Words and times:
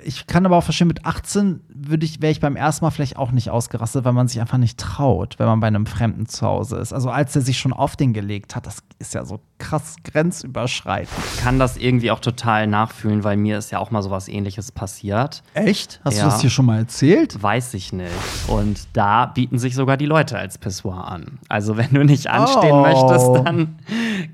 Ich 0.00 0.26
kann 0.26 0.46
aber 0.46 0.56
auch 0.56 0.64
verstehen, 0.64 0.88
mit 0.88 1.04
18 1.04 1.60
würde 1.68 2.06
ich, 2.06 2.22
wäre 2.22 2.32
ich 2.32 2.40
beim 2.40 2.56
ersten 2.56 2.84
Mal 2.84 2.90
vielleicht 2.90 3.16
auch 3.16 3.30
nicht 3.30 3.50
ausgerastet, 3.50 4.04
weil 4.04 4.14
man 4.14 4.26
sich 4.26 4.40
einfach 4.40 4.58
nicht 4.58 4.78
traut, 4.78 5.38
wenn 5.38 5.46
man 5.46 5.60
bei 5.60 5.66
einem 5.66 5.86
Fremden 5.86 6.26
zu 6.26 6.46
Hause 6.46 6.78
ist. 6.78 6.92
Also 6.92 7.10
als 7.10 7.36
er 7.36 7.42
sich 7.42 7.58
schon 7.58 7.72
auf 7.72 7.94
den 7.94 8.12
gelegt 8.12 8.56
hat, 8.56 8.66
das 8.66 8.82
ist 8.98 9.14
ja 9.14 9.24
so 9.24 9.40
krass 9.62 9.94
grenzüberschreitend. 10.04 11.08
Ich 11.34 11.40
kann 11.40 11.58
das 11.58 11.76
irgendwie 11.76 12.10
auch 12.10 12.18
total 12.20 12.66
nachfühlen, 12.66 13.24
weil 13.24 13.36
mir 13.36 13.58
ist 13.58 13.70
ja 13.70 13.78
auch 13.78 13.90
mal 13.90 14.02
sowas 14.02 14.28
ähnliches 14.28 14.72
passiert. 14.72 15.42
Echt? 15.54 16.00
Hast 16.04 16.18
Ja. 16.18 16.24
du 16.24 16.30
das 16.30 16.40
hier 16.40 16.50
schon 16.50 16.66
mal 16.66 16.78
erzählt? 16.78 17.40
Weiß 17.42 17.74
ich 17.74 17.92
nicht. 17.92 18.10
Und 18.48 18.80
da 18.92 19.26
bieten 19.26 19.58
sich 19.58 19.74
sogar 19.74 19.96
die 19.96 20.06
Leute 20.06 20.36
als 20.36 20.58
Pissoir 20.58 21.06
an. 21.08 21.38
Also 21.48 21.76
wenn 21.76 21.90
du 21.92 22.04
nicht 22.04 22.26
anstehen 22.28 22.72
Oh. 22.72 22.82
möchtest, 22.82 23.46
dann 23.46 23.78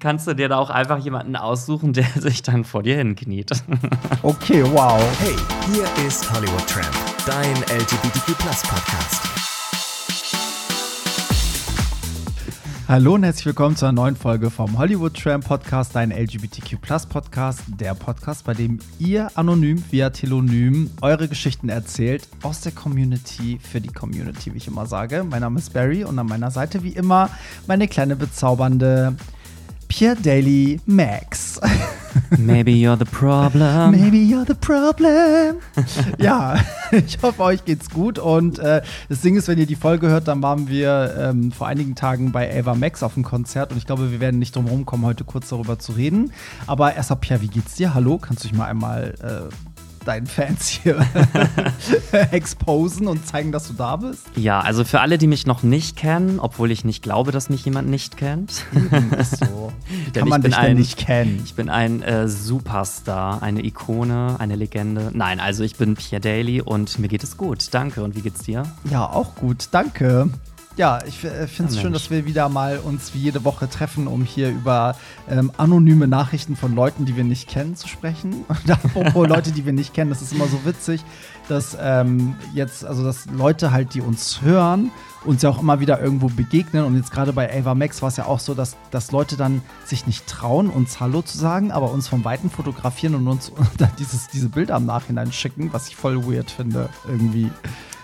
kannst 0.00 0.26
du 0.26 0.34
dir 0.34 0.48
da 0.48 0.58
auch 0.58 0.70
einfach 0.70 0.98
jemanden 0.98 1.36
aussuchen, 1.36 1.92
der 1.92 2.06
sich 2.16 2.42
dann 2.42 2.64
vor 2.64 2.82
dir 2.82 2.96
hinkniet. 2.96 3.50
Okay, 4.22 4.64
wow. 4.72 5.00
Hey, 5.20 5.36
hier 5.72 6.06
ist 6.06 6.32
Hollywood 6.32 6.66
Tramp, 6.66 6.86
dein 7.26 7.54
LGBTQ 7.78 8.38
Podcast. 8.38 9.27
Hallo 12.88 13.16
und 13.16 13.22
herzlich 13.22 13.44
willkommen 13.44 13.76
zu 13.76 13.84
einer 13.84 13.92
neuen 13.92 14.16
Folge 14.16 14.48
vom 14.48 14.78
Hollywood 14.78 15.12
Tram 15.12 15.42
Podcast, 15.42 15.94
dein 15.94 16.10
LGBTQ 16.10 16.80
Podcast, 17.10 17.60
der 17.66 17.92
Podcast, 17.92 18.46
bei 18.46 18.54
dem 18.54 18.78
ihr 18.98 19.30
anonym 19.34 19.84
via 19.90 20.08
Telonym 20.08 20.90
eure 21.02 21.28
Geschichten 21.28 21.68
erzählt 21.68 22.26
aus 22.42 22.62
der 22.62 22.72
Community 22.72 23.58
für 23.62 23.82
die 23.82 23.92
Community, 23.92 24.54
wie 24.54 24.56
ich 24.56 24.68
immer 24.68 24.86
sage. 24.86 25.22
Mein 25.22 25.42
Name 25.42 25.58
ist 25.58 25.74
Barry 25.74 26.02
und 26.02 26.18
an 26.18 26.28
meiner 26.28 26.50
Seite 26.50 26.82
wie 26.82 26.92
immer 26.92 27.28
meine 27.66 27.88
kleine 27.88 28.16
bezaubernde 28.16 29.16
Pierre 29.88 30.16
Daly 30.16 30.80
Max. 30.86 31.58
Maybe 32.38 32.72
you're 32.72 32.98
the 32.98 33.04
problem. 33.04 33.90
Maybe 33.90 34.18
you're 34.18 34.46
the 34.46 34.54
problem. 34.54 35.56
ja, 36.18 36.56
ich 36.92 37.18
hoffe, 37.22 37.42
euch 37.42 37.64
geht's 37.64 37.90
gut. 37.90 38.18
Und 38.18 38.58
äh, 38.58 38.82
das 39.08 39.22
Ding 39.22 39.36
ist, 39.36 39.48
wenn 39.48 39.58
ihr 39.58 39.66
die 39.66 39.76
Folge 39.76 40.08
hört, 40.08 40.28
dann 40.28 40.42
waren 40.42 40.68
wir 40.68 41.14
ähm, 41.18 41.52
vor 41.52 41.66
einigen 41.66 41.94
Tagen 41.94 42.32
bei 42.32 42.58
Ava 42.58 42.74
Max 42.74 43.02
auf 43.02 43.14
dem 43.14 43.24
Konzert. 43.24 43.72
Und 43.72 43.78
ich 43.78 43.86
glaube, 43.86 44.12
wir 44.12 44.20
werden 44.20 44.38
nicht 44.38 44.54
drum 44.54 44.66
herum 44.66 44.84
kommen, 44.84 45.04
heute 45.04 45.24
kurz 45.24 45.48
darüber 45.48 45.78
zu 45.78 45.92
reden. 45.92 46.32
Aber 46.66 46.94
erstmal, 46.94 47.20
Pierre, 47.20 47.40
wie 47.40 47.48
geht's 47.48 47.74
dir? 47.74 47.94
Hallo, 47.94 48.18
kannst 48.18 48.44
du 48.44 48.48
dich 48.48 48.56
mal 48.56 48.66
einmal 48.66 49.14
äh, 49.22 49.54
deinen 50.08 50.26
Fans 50.26 50.66
hier 50.66 50.98
exposen 52.32 53.06
und 53.06 53.26
zeigen, 53.26 53.52
dass 53.52 53.68
du 53.68 53.74
da 53.74 53.96
bist? 53.96 54.22
Ja, 54.36 54.60
also 54.60 54.84
für 54.84 55.00
alle, 55.00 55.18
die 55.18 55.26
mich 55.26 55.46
noch 55.46 55.62
nicht 55.62 55.96
kennen, 55.96 56.40
obwohl 56.40 56.70
ich 56.70 56.84
nicht 56.84 57.02
glaube, 57.02 57.30
dass 57.32 57.50
mich 57.50 57.64
jemand 57.64 57.88
nicht 57.88 58.16
kennt. 58.16 58.50
So. 58.52 59.72
Wie 59.88 60.10
Denn 60.10 60.22
kann 60.22 60.28
man 60.28 60.40
ich 60.40 60.42
bin 60.42 60.50
dich 60.50 60.60
denn 60.60 60.70
ein- 60.70 60.76
nicht 60.76 60.96
kennen? 60.96 61.42
Ich 61.44 61.54
bin 61.54 61.68
ein 61.68 62.02
äh, 62.02 62.26
Superstar, 62.28 63.42
eine 63.42 63.64
Ikone, 63.64 64.36
eine 64.38 64.56
Legende. 64.56 65.10
Nein, 65.12 65.40
also 65.40 65.62
ich 65.64 65.76
bin 65.76 65.94
Pierre 65.94 66.20
Daly 66.20 66.60
und 66.60 66.98
mir 66.98 67.08
geht 67.08 67.22
es 67.22 67.36
gut. 67.36 67.68
Danke. 67.72 68.02
Und 68.02 68.16
wie 68.16 68.22
geht's 68.22 68.42
dir? 68.42 68.64
Ja, 68.90 69.04
auch 69.06 69.34
gut, 69.34 69.68
danke. 69.70 70.28
Ja, 70.78 71.00
ich 71.04 71.24
äh, 71.24 71.48
finde 71.48 71.70
es 71.72 71.76
Ja, 71.76 71.82
schön, 71.82 71.92
dass 71.92 72.08
wir 72.08 72.24
wieder 72.24 72.48
mal 72.48 72.78
uns 72.78 73.12
wie 73.12 73.18
jede 73.18 73.44
Woche 73.44 73.68
treffen, 73.68 74.06
um 74.06 74.22
hier 74.22 74.50
über 74.50 74.94
ähm, 75.28 75.50
anonyme 75.56 76.06
Nachrichten 76.06 76.54
von 76.54 76.72
Leuten, 76.72 77.04
die 77.04 77.16
wir 77.16 77.24
nicht 77.24 77.48
kennen, 77.48 77.74
zu 77.74 77.88
sprechen. 77.88 78.44
Und 78.48 78.70
apropos 78.70 79.26
Leute, 79.28 79.50
die 79.50 79.66
wir 79.66 79.72
nicht 79.72 79.92
kennen, 79.92 80.08
das 80.08 80.22
ist 80.22 80.32
immer 80.32 80.46
so 80.46 80.64
witzig, 80.64 81.04
dass 81.48 81.76
ähm, 81.80 82.36
jetzt, 82.54 82.84
also 82.84 83.02
dass 83.02 83.26
Leute 83.26 83.72
halt, 83.72 83.92
die 83.94 84.00
uns 84.00 84.40
hören, 84.40 84.92
uns 85.24 85.42
ja 85.42 85.50
auch 85.50 85.60
immer 85.60 85.80
wieder 85.80 86.00
irgendwo 86.00 86.28
begegnen. 86.28 86.84
Und 86.84 86.94
jetzt 86.94 87.10
gerade 87.10 87.32
bei 87.32 87.52
Ava 87.58 87.74
Max 87.74 88.00
war 88.00 88.08
es 88.10 88.16
ja 88.16 88.26
auch 88.26 88.38
so, 88.38 88.54
dass, 88.54 88.76
dass 88.92 89.10
Leute 89.10 89.36
dann 89.36 89.62
sich 89.84 90.06
nicht 90.06 90.28
trauen, 90.28 90.70
uns 90.70 91.00
Hallo 91.00 91.22
zu 91.22 91.36
sagen, 91.36 91.72
aber 91.72 91.90
uns 91.90 92.06
vom 92.06 92.24
Weiten 92.24 92.50
fotografieren 92.50 93.16
und 93.16 93.26
uns 93.26 93.50
dann 93.78 93.90
dieses, 93.98 94.28
diese 94.28 94.48
Bilder 94.48 94.76
im 94.76 94.86
Nachhinein 94.86 95.32
schicken, 95.32 95.72
was 95.72 95.88
ich 95.88 95.96
voll 95.96 96.24
weird 96.24 96.52
finde, 96.52 96.88
irgendwie. 97.08 97.50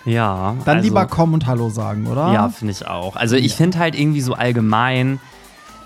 Ja. 0.05 0.57
Dann 0.65 0.79
also, 0.79 0.89
lieber 0.89 1.07
kommen 1.07 1.35
und 1.35 1.47
Hallo 1.47 1.71
sagen, 1.71 2.07
oder? 2.07 2.33
Ja, 2.33 2.49
finde 2.49 2.73
ich 2.73 2.87
auch. 2.87 3.17
Also 3.17 3.37
ich 3.37 3.55
finde 3.55 3.79
halt 3.79 3.99
irgendwie 3.99 4.21
so 4.21 4.35
allgemein, 4.35 5.21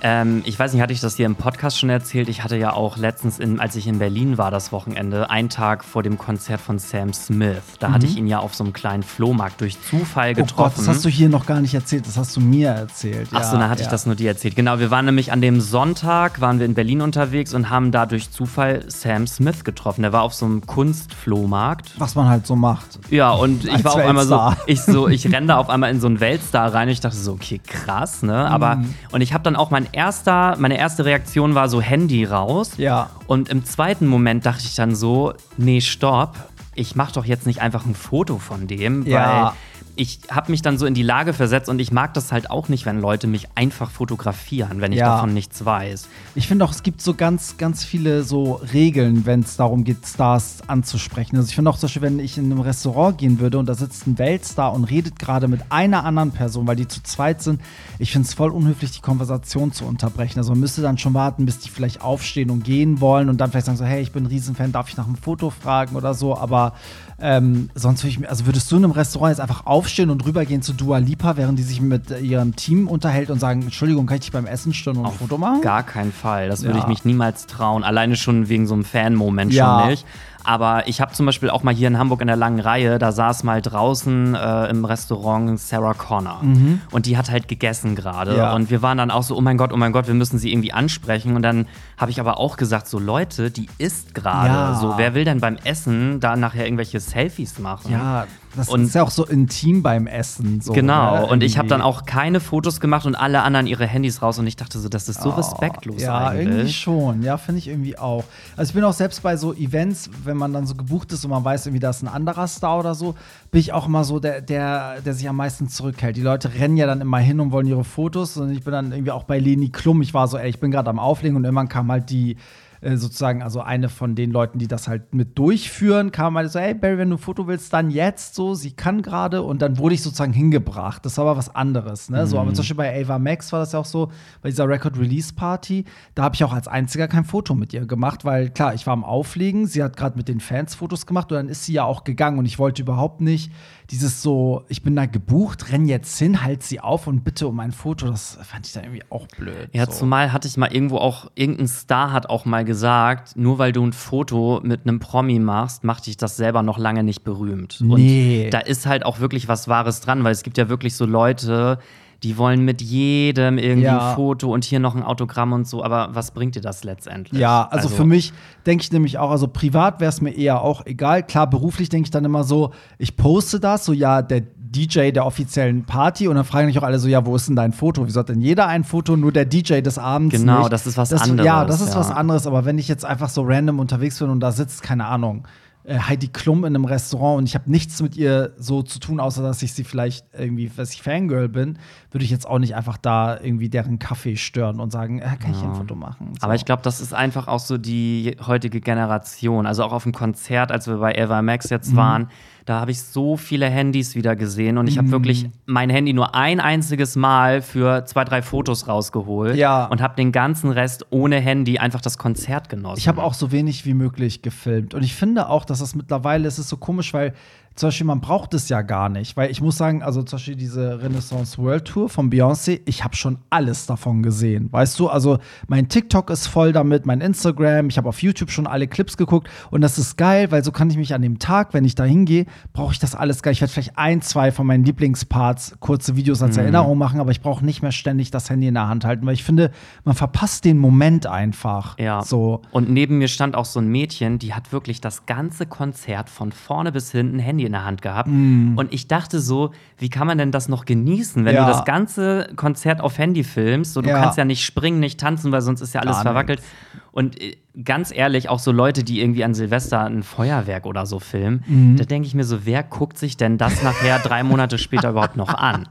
ähm, 0.03 0.42
ich 0.44 0.59
weiß 0.59 0.72
nicht, 0.72 0.82
hatte 0.82 0.92
ich 0.92 1.00
das 1.00 1.16
hier 1.16 1.26
im 1.26 1.34
Podcast 1.36 1.78
schon 1.78 1.91
erzählt? 1.91 2.28
Ich 2.28 2.44
hatte 2.44 2.56
ja 2.56 2.72
auch 2.72 2.97
letztens, 2.97 3.38
in, 3.38 3.59
als 3.60 3.75
ich 3.76 3.86
in 3.86 3.98
Berlin 3.98 4.38
war, 4.38 4.50
das 4.50 4.70
Wochenende, 4.72 5.31
einen 5.31 5.48
Tag 5.48 5.84
vor 5.84 6.03
dem 6.03 6.19
Konzert 6.19 6.60
von 6.60 6.78
Sam 6.78 7.12
Smith. 7.12 7.62
Da 7.78 7.92
hatte 7.92 8.06
ich 8.06 8.16
ihn 8.16 8.26
ja 8.26 8.38
auf 8.38 8.54
so 8.54 8.64
einem 8.64 8.72
kleinen 8.72 9.03
Flohmarkt 9.03 9.60
durch 9.60 9.76
Zufall 9.82 10.32
Mhm. 10.32 10.38
Oh 10.38 10.42
getroffen. 10.42 10.75
Gott, 10.76 10.78
das 10.78 10.88
hast 10.88 11.04
du 11.04 11.08
hier 11.08 11.28
noch 11.28 11.47
gar 11.47 11.60
nicht 11.60 11.75
erzählt, 11.75 12.06
das 12.06 12.16
hast 12.16 12.37
du 12.37 12.41
mir 12.41 12.69
erzählt. 12.70 13.28
Ach 13.32 13.42
so, 13.44 13.56
dann 13.58 13.69
hatte 13.70 13.82
ich 13.82 13.88
das 13.88 14.06
nur 14.06 14.14
dir 14.14 14.28
erzählt. 14.28 14.56
Genau, 14.56 14.78
wir 14.78 14.91
waren 14.91 15.04
nämlich 15.04 15.32
an 15.32 15.41
dem 15.41 15.60
Sonntag, 15.60 16.41
waren 16.41 16.58
wir 16.58 16.66
in 16.66 16.75
Berlin 16.75 17.00
unterwegs 17.00 17.54
und 17.54 17.70
haben 17.70 17.92
da 17.92 18.06
durch 18.06 18.31
Zufall 18.31 18.84
Sam 18.88 19.26
Smith 19.26 19.64
getroffen. 19.64 20.03
Der 20.03 20.12
war 20.12 20.22
auf 20.22 20.34
so 20.34 20.47
einem 20.47 20.64
Kunstflohmarkt. 20.66 21.92
Was 21.98 22.14
man 22.14 22.28
halt 22.28 22.47
so 22.47 22.56
macht. 22.56 22.98
Ja, 23.10 23.31
und 23.32 23.64
ich 23.64 23.72
Als 23.72 23.84
war 23.84 23.92
auf 23.94 24.04
einmal 24.04 24.26
so, 24.26 24.53
ich 24.66 24.81
so, 24.82 25.08
ich 25.08 25.26
renne 25.32 25.47
da 25.48 25.56
auf 25.56 25.70
einmal 25.70 25.91
in 25.91 26.00
so 26.00 26.06
einen 26.06 26.20
Weltstar 26.20 26.72
rein. 26.75 26.88
Und 26.88 26.92
ich 26.92 27.00
dachte 27.00 27.16
so, 27.16 27.32
okay, 27.32 27.60
krass, 27.66 28.22
ne? 28.22 28.48
Aber 28.48 28.76
Mhm. 28.76 28.94
und 29.12 29.20
ich 29.22 29.32
habe 29.32 29.42
dann 29.44 29.56
auch 29.56 29.70
mein 29.70 29.88
erster, 29.93 30.56
meine 30.59 30.78
erste 30.78 31.04
Reaktion 31.04 31.54
war 31.54 31.69
so 31.69 31.81
Handy 31.81 32.25
raus. 32.25 32.72
Ja. 32.76 33.10
Und 33.26 33.49
im 33.49 33.65
zweiten 33.65 34.06
Moment 34.06 34.47
dachte 34.47 34.62
ich 34.65 34.75
dann 34.75 34.94
so, 34.94 35.32
nee, 35.56 35.81
stopp. 35.81 36.34
Ich 36.75 36.94
mach 36.94 37.10
doch 37.12 37.25
jetzt 37.25 37.47
nicht 37.47 37.60
einfach 37.60 37.84
ein 37.87 37.94
Foto 37.94 38.38
von 38.38 38.66
dem, 38.69 39.04
Ja. 39.06 39.44
weil 39.47 39.53
ich 39.98 40.20
habe 40.31 40.53
mich 40.53 40.62
dann 40.62 40.78
so 40.78 40.86
in 40.86 40.94
die 40.94 41.03
Lage 41.03 41.32
versetzt 41.32 41.69
und 41.69 41.81
ich 41.81 41.91
mag 41.91 42.14
das 42.14 42.31
halt 42.31 42.50
auch 42.53 42.69
nicht, 42.69 42.86
wenn 42.86 43.00
Leute 43.00 43.26
mich 43.26 43.48
einfach 43.56 43.91
fotografieren, 43.91 44.81
wenn 44.81 44.92
ich 44.92 45.00
Ja. 45.00 45.16
davon 45.16 45.34
nichts 45.34 45.64
weiß. 45.64 46.06
Ich 46.36 46.47
finde 46.47 46.64
auch, 46.64 46.70
es 46.70 46.84
gibt 46.84 47.03
so 47.03 47.14
ganz, 47.14 47.56
ganz 47.56 47.82
viele 47.82 48.22
so 48.22 48.60
Regeln, 48.72 49.26
wenn 49.26 49.41
es 49.41 49.56
darum 49.56 49.82
geht, 49.82 50.06
Stars 50.06 50.58
anzusprechen. 50.69 51.37
Also 51.37 51.48
ich 51.48 51.56
finde 51.56 51.70
auch 51.70 51.76
zum 51.78 51.88
Beispiel, 51.88 52.03
wenn 52.03 52.20
ich 52.20 52.38
in 52.38 52.44
einem 52.44 52.60
Restaurant 52.60 53.19
gehen 53.19 53.41
würde 53.41 53.58
und 53.58 53.66
da 53.69 53.75
sitzt 53.75 54.06
ein 54.06 54.19
Weltstar 54.19 54.72
und 54.72 54.84
redet 54.84 55.19
gerade 55.19 55.48
mit 55.48 55.62
einer 55.70 56.04
anderen 56.04 56.31
Person, 56.31 56.69
weil 56.69 56.76
die 56.76 56.87
zu 56.87 57.03
zweit 57.03 57.42
sind, 57.42 57.60
ich 57.98 58.12
finde 58.12 58.28
es 58.28 58.34
voll 58.34 58.50
unhöflich, 58.53 58.92
die 58.92 59.00
Konversation 59.00 59.72
zu 59.72 59.84
unterbrechen. 59.84 60.38
Also 60.38 60.53
man 60.53 60.60
müsste 60.60 60.81
dann 60.81 60.98
schon 60.98 61.14
warten, 61.14 61.44
bis 61.44 61.58
die 61.58 61.70
vielleicht 61.70 62.03
aufstehen 62.03 62.50
und 62.50 62.62
gehen 62.62 63.00
wollen 63.00 63.28
und 63.28 63.38
dann 63.41 63.50
vielleicht 63.50 63.66
sagen 63.66 63.78
so, 63.78 63.84
hey, 63.84 64.00
ich 64.00 64.12
bin 64.12 64.22
ein 64.22 64.26
Riesenfan, 64.28 64.70
darf 64.70 64.88
ich 64.91 64.97
nach 64.97 65.06
einem 65.06 65.16
Foto 65.16 65.50
fragen 65.50 65.97
oder 65.97 66.14
so, 66.14 66.38
aber 66.38 66.75
ähm, 67.20 67.68
sonst 67.74 68.02
würde 68.04 68.10
ich 68.10 68.18
mir, 68.20 68.28
also 68.30 68.46
würdest 68.46 68.70
du 68.70 68.76
in 68.76 68.84
einem 68.84 68.92
Restaurant 68.92 69.30
jetzt 69.32 69.40
einfach 69.40 69.66
aufstehen 69.66 70.10
und 70.10 70.24
rübergehen 70.24 70.62
zu 70.62 70.72
Dua 70.72 70.98
Lipa, 70.98 71.36
während 71.36 71.58
die 71.58 71.64
sich 71.64 71.80
mit 71.80 72.10
äh, 72.12 72.18
ihrem 72.20 72.54
Team 72.54 72.86
unterhält 72.86 73.30
und 73.30 73.40
sagen, 73.40 73.62
Entschuldigung, 73.62 74.06
kann 74.06 74.16
ich 74.16 74.20
dich 74.22 74.32
beim 74.32 74.46
Essen 74.46 74.72
stören 74.72 74.98
und 74.98 75.06
ein 75.06 75.12
Foto 75.12 75.36
machen? 75.36 75.60
Gar 75.60 75.82
keinen 75.82 76.12
Fall. 76.12 76.48
Das 76.48 76.62
würde 76.62 76.78
Ja. 76.78 76.84
ich 76.84 76.88
mich 76.88 77.04
niemals 77.04 77.46
trauen. 77.46 77.82
Alleine 77.82 78.14
schon 78.16 78.48
wegen 78.48 78.66
so 78.68 78.74
einem 78.74 78.84
Fan-Moment 78.84 79.52
Ja. 79.52 79.80
schon 79.80 79.90
nicht. 79.90 80.06
Aber 80.44 80.88
ich 80.88 81.00
habe 81.00 81.12
zum 81.12 81.26
Beispiel 81.26 81.50
auch 81.50 81.62
mal 81.62 81.75
hier 81.75 81.88
in 81.88 81.99
Hamburg 81.99 82.21
in 82.21 82.26
der 82.26 82.37
langen 82.37 82.60
Reihe, 82.60 82.99
da 82.99 83.12
saß 83.12 83.44
mal 83.44 83.60
draußen 83.60 84.34
äh, 84.34 84.66
im 84.66 84.84
Restaurant 84.84 85.59
Sarah 85.60 85.94
Connor. 85.94 86.43
Und 86.91 87.06
die 87.06 87.16
hat 87.16 87.31
halt 87.31 87.49
gegessen 87.49 87.94
gerade. 87.94 88.32
Mhm. 88.32 88.38
Ja. 88.38 88.54
Und 88.54 88.71
wir 88.71 88.82
waren 88.82 88.99
dann 88.99 89.10
auch 89.10 89.22
so, 89.22 89.37
oh 89.37 89.41
mein 89.41 89.56
Gott, 89.56 89.72
oh 89.72 89.76
mein 89.76 89.93
Gott, 89.93 90.06
wir 90.06 90.15
müssen 90.15 90.38
sie 90.38 90.53
irgendwie 90.53 90.72
ansprechen. 90.72 91.37
Und 91.37 91.43
dann 91.43 91.66
habe 91.97 92.10
ich 92.10 92.21
aber 92.21 92.38
auch 92.38 92.56
gesagt, 92.56 92.88
so 92.88 92.99
Leute, 92.99 93.50
die 93.50 93.69
isst 93.78 94.15
gerade. 94.15 94.54
Ja. 94.54 94.75
So, 94.75 94.94
wer 94.97 95.15
will 95.15 95.25
denn 95.25 95.41
beim 95.41 95.56
Essen 95.65 96.21
da 96.21 96.37
nachher 96.37 96.65
irgendwelche 96.65 97.00
Selfies 97.00 97.58
machen? 97.58 97.93
Ja, 97.93 98.26
das 98.58 98.69
Und- 98.69 98.84
ist 98.84 98.94
ja 98.94 99.02
auch 99.02 99.10
so 99.10 99.25
intim 99.25 99.82
beim 99.82 100.06
Essen. 100.06 100.60
So, 100.60 100.72
Genau, 100.72 101.20
ne? 101.20 101.26
und 101.26 101.43
ich 101.43 101.56
habe 101.56 101.66
Irgendwie. 101.66 101.70
dann 101.70 101.82
auch 101.82 102.05
keine 102.05 102.40
Fotos 102.40 102.81
gemacht 102.81 103.06
und 103.06 103.14
alle 103.14 103.43
anderen 103.43 103.66
ihre 103.66 103.87
Handys 103.87 104.20
raus 104.20 104.38
und 104.38 104.46
ich 104.46 104.56
dachte 104.56 104.78
so, 104.78 104.88
das 104.88 105.08
ist 105.08 105.22
so 105.22 105.31
respektlos 105.31 105.96
Oh, 106.00 106.05
Ja, 106.05 106.32
irgendwie 106.34 106.58
eigentlich. 106.60 106.76
schon. 106.78 107.22
Ja, 107.22 107.38
finde 107.38 107.60
ich 107.60 107.69
irgendwie 107.69 107.99
auch. 107.99 108.25
Also 108.56 108.70
ich 108.70 108.75
bin 108.75 108.84
auch 108.84 108.93
selbst 108.93 109.22
bei 109.22 109.37
so 109.37 109.55
Events, 109.55 110.10
wenn 110.25 110.37
man 110.37 110.52
dann 110.52 110.66
so 110.66 110.75
gebucht 110.75 111.12
ist 111.12 111.25
und 111.25 111.31
man 111.31 111.44
weiß 111.44 111.66
irgendwie, 111.66 111.81
da 111.81 111.90
ist 111.90 112.02
ein 112.02 112.08
anderer 112.08 112.46
Star 112.49 112.78
oder 112.78 112.94
so, 112.94 113.14
bin 113.50 113.60
ich 113.60 113.72
auch 113.72 113.87
immer 113.87 114.05
so 114.05 114.19
der, 114.20 114.40
der, 114.43 115.00
der 115.00 115.14
sich 115.14 115.28
am 115.28 115.37
meisten 115.37 115.69
zurückhält. 115.69 116.16
Die 116.16 116.22
Leute 116.22 116.52
rennen 116.55 116.76
ja 116.76 116.87
dann 116.87 117.00
immer 117.00 117.19
hin 117.19 117.40
und 117.40 117.52
wollen 117.52 117.66
ihre 117.66 117.84
Fotos 117.84 118.37
und 118.37 118.50
ich 118.50 118.64
bin 118.64 118.72
dann 118.72 118.93
irgendwie 118.93 119.12
auch 119.12 119.25
bei 119.25 119.38
Leni 119.38 119.70
Klum. 119.70 120.02
Ich 120.02 120.12
war 120.14 120.28
so, 120.28 120.37
ey, 120.37 120.49
ich 120.50 120.60
bin 120.60 120.70
gerade 120.70 120.90
am 120.90 120.99
Auflegen 120.99 121.37
und 121.37 121.44
irgendwann 121.44 121.69
kam 121.69 121.90
halt 121.90 122.10
die 122.10 122.37
äh, 122.80 122.96
sozusagen, 122.96 123.42
also 123.42 123.60
eine 123.60 123.88
von 123.88 124.14
den 124.14 124.30
Leuten, 124.30 124.58
die 124.58 124.69
das 124.69 124.88
halt 124.88 125.14
mit 125.14 125.38
durchführen, 125.38 126.12
kam 126.12 126.36
halt 126.36 126.50
so, 126.50 126.58
hey 126.58 126.75
Barry, 126.75 126.98
wenn 126.98 127.10
du 127.10 127.16
ein 127.16 127.20
Foto 127.20 127.46
willst, 127.46 127.72
dann 127.72 127.90
jetzt 127.90 128.34
so, 128.34 128.54
sie 128.54 128.72
kann 128.72 129.02
gerade 129.02 129.42
und 129.42 129.62
dann 129.62 129.78
wurde 129.78 129.94
ich 129.94 130.02
sozusagen 130.02 130.32
hingebracht. 130.32 131.04
Das 131.04 131.19
war 131.19 131.26
aber 131.26 131.38
was 131.38 131.54
anderes, 131.54 132.10
ne? 132.10 132.22
Mhm. 132.22 132.26
So, 132.26 132.38
aber 132.38 132.52
zum 132.52 132.62
Beispiel 132.62 132.76
bei 132.76 133.02
Ava 133.02 133.19
Max 133.19 133.52
war 133.52 133.60
das 133.60 133.72
ja 133.72 133.80
auch 133.80 133.84
so, 133.84 134.10
bei 134.42 134.50
dieser 134.50 134.69
Record 134.69 134.98
Release 134.98 135.32
Party, 135.34 135.84
da 136.14 136.22
habe 136.22 136.34
ich 136.34 136.44
auch 136.44 136.52
als 136.52 136.69
einziger 136.69 137.08
kein 137.08 137.25
Foto 137.25 137.54
mit 137.54 137.72
ihr 137.72 137.86
gemacht, 137.86 138.25
weil 138.25 138.50
klar, 138.50 138.75
ich 138.75 138.86
war 138.86 138.92
am 138.92 139.04
Auflegen, 139.04 139.66
sie 139.66 139.82
hat 139.82 139.96
gerade 139.96 140.16
mit 140.16 140.28
den 140.28 140.40
Fans 140.40 140.74
Fotos 140.74 141.06
gemacht 141.06 141.31
und 141.32 141.36
dann 141.36 141.48
ist 141.48 141.64
sie 141.64 141.72
ja 141.72 141.84
auch 141.84 142.04
gegangen 142.04 142.38
und 142.38 142.46
ich 142.46 142.58
wollte 142.58 142.82
überhaupt 142.82 143.20
nicht 143.20 143.52
dieses 143.90 144.23
so, 144.23 144.64
ich 144.69 144.82
bin 144.82 144.94
da 144.94 145.06
gebucht, 145.06 145.73
renn 145.73 145.87
jetzt 145.87 146.19
hin, 146.19 146.43
halt 146.43 146.62
sie 146.62 146.81
auf 146.81 147.06
und 147.06 147.25
bitte 147.25 147.49
um 147.49 147.58
ein 147.61 147.73
Foto, 147.73 148.08
das 148.08 148.38
fand 148.43 148.67
ich 148.67 148.73
dann 148.75 148.85
irgendwie 148.85 149.05
auch 149.08 149.26
blöd. 149.29 149.70
Ja, 149.73 149.87
so. 149.87 149.93
zumal 149.93 150.32
hatte 150.32 150.46
ich 150.46 150.56
mal 150.56 150.73
irgendwo 150.73 150.99
auch, 150.99 151.31
irgendein 151.35 151.69
Star 151.69 152.12
hat 152.12 152.29
auch 152.29 152.44
mal 152.44 152.64
gesagt, 152.64 153.37
nur 153.37 153.58
weil 153.58 153.73
du 153.73 153.85
ein 153.85 153.94
Foto 153.94 154.61
mit 154.62 154.82
einem 154.82 154.99
Promi 154.99 155.38
machst, 155.38 155.85
macht 155.85 156.06
dich 156.06 156.19
das 156.19 156.37
selber 156.37 156.62
noch 156.62 156.76
lange 156.79 157.02
nicht 157.02 157.25
berühmt. 157.25 157.79
Nee. 157.81 158.44
Und 158.44 158.50
da 158.55 158.58
ist 158.58 158.87
halt 158.87 159.06
auch 159.06 159.20
wirklich 159.20 159.49
was 159.49 159.69
Wahres 159.69 160.00
dran, 160.02 160.23
weil 160.23 160.32
es 160.32 160.43
gibt 160.43 160.58
ja 160.58 160.69
wirklich 160.69 160.94
so 160.94 161.06
Leute, 161.06 161.79
die 162.23 162.37
wollen 162.37 162.65
mit 162.65 162.82
jedem 162.82 163.59
irgendwie 163.59 163.87
ja. 163.87 164.11
ein 164.11 164.17
Foto 164.17 164.53
und 164.53 164.65
hier 164.65 164.81
noch 164.81 164.97
ein 164.97 165.05
Autogramm 165.05 165.53
und 165.53 165.69
so, 165.69 165.85
aber 165.85 166.11
was 166.12 166.32
bringt 166.32 166.56
dir 166.56 166.61
das 166.61 166.82
letztendlich? 166.82 167.41
Ja, 167.41 167.69
also, 167.70 167.87
also 167.87 167.97
für 167.97 168.05
mich 168.05 168.32
denke 168.67 168.82
ich 168.82 168.91
nämlich 168.91 169.19
auch, 169.19 169.31
also 169.31 169.47
privat 169.47 170.00
wäre 170.00 170.09
es 170.09 170.20
mir 170.20 170.32
eher 170.32 170.62
auch 170.62 170.85
egal. 170.85 171.23
Klar, 171.23 171.49
beruflich 171.49 171.88
denke 171.88 172.06
ich 172.06 172.11
dann 172.11 172.25
immer 172.25 172.43
so, 172.43 172.73
ich 172.99 173.17
poste 173.17 173.61
das, 173.61 173.85
so 173.85 173.93
ja, 173.93 174.23
der 174.23 174.43
DJ 174.70 175.12
der 175.12 175.25
offiziellen 175.25 175.85
Party 175.85 176.29
und 176.29 176.35
dann 176.35 176.44
fragen 176.44 176.67
mich 176.67 176.79
auch 176.79 176.82
alle 176.82 176.99
so, 176.99 177.09
ja, 177.09 177.25
wo 177.25 177.37
ist 177.37 177.49
denn 177.49 177.56
dein 177.56 177.73
Foto? 177.73 178.06
Wieso 178.06 178.20
hat 178.20 178.29
denn 178.29 178.41
jeder 178.41 178.67
ein 178.67 178.85
Foto, 178.85 179.17
nur 179.17 179.32
der 179.32 179.44
DJ 179.44 179.81
des 179.81 179.99
Abends 179.99 180.35
Genau, 180.35 180.61
nicht? 180.61 180.73
das 180.73 180.87
ist 180.87 180.99
was 180.99 181.09
das, 181.09 181.23
anderes. 181.23 181.47
Ja, 181.47 181.65
das 181.65 181.81
ist 181.81 181.94
ja. 181.94 182.00
was 182.00 182.11
anderes, 182.11 182.47
aber 182.47 182.65
wenn 182.65 182.79
ich 182.79 182.88
jetzt 182.88 183.05
einfach 183.05 183.29
so 183.29 183.43
random 183.43 183.79
unterwegs 183.79 184.19
bin 184.19 184.29
und 184.29 184.41
da 184.41 184.53
sitzt, 184.53 184.82
keine 184.82 185.06
Ahnung, 185.06 185.47
äh, 185.88 185.99
Heidi 185.99 186.29
Klum 186.29 186.64
in 186.64 186.75
einem 186.75 186.85
Restaurant 186.85 187.38
und 187.38 187.49
ich 187.49 187.55
habe 187.55 187.70
nichts 187.70 188.02
mit 188.02 188.17
ihr 188.17 188.52
so 188.58 188.82
zu 188.82 188.99
tun, 188.99 189.20
außer 189.20 189.43
dass 189.43 189.62
ich 189.62 189.73
sie 189.73 189.85
vielleicht 189.85 190.26
irgendwie, 190.37 190.70
dass 190.75 190.93
ich 190.93 191.02
Fangirl 191.02 191.49
bin, 191.49 191.79
würde 192.11 192.25
ich 192.25 192.31
jetzt 192.31 192.46
auch 192.46 192.58
nicht 192.58 192.75
einfach 192.76 192.99
da 192.99 193.40
irgendwie 193.40 193.69
deren 193.69 193.99
Kaffee 193.99 194.37
stören 194.37 194.81
und 194.81 194.93
sagen, 194.93 195.20
äh, 195.20 195.37
kann 195.40 195.52
ich 195.52 195.62
ein 195.62 195.75
Foto 195.75 195.94
machen? 195.94 196.35
So. 196.35 196.44
Aber 196.44 196.55
ich 196.55 196.64
glaube, 196.64 196.82
das 196.82 197.00
ist 197.00 197.14
einfach 197.14 197.49
auch 197.49 197.61
so 197.61 197.79
die 197.79 198.37
heutige 198.46 198.81
Generation. 198.81 199.67
Also 199.67 199.82
auch 199.82 199.93
auf 199.93 200.02
dem 200.02 200.12
Konzert, 200.12 200.70
als 200.70 200.87
wir 200.87 200.99
bei 200.99 201.14
Eva 201.14 201.40
Max 201.43 201.70
jetzt 201.70 201.93
mhm. 201.93 201.96
waren, 201.96 202.29
da 202.69 202.81
habe 202.81 202.91
ich 202.91 203.03
so 203.03 203.37
viele 203.38 203.67
Handys 203.67 204.15
wieder 204.15 204.37
gesehen 204.37 204.76
und 204.76 204.88
ich 204.88 204.99
habe 204.99 205.09
mhm. 205.09 205.12
wirklich 205.12 205.49
mein 205.65 205.88
Handy 205.88 206.12
nur 206.12 206.35
ein 206.35 206.61
einziges 206.61 207.17
Mal 207.17 207.62
für 207.62 208.05
zwei, 208.05 208.25
drei 208.25 208.43
Fotos 208.43 208.88
rausgeholt 208.88 209.56
ja. 209.56 209.87
und 209.87 210.03
habe 210.03 210.17
den 210.17 210.32
ganzen 210.32 210.70
Rest 210.70 211.06
ohne 211.11 211.41
Handy 211.41 211.79
einfach 211.79 212.03
das 212.03 212.19
Konzert 212.19 212.69
genossen. 212.69 212.99
Ich 212.99 213.09
habe 213.09 213.23
auch 213.23 213.32
so 213.32 213.53
wenig 213.53 213.87
wie 213.87 213.94
möglich 213.94 214.43
gefilmt 214.43 214.93
und 214.93 215.03
ich 215.03 215.15
finde 215.15 215.49
auch, 215.49 215.65
dass 215.65 215.79
das 215.79 215.94
mittlerweile 215.94 216.47
ist 216.47 216.59
es 216.59 216.69
so 216.69 216.76
komisch, 216.76 217.15
weil 217.15 217.32
zum 217.78 217.88
Beispiel, 217.88 218.06
man 218.06 218.20
braucht 218.20 218.54
es 218.54 218.69
ja 218.69 218.82
gar 218.82 219.08
nicht, 219.08 219.36
weil 219.36 219.52
ich 219.52 219.60
muss 219.60 219.76
sagen, 219.76 220.02
also 220.02 220.22
zum 220.25 220.38
Beispiel 220.38 220.56
diese 220.56 221.00
Renaissance 221.00 221.58
World 221.58 221.84
Tour 221.84 222.08
von 222.08 222.28
Beyoncé, 222.28 222.80
ich 222.86 223.04
habe 223.04 223.14
schon 223.14 223.38
alles 223.50 223.86
davon 223.86 224.22
gesehen, 224.22 224.72
weißt 224.72 224.98
du? 224.98 225.08
Also 225.08 225.38
mein 225.69 225.88
TikTok 225.88 226.28
ist 226.30 226.48
voll 226.48 226.72
damit, 226.72 227.06
mein 227.06 227.20
Instagram, 227.20 227.88
ich 227.88 227.96
habe 227.96 228.08
auf 228.08 228.20
YouTube 228.20 228.50
schon 228.50 228.66
alle 228.66 228.88
Clips 228.88 229.16
geguckt 229.16 229.48
und 229.70 229.80
das 229.80 229.96
ist 229.96 230.16
geil, 230.16 230.50
weil 230.50 230.64
so 230.64 230.72
kann 230.72 230.90
ich 230.90 230.96
mich 230.96 231.14
an 231.14 231.22
dem 231.22 231.38
Tag, 231.38 231.72
wenn 231.72 231.84
ich 231.84 231.94
da 231.94 232.02
hingehe, 232.02 232.46
brauche 232.72 232.92
ich 232.92 232.98
das 232.98 233.14
alles 233.14 233.42
geil. 233.42 233.52
Ich 233.52 233.60
werde 233.60 233.72
vielleicht 233.72 233.96
ein, 233.96 234.22
zwei 234.22 234.50
von 234.50 234.66
meinen 234.66 234.84
Lieblingsparts, 234.84 235.76
kurze 235.78 236.16
Videos 236.16 236.42
als 236.42 236.56
mhm. 236.56 236.62
Erinnerung 236.62 236.98
machen, 236.98 237.20
aber 237.20 237.31
ich 237.31 237.42
brauche 237.42 237.64
nicht 237.64 237.82
mehr 237.82 237.92
ständig 237.92 238.32
das 238.32 238.50
Handy 238.50 238.66
in 238.66 238.74
der 238.74 238.88
Hand 238.88 239.04
halten, 239.04 239.24
weil 239.24 239.34
ich 239.34 239.44
finde, 239.44 239.70
man 240.04 240.16
verpasst 240.16 240.64
den 240.64 240.78
Moment 240.78 241.26
einfach. 241.26 241.96
Ja. 241.98 242.22
So. 242.22 242.62
Und 242.72 242.90
neben 242.90 243.19
mir 243.19 243.28
stand 243.28 243.54
auch 243.54 243.66
so 243.66 243.78
ein 243.78 243.86
Mädchen, 243.86 244.40
die 244.40 244.52
hat 244.52 244.72
wirklich 244.72 245.00
das 245.00 245.26
ganze 245.26 245.64
Konzert 245.64 246.28
von 246.28 246.50
vorne 246.50 246.90
bis 246.90 247.12
hinten 247.12 247.38
Handy 247.38 247.68
in 247.69 247.73
der 247.73 247.85
Hand 247.85 248.03
gehabt. 248.03 248.29
Mm. 248.29 248.76
Und 248.76 248.93
ich 248.93 249.06
dachte 249.06 249.38
so, 249.38 249.70
wie 249.99 250.09
kann 250.09 250.26
man 250.26 250.38
denn 250.38 250.50
das 250.50 250.69
noch 250.69 250.85
genießen, 250.85 251.44
wenn 251.44 251.55
ja. 251.55 251.65
du 251.65 251.70
das 251.70 251.85
ganze 251.85 252.49
Konzert 252.56 253.00
auf 253.00 253.19
Handy 253.19 253.44
filmst? 253.44 253.93
So, 253.93 254.03
du 254.03 254.09
ja. 254.09 254.20
kannst 254.20 254.37
ja 254.37 254.44
nicht 254.44 254.65
springen, 254.65 254.99
nicht 254.99 255.20
tanzen, 255.20 255.53
weil 255.53 255.61
sonst 255.61 255.81
ist 255.81 255.94
ja 255.94 256.00
alles 256.00 256.17
Gar 256.17 256.23
verwackelt. 256.23 256.59
Nichts. 256.59 256.75
Und 257.19 257.43
äh, 257.43 257.56
ganz 257.82 258.15
ehrlich, 258.15 258.49
auch 258.49 258.61
so 258.61 258.70
Leute, 258.70 259.03
die 259.03 259.20
irgendwie 259.20 259.43
an 259.43 259.53
Silvester 259.53 260.05
ein 260.05 260.23
Feuerwerk 260.23 260.87
oder 260.87 261.05
so 261.05 261.19
filmen, 261.19 261.65
mhm. 261.67 261.97
da 261.97 262.05
denke 262.05 262.29
ich 262.29 262.35
mir 262.37 262.44
so, 262.44 262.65
wer 262.65 262.85
guckt 262.85 263.19
sich 263.19 263.37
denn 263.37 263.59
das 263.59 263.82
nachher 263.82 264.19
drei 264.23 264.44
Monate 264.44 264.79
später 264.79 265.11
überhaupt 265.11 265.37
noch 265.37 265.53
an? 265.53 265.88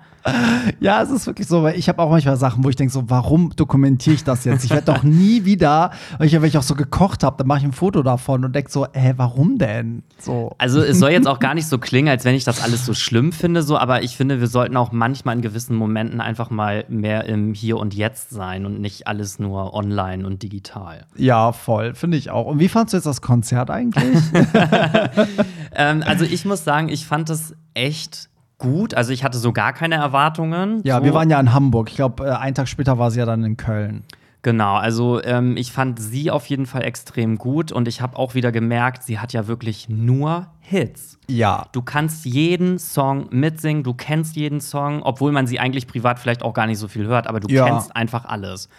Ja, 0.79 1.01
es 1.01 1.09
ist 1.09 1.25
wirklich 1.25 1.47
so, 1.47 1.63
weil 1.63 1.77
ich 1.77 1.87
habe 1.87 2.01
auch 2.01 2.09
manchmal 2.09 2.35
Sachen, 2.35 2.63
wo 2.63 2.69
ich 2.69 2.75
denke 2.75 2.91
so, 2.91 3.09
warum 3.09 3.51
dokumentiere 3.55 4.15
ich 4.15 4.23
das 4.23 4.43
jetzt? 4.43 4.65
Ich 4.65 4.71
werde 4.71 4.91
doch 4.91 5.03
nie 5.03 5.45
wieder, 5.45 5.91
weil 6.17 6.27
ich, 6.27 6.33
wenn 6.33 6.43
ich 6.43 6.57
auch 6.57 6.63
so 6.63 6.75
gekocht 6.75 7.23
habe, 7.23 7.37
dann 7.37 7.47
mache 7.47 7.59
ich 7.59 7.65
ein 7.65 7.71
Foto 7.71 8.03
davon 8.03 8.43
und 8.43 8.53
denke 8.53 8.69
so, 8.69 8.87
hä, 8.91 9.13
warum 9.15 9.57
denn? 9.57 10.03
So. 10.19 10.53
Also 10.57 10.81
es 10.81 10.99
soll 10.99 11.11
jetzt 11.11 11.27
auch 11.27 11.39
gar 11.47 11.53
nicht 11.53 11.67
so 11.67 11.77
klingen, 11.77 12.09
als 12.09 12.25
wenn 12.25 12.35
ich 12.35 12.43
das 12.43 12.61
alles 12.61 12.85
so 12.85 12.93
schlimm 12.93 13.31
finde, 13.31 13.63
so, 13.63 13.77
aber 13.77 14.03
ich 14.03 14.17
finde, 14.17 14.39
wir 14.39 14.47
sollten 14.47 14.75
auch 14.75 14.91
manchmal 14.91 15.35
in 15.35 15.41
gewissen 15.41 15.75
Momenten 15.75 16.19
einfach 16.19 16.49
mal 16.49 16.83
mehr 16.89 17.25
im 17.25 17.53
Hier 17.53 17.77
und 17.77 17.93
Jetzt 17.93 18.29
sein 18.29 18.65
und 18.65 18.81
nicht 18.81 19.07
alles 19.07 19.39
nur 19.39 19.73
online 19.73 20.25
und 20.25 20.43
digital. 20.43 21.05
Ja, 21.17 21.51
voll, 21.51 21.93
finde 21.95 22.17
ich 22.17 22.29
auch. 22.29 22.45
Und 22.45 22.59
wie 22.59 22.69
fandest 22.69 22.93
du 22.93 22.97
jetzt 22.97 23.05
das 23.05 23.21
Konzert 23.21 23.69
eigentlich? 23.69 24.03
ähm, 25.75 26.03
also 26.05 26.25
ich 26.25 26.45
muss 26.45 26.63
sagen, 26.63 26.89
ich 26.89 27.05
fand 27.05 27.29
es 27.29 27.55
echt 27.73 28.29
gut. 28.57 28.93
Also 28.93 29.11
ich 29.11 29.23
hatte 29.23 29.37
so 29.37 29.53
gar 29.53 29.73
keine 29.73 29.95
Erwartungen. 29.95 30.81
Ja, 30.83 30.99
so. 30.99 31.03
wir 31.03 31.13
waren 31.13 31.29
ja 31.29 31.39
in 31.39 31.53
Hamburg. 31.53 31.89
Ich 31.89 31.95
glaube, 31.95 32.25
äh, 32.25 32.31
einen 32.31 32.55
Tag 32.55 32.67
später 32.67 32.97
war 32.97 33.11
sie 33.11 33.19
ja 33.19 33.25
dann 33.25 33.43
in 33.43 33.57
Köln. 33.57 34.03
Genau, 34.43 34.75
also 34.75 35.21
ähm, 35.23 35.57
ich 35.57 35.71
fand 35.71 35.99
sie 35.99 36.31
auf 36.31 36.45
jeden 36.45 36.67
Fall 36.67 36.83
extrem 36.83 37.37
gut 37.37 37.71
und 37.71 37.87
ich 37.87 38.01
habe 38.01 38.17
auch 38.17 38.33
wieder 38.33 38.51
gemerkt, 38.51 39.03
sie 39.03 39.19
hat 39.19 39.33
ja 39.33 39.47
wirklich 39.47 39.89
nur 39.89 40.47
Hits. 40.61 41.19
Ja. 41.27 41.65
Du 41.73 41.81
kannst 41.81 42.23
jeden 42.23 42.79
Song 42.79 43.27
mitsingen, 43.31 43.83
du 43.83 43.93
kennst 43.93 44.35
jeden 44.35 44.61
Song, 44.61 45.01
obwohl 45.01 45.31
man 45.31 45.47
sie 45.47 45.59
eigentlich 45.59 45.87
privat 45.87 46.19
vielleicht 46.19 46.43
auch 46.43 46.53
gar 46.53 46.67
nicht 46.67 46.77
so 46.77 46.87
viel 46.87 47.07
hört, 47.07 47.27
aber 47.27 47.39
du 47.39 47.49
ja. 47.49 47.65
kennst 47.65 47.93
einfach 47.95 48.25
alles. 48.25 48.69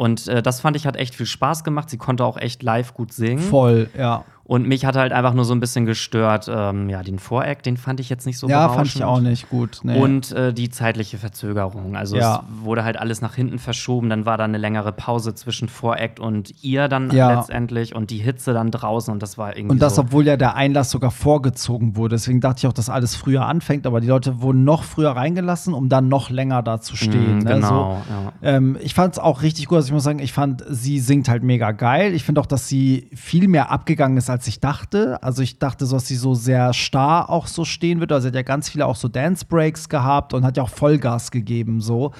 Und 0.00 0.28
äh, 0.28 0.42
das 0.42 0.62
fand 0.62 0.78
ich 0.78 0.86
hat 0.86 0.96
echt 0.96 1.14
viel 1.14 1.26
Spaß 1.26 1.62
gemacht. 1.62 1.90
Sie 1.90 1.98
konnte 1.98 2.24
auch 2.24 2.38
echt 2.38 2.62
live 2.62 2.94
gut 2.94 3.12
singen. 3.12 3.38
Voll, 3.38 3.90
ja. 3.94 4.24
Und 4.50 4.66
mich 4.66 4.84
hat 4.84 4.96
halt 4.96 5.12
einfach 5.12 5.32
nur 5.32 5.44
so 5.44 5.54
ein 5.54 5.60
bisschen 5.60 5.86
gestört, 5.86 6.50
ähm, 6.52 6.90
ja, 6.90 7.04
den 7.04 7.20
Voreck, 7.20 7.62
den 7.62 7.76
fand 7.76 8.00
ich 8.00 8.08
jetzt 8.10 8.26
nicht 8.26 8.36
so 8.36 8.48
Ja, 8.48 8.68
fand 8.68 8.88
ich 8.88 9.04
auch 9.04 9.20
nicht 9.20 9.48
gut. 9.48 9.78
Nee. 9.84 9.96
Und 9.96 10.32
äh, 10.32 10.52
die 10.52 10.70
zeitliche 10.70 11.18
Verzögerung. 11.18 11.94
Also 11.94 12.16
ja. 12.16 12.42
es 12.42 12.64
wurde 12.64 12.82
halt 12.82 12.98
alles 12.98 13.20
nach 13.20 13.36
hinten 13.36 13.60
verschoben, 13.60 14.10
dann 14.10 14.26
war 14.26 14.38
da 14.38 14.42
eine 14.42 14.58
längere 14.58 14.90
Pause 14.90 15.36
zwischen 15.36 15.68
Voreck 15.68 16.18
und 16.18 16.52
ihr 16.64 16.88
dann 16.88 17.12
ja. 17.12 17.32
letztendlich 17.32 17.94
und 17.94 18.10
die 18.10 18.18
Hitze 18.18 18.52
dann 18.52 18.72
draußen 18.72 19.12
und 19.14 19.22
das 19.22 19.38
war 19.38 19.56
irgendwie. 19.56 19.70
Und 19.70 19.80
das, 19.80 19.94
so 19.94 20.00
obwohl 20.02 20.26
ja 20.26 20.36
der 20.36 20.56
Einlass 20.56 20.90
sogar 20.90 21.12
vorgezogen 21.12 21.94
wurde. 21.94 22.16
Deswegen 22.16 22.40
dachte 22.40 22.58
ich 22.58 22.66
auch, 22.66 22.72
dass 22.72 22.90
alles 22.90 23.14
früher 23.14 23.46
anfängt, 23.46 23.86
aber 23.86 24.00
die 24.00 24.08
Leute 24.08 24.42
wurden 24.42 24.64
noch 24.64 24.82
früher 24.82 25.10
reingelassen, 25.10 25.74
um 25.74 25.88
dann 25.88 26.08
noch 26.08 26.28
länger 26.28 26.64
da 26.64 26.80
zu 26.80 26.96
stehen. 26.96 27.38
Mm, 27.38 27.44
genau. 27.44 27.68
So, 27.68 28.12
ja. 28.12 28.32
ähm, 28.56 28.76
ich 28.80 28.94
fand 28.94 29.12
es 29.12 29.20
auch 29.20 29.42
richtig 29.42 29.66
gut. 29.66 29.76
Also 29.76 29.86
ich 29.86 29.92
muss 29.92 30.02
sagen, 30.02 30.18
ich 30.18 30.32
fand, 30.32 30.64
sie 30.68 30.98
singt 30.98 31.28
halt 31.28 31.44
mega 31.44 31.70
geil. 31.70 32.14
Ich 32.14 32.24
finde 32.24 32.40
auch, 32.40 32.46
dass 32.46 32.66
sie 32.66 33.08
viel 33.14 33.46
mehr 33.46 33.70
abgegangen 33.70 34.18
ist, 34.18 34.28
als 34.28 34.39
ich 34.46 34.60
dachte. 34.60 35.22
Also 35.22 35.42
ich 35.42 35.58
dachte 35.58 35.86
dass 35.86 36.06
sie 36.06 36.16
so 36.16 36.34
sehr 36.34 36.72
starr 36.72 37.30
auch 37.30 37.46
so 37.46 37.64
stehen 37.64 38.00
wird. 38.00 38.12
Also 38.12 38.24
sie 38.24 38.28
hat 38.28 38.34
ja 38.34 38.42
ganz 38.42 38.68
viele 38.68 38.86
auch 38.86 38.96
so 38.96 39.08
Dance 39.08 39.44
Breaks 39.44 39.88
gehabt 39.88 40.34
und 40.34 40.44
hat 40.44 40.56
ja 40.56 40.62
auch 40.62 40.68
Vollgas 40.68 41.30
gegeben 41.30 41.80
so. 41.80 42.12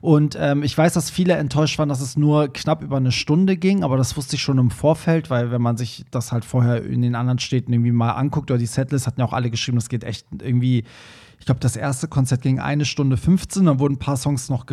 Und 0.00 0.36
ähm, 0.40 0.62
ich 0.62 0.76
weiß, 0.76 0.94
dass 0.94 1.10
viele 1.10 1.34
enttäuscht 1.34 1.78
waren, 1.78 1.88
dass 1.88 2.00
es 2.00 2.16
nur 2.16 2.52
knapp 2.52 2.82
über 2.82 2.96
eine 2.96 3.12
Stunde 3.12 3.56
ging, 3.56 3.82
aber 3.82 3.96
das 3.96 4.16
wusste 4.16 4.36
ich 4.36 4.42
schon 4.42 4.58
im 4.58 4.70
Vorfeld, 4.70 5.30
weil 5.30 5.50
wenn 5.50 5.62
man 5.62 5.76
sich 5.76 6.04
das 6.10 6.32
halt 6.32 6.44
vorher 6.44 6.84
in 6.84 7.02
den 7.02 7.14
anderen 7.14 7.38
Städten 7.38 7.72
irgendwie 7.72 7.92
mal 7.92 8.12
anguckt 8.12 8.50
oder 8.50 8.58
die 8.58 8.66
Setlist 8.66 9.06
hatten 9.06 9.20
ja 9.20 9.26
auch 9.26 9.32
alle 9.32 9.50
geschrieben, 9.50 9.78
das 9.78 9.88
geht 9.88 10.04
echt 10.04 10.26
irgendwie 10.40 10.84
ich 11.38 11.46
glaube, 11.46 11.60
das 11.60 11.76
erste 11.76 12.08
Konzert 12.08 12.42
ging 12.42 12.58
eine 12.58 12.84
Stunde 12.84 13.16
15, 13.16 13.64
dann 13.64 13.78
wurden 13.78 13.94
ein 13.94 13.98
paar 13.98 14.16
Songs 14.16 14.48
noch 14.48 14.66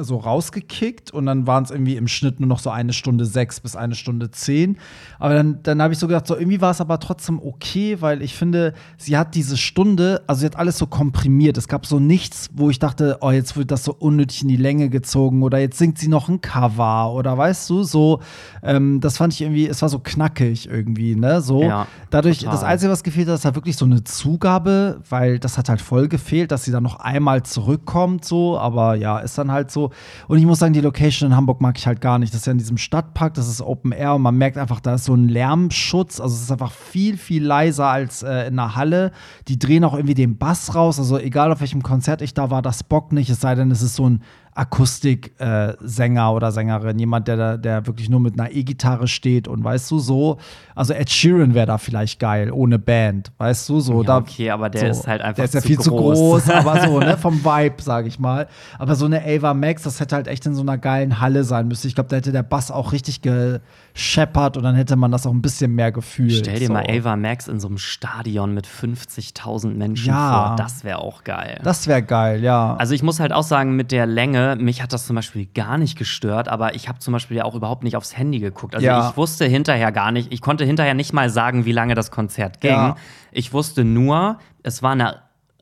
so 0.00 0.16
rausgekickt 0.16 1.10
und 1.10 1.26
dann 1.26 1.46
waren 1.46 1.64
es 1.64 1.70
irgendwie 1.70 1.96
im 1.96 2.08
Schnitt 2.08 2.40
nur 2.40 2.48
noch 2.48 2.58
so 2.58 2.70
eine 2.70 2.92
Stunde 2.92 3.24
sechs 3.24 3.60
bis 3.60 3.76
eine 3.76 3.94
Stunde 3.94 4.30
zehn. 4.30 4.78
Aber 5.18 5.34
dann, 5.34 5.62
dann 5.62 5.82
habe 5.82 5.92
ich 5.92 5.98
so 5.98 6.06
gedacht, 6.06 6.26
so 6.26 6.36
irgendwie 6.36 6.60
war 6.60 6.70
es 6.70 6.80
aber 6.80 6.98
trotzdem 6.98 7.40
okay, 7.40 8.00
weil 8.00 8.22
ich 8.22 8.34
finde, 8.34 8.74
sie 8.96 9.16
hat 9.16 9.34
diese 9.34 9.56
Stunde, 9.56 10.22
also 10.26 10.40
sie 10.40 10.46
hat 10.46 10.56
alles 10.56 10.78
so 10.78 10.86
komprimiert. 10.86 11.58
Es 11.58 11.68
gab 11.68 11.86
so 11.86 12.00
nichts, 12.00 12.48
wo 12.52 12.70
ich 12.70 12.78
dachte, 12.78 13.18
oh, 13.20 13.30
jetzt 13.30 13.56
wird 13.56 13.70
das 13.70 13.84
so 13.84 13.94
unnötig 13.94 14.42
in 14.42 14.48
die 14.48 14.56
Länge 14.56 14.88
gezogen 14.88 15.42
oder 15.42 15.58
jetzt 15.58 15.78
singt 15.78 15.98
sie 15.98 16.08
noch 16.08 16.28
ein 16.28 16.40
Cover 16.40 17.12
oder 17.12 17.36
weißt 17.36 17.68
du, 17.70 17.82
so, 17.82 18.20
ähm, 18.62 19.00
das 19.00 19.18
fand 19.18 19.34
ich 19.34 19.42
irgendwie, 19.42 19.66
es 19.66 19.82
war 19.82 19.88
so 19.88 19.98
knackig 19.98 20.68
irgendwie, 20.68 21.14
ne, 21.14 21.40
so. 21.42 21.62
Ja, 21.62 21.86
Dadurch, 22.10 22.38
total. 22.38 22.52
das 22.54 22.64
Einzige, 22.64 22.90
was 22.90 23.02
gefehlt 23.02 23.28
hat, 23.28 23.34
ist 23.34 23.44
halt 23.44 23.54
wirklich 23.54 23.76
so 23.76 23.84
eine 23.84 24.02
Zugabe, 24.02 25.00
weil 25.10 25.38
das 25.38 25.58
hat 25.58 25.68
halt 25.68 25.80
voll 25.80 26.07
gefehlt, 26.08 26.50
dass 26.50 26.64
sie 26.64 26.72
dann 26.72 26.82
noch 26.82 26.96
einmal 26.96 27.42
zurückkommt, 27.42 28.24
so, 28.24 28.58
aber 28.58 28.94
ja, 28.94 29.18
ist 29.18 29.38
dann 29.38 29.52
halt 29.52 29.70
so. 29.70 29.90
Und 30.26 30.38
ich 30.38 30.46
muss 30.46 30.58
sagen, 30.58 30.72
die 30.72 30.80
Location 30.80 31.30
in 31.30 31.36
Hamburg 31.36 31.60
mag 31.60 31.78
ich 31.78 31.86
halt 31.86 32.00
gar 32.00 32.18
nicht. 32.18 32.32
Das 32.32 32.40
ist 32.40 32.46
ja 32.46 32.52
in 32.52 32.58
diesem 32.58 32.78
Stadtpark, 32.78 33.34
das 33.34 33.48
ist 33.48 33.60
Open 33.60 33.92
Air 33.92 34.14
und 34.14 34.22
man 34.22 34.36
merkt 34.36 34.58
einfach, 34.58 34.80
da 34.80 34.94
ist 34.94 35.04
so 35.04 35.14
ein 35.14 35.28
Lärmschutz. 35.28 36.20
Also 36.20 36.34
es 36.34 36.42
ist 36.42 36.52
einfach 36.52 36.72
viel, 36.72 37.16
viel 37.16 37.44
leiser 37.44 37.86
als 37.86 38.22
äh, 38.22 38.48
in 38.48 38.56
der 38.56 38.74
Halle. 38.76 39.12
Die 39.48 39.58
drehen 39.58 39.84
auch 39.84 39.94
irgendwie 39.94 40.14
den 40.14 40.38
Bass 40.38 40.74
raus. 40.74 40.98
Also 40.98 41.18
egal 41.18 41.52
auf 41.52 41.60
welchem 41.60 41.82
Konzert 41.82 42.22
ich 42.22 42.34
da 42.34 42.50
war, 42.50 42.62
das 42.62 42.82
bockt 42.82 43.12
nicht, 43.12 43.30
es 43.30 43.40
sei 43.40 43.54
denn, 43.54 43.70
es 43.70 43.82
ist 43.82 43.94
so 43.94 44.08
ein 44.08 44.22
Akustiksänger 44.58 46.26
äh, 46.28 46.32
oder 46.34 46.50
Sängerin, 46.52 46.98
jemand, 46.98 47.28
der, 47.28 47.58
der 47.58 47.86
wirklich 47.86 48.08
nur 48.10 48.20
mit 48.20 48.38
einer 48.38 48.50
E-Gitarre 48.50 49.06
steht 49.06 49.46
und 49.48 49.62
weißt 49.62 49.90
du, 49.90 49.98
so, 49.98 50.38
also 50.74 50.94
Ed 50.94 51.10
Sheeran 51.10 51.54
wäre 51.54 51.66
da 51.66 51.78
vielleicht 51.78 52.18
geil, 52.18 52.50
ohne 52.50 52.78
Band, 52.78 53.30
weißt 53.38 53.68
du, 53.68 53.80
so. 53.80 54.02
Ja, 54.02 54.06
da, 54.06 54.16
okay, 54.18 54.50
aber 54.50 54.68
der 54.68 54.92
so, 54.92 55.00
ist 55.00 55.06
halt 55.06 55.22
einfach 55.22 55.36
Der 55.36 55.44
ist 55.44 55.54
ja 55.54 55.60
viel 55.60 55.76
groß. 55.76 55.84
zu 55.84 55.90
groß, 55.92 56.50
aber 56.50 56.80
so, 56.86 56.98
ne, 56.98 57.16
vom 57.16 57.44
Vibe, 57.44 57.80
sage 57.82 58.08
ich 58.08 58.18
mal. 58.18 58.48
Aber 58.78 58.94
so 58.96 59.06
eine 59.06 59.22
Ava 59.24 59.54
Max, 59.54 59.82
das 59.82 60.00
hätte 60.00 60.16
halt 60.16 60.26
echt 60.26 60.44
in 60.46 60.54
so 60.54 60.62
einer 60.62 60.78
geilen 60.78 61.20
Halle 61.20 61.44
sein 61.44 61.68
müssen. 61.68 61.86
Ich 61.86 61.94
glaube, 61.94 62.10
da 62.10 62.16
hätte 62.16 62.32
der 62.32 62.42
Bass 62.42 62.70
auch 62.70 62.92
richtig 62.92 63.22
gescheppert 63.22 64.56
und 64.56 64.62
dann 64.64 64.74
hätte 64.74 64.96
man 64.96 65.10
das 65.12 65.26
auch 65.26 65.32
ein 65.32 65.42
bisschen 65.42 65.74
mehr 65.74 65.92
gefühlt. 65.92 66.32
Stell 66.32 66.58
dir 66.58 66.66
so. 66.66 66.72
mal 66.72 66.84
Ava 66.88 67.16
Max 67.16 67.48
in 67.48 67.60
so 67.60 67.68
einem 67.68 67.78
Stadion 67.78 68.54
mit 68.54 68.66
50.000 68.66 69.74
Menschen 69.74 70.08
Ja. 70.08 70.48
vor. 70.48 70.56
Das 70.56 70.84
wäre 70.84 70.98
auch 70.98 71.24
geil. 71.24 71.60
Das 71.62 71.86
wäre 71.86 72.02
geil, 72.02 72.42
ja. 72.42 72.74
Also 72.76 72.94
ich 72.94 73.02
muss 73.02 73.20
halt 73.20 73.32
auch 73.32 73.42
sagen, 73.42 73.76
mit 73.76 73.92
der 73.92 74.06
Länge, 74.06 74.47
mich 74.56 74.82
hat 74.82 74.92
das 74.92 75.06
zum 75.06 75.16
Beispiel 75.16 75.46
gar 75.46 75.78
nicht 75.78 75.96
gestört, 75.98 76.48
aber 76.48 76.74
ich 76.74 76.88
habe 76.88 76.98
zum 76.98 77.12
Beispiel 77.12 77.36
ja 77.38 77.44
auch 77.44 77.54
überhaupt 77.54 77.82
nicht 77.84 77.96
aufs 77.96 78.16
Handy 78.16 78.38
geguckt. 78.40 78.74
Also 78.74 78.86
Ja. 78.86 79.10
ich 79.10 79.16
wusste 79.16 79.44
hinterher 79.46 79.92
gar 79.92 80.12
nicht, 80.12 80.32
ich 80.32 80.40
konnte 80.40 80.64
hinterher 80.64 80.94
nicht 80.94 81.12
mal 81.12 81.30
sagen, 81.30 81.64
wie 81.64 81.72
lange 81.72 81.94
das 81.94 82.10
Konzert 82.10 82.60
ging. 82.60 82.70
Ja. 82.72 82.96
Ich 83.32 83.52
wusste 83.52 83.84
nur, 83.84 84.38
es 84.62 84.82
war 84.82 84.92
eine 84.92 85.16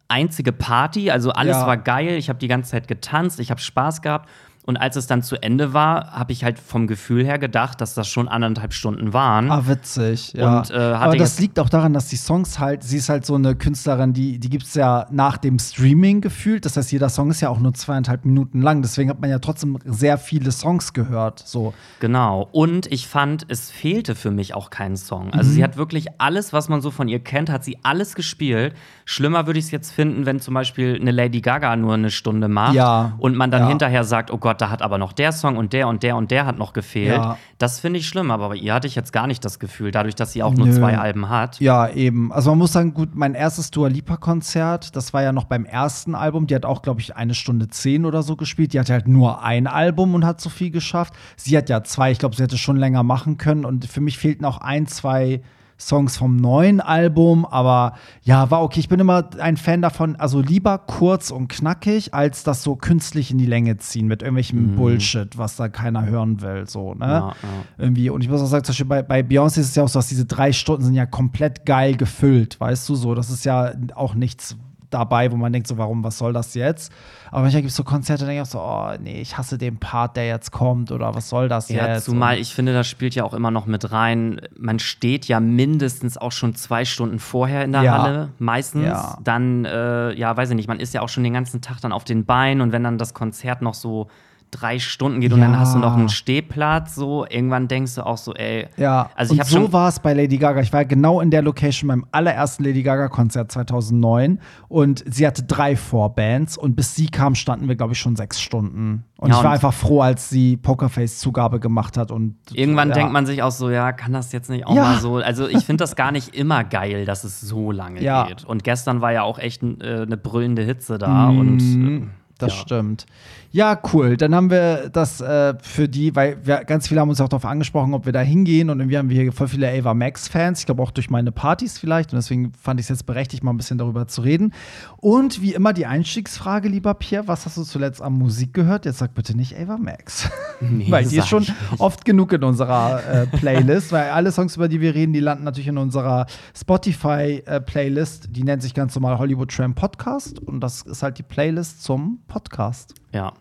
einzige 0.08 0.52
Party, 0.52 1.10
also 1.10 1.30
alles 1.32 1.56
Ja. 1.56 1.66
war 1.66 1.76
geil, 1.76 2.10
ich 2.16 2.28
habe 2.28 2.38
die 2.38 2.48
ganze 2.48 2.70
Zeit 2.70 2.86
getanzt, 2.88 3.40
ich 3.40 3.50
habe 3.50 3.60
Spaß 3.60 4.02
gehabt. 4.02 4.28
Und 4.66 4.76
als 4.76 4.96
es 4.96 5.06
dann 5.06 5.22
zu 5.22 5.40
Ende 5.40 5.72
war, 5.72 6.10
habe 6.10 6.32
ich 6.32 6.42
halt 6.42 6.58
vom 6.58 6.88
Gefühl 6.88 7.24
her 7.24 7.38
gedacht, 7.38 7.80
dass 7.80 7.94
das 7.94 8.08
schon 8.08 8.26
anderthalb 8.26 8.72
Stunden 8.74 9.12
waren. 9.12 9.48
Ah, 9.50 9.68
witzig, 9.68 10.32
ja. 10.32 10.58
Und, 10.58 10.70
äh, 10.72 10.74
Aber 10.74 11.16
das 11.16 11.38
liegt 11.38 11.60
auch 11.60 11.68
daran, 11.68 11.92
dass 11.92 12.08
die 12.08 12.16
Songs 12.16 12.58
halt, 12.58 12.82
sie 12.82 12.96
ist 12.96 13.08
halt 13.08 13.24
so 13.24 13.36
eine 13.36 13.54
Künstlerin, 13.54 14.12
die, 14.12 14.40
die 14.40 14.50
gibt 14.50 14.64
es 14.64 14.74
ja 14.74 15.06
nach 15.12 15.36
dem 15.38 15.60
Streaming 15.60 16.20
gefühlt. 16.20 16.64
Das 16.64 16.76
heißt, 16.76 16.90
jeder 16.90 17.08
Song 17.08 17.30
ist 17.30 17.40
ja 17.40 17.48
auch 17.48 17.60
nur 17.60 17.74
zweieinhalb 17.74 18.24
Minuten 18.24 18.60
lang. 18.60 18.82
Deswegen 18.82 19.08
hat 19.08 19.20
man 19.20 19.30
ja 19.30 19.38
trotzdem 19.38 19.78
sehr 19.84 20.18
viele 20.18 20.50
Songs 20.50 20.92
gehört. 20.92 21.38
So. 21.46 21.72
Genau. 22.00 22.48
Und 22.50 22.90
ich 22.90 23.06
fand, 23.06 23.46
es 23.48 23.70
fehlte 23.70 24.16
für 24.16 24.32
mich 24.32 24.54
auch 24.54 24.70
kein 24.70 24.96
Song. 24.96 25.32
Also 25.32 25.48
Mhm. 25.50 25.54
sie 25.54 25.62
hat 25.64 25.76
wirklich 25.76 26.06
alles, 26.18 26.52
was 26.52 26.68
man 26.68 26.80
so 26.80 26.90
von 26.90 27.06
ihr 27.06 27.20
kennt, 27.20 27.50
hat 27.50 27.62
sie 27.64 27.78
alles 27.84 28.16
gespielt. 28.16 28.74
Schlimmer 29.08 29.46
würde 29.46 29.60
ich 29.60 29.66
es 29.66 29.70
jetzt 29.70 29.92
finden, 29.92 30.26
wenn 30.26 30.40
zum 30.40 30.52
Beispiel 30.54 30.98
eine 31.00 31.12
Lady 31.12 31.40
Gaga 31.40 31.76
nur 31.76 31.94
eine 31.94 32.10
Stunde 32.10 32.48
macht 32.48 32.74
Ja. 32.74 33.12
und 33.18 33.36
man 33.36 33.52
dann 33.52 33.62
Ja. 33.62 33.68
hinterher 33.68 34.02
sagt, 34.02 34.32
oh 34.32 34.36
Gott, 34.38 34.60
da 34.60 34.68
hat 34.68 34.82
aber 34.82 34.98
noch 34.98 35.12
der 35.12 35.30
Song 35.30 35.56
und 35.56 35.72
der 35.72 35.86
und 35.86 36.02
der 36.02 36.16
und 36.16 36.32
der 36.32 36.44
hat 36.44 36.58
noch 36.58 36.72
gefehlt. 36.72 37.16
Ja. 37.16 37.38
Das 37.58 37.78
finde 37.78 38.00
ich 38.00 38.08
schlimm, 38.08 38.32
aber 38.32 38.48
bei 38.48 38.56
ihr 38.56 38.74
hatte 38.74 38.88
ich 38.88 38.96
jetzt 38.96 39.12
gar 39.12 39.28
nicht 39.28 39.44
das 39.44 39.60
Gefühl, 39.60 39.92
dadurch, 39.92 40.16
dass 40.16 40.32
sie 40.32 40.42
auch 40.42 40.52
nur 40.54 40.66
Nö. 40.66 40.72
zwei 40.74 40.98
Alben 40.98 41.28
hat. 41.28 41.60
Ja, 41.60 41.88
eben. 41.88 42.32
Also 42.32 42.50
man 42.50 42.58
muss 42.58 42.72
sagen, 42.72 42.94
gut, 42.94 43.14
mein 43.14 43.34
erstes 43.34 43.70
Dua 43.70 43.86
Lipa-Konzert, 43.88 44.96
das 44.96 45.14
war 45.14 45.22
ja 45.22 45.32
noch 45.32 45.44
beim 45.44 45.64
ersten 45.66 46.16
Album. 46.16 46.48
Die 46.48 46.54
hat 46.56 46.64
auch, 46.66 46.82
glaube 46.82 47.00
ich, 47.00 47.14
eine 47.14 47.34
Stunde 47.34 47.68
zehn 47.68 48.04
oder 48.06 48.22
so 48.24 48.34
gespielt. 48.34 48.72
Die 48.72 48.80
hatte 48.80 48.92
halt 48.92 49.06
nur 49.06 49.42
ein 49.44 49.68
Album 49.68 50.14
und 50.14 50.24
hat 50.26 50.40
so 50.40 50.50
viel 50.50 50.70
geschafft. 50.70 51.14
Sie 51.36 51.56
hat 51.56 51.68
ja 51.68 51.84
zwei, 51.84 52.10
ich 52.10 52.18
glaube, 52.18 52.34
sie 52.34 52.42
hätte 52.42 52.58
schon 52.58 52.76
länger 52.76 53.04
machen 53.04 53.38
können. 53.38 53.64
Und 53.64 53.86
für 53.86 54.00
mich 54.00 54.18
fehlten 54.18 54.44
auch 54.44 54.58
ein, 54.58 54.86
zwei 54.88 55.42
Songs 55.78 56.16
vom 56.16 56.36
neuen 56.36 56.80
Album, 56.80 57.44
aber 57.44 57.94
ja, 58.22 58.50
war 58.50 58.62
okay. 58.62 58.80
Ich 58.80 58.88
bin 58.88 58.98
immer 58.98 59.28
ein 59.38 59.56
Fan 59.56 59.82
davon, 59.82 60.16
also 60.16 60.40
lieber 60.40 60.78
kurz 60.78 61.30
und 61.30 61.48
knackig, 61.48 62.14
als 62.14 62.44
das 62.44 62.62
so 62.62 62.76
künstlich 62.76 63.30
in 63.30 63.38
die 63.38 63.46
Länge 63.46 63.76
ziehen 63.76 64.06
mit 64.06 64.22
irgendwelchem 64.22 64.74
Bullshit, 64.76 65.36
was 65.36 65.56
da 65.56 65.68
keiner 65.68 66.06
hören 66.06 66.40
will, 66.40 66.66
so, 66.66 66.94
ne? 66.94 67.06
Mhm. 67.06 67.10
Ja, 67.10 67.18
ja. 67.18 67.34
Irgendwie. 67.78 68.10
Und 68.10 68.22
ich 68.22 68.30
muss 68.30 68.40
auch 68.40 68.46
sagen, 68.46 68.64
zum 68.64 68.72
Beispiel 68.72 68.86
bei, 68.86 69.02
bei 69.02 69.20
Beyoncé 69.20 69.60
ist 69.60 69.68
es 69.68 69.74
ja 69.74 69.82
auch 69.82 69.88
so, 69.88 69.98
dass 69.98 70.08
diese 70.08 70.24
drei 70.24 70.52
Stunden 70.52 70.84
sind 70.84 70.94
ja 70.94 71.06
komplett 71.06 71.66
geil 71.66 71.96
gefüllt, 71.96 72.58
weißt 72.58 72.88
du, 72.88 72.94
so. 72.94 73.14
Das 73.14 73.30
ist 73.30 73.44
ja 73.44 73.72
auch 73.94 74.14
nichts 74.14 74.56
dabei, 74.90 75.30
wo 75.32 75.36
man 75.36 75.52
denkt, 75.52 75.68
so, 75.68 75.78
warum, 75.78 76.02
was 76.04 76.18
soll 76.18 76.32
das 76.32 76.54
jetzt? 76.54 76.92
Aber 77.30 77.42
manchmal 77.42 77.62
gibt 77.62 77.70
es 77.70 77.76
so 77.76 77.84
Konzerte, 77.84 78.20
da 78.24 78.26
denke 78.26 78.42
ich 78.42 78.48
auch 78.48 78.50
so, 78.50 78.60
oh, 78.60 78.90
nee, 79.02 79.20
ich 79.20 79.36
hasse 79.36 79.58
den 79.58 79.78
Part, 79.78 80.16
der 80.16 80.26
jetzt 80.26 80.52
kommt 80.52 80.92
oder 80.92 81.14
was 81.14 81.28
soll 81.28 81.48
das 81.48 81.68
Ja, 81.68 81.86
jetzt? 81.94 82.04
zumal 82.04 82.38
ich 82.38 82.54
finde, 82.54 82.72
das 82.72 82.86
spielt 82.86 83.14
ja 83.14 83.24
auch 83.24 83.34
immer 83.34 83.50
noch 83.50 83.66
mit 83.66 83.90
rein. 83.92 84.40
Man 84.58 84.78
steht 84.78 85.26
ja 85.26 85.40
mindestens 85.40 86.16
auch 86.18 86.32
schon 86.32 86.54
zwei 86.54 86.84
Stunden 86.84 87.18
vorher 87.18 87.64
in 87.64 87.72
der 87.72 87.82
Ja. 87.82 88.02
Halle, 88.02 88.28
meistens. 88.38 88.84
Ja. 88.84 89.18
Dann, 89.22 89.64
äh, 89.64 90.12
ja, 90.14 90.36
weiß 90.36 90.50
ich 90.50 90.56
nicht, 90.56 90.68
man 90.68 90.80
ist 90.80 90.94
ja 90.94 91.02
auch 91.02 91.08
schon 91.08 91.24
den 91.24 91.32
ganzen 91.34 91.60
Tag 91.60 91.80
dann 91.80 91.92
auf 91.92 92.04
den 92.04 92.24
Beinen 92.24 92.60
und 92.60 92.72
wenn 92.72 92.84
dann 92.84 92.98
das 92.98 93.14
Konzert 93.14 93.62
noch 93.62 93.74
so 93.74 94.08
drei 94.50 94.78
Stunden 94.78 95.20
geht 95.20 95.32
und 95.32 95.40
Ja. 95.40 95.46
dann 95.46 95.58
hast 95.58 95.74
du 95.74 95.78
noch 95.78 95.94
einen 95.96 96.08
Stehplatz, 96.08 96.94
so, 96.94 97.26
irgendwann 97.28 97.68
denkst 97.68 97.94
du 97.96 98.06
auch 98.06 98.16
so, 98.16 98.32
ey. 98.34 98.68
Ja, 98.76 99.10
Also 99.14 99.34
ich 99.34 99.40
und 99.40 99.46
so 99.46 99.72
war 99.72 99.88
es 99.88 100.00
bei 100.00 100.14
Lady 100.14 100.38
Gaga. 100.38 100.60
Ich 100.60 100.72
war 100.72 100.84
genau 100.84 101.20
in 101.20 101.30
der 101.30 101.42
Location 101.42 101.88
beim 101.88 102.06
allerersten 102.12 102.64
Lady 102.64 102.82
Gaga-Konzert 102.82 103.52
2009 103.52 104.38
und 104.68 105.04
sie 105.06 105.26
hatte 105.26 105.42
drei 105.42 105.76
Vorbands 105.76 106.56
und 106.56 106.74
bis 106.76 106.94
sie 106.94 107.06
kam, 107.06 107.34
standen 107.34 107.68
wir, 107.68 107.76
glaube 107.76 107.92
ich, 107.92 107.98
schon 107.98 108.16
sechs 108.16 108.40
Stunden. 108.40 109.04
Und 109.18 109.30
Ja, 109.30 109.36
ich 109.36 109.42
war 109.42 109.50
und- 109.50 109.54
einfach 109.54 109.72
froh, 109.74 110.00
als 110.02 110.28
sie 110.30 110.56
Pokerface-Zugabe 110.56 111.60
gemacht 111.60 111.96
hat 111.96 112.10
und 112.10 112.36
Irgendwann 112.52 112.88
ja. 112.90 112.94
denkt 112.94 113.12
man 113.12 113.26
sich 113.26 113.42
auch 113.42 113.50
so, 113.50 113.70
ja, 113.70 113.92
kann 113.92 114.12
das 114.12 114.32
jetzt 114.32 114.50
nicht 114.50 114.66
auch 114.66 114.74
mal 114.74 114.98
so. 115.00 115.16
Also 115.16 115.48
ich 115.48 115.64
finde 115.64 115.82
das 115.84 115.96
gar 115.96 116.12
nicht 116.12 116.34
immer 116.34 116.64
geil, 116.64 117.04
dass 117.04 117.24
es 117.24 117.40
so 117.40 117.70
lange 117.72 118.02
Ja. 118.02 118.26
geht. 118.26 118.44
Und 118.44 118.64
gestern 118.64 119.00
war 119.00 119.12
ja 119.12 119.22
auch 119.22 119.38
echt 119.38 119.62
äh, 119.62 120.02
eine 120.02 120.16
brüllende 120.16 120.62
Hitze 120.62 120.98
da 120.98 121.28
und 121.28 121.56
Mhm, 121.56 122.02
äh, 122.02 122.06
das 122.38 122.52
stimmt. 122.54 123.06
Ja, 123.52 123.80
cool. 123.92 124.16
Dann 124.16 124.34
haben 124.34 124.50
wir 124.50 124.90
das 124.90 125.20
äh, 125.20 125.54
für 125.60 125.88
die, 125.88 126.14
weil 126.14 126.36
wir, 126.44 126.64
ganz 126.64 126.88
viele 126.88 127.00
haben 127.00 127.08
uns 127.08 127.20
auch 127.20 127.28
darauf 127.28 127.44
angesprochen, 127.44 127.94
ob 127.94 128.04
wir 128.04 128.12
da 128.12 128.20
hingehen. 128.20 128.70
Und 128.70 128.80
irgendwie 128.80 128.98
haben 128.98 129.08
wir 129.08 129.20
hier 129.20 129.32
voll 129.32 129.48
viele 129.48 129.70
Ava 129.70 129.94
Max-Fans. 129.94 130.60
Ich 130.60 130.66
glaube 130.66 130.82
auch 130.82 130.90
durch 130.90 131.10
meine 131.10 131.32
Partys 131.32 131.78
vielleicht. 131.78 132.12
Und 132.12 132.16
deswegen 132.16 132.52
fand 132.52 132.80
ich 132.80 132.84
es 132.84 132.90
jetzt 132.90 133.06
berechtigt, 133.06 133.42
mal 133.44 133.52
ein 133.52 133.56
bisschen 133.56 133.78
darüber 133.78 134.08
zu 134.08 134.20
reden. 134.20 134.52
Und 134.98 135.40
wie 135.40 135.54
immer 135.54 135.72
die 135.72 135.86
Einstiegsfrage, 135.86 136.68
lieber 136.68 136.94
Pierre, 136.94 137.28
was 137.28 137.46
hast 137.46 137.56
du 137.56 137.62
zuletzt 137.62 138.02
an 138.02 138.12
Musik 138.12 138.52
gehört? 138.52 138.84
Jetzt 138.84 138.98
sag 138.98 139.14
bitte 139.14 139.36
nicht 139.36 139.56
Ava 139.58 139.78
Max. 139.78 140.28
Nee, 140.58 140.90
weil 140.90 141.04
die 141.04 141.18
ist 141.18 141.28
schon 141.28 141.44
oft 141.78 142.06
genug 142.06 142.32
in 142.32 142.42
unserer 142.42 143.02
äh, 143.06 143.26
Playlist. 143.26 143.92
weil 143.92 144.08
alle 144.08 144.32
Songs, 144.32 144.56
über 144.56 144.68
die 144.68 144.80
wir 144.80 144.94
reden, 144.94 145.12
die 145.12 145.20
landen 145.20 145.44
natürlich 145.44 145.68
in 145.68 145.76
unserer 145.76 146.24
Spotify-Playlist. 146.56 148.28
die 148.34 148.42
nennt 148.42 148.62
sich 148.62 148.72
ganz 148.72 148.94
normal 148.94 149.18
Hollywood 149.18 149.50
Tram 149.50 149.74
Podcast. 149.74 150.38
Und 150.38 150.60
das 150.60 150.80
ist 150.80 151.02
halt 151.02 151.18
die 151.18 151.22
Playlist 151.22 151.82
zum 151.82 152.20
Podcast. 152.26 152.94
Ja. 153.12 153.34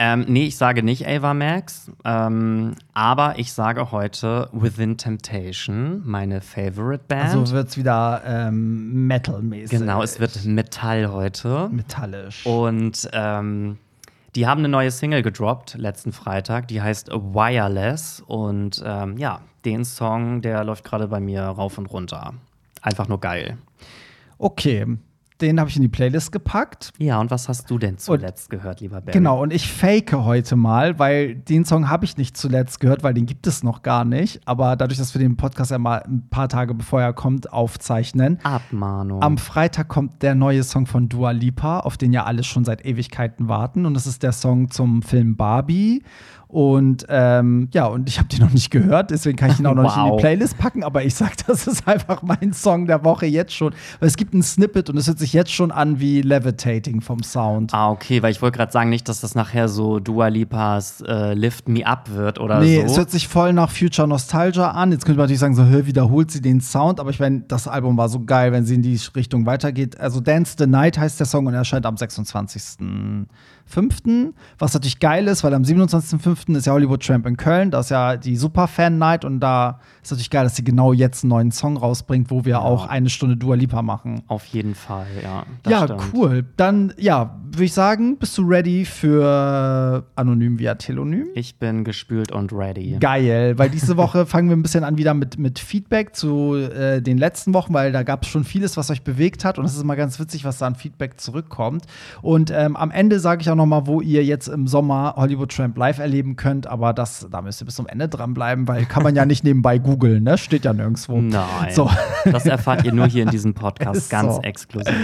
Ähm, 0.00 0.26
nee, 0.28 0.44
ich 0.44 0.56
sage 0.56 0.84
nicht 0.84 1.08
Ava 1.08 1.34
Max, 1.34 1.90
ähm, 2.04 2.76
aber 2.94 3.36
ich 3.36 3.52
sage 3.52 3.90
heute 3.90 4.48
Within 4.52 4.96
Temptation, 4.96 6.02
meine 6.04 6.40
Favorite 6.40 7.02
Band. 7.08 7.34
Also 7.34 7.50
wird 7.50 7.68
es 7.68 7.76
wieder 7.76 8.22
ähm, 8.24 9.08
Metal-mäßig. 9.08 9.76
genau, 9.76 10.00
es 10.02 10.20
wird 10.20 10.44
Metall 10.44 11.10
heute. 11.10 11.68
metallisch. 11.72 12.46
Und 12.46 13.10
ähm, 13.12 13.78
die 14.36 14.46
haben 14.46 14.60
eine 14.60 14.68
neue 14.68 14.92
Single 14.92 15.22
gedroppt 15.22 15.74
letzten 15.74 16.12
Freitag, 16.12 16.68
die 16.68 16.80
heißt 16.80 17.08
Wireless. 17.10 18.22
Und 18.24 18.80
ähm, 18.86 19.18
ja, 19.18 19.40
den 19.64 19.84
Song, 19.84 20.42
der 20.42 20.62
läuft 20.62 20.84
gerade 20.84 21.08
bei 21.08 21.18
mir 21.18 21.42
rauf 21.42 21.76
und 21.76 21.86
runter. 21.86 22.34
Einfach 22.82 23.08
nur 23.08 23.18
geil. 23.18 23.58
Okay, 24.38 24.86
den 25.40 25.60
habe 25.60 25.70
ich 25.70 25.76
in 25.76 25.82
die 25.82 25.88
Playlist 25.88 26.32
gepackt. 26.32 26.92
Ja, 26.98 27.20
und 27.20 27.30
was 27.30 27.48
hast 27.48 27.70
du 27.70 27.78
denn 27.78 27.98
zuletzt 27.98 28.50
gehört, 28.50 28.80
lieber 28.80 29.00
Ben? 29.00 29.12
Genau, 29.12 29.42
und 29.42 29.52
ich 29.52 29.70
fake 29.70 30.12
heute 30.12 30.56
mal, 30.56 30.98
weil 30.98 31.36
den 31.36 31.64
Song 31.64 31.88
habe 31.88 32.04
ich 32.04 32.16
nicht 32.16 32.36
zuletzt 32.36 32.80
gehört, 32.80 33.02
weil 33.02 33.14
den 33.14 33.26
gibt 33.26 33.46
es 33.46 33.62
noch 33.62 33.82
gar 33.82 34.04
nicht. 34.04 34.40
Aber 34.46 34.76
dadurch, 34.76 34.98
dass 34.98 35.14
wir 35.14 35.20
den 35.20 35.36
Podcast 35.36 35.70
ja 35.70 35.78
mal 35.78 36.02
ein 36.02 36.28
paar 36.28 36.48
Tage 36.48 36.74
bevor 36.74 37.00
er 37.00 37.12
kommt, 37.12 37.52
aufzeichnen. 37.52 38.38
Abmahnung. 38.42 39.22
Am 39.22 39.38
Freitag 39.38 39.88
kommt 39.88 40.22
der 40.22 40.34
neue 40.34 40.62
Song 40.62 40.86
von 40.86 41.08
Dua 41.08 41.30
Lipa, 41.30 41.80
auf 41.80 41.96
den 41.96 42.12
ja 42.12 42.24
alle 42.24 42.44
schon 42.44 42.64
seit 42.64 42.84
Ewigkeiten 42.84 43.48
warten. 43.48 43.86
Und 43.86 43.94
das 43.94 44.06
ist 44.06 44.22
der 44.22 44.32
Song 44.32 44.70
zum 44.70 45.02
Film 45.02 45.36
Barbie. 45.36 46.02
Und 46.48 47.04
ähm, 47.10 47.68
ja, 47.74 47.84
und 47.86 48.08
ich 48.08 48.18
habe 48.18 48.28
den 48.30 48.40
noch 48.40 48.50
nicht 48.50 48.70
gehört, 48.70 49.10
deswegen 49.10 49.36
kann 49.36 49.50
ich 49.50 49.60
ihn 49.60 49.66
auch 49.66 49.74
noch 49.74 49.82
nicht 49.82 49.96
in 49.98 50.04
die 50.04 50.10
Wow. 50.12 50.20
Playlist 50.20 50.56
packen. 50.56 50.82
Aber 50.82 51.04
ich 51.04 51.14
sag, 51.14 51.36
das 51.46 51.66
ist 51.66 51.86
einfach 51.86 52.22
mein 52.22 52.54
Song 52.54 52.86
der 52.86 53.04
Woche 53.04 53.26
jetzt 53.26 53.52
schon. 53.54 53.74
Weil 54.00 54.08
es 54.08 54.16
gibt 54.16 54.32
ein 54.32 54.42
Snippet 54.42 54.88
und 54.88 54.96
es 54.96 55.06
hört 55.08 55.18
sich 55.18 55.34
jetzt 55.34 55.52
schon 55.52 55.70
an 55.70 56.00
wie 56.00 56.22
Levitating 56.22 57.02
vom 57.02 57.22
Sound. 57.22 57.74
Ah, 57.74 57.90
okay, 57.90 58.22
weil 58.22 58.30
ich 58.32 58.40
wollte 58.40 58.56
gerade 58.56 58.72
sagen, 58.72 58.88
nicht, 58.88 59.08
dass 59.10 59.20
das 59.20 59.34
nachher 59.34 59.68
so 59.68 60.00
Dua 60.00 60.28
Lipas 60.28 61.02
äh, 61.06 61.34
Lift 61.34 61.68
Me 61.68 61.86
Up 61.86 62.08
wird 62.14 62.40
oder 62.40 62.60
Nee, 62.60 62.80
so. 62.80 62.86
es 62.86 62.96
hört 62.96 63.10
sich 63.10 63.28
voll 63.28 63.52
nach 63.52 63.70
Future 63.70 64.08
Nostalgia 64.08 64.70
an. 64.70 64.90
Jetzt 64.90 65.04
könnte 65.04 65.18
man 65.18 65.24
natürlich 65.24 65.40
sagen, 65.40 65.54
so, 65.54 65.66
hör, 65.66 65.86
wiederholt 65.86 66.30
sie 66.30 66.40
den 66.40 66.62
Sound, 66.62 66.98
aber 66.98 67.10
ich 67.10 67.20
meine, 67.20 67.40
das 67.46 67.68
Album 67.68 67.98
war 67.98 68.08
so 68.08 68.20
geil, 68.24 68.52
wenn 68.52 68.64
sie 68.64 68.76
in 68.76 68.82
die 68.82 68.98
Richtung 69.14 69.44
weitergeht. 69.44 70.00
Also 70.00 70.20
Dance 70.20 70.54
the 70.58 70.66
Night 70.66 70.96
heißt 70.98 71.20
der 71.20 71.26
Song 71.26 71.46
und 71.46 71.52
er 71.52 71.58
erscheint 71.58 71.84
am 71.84 71.96
26.05., 73.68 74.32
was 74.58 74.74
natürlich 74.74 74.98
geil 74.98 75.26
ist, 75.28 75.44
weil 75.44 75.54
am 75.54 75.62
27.05. 75.62 76.18
4.5. 76.18 76.56
ist 76.56 76.66
ja 76.66 76.72
Hollywood 76.72 77.04
Tramp 77.04 77.26
in 77.26 77.36
Köln. 77.36 77.70
Das 77.70 77.86
ist 77.86 77.90
ja 77.90 78.16
die 78.16 78.36
Super-Fan-Night 78.36 79.24
und 79.24 79.40
da 79.40 79.80
ist 80.02 80.10
natürlich 80.10 80.30
geil, 80.30 80.44
dass 80.44 80.56
sie 80.56 80.64
genau 80.64 80.92
jetzt 80.92 81.24
einen 81.24 81.30
neuen 81.30 81.50
Song 81.52 81.76
rausbringt, 81.76 82.30
wo 82.30 82.44
wir 82.44 82.52
ja. 82.52 82.60
auch 82.60 82.86
eine 82.86 83.10
Stunde 83.10 83.36
Dua 83.36 83.54
Lipa 83.54 83.82
machen. 83.82 84.22
Auf 84.26 84.44
jeden 84.46 84.74
Fall, 84.74 85.06
ja. 85.22 85.44
ja, 85.68 85.84
stimmt. 85.84 86.02
cool. 86.12 86.44
Dann, 86.56 86.92
ja, 86.98 87.38
würde 87.44 87.64
ich 87.64 87.72
sagen, 87.72 88.18
bist 88.18 88.36
du 88.38 88.42
ready 88.42 88.84
für 88.84 90.04
Anonym 90.16 90.58
via 90.58 90.74
Telonym? 90.74 91.28
Ich 91.34 91.56
bin 91.56 91.84
gespült 91.84 92.32
und 92.32 92.52
ready. 92.52 92.96
Geil, 93.00 93.58
weil 93.58 93.70
diese 93.70 93.96
Woche 93.96 94.26
fangen 94.26 94.48
wir 94.48 94.56
ein 94.56 94.62
bisschen 94.62 94.84
an 94.84 94.98
wieder 94.98 95.14
mit, 95.14 95.38
mit 95.38 95.58
Feedback 95.58 96.14
zu 96.14 96.54
äh, 96.54 97.00
den 97.00 97.18
letzten 97.18 97.54
Wochen, 97.54 97.74
weil 97.74 97.92
da 97.92 98.02
gab 98.02 98.24
es 98.24 98.28
schon 98.28 98.44
vieles, 98.44 98.76
was 98.76 98.90
euch 98.90 99.02
bewegt 99.02 99.44
hat 99.44 99.58
und 99.58 99.64
es 99.64 99.74
ist 99.74 99.82
immer 99.82 99.96
ganz 99.96 100.18
witzig, 100.18 100.44
was 100.44 100.58
da 100.58 100.66
an 100.66 100.74
Feedback 100.74 101.20
zurückkommt. 101.20 101.84
Und 102.22 102.50
ähm, 102.50 102.76
am 102.76 102.90
Ende 102.90 103.20
sage 103.20 103.42
ich 103.42 103.50
auch 103.50 103.54
noch 103.58 103.66
mal, 103.66 103.86
wo 103.86 104.00
ihr 104.00 104.24
jetzt 104.24 104.48
im 104.48 104.66
Sommer 104.66 105.14
Hollywood 105.16 105.54
Tramp 105.54 105.76
live 105.76 105.98
erleben 105.98 106.36
könnt, 106.36 106.66
aber 106.66 106.92
das, 106.92 107.26
da 107.30 107.42
müsst 107.42 107.60
ihr 107.62 107.66
bis 107.66 107.74
zum 107.74 107.86
Ende 107.86 108.08
dranbleiben, 108.08 108.66
weil 108.68 108.84
kann 108.84 109.02
man 109.02 109.14
ja 109.14 109.24
nicht 109.24 109.44
nebenbei 109.44 109.78
googeln 109.78 110.28
ne? 110.28 110.38
Steht 110.38 110.64
ja 110.64 110.72
nirgendwo. 110.72 111.20
Nein. 111.20 111.72
So. 111.72 111.90
Das 112.24 112.46
erfahrt 112.46 112.84
ihr 112.84 112.92
nur 112.92 113.06
hier 113.06 113.22
in 113.22 113.30
diesem 113.30 113.54
Podcast, 113.54 114.10
ganz 114.10 114.36
so. 114.36 114.42
exklusiv. 114.42 114.94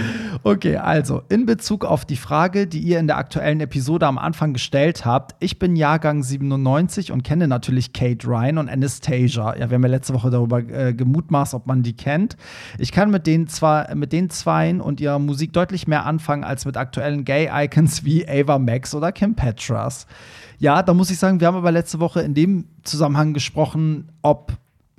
Okay, 0.43 0.77
also 0.77 1.23
in 1.29 1.45
Bezug 1.45 1.85
auf 1.85 2.05
die 2.05 2.17
Frage, 2.17 2.67
die 2.67 2.79
ihr 2.79 2.99
in 2.99 3.07
der 3.07 3.17
aktuellen 3.17 3.59
Episode 3.61 4.05
am 4.05 4.17
Anfang 4.17 4.53
gestellt 4.53 5.05
habt, 5.05 5.35
ich 5.39 5.59
bin 5.59 5.75
Jahrgang 5.75 6.23
97 6.23 7.11
und 7.11 7.23
kenne 7.23 7.47
natürlich 7.47 7.93
Kate 7.93 8.27
Ryan 8.27 8.57
und 8.59 8.69
Anastasia. 8.69 9.55
Ja, 9.57 9.69
wir 9.69 9.75
haben 9.75 9.83
ja 9.83 9.89
letzte 9.89 10.13
Woche 10.13 10.29
darüber 10.29 10.59
äh, 10.59 10.93
gemutmaßt, 10.93 11.53
ob 11.53 11.67
man 11.67 11.83
die 11.83 11.95
kennt. 11.95 12.37
Ich 12.77 12.91
kann 12.91 13.11
mit 13.11 13.27
den 13.27 13.47
zwar 13.47 13.93
mit 13.95 14.13
den 14.13 14.29
Zweien 14.29 14.81
und 14.81 15.01
ihrer 15.01 15.19
Musik 15.19 15.53
deutlich 15.53 15.87
mehr 15.87 16.05
anfangen 16.05 16.43
als 16.43 16.65
mit 16.65 16.77
aktuellen 16.77 17.25
Gay-Icons 17.25 18.05
wie 18.05 18.27
Ava 18.27 18.44
Max 18.59 18.93
oder 18.95 19.11
Kim 19.11 19.35
Petras. 19.35 20.07
Ja, 20.57 20.81
da 20.81 20.93
muss 20.93 21.09
ich 21.09 21.19
sagen, 21.19 21.39
wir 21.39 21.47
haben 21.47 21.57
aber 21.57 21.71
letzte 21.71 21.99
Woche 21.99 22.21
in 22.21 22.33
dem 22.33 22.67
Zusammenhang 22.83 23.33
gesprochen, 23.33 24.11
ob 24.21 24.53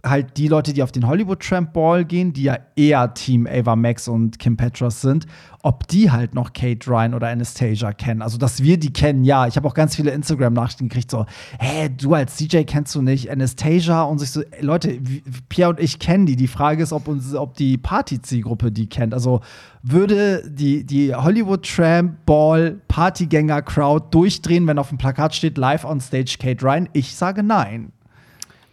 halt 0.08 0.36
die 0.36 0.48
Leute, 0.48 0.72
die 0.72 0.82
auf 0.82 0.92
den 0.92 1.06
Hollywood 1.06 1.40
Tramp 1.40 1.72
Ball 1.72 2.04
gehen, 2.04 2.32
die 2.32 2.44
ja 2.44 2.58
eher 2.76 3.12
Team 3.14 3.46
Ava 3.46 3.76
Max 3.76 4.08
und 4.08 4.38
Kim 4.38 4.56
Petras 4.56 5.00
sind, 5.00 5.26
ob 5.62 5.88
die 5.88 6.10
halt 6.10 6.34
noch 6.34 6.52
Kate 6.52 6.88
Ryan 6.88 7.14
oder 7.14 7.28
Anastasia 7.28 7.92
kennen. 7.92 8.22
Also, 8.22 8.38
dass 8.38 8.62
wir 8.62 8.78
die 8.78 8.92
kennen, 8.92 9.24
ja. 9.24 9.46
Ich 9.46 9.56
habe 9.56 9.66
auch 9.66 9.74
ganz 9.74 9.96
viele 9.96 10.12
Instagram-Nachrichten 10.12 10.88
gekriegt, 10.88 11.10
so, 11.10 11.26
hä, 11.58 11.88
du 11.88 12.14
als 12.14 12.36
DJ 12.36 12.62
kennst 12.62 12.94
du 12.94 13.02
nicht 13.02 13.30
Anastasia? 13.30 14.02
Und 14.02 14.18
sich 14.18 14.30
so, 14.30 14.42
Leute, 14.60 15.00
Pierre 15.48 15.70
und 15.70 15.80
ich 15.80 15.98
kennen 15.98 16.26
die. 16.26 16.36
Die 16.36 16.46
Frage 16.46 16.82
ist, 16.82 16.92
ob, 16.92 17.08
uns, 17.08 17.34
ob 17.34 17.54
die 17.54 17.78
Party-Zielgruppe 17.78 18.70
die 18.70 18.88
kennt. 18.88 19.12
Also, 19.12 19.40
würde 19.82 20.48
die, 20.48 20.84
die 20.84 21.14
Hollywood 21.14 21.66
Tramp 21.66 22.24
Ball 22.26 22.80
Partygänger-Crowd 22.88 24.06
durchdrehen, 24.10 24.66
wenn 24.66 24.78
auf 24.78 24.90
dem 24.90 24.98
Plakat 24.98 25.34
steht, 25.34 25.58
live 25.58 25.84
on 25.84 26.00
stage 26.00 26.36
Kate 26.38 26.64
Ryan? 26.64 26.88
Ich 26.92 27.14
sage 27.14 27.42
nein. 27.42 27.92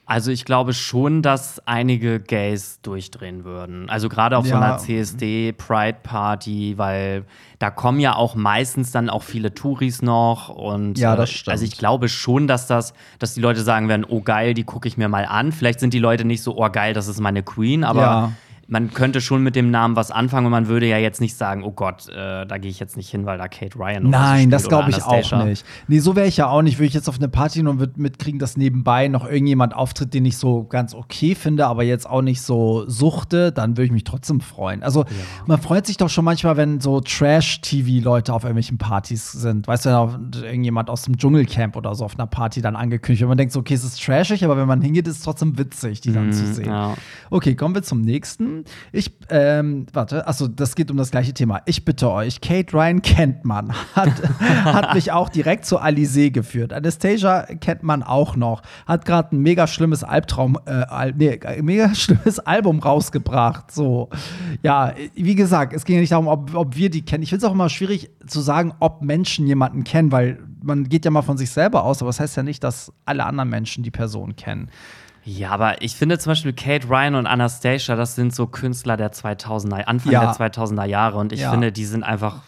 Also 0.05 0.31
ich 0.31 0.43
glaube 0.43 0.73
schon, 0.73 1.21
dass 1.21 1.65
einige 1.65 2.19
Gays 2.19 2.81
durchdrehen 2.81 3.45
würden. 3.45 3.89
Also 3.89 4.09
gerade 4.09 4.37
auf 4.37 4.45
ja. 4.45 4.51
so 4.51 4.57
einer 4.57 4.77
CSD 4.77 5.53
Pride 5.53 5.99
Party, 6.03 6.73
weil 6.77 7.23
da 7.59 7.69
kommen 7.69 8.01
ja 8.01 8.15
auch 8.15 8.35
meistens 8.35 8.91
dann 8.91 9.09
auch 9.09 9.23
viele 9.23 9.53
Touris 9.53 10.01
noch 10.01 10.49
und 10.49 10.99
ja, 10.99 11.15
das 11.15 11.29
stimmt. 11.29 11.53
also 11.53 11.63
ich 11.63 11.77
glaube 11.77 12.09
schon, 12.09 12.47
dass 12.47 12.67
das, 12.67 12.93
dass 13.17 13.33
die 13.33 13.39
Leute 13.39 13.61
sagen 13.61 13.87
werden, 13.87 14.05
oh 14.07 14.21
geil, 14.21 14.53
die 14.53 14.65
gucke 14.65 14.89
ich 14.89 14.97
mir 14.97 15.07
mal 15.07 15.25
an. 15.25 15.53
Vielleicht 15.53 15.79
sind 15.79 15.93
die 15.93 15.99
Leute 15.99 16.25
nicht 16.25 16.43
so, 16.43 16.57
oh 16.57 16.69
geil, 16.69 16.93
das 16.93 17.07
ist 17.07 17.21
meine 17.21 17.41
Queen, 17.41 17.85
aber 17.85 18.01
ja 18.01 18.31
man 18.67 18.93
könnte 18.93 19.21
schon 19.21 19.43
mit 19.43 19.55
dem 19.55 19.71
Namen 19.71 19.95
was 19.95 20.09
anfangen 20.09 20.45
und 20.45 20.51
man 20.51 20.67
würde 20.67 20.87
ja 20.87 20.97
jetzt 20.97 21.19
nicht 21.19 21.35
sagen, 21.35 21.63
oh 21.63 21.71
Gott, 21.71 22.07
äh, 22.09 22.45
da 22.45 22.57
gehe 22.57 22.71
ich 22.71 22.79
jetzt 22.79 22.95
nicht 22.95 23.09
hin, 23.09 23.25
weil 23.25 23.37
da 23.37 23.47
Kate 23.47 23.77
Ryan 23.77 24.07
oder 24.07 24.17
Nein, 24.17 24.45
so 24.45 24.49
das 24.51 24.67
glaube 24.69 24.89
ich 24.89 25.03
auch 25.03 25.45
nicht. 25.45 25.65
Nee, 25.87 25.99
so 25.99 26.15
wäre 26.15 26.27
ich 26.27 26.37
ja 26.37 26.47
auch 26.47 26.61
nicht. 26.61 26.79
Würde 26.79 26.87
ich 26.87 26.93
jetzt 26.93 27.09
auf 27.09 27.17
eine 27.17 27.27
Party 27.27 27.59
und 27.61 27.79
würde 27.79 27.93
mitkriegen, 27.97 28.39
dass 28.39 28.57
nebenbei 28.57 29.07
noch 29.09 29.25
irgendjemand 29.25 29.75
auftritt, 29.75 30.13
den 30.13 30.25
ich 30.25 30.37
so 30.37 30.63
ganz 30.63 30.95
okay 30.95 31.35
finde, 31.35 31.67
aber 31.67 31.83
jetzt 31.83 32.09
auch 32.09 32.21
nicht 32.21 32.41
so 32.41 32.87
suchte, 32.87 33.51
dann 33.51 33.71
würde 33.71 33.85
ich 33.85 33.91
mich 33.91 34.05
trotzdem 34.05 34.39
freuen. 34.39 34.81
Also, 34.83 35.01
ja. 35.01 35.09
man 35.45 35.61
freut 35.61 35.85
sich 35.85 35.97
doch 35.97 36.09
schon 36.09 36.25
manchmal, 36.25 36.57
wenn 36.57 36.79
so 36.79 37.01
Trash-TV-Leute 37.01 38.33
auf 38.33 38.43
irgendwelchen 38.43 38.77
Partys 38.77 39.31
sind. 39.31 39.67
Weißt 39.67 39.85
du, 39.85 39.89
irgendjemand 40.41 40.89
aus 40.89 41.03
dem 41.03 41.17
Dschungelcamp 41.17 41.75
oder 41.75 41.93
so 41.95 42.05
auf 42.05 42.17
einer 42.17 42.27
Party 42.27 42.61
dann 42.61 42.75
angekündigt. 42.75 43.21
Wenn 43.21 43.29
man 43.29 43.37
denkt, 43.37 43.53
so, 43.53 43.59
okay, 43.59 43.73
es 43.73 43.83
ist 43.83 44.01
trashig, 44.01 44.43
aber 44.45 44.57
wenn 44.57 44.67
man 44.67 44.81
hingeht, 44.81 45.07
ist 45.07 45.17
es 45.17 45.23
trotzdem 45.23 45.57
witzig, 45.57 46.01
die 46.01 46.13
dann 46.13 46.29
mm, 46.29 46.33
zu 46.33 46.53
sehen. 46.53 46.69
Ja. 46.69 46.95
Okay, 47.29 47.55
kommen 47.55 47.75
wir 47.75 47.83
zum 47.83 48.01
nächsten. 48.01 48.52
Ich, 48.91 49.11
ähm, 49.29 49.85
warte, 49.93 50.27
achso, 50.27 50.47
das 50.47 50.75
geht 50.75 50.91
um 50.91 50.97
das 50.97 51.11
gleiche 51.11 51.33
Thema. 51.33 51.61
Ich 51.65 51.85
bitte 51.85 52.11
euch, 52.11 52.41
Kate 52.41 52.73
Ryan 52.73 53.01
kennt 53.01 53.45
man, 53.45 53.73
hat, 53.95 54.11
hat 54.39 54.93
mich 54.93 55.11
auch 55.11 55.29
direkt 55.29 55.65
zu 55.65 55.79
Alizé 55.79 56.31
geführt. 56.31 56.73
Anastasia 56.73 57.43
kennt 57.59 57.83
man 57.83 58.03
auch 58.03 58.35
noch, 58.35 58.61
hat 58.85 59.05
gerade 59.05 59.35
ein 59.35 59.39
mega 59.39 59.67
schlimmes 59.67 60.03
Albtraum, 60.03 60.57
äh, 60.65 61.11
nee, 61.15 61.39
mega 61.61 61.93
schlimmes 61.95 62.39
Album 62.39 62.79
rausgebracht. 62.79 63.71
So, 63.71 64.09
ja, 64.61 64.93
wie 65.15 65.35
gesagt, 65.35 65.73
es 65.73 65.85
ging 65.85 65.95
ja 65.95 66.01
nicht 66.01 66.11
darum, 66.11 66.27
ob, 66.27 66.53
ob 66.55 66.75
wir 66.75 66.89
die 66.89 67.03
kennen. 67.03 67.23
Ich 67.23 67.29
finde 67.29 67.45
es 67.45 67.49
auch 67.49 67.53
immer 67.53 67.69
schwierig 67.69 68.09
zu 68.27 68.41
sagen, 68.41 68.73
ob 68.79 69.01
Menschen 69.01 69.47
jemanden 69.47 69.83
kennen, 69.83 70.11
weil 70.11 70.39
man 70.63 70.87
geht 70.87 71.05
ja 71.05 71.11
mal 71.11 71.21
von 71.21 71.37
sich 71.37 71.51
selber 71.51 71.83
aus, 71.83 72.01
aber 72.01 72.09
das 72.09 72.19
heißt 72.19 72.37
ja 72.37 72.43
nicht, 72.43 72.63
dass 72.63 72.91
alle 73.05 73.25
anderen 73.25 73.49
Menschen 73.49 73.83
die 73.83 73.91
Person 73.91 74.35
kennen. 74.35 74.69
Ja, 75.25 75.51
aber 75.51 75.81
ich 75.81 75.95
finde 75.95 76.19
zum 76.19 76.31
Beispiel 76.31 76.53
Kate 76.53 76.89
Ryan 76.89 77.15
und 77.15 77.27
Anastasia, 77.27 77.95
das 77.95 78.15
sind 78.15 78.35
so 78.35 78.47
Künstler 78.47 78.97
der 78.97 79.13
2000er, 79.13 79.83
Anfang 79.83 80.11
ja. 80.11 80.21
der 80.21 80.51
2000er 80.51 80.85
Jahre. 80.85 81.17
Und 81.17 81.31
ich 81.31 81.41
ja. 81.41 81.51
finde, 81.51 81.71
die 81.71 81.85
sind 81.85 82.03
einfach 82.03 82.41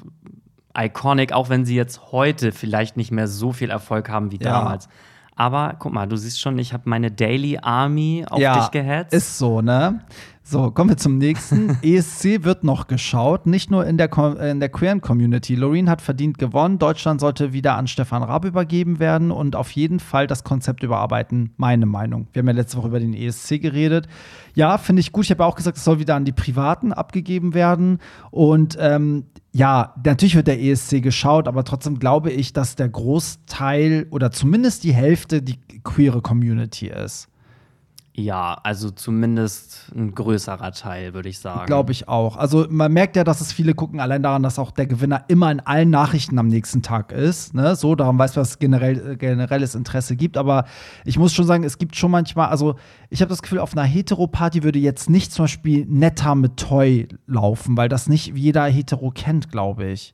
iconic, 0.78 1.32
auch 1.32 1.50
wenn 1.50 1.66
sie 1.66 1.76
jetzt 1.76 2.12
heute 2.12 2.52
vielleicht 2.52 2.98
nicht 2.98 3.12
mehr 3.12 3.28
so 3.28 3.54
viel 3.54 3.70
Erfolg 3.70 4.10
haben 4.10 4.32
wie 4.32 4.40
ja. 4.40 4.52
damals. 4.52 4.90
Aber 5.38 5.76
guck 5.80 5.94
mal, 5.94 6.08
du 6.08 6.16
siehst 6.16 6.40
schon, 6.40 6.58
ich 6.60 6.74
habe 6.74 6.84
meine 6.86 7.12
Daily 7.12 7.60
Army 7.62 8.26
auf 8.30 8.40
dich 8.40 8.72
gehetzt. 8.72 9.14
Ist 9.14 9.38
so, 9.38 9.62
ne? 9.62 10.02
So, 10.48 10.70
kommen 10.70 10.92
wir 10.92 10.98
zum 10.98 11.18
nächsten. 11.18 11.76
ESC 11.82 12.44
wird 12.44 12.64
noch 12.64 12.86
geschaut, 12.86 13.48
nicht 13.48 13.72
nur 13.72 13.88
in 13.88 13.98
der, 13.98 14.16
in 14.38 14.60
der 14.60 14.70
queeren 14.70 15.02
Community. 15.02 15.56
Loreen 15.56 15.90
hat 15.90 16.04
verdient 16.04 16.38
gewonnen. 16.38 16.78
Deutschland 16.78 17.20
sollte 17.20 17.52
wieder 17.52 17.76
an 17.76 17.88
Stefan 17.88 18.22
Raab 18.22 18.46
übergeben 18.46 19.00
werden 19.00 19.32
und 19.32 19.56
auf 19.56 19.72
jeden 19.72 20.00
Fall 20.00 20.28
das 20.28 20.44
Konzept 20.44 20.84
überarbeiten. 20.84 21.56
Meine 21.58 21.88
Meinung. 21.88 22.28
Wir 22.32 22.42
haben 22.42 22.48
ja 22.48 22.54
letzte 22.54 22.78
Woche 22.78 22.90
über 22.90 23.00
den 23.00 23.16
ESC 23.16 23.60
geredet. 23.60 24.08
Ja, 24.54 24.78
finde 24.78 25.00
ich 25.00 25.12
gut. 25.12 25.26
Ich 25.26 25.32
habe 25.32 25.44
auch 25.44 25.56
gesagt, 25.56 25.78
es 25.78 25.84
soll 25.84 25.98
wieder 25.98 26.14
an 26.14 26.26
die 26.26 26.32
Privaten 26.32 26.94
abgegeben 26.94 27.56
werden. 27.56 27.98
Und 28.30 28.78
ähm, 28.80 29.26
ja, 29.52 29.96
natürlich 30.04 30.36
wird 30.36 30.46
der 30.46 30.62
ESC 30.62 31.02
geschaut, 31.02 31.48
aber 31.48 31.64
trotzdem 31.64 31.98
glaube 31.98 32.30
ich, 32.30 32.54
dass 32.54 32.76
der 32.76 32.90
Großteil 32.90 34.06
oder 34.12 34.30
zumindest 34.30 34.84
die 34.84 34.94
Hälfte 34.94 35.42
die 35.42 35.58
queere 35.84 36.22
Community 36.22 36.90
ist. 36.90 37.30
Ja, 38.18 38.58
also 38.64 38.92
zumindest 38.92 39.92
ein 39.94 40.16
größerer 40.16 40.72
Teil, 40.72 41.14
würde 41.14 41.28
ich 41.28 41.40
sagen. 41.40 41.66
Glaube 41.66 41.92
ich 41.92 42.08
auch. 42.08 42.38
Also 42.38 42.66
man 42.70 42.94
merkt 42.94 43.18
ja, 43.18 43.26
dass 43.26 43.42
es 43.42 43.52
viele 43.52 43.74
gucken, 43.74 44.00
allein 44.00 44.24
daran, 44.24 44.42
dass 44.42 44.58
auch 44.58 44.72
der 44.72 44.88
Gewinner 44.88 45.26
immer 45.28 45.52
in 45.52 45.60
allen 45.60 45.90
Nachrichten 45.90 46.40
am 46.40 46.48
nächsten 46.48 46.82
Tag 46.82 47.12
ist. 47.12 47.54
Ne? 47.54 47.76
So, 47.76 47.94
darum 47.94 48.18
weiß 48.18 48.38
man, 48.38 48.44
dass 48.44 48.52
es 48.52 48.60
generell, 48.60 49.12
äh, 49.12 49.16
generelles 49.18 49.76
Interesse 49.76 50.16
gibt. 50.16 50.38
Aber 50.38 50.64
ich 51.04 51.20
muss 51.20 51.34
schon 51.34 51.46
sagen, 51.46 51.66
es 51.66 51.78
gibt 51.78 51.98
schon 51.98 52.10
manchmal, 52.10 52.48
also 52.48 52.76
ich 53.10 53.20
habe 53.20 53.28
das 53.28 53.42
Gefühl, 53.42 53.60
auf 53.60 53.74
einer 53.74 53.84
Hetero-Party 53.84 54.64
würde 54.64 54.80
jetzt 54.80 55.10
nicht 55.10 55.34
zum 55.34 55.44
Beispiel 55.44 55.86
Netta 55.86 56.36
mit 56.36 56.56
Toy 56.56 57.10
laufen, 57.28 57.76
weil 57.76 57.90
das 57.90 58.08
nicht 58.08 58.34
jeder 58.34 58.64
Hetero 58.64 59.12
kennt, 59.12 59.52
glaube 59.52 59.88
ich. 59.88 60.14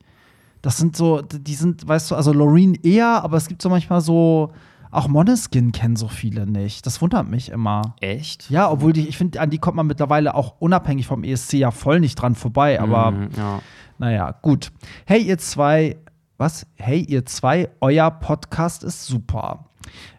Das 0.63 0.77
sind 0.77 0.97
so, 0.97 1.21
die 1.21 1.55
sind, 1.55 1.87
weißt 1.87 2.09
du, 2.09 2.15
also 2.15 2.33
Loreen 2.33 2.73
eher, 2.81 3.23
aber 3.23 3.37
es 3.37 3.47
gibt 3.47 3.61
so 3.61 3.69
manchmal 3.69 4.01
so 4.01 4.51
auch 4.91 5.07
Moneskin 5.07 5.71
kennen 5.71 5.95
so 5.95 6.07
viele 6.07 6.45
nicht. 6.45 6.85
Das 6.85 7.01
wundert 7.01 7.27
mich 7.27 7.49
immer. 7.49 7.95
Echt? 8.01 8.49
Ja, 8.49 8.69
obwohl 8.69 8.93
die, 8.93 9.07
ich 9.07 9.17
finde, 9.17 9.39
an 9.39 9.49
die 9.49 9.57
kommt 9.57 9.77
man 9.77 9.87
mittlerweile 9.87 10.35
auch 10.35 10.55
unabhängig 10.59 11.07
vom 11.07 11.23
ESC 11.23 11.53
ja 11.53 11.71
voll 11.71 12.01
nicht 12.01 12.15
dran 12.15 12.35
vorbei. 12.35 12.79
Aber 12.79 13.11
mm, 13.11 13.29
ja. 13.37 13.59
naja, 13.97 14.31
gut. 14.41 14.71
Hey, 15.05 15.21
ihr 15.21 15.37
zwei, 15.37 15.97
was? 16.37 16.67
Hey, 16.75 16.99
ihr 16.99 17.25
zwei, 17.25 17.69
euer 17.79 18.11
Podcast 18.11 18.83
ist 18.83 19.05
super. 19.05 19.70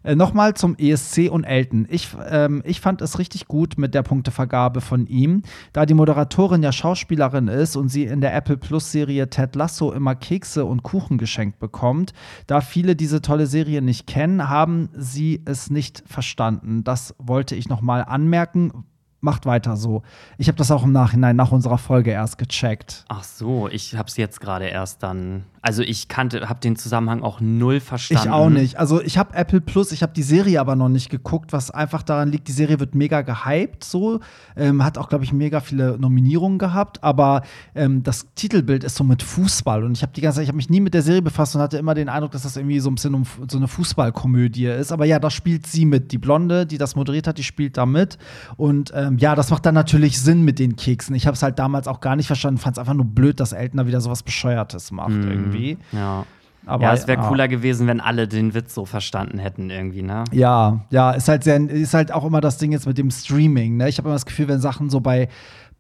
Äh, 0.03 0.15
Nochmal 0.15 0.55
zum 0.55 0.77
ESC 0.77 1.31
und 1.31 1.45
Elton. 1.45 1.87
Ich, 1.91 2.09
ähm, 2.29 2.63
ich 2.65 2.81
fand 2.81 3.03
es 3.03 3.19
richtig 3.19 3.47
gut 3.47 3.79
mit 3.79 3.95
der 3.95 4.03
Punktevergabe 4.03 4.81
von 4.81 5.07
ihm, 5.07 5.43
da 5.73 5.87
die 5.87 5.95
Moderatorin 5.95 6.63
ja 6.63 6.73
Schauspielerin 6.73 7.49
ist 7.49 7.77
und 7.77 7.89
sie 7.89 8.05
in 8.05 8.21
der 8.21 8.35
Apple 8.35 8.57
Plus 8.57 8.93
Serie 8.93 9.29
Ted 9.31 9.55
Lasso 9.57 9.93
immer 9.93 10.15
Kekse 10.15 10.65
und 10.65 10.83
Kuchen 10.83 11.19
geschenkt 11.19 11.59
bekommt. 11.59 12.13
Da 12.47 12.61
viele 12.61 12.97
diese 12.97 13.23
tolle 13.23 13.47
Serie 13.47 13.83
nicht 13.83 14.07
kennen, 14.07 14.49
haben 14.49 14.91
sie 14.97 15.43
es 15.45 15.71
nicht 15.71 16.03
verstanden. 16.07 16.85
Das 16.85 17.15
wollte 17.19 17.55
ich 17.55 17.69
nochmal 17.69 18.05
anmerken 18.05 18.85
macht 19.23 19.47
weiter 19.47 19.77
so. 19.77 20.03
Ich 20.37 20.49
habe 20.49 20.59
das 20.59 20.71
auch 20.71 20.83
im 20.83 20.93
Nachhinein 20.93 21.37
nach 21.37 21.53
unserer 21.53 21.79
Folge 21.79 22.11
erst 22.11 22.39
gecheckt. 22.39 23.05
Ach 23.09 23.23
so, 23.23 23.69
ich 23.69 23.95
habe 23.97 24.09
es 24.09 24.17
jetzt 24.17 24.41
gerade 24.41 24.67
erst 24.67 25.03
dann. 25.03 25.45
Also 25.63 25.83
ich 25.83 26.09
kannte, 26.09 26.49
habe 26.49 26.59
den 26.59 26.75
Zusammenhang 26.75 27.23
auch 27.23 27.41
null 27.41 27.79
verstanden. 27.79 28.25
Ich 28.25 28.31
auch 28.31 28.51
nicht. 28.51 28.79
Also 28.81 29.01
ich 29.01 29.17
habe 29.17 29.35
Apple 29.35 29.61
Plus, 29.61 29.93
ich 29.93 30.03
habe 30.03 30.13
die 30.13 30.25
Serie 30.25 30.61
aber 30.61 30.75
noch 30.75 30.89
nicht 30.89 31.09
geguckt, 31.09 31.53
was 31.53 31.71
einfach 31.71 32.03
daran 32.03 32.31
liegt, 32.31 32.49
die 32.49 32.53
Serie 32.53 32.81
wird 32.81 32.97
mega 32.97 33.23
gehypt, 33.23 33.85
so 33.85 34.19
ähm, 34.57 34.85
hat 34.85 34.99
auch 34.99 35.09
glaube 35.09 35.23
ich 35.23 35.33
mega 35.33 35.61
viele 35.61 35.97
Nominierungen 35.99 36.59
gehabt, 36.59 37.05
aber 37.05 37.43
ähm, 37.77 38.03
das 38.03 38.27
Titelbild 38.35 38.83
ist 38.83 38.97
so 38.97 39.05
mit 39.05 39.23
Fußball 39.23 39.85
und 39.85 39.97
ich 39.97 40.03
habe 40.03 40.13
die 40.13 40.21
ganze 40.21 40.37
Zeit, 40.37 40.45
ich 40.45 40.49
habe 40.49 40.57
mich 40.57 40.69
nie 40.69 40.81
mit 40.81 40.95
der 40.95 41.03
Serie 41.03 41.23
befasst 41.23 41.55
und 41.55 41.63
hatte 41.63 41.79
immer 41.79 41.95
den 41.95 42.09
Eindruck, 42.09 42.33
dass 42.33 42.43
das 42.43 42.57
irgendwie 42.57 42.81
so 42.81 42.91
ein 42.91 42.97
bisschen 42.97 43.15
um, 43.15 43.25
so 43.49 43.57
eine 43.57 43.69
Fußballkomödie 43.69 44.67
ist. 44.67 44.91
Aber 44.91 45.05
ja, 45.05 45.21
da 45.21 45.31
spielt 45.31 45.69
sie 45.69 45.85
mit, 45.85 46.11
die 46.11 46.19
Blonde, 46.19 46.67
die 46.67 46.79
das 46.79 46.97
moderiert 46.97 47.29
hat, 47.29 47.39
die 47.39 47.45
spielt 47.45 47.77
da 47.77 47.87
mit 47.87 48.19
und 48.57 48.91
ähm, 48.97 49.12
ja, 49.19 49.35
das 49.35 49.51
macht 49.51 49.67
dann 49.67 49.75
natürlich 49.75 50.21
Sinn 50.21 50.43
mit 50.45 50.59
den 50.59 50.77
Keksen. 50.77 51.15
Ich 51.15 51.27
habe 51.27 51.35
es 51.35 51.43
halt 51.43 51.59
damals 51.59 51.89
auch 51.89 52.01
gar 52.01 52.17
nicht 52.17 52.27
verstanden, 52.27 52.59
fand 52.59 52.77
es 52.77 52.79
einfach 52.81 52.95
nur 52.95 53.07
blöd, 53.07 53.41
dass 53.41 53.53
Eltner 53.53 53.87
wieder 53.87 54.01
sowas 54.01 54.23
Bescheuertes 54.23 54.91
macht 54.93 55.11
Mhm. 55.11 55.31
irgendwie. 55.31 55.79
Ja. 55.93 56.25
Aber, 56.65 56.85
ja, 56.85 56.93
es 56.93 57.09
wäre 57.09 57.21
ja. 57.21 57.29
cooler 57.29 57.49
gewesen, 57.49 57.89
wenn 57.89 58.01
alle 58.01 58.29
den 58.29 58.55
Witz 58.55 58.73
so 58.75 58.85
verstanden 58.85 59.39
hätten 59.41 59.69
irgendwie, 59.69 60.03
ne? 60.03 60.23
Ja, 60.31 60.85
ja, 60.91 61.11
ist 61.11 61.27
halt 61.29 61.43
sehr, 61.43 61.59
ist 61.69 61.93
halt 61.93 62.13
auch 62.13 62.25
immer 62.25 62.41
das 62.41 62.57
Ding 62.59 62.71
jetzt 62.71 62.87
mit 62.87 62.99
dem 62.99 63.11
Streaming. 63.11 63.79
Ne? 63.79 63.89
Ich 63.89 63.99
habe 63.99 64.07
immer 64.09 64.15
das 64.15 64.27
Gefühl, 64.27 64.47
wenn 64.47 64.61
Sachen 64.61 64.89
so 64.89 65.01
bei 65.01 65.29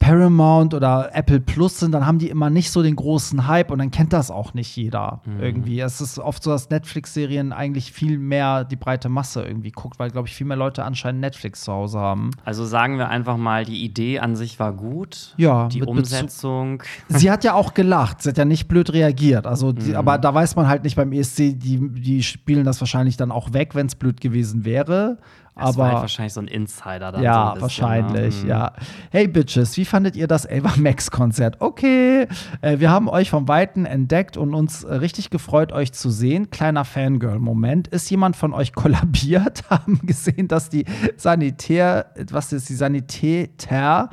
Paramount 0.03 0.75
oder 0.75 1.11
Apple 1.15 1.39
Plus 1.41 1.79
sind, 1.79 1.93
dann 1.93 2.05
haben 2.05 2.19
die 2.19 2.29
immer 2.29 2.51
nicht 2.51 2.73
so 2.73 2.83
den 2.83 2.97
großen 2.97 3.47
Hype 3.47 3.71
und 3.71 3.79
dann 3.79 3.93
kennt 3.93 4.13
das 4.13 4.33
auch 4.33 4.53
nicht 4.53 4.75
jeder 4.77 5.21
irgendwie. 5.41 5.79
Es 5.79 6.01
ist 6.01 6.19
oft 6.19 6.43
so, 6.43 6.51
dass 6.51 6.71
Netflix-Serien 6.71 7.53
eigentlich 7.53 7.93
viel 7.93 8.19
mehr 8.19 8.65
die 8.65 8.75
breite 8.75 9.09
Masse 9.09 9.43
irgendwie 9.43 9.71
guckt, 9.71 10.01
weil, 10.01 10.11
glaube 10.11 10.27
ich, 10.27 10.35
viel 10.35 10.47
mehr 10.47 10.57
Leute 10.57 10.83
anscheinend 10.85 11.21
Netflix 11.21 11.63
zu 11.63 11.73
Hause 11.73 12.01
haben. 12.01 12.31
Also 12.45 12.65
sagen 12.65 12.99
wir 12.99 13.11
einfach 13.11 13.37
mal, 13.37 13.65
die 13.65 13.85
Idee 13.85 14.19
an 14.19 14.35
sich 14.35 14.59
war 14.59 14.73
gut. 14.73 15.35
Ja, 15.37 15.69
Die 15.69 15.79
mit 15.79 15.89
Bezug- 15.89 15.99
Umsetzung. 15.99 16.83
Sie 17.09 17.31
hat 17.31 17.45
ja 17.45 17.55
auch 17.55 17.73
gelacht, 17.73 18.23
sie 18.23 18.31
hat 18.31 18.39
ja 18.39 18.45
nicht 18.45 18.67
blöd 18.67 18.93
reagiert. 18.93 19.47
Also, 19.47 19.71
die, 19.73 19.95
aber 19.95 20.19
da 20.19 20.35
weiß 20.35 20.57
man 20.57 20.67
halt 20.67 20.83
nicht 20.83 20.97
beim 20.97 21.13
ESC, 21.13 21.55
die, 21.57 21.79
die 21.93 22.25
spielen 22.25 22.65
das 22.65 22.81
wahrscheinlich 22.81 23.17
dann 23.17 23.31
auch 23.31 23.53
weg, 23.53 23.77
wenn 23.77 23.87
es 23.87 23.95
blöd 23.95 24.21
gewesen 24.21 24.65
wäre. 24.65 25.19
Das 25.55 25.77
war 25.77 25.85
aber 25.85 25.95
halt 25.95 26.03
wahrscheinlich 26.03 26.33
so 26.33 26.41
ein 26.41 26.49
Insider 26.49 27.13
dann. 27.13 27.23
Ja, 27.23 27.49
so 27.49 27.53
bisschen, 27.53 27.63
wahrscheinlich, 27.63 28.43
ne? 28.43 28.49
ja. 28.49 28.73
Hey 29.11 29.29
Bitches, 29.29 29.77
wie 29.77 29.85
fandet 29.85 30.17
ihr 30.17 30.27
das 30.27 30.49
Ava 30.49 30.73
Max 30.79 31.11
Konzert? 31.11 31.57
Okay, 31.61 32.27
äh, 32.63 32.79
wir 32.79 32.91
haben 32.91 33.09
euch 33.09 33.29
vom 33.29 33.49
Weiten 33.49 33.85
entdeckt 33.85 34.39
und 34.39 34.55
uns 34.55 34.85
äh, 34.85 34.95
richtig 34.95 35.29
gefreut, 35.29 35.73
euch 35.73 35.93
zu 35.93 36.11
sehen. 36.11 36.49
Kleiner 36.49 36.87
Fangirl-Moment. 36.87 37.89
Ist 37.89 38.11
jemand 38.11 38.35
von 38.35 38.55
euch 38.55 38.73
kollabiert? 38.73 39.65
Haben 39.71 40.01
gesehen, 40.05 40.49
dass 40.49 40.71
die 40.71 40.87
Sanitär, 41.17 42.07
was 42.31 42.53
ist 42.53 42.71
die 42.71 42.75
Sanitäter 42.75 44.09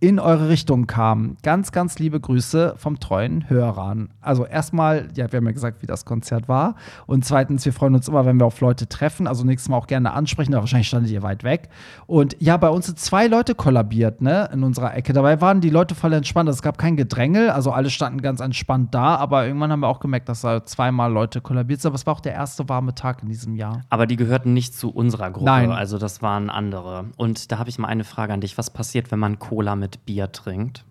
in 0.00 0.18
eure 0.18 0.48
Richtung 0.48 0.86
kamen. 0.86 1.36
Ganz, 1.42 1.72
ganz 1.72 1.98
liebe 1.98 2.18
Grüße 2.18 2.74
vom 2.78 2.98
treuen 3.00 3.48
Hörern. 3.50 4.08
Also 4.22 4.46
erstmal, 4.46 5.08
ja, 5.14 5.30
wir 5.30 5.36
haben 5.36 5.44
ja 5.44 5.52
gesagt, 5.52 5.82
wie 5.82 5.86
das 5.86 6.06
Konzert 6.06 6.48
war. 6.48 6.74
Und 7.06 7.24
zweitens, 7.26 7.66
wir 7.66 7.74
freuen 7.74 7.94
uns 7.94 8.08
immer, 8.08 8.24
wenn 8.24 8.40
wir 8.40 8.46
auf 8.46 8.60
Leute 8.60 8.88
treffen. 8.88 9.26
Also 9.26 9.44
nächstes 9.44 9.68
Mal 9.68 9.76
auch 9.76 9.86
gerne 9.86 10.12
ansprechen, 10.12 10.54
aber 10.54 10.62
wahrscheinlich 10.62 10.88
standet 10.88 11.12
ihr 11.12 11.22
weit 11.22 11.44
weg. 11.44 11.68
Und 12.06 12.34
ja, 12.40 12.56
bei 12.56 12.70
uns 12.70 12.86
sind 12.86 12.98
zwei 12.98 13.26
Leute 13.26 13.54
kollabiert, 13.54 14.22
ne, 14.22 14.48
in 14.52 14.62
unserer 14.62 14.94
Ecke. 14.94 15.12
Dabei 15.12 15.42
waren 15.42 15.60
die 15.60 15.70
Leute 15.70 15.94
voll 15.94 16.14
entspannt. 16.14 16.48
Es 16.48 16.62
gab 16.62 16.78
kein 16.78 16.96
Gedrängel, 16.96 17.50
also 17.50 17.70
alle 17.70 17.90
standen 17.90 18.22
ganz 18.22 18.40
entspannt 18.40 18.94
da. 18.94 19.16
Aber 19.16 19.46
irgendwann 19.46 19.70
haben 19.70 19.80
wir 19.80 19.88
auch 19.88 20.00
gemerkt, 20.00 20.30
dass 20.30 20.40
da 20.40 20.64
zweimal 20.64 21.12
Leute 21.12 21.42
kollabiert 21.42 21.82
sind. 21.82 21.90
Aber 21.90 21.96
es 21.96 22.06
war 22.06 22.14
auch 22.14 22.20
der 22.20 22.32
erste 22.32 22.70
warme 22.70 22.94
Tag 22.94 23.22
in 23.22 23.28
diesem 23.28 23.54
Jahr. 23.54 23.82
Aber 23.90 24.06
die 24.06 24.16
gehörten 24.16 24.54
nicht 24.54 24.74
zu 24.74 24.88
unserer 24.90 25.30
Gruppe. 25.30 25.44
Nein. 25.44 25.70
Also 25.70 25.98
das 25.98 26.22
waren 26.22 26.48
andere. 26.48 27.04
Und 27.18 27.52
da 27.52 27.58
habe 27.58 27.68
ich 27.68 27.78
mal 27.78 27.88
eine 27.88 28.04
Frage 28.04 28.32
an 28.32 28.40
dich. 28.40 28.56
Was 28.56 28.70
passiert, 28.70 29.12
wenn 29.12 29.18
man 29.18 29.38
Cola 29.38 29.76
mit 29.76 29.89
Bier 29.98 30.32
trinkt? 30.32 30.84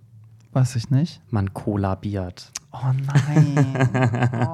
Weiß 0.52 0.76
ich 0.76 0.90
nicht. 0.90 1.22
Man 1.30 1.54
kollabiert. 1.54 2.52
Oh 2.72 2.92
nein. 2.92 3.88
oh. 4.48 4.50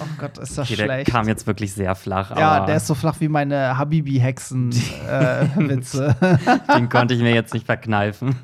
oh 0.00 0.06
Gott, 0.18 0.36
ist 0.38 0.56
das 0.58 0.66
Okay, 0.66 0.76
der 0.76 0.84
schlecht. 0.84 1.10
kam 1.10 1.26
jetzt 1.28 1.46
wirklich 1.46 1.72
sehr 1.72 1.94
flach. 1.94 2.36
Ja, 2.36 2.66
der 2.66 2.76
ist 2.76 2.86
so 2.86 2.94
flach 2.94 3.18
wie 3.20 3.28
meine 3.28 3.78
Habibi-Hexen-Witze. 3.78 6.16
den 6.76 6.88
konnte 6.88 7.14
ich 7.14 7.20
mir 7.20 7.34
jetzt 7.34 7.54
nicht 7.54 7.66
verkneifen. 7.66 8.36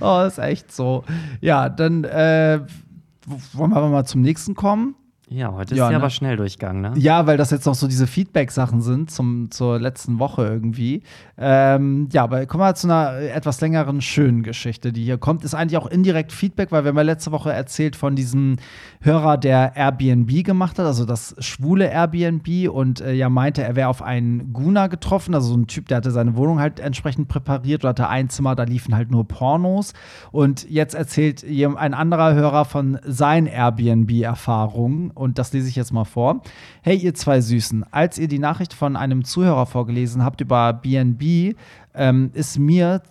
oh, 0.00 0.22
ist 0.26 0.38
echt 0.38 0.72
so. 0.72 1.04
Ja, 1.40 1.68
dann 1.70 2.04
äh, 2.04 2.60
wollen 3.52 3.70
wir 3.70 3.88
mal 3.88 4.04
zum 4.04 4.20
nächsten 4.20 4.54
kommen. 4.54 4.94
Ja, 5.32 5.52
heute 5.52 5.74
ist 5.74 5.78
Ja, 5.78 5.84
ja, 5.84 5.90
ne? 5.90 5.96
aber 5.98 6.10
schnell 6.10 6.36
durchgegangen, 6.36 6.82
ne? 6.82 6.92
Ja, 6.96 7.24
weil 7.24 7.36
das 7.36 7.52
jetzt 7.52 7.64
noch 7.64 7.76
so 7.76 7.86
diese 7.86 8.08
Feedback-Sachen 8.08 8.80
sind 8.80 9.12
zum, 9.12 9.48
zur 9.52 9.78
letzten 9.78 10.18
Woche 10.18 10.44
irgendwie. 10.44 11.04
Ähm, 11.38 12.08
ja, 12.10 12.24
aber 12.24 12.46
kommen 12.46 12.64
wir 12.64 12.74
zu 12.74 12.88
einer 12.88 13.12
etwas 13.16 13.60
längeren, 13.60 14.00
schönen 14.00 14.42
Geschichte, 14.42 14.92
die 14.92 15.04
hier 15.04 15.18
kommt. 15.18 15.44
Ist 15.44 15.54
eigentlich 15.54 15.78
auch 15.78 15.86
indirekt 15.86 16.32
Feedback, 16.32 16.72
weil 16.72 16.82
wir 16.82 16.88
haben 16.88 16.96
ja 16.96 17.02
letzte 17.02 17.30
Woche 17.30 17.52
erzählt 17.52 17.94
von 17.94 18.16
diesem 18.16 18.56
Hörer, 19.02 19.38
der 19.38 19.76
Airbnb 19.76 20.44
gemacht 20.44 20.80
hat, 20.80 20.86
also 20.86 21.04
das 21.04 21.36
schwule 21.38 21.88
Airbnb 21.88 22.68
und 22.68 23.00
äh, 23.00 23.12
ja 23.12 23.28
meinte, 23.28 23.62
er 23.62 23.76
wäre 23.76 23.88
auf 23.88 24.02
einen 24.02 24.52
Guna 24.52 24.88
getroffen, 24.88 25.36
also 25.36 25.52
so 25.52 25.56
ein 25.56 25.68
Typ, 25.68 25.86
der 25.86 25.98
hatte 25.98 26.10
seine 26.10 26.34
Wohnung 26.34 26.58
halt 26.58 26.80
entsprechend 26.80 27.28
präpariert 27.28 27.84
oder 27.84 27.90
hatte 27.90 28.08
ein 28.08 28.30
Zimmer, 28.30 28.56
da 28.56 28.64
liefen 28.64 28.96
halt 28.96 29.12
nur 29.12 29.28
Pornos. 29.28 29.92
Und 30.32 30.68
jetzt 30.68 30.96
erzählt 30.96 31.44
ein 31.44 31.94
anderer 31.94 32.34
Hörer 32.34 32.64
von 32.64 32.98
seinen 33.04 33.46
Airbnb-Erfahrungen 33.46 35.12
und 35.20 35.38
das 35.38 35.52
lese 35.52 35.68
ich 35.68 35.76
jetzt 35.76 35.92
mal 35.92 36.04
vor. 36.04 36.42
Hey, 36.82 36.96
ihr 36.96 37.14
zwei 37.14 37.40
Süßen, 37.40 37.84
als 37.92 38.18
ihr 38.18 38.26
die 38.26 38.38
Nachricht 38.38 38.72
von 38.72 38.96
einem 38.96 39.24
Zuhörer 39.24 39.66
vorgelesen 39.66 40.24
habt 40.24 40.40
über 40.40 40.72
BNB, 40.72 41.54
ähm, 41.94 42.30
ist 42.32 42.58
mir 42.58 43.02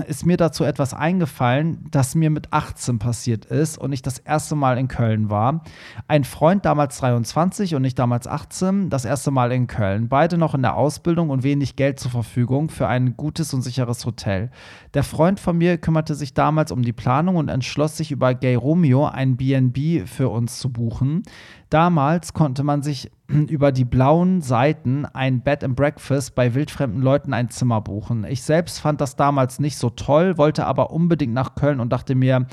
ist 0.00 0.26
mir 0.26 0.36
dazu 0.36 0.64
etwas 0.64 0.94
eingefallen, 0.94 1.86
das 1.90 2.14
mir 2.14 2.30
mit 2.30 2.52
18 2.52 2.98
passiert 2.98 3.44
ist 3.44 3.78
und 3.78 3.92
ich 3.92 4.02
das 4.02 4.18
erste 4.18 4.54
Mal 4.54 4.78
in 4.78 4.88
Köln 4.88 5.30
war. 5.30 5.62
Ein 6.08 6.24
Freund, 6.24 6.64
damals 6.64 6.98
23 6.98 7.74
und 7.74 7.84
ich 7.84 7.94
damals 7.94 8.26
18, 8.26 8.90
das 8.90 9.04
erste 9.04 9.30
Mal 9.30 9.52
in 9.52 9.66
Köln. 9.66 10.08
Beide 10.08 10.38
noch 10.38 10.54
in 10.54 10.62
der 10.62 10.76
Ausbildung 10.76 11.30
und 11.30 11.42
wenig 11.42 11.76
Geld 11.76 12.00
zur 12.00 12.10
Verfügung 12.10 12.68
für 12.68 12.88
ein 12.88 13.16
gutes 13.16 13.54
und 13.54 13.62
sicheres 13.62 14.04
Hotel. 14.04 14.50
Der 14.94 15.02
Freund 15.02 15.40
von 15.40 15.56
mir 15.56 15.78
kümmerte 15.78 16.14
sich 16.14 16.34
damals 16.34 16.72
um 16.72 16.82
die 16.82 16.92
Planung 16.92 17.36
und 17.36 17.48
entschloss 17.48 17.96
sich 17.96 18.10
über 18.10 18.34
Gay 18.34 18.54
Romeo 18.54 19.06
ein 19.06 19.36
BNB 19.36 20.08
für 20.08 20.28
uns 20.28 20.58
zu 20.58 20.72
buchen. 20.72 21.22
Damals 21.70 22.34
konnte 22.34 22.62
man 22.62 22.82
sich 22.82 23.10
über 23.48 23.72
die 23.72 23.84
blauen 23.84 24.40
Seiten 24.40 25.06
ein 25.06 25.42
Bed 25.42 25.64
and 25.64 25.76
Breakfast 25.76 26.34
bei 26.34 26.54
wildfremden 26.54 27.02
Leuten 27.02 27.32
ein 27.32 27.50
Zimmer 27.50 27.80
buchen. 27.80 28.24
Ich 28.24 28.42
selbst 28.42 28.80
fand 28.80 29.00
das 29.00 29.16
damals 29.16 29.60
nicht 29.60 29.76
so 29.76 29.90
toll, 29.90 30.38
wollte 30.38 30.66
aber 30.66 30.90
unbedingt 30.90 31.34
nach 31.34 31.54
Köln 31.54 31.80
und 31.80 31.92
dachte 31.92 32.14
mir, 32.14 32.46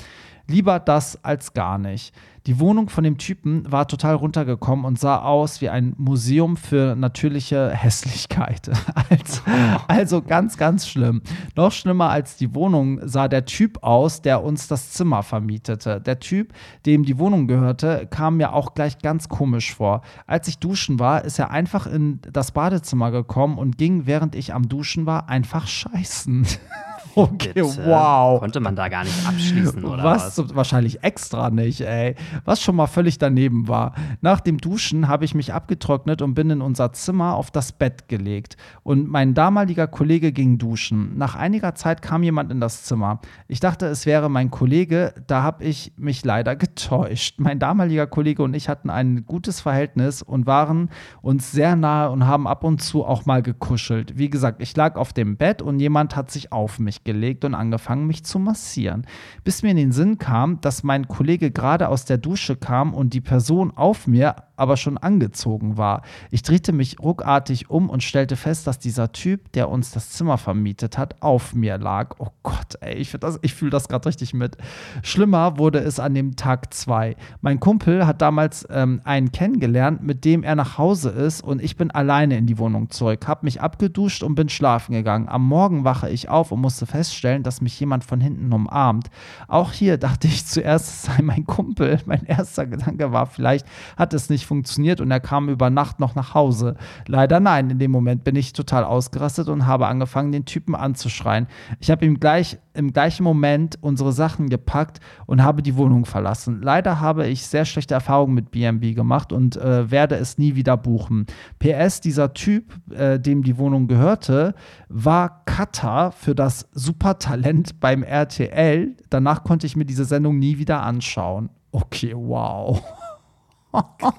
lieber 0.46 0.78
das 0.80 1.22
als 1.24 1.52
gar 1.54 1.78
nicht. 1.78 2.14
Die 2.46 2.58
Wohnung 2.58 2.88
von 2.88 3.04
dem 3.04 3.18
Typen 3.18 3.70
war 3.70 3.86
total 3.86 4.16
runtergekommen 4.16 4.84
und 4.84 4.98
sah 4.98 5.22
aus 5.22 5.60
wie 5.60 5.68
ein 5.68 5.94
Museum 5.96 6.56
für 6.56 6.96
natürliche 6.96 7.70
Hässlichkeit. 7.70 8.70
Also, 9.08 9.40
also 9.88 10.22
ganz, 10.22 10.56
ganz 10.56 10.88
schlimm. 10.88 11.22
Noch 11.54 11.70
schlimmer 11.70 12.08
als 12.10 12.36
die 12.36 12.54
Wohnung 12.54 13.00
sah 13.06 13.28
der 13.28 13.44
Typ 13.44 13.82
aus, 13.82 14.22
der 14.22 14.42
uns 14.42 14.68
das 14.68 14.92
Zimmer 14.92 15.22
vermietete. 15.22 16.00
Der 16.00 16.18
Typ, 16.18 16.52
dem 16.86 17.04
die 17.04 17.18
Wohnung 17.18 17.46
gehörte, 17.46 18.06
kam 18.10 18.38
mir 18.38 18.54
auch 18.54 18.74
gleich 18.74 18.98
ganz 18.98 19.28
komisch 19.28 19.74
vor. 19.74 20.02
Als 20.26 20.48
ich 20.48 20.58
duschen 20.58 20.98
war, 20.98 21.24
ist 21.24 21.38
er 21.38 21.50
einfach 21.50 21.86
in 21.86 22.20
das 22.30 22.52
Badezimmer 22.52 23.10
gekommen 23.10 23.58
und 23.58 23.76
ging, 23.76 24.06
während 24.06 24.34
ich 24.34 24.54
am 24.54 24.68
Duschen 24.68 25.04
war, 25.04 25.28
einfach 25.28 25.66
scheißen. 25.66 26.46
Okay, 27.22 27.52
Bitte. 27.54 27.84
wow. 27.84 28.40
Konnte 28.40 28.60
man 28.60 28.74
da 28.74 28.88
gar 28.88 29.04
nicht 29.04 29.26
abschließen, 29.26 29.84
oder 29.84 30.02
was? 30.02 30.38
was? 30.38 30.54
Wahrscheinlich 30.56 31.04
extra 31.04 31.50
nicht, 31.50 31.82
ey. 31.82 32.14
Was 32.44 32.62
schon 32.62 32.76
mal 32.76 32.86
völlig 32.86 33.18
daneben 33.18 33.68
war. 33.68 33.94
Nach 34.20 34.40
dem 34.40 34.58
Duschen 34.58 35.08
habe 35.08 35.24
ich 35.24 35.34
mich 35.34 35.52
abgetrocknet 35.52 36.22
und 36.22 36.34
bin 36.34 36.48
in 36.50 36.62
unser 36.62 36.92
Zimmer 36.92 37.36
auf 37.36 37.50
das 37.50 37.72
Bett 37.72 38.08
gelegt. 38.08 38.56
Und 38.82 39.08
mein 39.08 39.34
damaliger 39.34 39.86
Kollege 39.86 40.32
ging 40.32 40.56
duschen. 40.58 41.18
Nach 41.18 41.34
einiger 41.34 41.74
Zeit 41.74 42.00
kam 42.02 42.22
jemand 42.22 42.50
in 42.50 42.60
das 42.60 42.84
Zimmer. 42.84 43.20
Ich 43.46 43.60
dachte, 43.60 43.86
es 43.86 44.06
wäre 44.06 44.30
mein 44.30 44.50
Kollege. 44.50 45.14
Da 45.26 45.42
habe 45.42 45.64
ich 45.64 45.92
mich 45.96 46.24
leider 46.24 46.56
getäuscht. 46.62 47.38
Mein 47.38 47.58
damaliger 47.58 48.06
Kollege 48.06 48.42
und 48.42 48.54
ich 48.54 48.68
hatten 48.68 48.88
ein 48.88 49.26
gutes 49.26 49.60
Verhältnis 49.60 50.22
und 50.22 50.46
waren 50.46 50.88
uns 51.20 51.52
sehr 51.52 51.76
nahe 51.76 52.10
und 52.10 52.26
haben 52.26 52.46
ab 52.46 52.64
und 52.64 52.82
zu 52.82 53.04
auch 53.04 53.26
mal 53.26 53.42
gekuschelt. 53.42 54.16
Wie 54.16 54.30
gesagt, 54.30 54.62
ich 54.62 54.74
lag 54.76 54.96
auf 54.96 55.12
dem 55.12 55.36
Bett 55.36 55.60
und 55.60 55.78
jemand 55.78 56.16
hat 56.16 56.30
sich 56.30 56.52
auf 56.52 56.78
mich 56.78 57.01
gelegt 57.04 57.44
und 57.44 57.54
angefangen, 57.54 58.06
mich 58.06 58.24
zu 58.24 58.38
massieren. 58.38 59.06
Bis 59.44 59.62
mir 59.62 59.70
in 59.70 59.76
den 59.76 59.92
Sinn 59.92 60.18
kam, 60.18 60.60
dass 60.60 60.82
mein 60.82 61.08
Kollege 61.08 61.50
gerade 61.50 61.88
aus 61.88 62.04
der 62.04 62.18
Dusche 62.18 62.56
kam 62.56 62.94
und 62.94 63.14
die 63.14 63.20
Person 63.20 63.72
auf 63.76 64.06
mir 64.06 64.36
aber 64.62 64.76
schon 64.76 64.96
angezogen 64.96 65.76
war. 65.76 66.02
Ich 66.30 66.42
drehte 66.42 66.72
mich 66.72 67.00
ruckartig 67.00 67.68
um 67.68 67.90
und 67.90 68.04
stellte 68.04 68.36
fest, 68.36 68.68
dass 68.68 68.78
dieser 68.78 69.10
Typ, 69.10 69.50
der 69.52 69.68
uns 69.68 69.90
das 69.90 70.10
Zimmer 70.10 70.38
vermietet 70.38 70.98
hat, 70.98 71.20
auf 71.20 71.52
mir 71.52 71.78
lag. 71.78 72.14
Oh 72.18 72.28
Gott, 72.44 72.76
ey, 72.80 72.94
ich, 72.94 73.12
ich 73.42 73.54
fühle 73.54 73.72
das 73.72 73.88
gerade 73.88 74.08
richtig 74.08 74.34
mit. 74.34 74.56
Schlimmer 75.02 75.58
wurde 75.58 75.80
es 75.80 75.98
an 75.98 76.14
dem 76.14 76.36
Tag 76.36 76.72
zwei. 76.74 77.16
Mein 77.40 77.58
Kumpel 77.58 78.06
hat 78.06 78.22
damals 78.22 78.64
ähm, 78.70 79.00
einen 79.02 79.32
kennengelernt, 79.32 80.00
mit 80.02 80.24
dem 80.24 80.44
er 80.44 80.54
nach 80.54 80.78
Hause 80.78 81.10
ist 81.10 81.42
und 81.42 81.60
ich 81.60 81.76
bin 81.76 81.90
alleine 81.90 82.38
in 82.38 82.46
die 82.46 82.58
Wohnung 82.58 82.88
zurück, 82.90 83.26
habe 83.26 83.44
mich 83.44 83.60
abgeduscht 83.60 84.22
und 84.22 84.36
bin 84.36 84.48
schlafen 84.48 84.92
gegangen. 84.92 85.28
Am 85.28 85.44
Morgen 85.44 85.82
wache 85.82 86.08
ich 86.08 86.28
auf 86.28 86.52
und 86.52 86.60
musste 86.60 86.86
feststellen, 86.92 87.42
dass 87.42 87.62
mich 87.62 87.78
jemand 87.80 88.04
von 88.04 88.20
hinten 88.20 88.52
umarmt. 88.52 89.08
Auch 89.48 89.72
hier 89.72 89.96
dachte 89.96 90.28
ich 90.28 90.46
zuerst, 90.46 90.88
es 90.88 91.02
sei 91.02 91.22
mein 91.22 91.46
Kumpel. 91.46 91.98
Mein 92.06 92.24
erster 92.24 92.66
Gedanke 92.66 93.12
war, 93.12 93.26
vielleicht 93.26 93.66
hat 93.96 94.12
es 94.12 94.28
nicht 94.28 94.44
funktioniert 94.46 95.00
und 95.00 95.10
er 95.10 95.20
kam 95.20 95.48
über 95.48 95.70
Nacht 95.70 96.00
noch 96.00 96.14
nach 96.14 96.34
Hause. 96.34 96.76
Leider 97.06 97.40
nein, 97.40 97.70
in 97.70 97.78
dem 97.78 97.90
Moment 97.90 98.24
bin 98.24 98.36
ich 98.36 98.52
total 98.52 98.84
ausgerastet 98.84 99.48
und 99.48 99.66
habe 99.66 99.86
angefangen, 99.86 100.32
den 100.32 100.44
Typen 100.44 100.74
anzuschreien. 100.74 101.46
Ich 101.80 101.90
habe 101.90 102.04
ihm 102.04 102.20
gleich 102.20 102.58
im 102.74 102.92
gleichen 102.92 103.24
Moment 103.24 103.78
unsere 103.80 104.12
Sachen 104.12 104.48
gepackt 104.48 105.00
und 105.26 105.42
habe 105.42 105.62
die 105.62 105.76
Wohnung 105.76 106.04
verlassen. 106.06 106.60
Leider 106.62 107.00
habe 107.00 107.26
ich 107.26 107.46
sehr 107.46 107.64
schlechte 107.64 107.94
Erfahrungen 107.94 108.34
mit 108.34 108.50
BNB 108.50 108.94
gemacht 108.94 109.32
und 109.32 109.56
äh, 109.56 109.90
werde 109.90 110.16
es 110.16 110.38
nie 110.38 110.54
wieder 110.54 110.76
buchen. 110.76 111.26
PS, 111.58 112.00
dieser 112.00 112.32
Typ, 112.32 112.72
äh, 112.90 113.18
dem 113.18 113.42
die 113.42 113.58
Wohnung 113.58 113.88
gehörte, 113.88 114.54
war 114.92 115.44
Cutter 115.46 116.12
für 116.12 116.34
das 116.34 116.68
Supertalent 116.72 117.80
beim 117.80 118.02
RTL. 118.02 118.96
Danach 119.10 119.42
konnte 119.44 119.66
ich 119.66 119.76
mir 119.76 119.84
diese 119.84 120.04
Sendung 120.04 120.38
nie 120.38 120.58
wieder 120.58 120.82
anschauen. 120.82 121.50
Okay, 121.70 122.12
wow. 122.14 122.82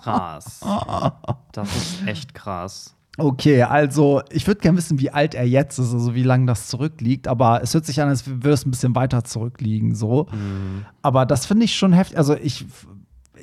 Krass. 0.02 0.62
Das 1.52 1.76
ist 1.76 2.08
echt 2.08 2.34
krass. 2.34 2.96
Okay, 3.20 3.62
also 3.62 4.24
ich 4.32 4.48
würde 4.48 4.62
gerne 4.62 4.80
wissen, 4.80 5.00
wie 5.00 5.12
alt 5.12 5.36
er 5.36 5.48
jetzt 5.48 5.78
ist, 5.78 5.94
also 5.94 6.16
wie 6.16 6.24
lange 6.24 6.48
das 6.48 6.68
zurückliegt, 6.68 7.28
aber 7.28 7.62
es 7.62 7.72
hört 7.76 7.86
sich 7.86 8.02
an, 8.02 8.10
als 8.10 8.26
würde 8.26 8.50
es 8.50 8.66
ein 8.66 8.72
bisschen 8.72 8.96
weiter 8.96 9.24
zurückliegen, 9.24 9.94
so. 9.94 10.26
Mhm. 10.32 10.88
Aber 11.04 11.28
das 11.28 11.46
finde 11.46 11.66
ich 11.66 11.76
schon 11.76 11.94
heftig. 11.94 12.18
Also 12.18 12.36
ich 12.36 12.66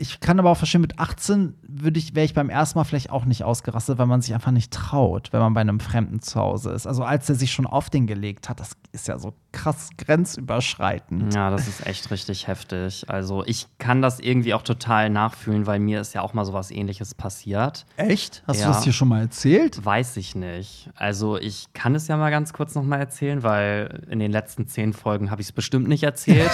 ich 0.01 0.21
kann 0.21 0.39
aber 0.39 0.51
auch 0.51 0.57
verstehen, 0.57 0.81
mit 0.81 0.99
18 0.99 1.55
würde 1.63 1.99
ich, 1.99 2.15
wäre 2.15 2.25
ich 2.25 2.33
beim 2.33 2.49
ersten 2.49 2.79
Mal 2.79 2.85
vielleicht 2.85 3.11
auch 3.11 3.27
nicht 3.27 3.45
ausgerastet, 3.45 3.99
weil 3.99 4.07
man 4.07 4.23
sich 4.23 4.33
einfach 4.33 4.51
nicht 4.51 4.73
traut, 4.73 5.33
wenn 5.33 5.41
man 5.41 5.53
bei 5.53 5.61
einem 5.61 5.79
Fremden 5.79 6.21
zu 6.21 6.41
Hause 6.41 6.71
ist. 6.71 6.87
Also 6.87 7.05
als 7.05 7.29
er 7.29 7.35
sich 7.35 7.53
schon 7.53 7.67
auf 7.67 7.91
den 7.91 8.07
gelegt 8.07 8.49
hat, 8.49 8.61
das 8.61 8.77
ist 8.93 9.09
ja 9.09 9.19
so 9.19 9.35
krass 9.53 9.91
grenzüberschreitend. 9.99 11.35
Ja, 11.35 11.51
das 11.51 11.69
ist 11.69 11.87
echt 11.87 12.11
richtig 12.11 12.47
heftig. 12.47 13.05
Also 13.09 13.45
ich 13.45 13.67
kann 13.79 14.03
das 14.03 14.21
irgendwie 14.21 14.55
auch 14.55 14.63
total 14.63 15.11
nachfühlen, 15.11 15.67
weil 15.67 15.81
mir 15.81 16.01
ist 16.01 16.15
ja 16.15 16.23
auch 16.23 16.35
mal 16.35 16.45
sowas 16.45 16.71
ähnliches 16.71 17.15
passiert. 17.15 17.87
Echt? 17.97 18.43
Hast 18.47 18.61
ja. 18.61 18.67
du 18.67 18.73
das 18.73 18.85
hier 18.85 18.93
schon 18.93 19.09
mal 19.09 19.21
erzählt? 19.21 19.85
Weiß 19.85 20.17
ich 20.17 20.35
nicht. 20.35 20.91
Also 20.95 21.37
ich 21.37 21.67
kann 21.73 21.95
es 21.95 22.09
ja 22.09 22.17
mal 22.17 22.31
ganz 22.31 22.53
kurz 22.53 22.75
noch 22.75 22.85
mal 22.85 22.99
erzählen, 22.99 23.43
weil 23.43 24.05
in 24.09 24.19
den 24.19 24.31
letzten 24.31 24.67
zehn 24.67 24.93
Folgen 24.93 25.31
habe 25.31 25.41
ich 25.41 25.49
es 25.49 25.53
bestimmt 25.53 25.89
nicht 25.89 26.03
erzählt. 26.03 26.51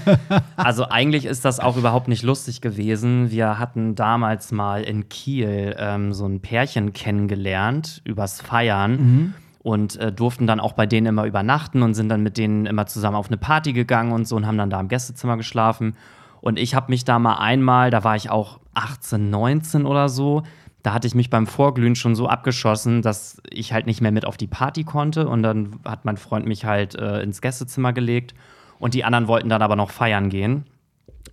also 0.56 0.88
eigentlich 0.88 1.26
ist 1.26 1.44
das 1.44 1.60
auch 1.60 1.76
überhaupt 1.76 2.08
nicht 2.08 2.22
lustig 2.22 2.60
gewesen. 2.60 3.30
Wir 3.30 3.58
hatten 3.58 3.94
damals 3.94 4.52
mal 4.52 4.82
in 4.82 5.08
Kiel 5.08 5.76
ähm, 5.78 6.12
so 6.12 6.26
ein 6.26 6.40
Pärchen 6.40 6.92
kennengelernt 6.92 8.02
übers 8.04 8.40
Feiern. 8.40 8.92
Mhm 8.92 9.34
und 9.64 9.96
äh, 9.96 10.12
durften 10.12 10.46
dann 10.46 10.60
auch 10.60 10.74
bei 10.74 10.84
denen 10.84 11.06
immer 11.06 11.24
übernachten 11.24 11.82
und 11.82 11.94
sind 11.94 12.10
dann 12.10 12.22
mit 12.22 12.36
denen 12.36 12.66
immer 12.66 12.84
zusammen 12.84 13.16
auf 13.16 13.28
eine 13.28 13.38
Party 13.38 13.72
gegangen 13.72 14.12
und 14.12 14.28
so 14.28 14.36
und 14.36 14.46
haben 14.46 14.58
dann 14.58 14.68
da 14.68 14.78
im 14.78 14.88
Gästezimmer 14.88 15.38
geschlafen. 15.38 15.96
Und 16.42 16.58
ich 16.58 16.74
habe 16.74 16.92
mich 16.92 17.06
da 17.06 17.18
mal 17.18 17.36
einmal, 17.36 17.90
da 17.90 18.04
war 18.04 18.14
ich 18.14 18.28
auch 18.28 18.60
18, 18.74 19.30
19 19.30 19.86
oder 19.86 20.10
so, 20.10 20.42
da 20.82 20.92
hatte 20.92 21.06
ich 21.06 21.14
mich 21.14 21.30
beim 21.30 21.46
Vorglühen 21.46 21.96
schon 21.96 22.14
so 22.14 22.28
abgeschossen, 22.28 23.00
dass 23.00 23.40
ich 23.48 23.72
halt 23.72 23.86
nicht 23.86 24.02
mehr 24.02 24.12
mit 24.12 24.26
auf 24.26 24.36
die 24.36 24.46
Party 24.46 24.84
konnte. 24.84 25.26
Und 25.26 25.42
dann 25.42 25.80
hat 25.82 26.04
mein 26.04 26.18
Freund 26.18 26.44
mich 26.44 26.66
halt 26.66 26.94
äh, 26.94 27.22
ins 27.22 27.40
Gästezimmer 27.40 27.94
gelegt 27.94 28.34
und 28.78 28.92
die 28.92 29.02
anderen 29.02 29.28
wollten 29.28 29.48
dann 29.48 29.62
aber 29.62 29.76
noch 29.76 29.90
feiern 29.90 30.28
gehen. 30.28 30.66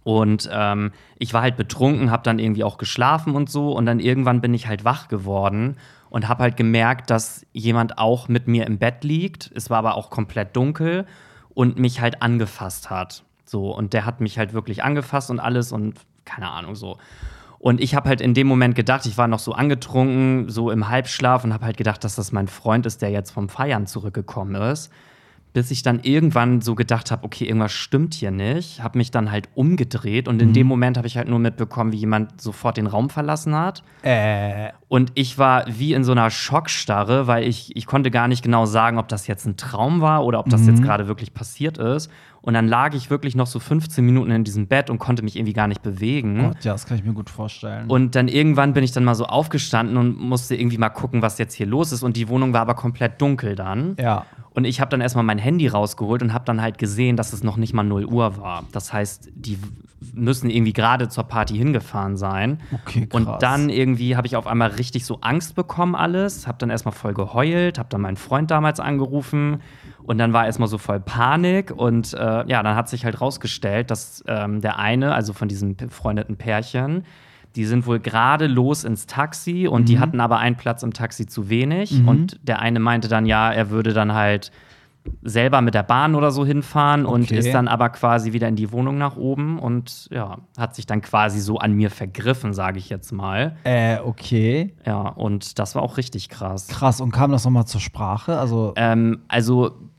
Und 0.05 0.49
ähm, 0.53 0.93
ich 1.19 1.33
war 1.33 1.41
halt 1.41 1.57
betrunken, 1.57 2.11
habe 2.11 2.23
dann 2.23 2.39
irgendwie 2.39 2.63
auch 2.63 2.77
geschlafen 2.77 3.35
und 3.35 3.49
so. 3.49 3.73
Und 3.73 3.85
dann 3.87 3.99
irgendwann 3.99 4.39
bin 4.39 4.53
ich 4.53 4.67
halt 4.67 4.85
wach 4.85 5.09
geworden 5.09 5.75
und 6.11 6.27
habe 6.27 6.43
halt 6.43 6.57
gemerkt, 6.57 7.09
dass 7.09 7.45
jemand 7.53 7.97
auch 7.97 8.27
mit 8.27 8.47
mir 8.47 8.67
im 8.67 8.77
Bett 8.77 9.03
liegt. 9.03 9.49
Es 9.55 9.69
war 9.69 9.79
aber 9.79 9.95
auch 9.95 10.09
komplett 10.09 10.55
dunkel 10.55 11.07
und 11.53 11.79
mich 11.79 12.01
halt 12.01 12.21
angefasst 12.21 12.89
hat. 12.89 13.23
So, 13.45 13.75
und 13.75 13.93
der 13.93 14.05
hat 14.05 14.21
mich 14.21 14.37
halt 14.37 14.53
wirklich 14.53 14.83
angefasst 14.83 15.31
und 15.31 15.39
alles 15.39 15.71
und 15.71 15.95
keine 16.25 16.49
Ahnung 16.49 16.75
so. 16.75 16.97
Und 17.59 17.79
ich 17.79 17.95
habe 17.95 18.09
halt 18.09 18.19
in 18.21 18.33
dem 18.33 18.47
Moment 18.47 18.75
gedacht, 18.75 19.05
ich 19.05 19.17
war 19.17 19.27
noch 19.27 19.39
so 19.39 19.53
angetrunken, 19.53 20.49
so 20.49 20.69
im 20.69 20.89
Halbschlaf 20.89 21.45
und 21.45 21.53
habe 21.53 21.65
halt 21.65 21.77
gedacht, 21.77 22.03
dass 22.03 22.15
das 22.15 22.31
mein 22.31 22.49
Freund 22.49 22.85
ist, 22.85 23.01
der 23.01 23.09
jetzt 23.09 23.31
vom 23.31 23.47
Feiern 23.47 23.87
zurückgekommen 23.87 24.55
ist 24.55 24.91
bis 25.53 25.71
ich 25.71 25.83
dann 25.83 25.99
irgendwann 26.01 26.61
so 26.61 26.75
gedacht 26.75 27.11
habe, 27.11 27.23
okay, 27.23 27.45
irgendwas 27.45 27.73
stimmt 27.73 28.13
hier 28.13 28.31
nicht, 28.31 28.81
habe 28.81 28.97
mich 28.97 29.11
dann 29.11 29.31
halt 29.31 29.49
umgedreht 29.53 30.27
und 30.27 30.41
in 30.41 30.49
mhm. 30.49 30.53
dem 30.53 30.67
Moment 30.67 30.97
habe 30.97 31.07
ich 31.07 31.17
halt 31.17 31.27
nur 31.27 31.39
mitbekommen, 31.39 31.91
wie 31.91 31.97
jemand 31.97 32.39
sofort 32.41 32.77
den 32.77 32.87
Raum 32.87 33.09
verlassen 33.09 33.55
hat. 33.55 33.83
Äh. 34.03 34.69
Und 34.87 35.11
ich 35.15 35.37
war 35.37 35.65
wie 35.67 35.93
in 35.93 36.03
so 36.03 36.11
einer 36.11 36.29
Schockstarre, 36.29 37.27
weil 37.27 37.47
ich, 37.47 37.75
ich 37.75 37.85
konnte 37.85 38.11
gar 38.11 38.27
nicht 38.27 38.43
genau 38.43 38.65
sagen, 38.65 38.97
ob 38.97 39.07
das 39.07 39.27
jetzt 39.27 39.45
ein 39.45 39.57
Traum 39.57 40.01
war 40.01 40.25
oder 40.25 40.39
ob 40.39 40.49
das 40.49 40.61
mhm. 40.61 40.69
jetzt 40.69 40.83
gerade 40.83 41.07
wirklich 41.07 41.33
passiert 41.33 41.77
ist. 41.77 42.09
Und 42.43 42.55
dann 42.55 42.67
lag 42.67 42.95
ich 42.95 43.11
wirklich 43.11 43.35
noch 43.35 43.45
so 43.45 43.59
15 43.59 44.03
Minuten 44.03 44.31
in 44.31 44.43
diesem 44.43 44.67
Bett 44.67 44.89
und 44.89 44.97
konnte 44.97 45.21
mich 45.21 45.35
irgendwie 45.35 45.53
gar 45.53 45.67
nicht 45.67 45.83
bewegen. 45.83 46.39
Gott, 46.47 46.63
ja, 46.63 46.71
das 46.71 46.87
kann 46.87 46.97
ich 46.97 47.03
mir 47.03 47.13
gut 47.13 47.29
vorstellen. 47.29 47.87
Und 47.87 48.15
dann 48.15 48.27
irgendwann 48.27 48.73
bin 48.73 48.83
ich 48.83 48.91
dann 48.91 49.03
mal 49.03 49.13
so 49.13 49.25
aufgestanden 49.25 49.95
und 49.97 50.19
musste 50.19 50.55
irgendwie 50.55 50.79
mal 50.79 50.89
gucken, 50.89 51.21
was 51.21 51.37
jetzt 51.37 51.53
hier 51.53 51.67
los 51.67 51.91
ist. 51.91 52.01
Und 52.01 52.17
die 52.17 52.29
Wohnung 52.29 52.51
war 52.53 52.61
aber 52.61 52.73
komplett 52.73 53.21
dunkel 53.21 53.55
dann. 53.55 53.95
Ja. 53.99 54.25
Und 54.53 54.65
ich 54.65 54.81
habe 54.81 54.89
dann 54.89 55.01
erstmal 55.01 55.23
mein 55.23 55.37
Handy 55.37 55.67
rausgeholt 55.67 56.23
und 56.23 56.33
habe 56.33 56.43
dann 56.45 56.61
halt 56.61 56.79
gesehen, 56.79 57.15
dass 57.15 57.31
es 57.31 57.43
noch 57.43 57.57
nicht 57.57 57.73
mal 57.73 57.83
0 57.83 58.05
Uhr 58.05 58.37
war. 58.37 58.63
Das 58.71 58.91
heißt, 58.91 59.29
die 59.35 59.59
müssen 60.13 60.49
irgendwie 60.49 60.73
gerade 60.73 61.09
zur 61.09 61.25
Party 61.25 61.55
hingefahren 61.55 62.17
sein. 62.17 62.59
Okay, 62.71 63.05
krass. 63.05 63.21
Und 63.21 63.43
dann 63.43 63.69
irgendwie 63.69 64.15
habe 64.17 64.25
ich 64.25 64.35
auf 64.35 64.47
einmal 64.47 64.71
richtig 64.71 65.05
so 65.05 65.19
Angst 65.21 65.55
bekommen 65.55 65.95
alles, 65.95 66.47
habe 66.47 66.57
dann 66.57 66.71
erstmal 66.71 66.93
voll 66.93 67.13
geheult, 67.13 67.77
habe 67.77 67.87
dann 67.89 68.01
meinen 68.01 68.17
Freund 68.17 68.49
damals 68.49 68.79
angerufen 68.79 69.61
und 70.03 70.17
dann 70.17 70.33
war 70.33 70.45
erstmal 70.45 70.67
so 70.67 70.77
voll 70.77 70.99
Panik 70.99 71.71
und 71.71 72.13
äh, 72.13 72.17
ja, 72.47 72.63
dann 72.63 72.75
hat 72.75 72.89
sich 72.89 73.05
halt 73.05 73.21
rausgestellt, 73.21 73.91
dass 73.91 74.23
ähm, 74.27 74.61
der 74.61 74.79
eine, 74.79 75.13
also 75.13 75.33
von 75.33 75.47
diesem 75.47 75.75
befreundeten 75.75 76.37
Pärchen, 76.37 77.03
die 77.55 77.65
sind 77.65 77.85
wohl 77.85 77.99
gerade 77.99 78.47
los 78.47 78.83
ins 78.83 79.07
Taxi 79.07 79.67
und 79.67 79.81
mhm. 79.81 79.85
die 79.85 79.99
hatten 79.99 80.19
aber 80.19 80.39
einen 80.39 80.55
Platz 80.55 80.83
im 80.83 80.93
Taxi 80.93 81.25
zu 81.25 81.49
wenig. 81.49 81.91
Mhm. 81.91 82.07
Und 82.07 82.39
der 82.43 82.59
eine 82.59 82.79
meinte 82.79 83.07
dann, 83.07 83.25
ja, 83.25 83.51
er 83.51 83.69
würde 83.69 83.93
dann 83.93 84.13
halt 84.13 84.51
selber 85.23 85.61
mit 85.61 85.73
der 85.73 85.83
Bahn 85.83 86.13
oder 86.13 86.31
so 86.31 86.45
hinfahren 86.45 87.05
okay. 87.05 87.13
und 87.13 87.31
ist 87.31 87.51
dann 87.53 87.67
aber 87.67 87.89
quasi 87.89 88.33
wieder 88.33 88.47
in 88.47 88.55
die 88.55 88.71
Wohnung 88.71 88.99
nach 88.99 89.17
oben 89.17 89.57
und 89.57 90.07
ja, 90.11 90.37
hat 90.57 90.75
sich 90.75 90.85
dann 90.85 91.01
quasi 91.01 91.39
so 91.39 91.57
an 91.57 91.73
mir 91.73 91.89
vergriffen, 91.89 92.53
sage 92.53 92.77
ich 92.77 92.89
jetzt 92.89 93.11
mal. 93.11 93.57
Äh, 93.63 93.97
okay. 93.99 94.75
Ja, 94.85 95.07
und 95.07 95.57
das 95.57 95.73
war 95.73 95.81
auch 95.81 95.97
richtig 95.97 96.29
krass. 96.29 96.67
Krass, 96.67 97.01
und 97.01 97.11
kam 97.11 97.31
das 97.31 97.45
nochmal 97.45 97.65
zur 97.65 97.81
Sprache? 97.81 98.37
Also, 98.37 98.73
ähm, 98.75 99.21
also 99.27 99.90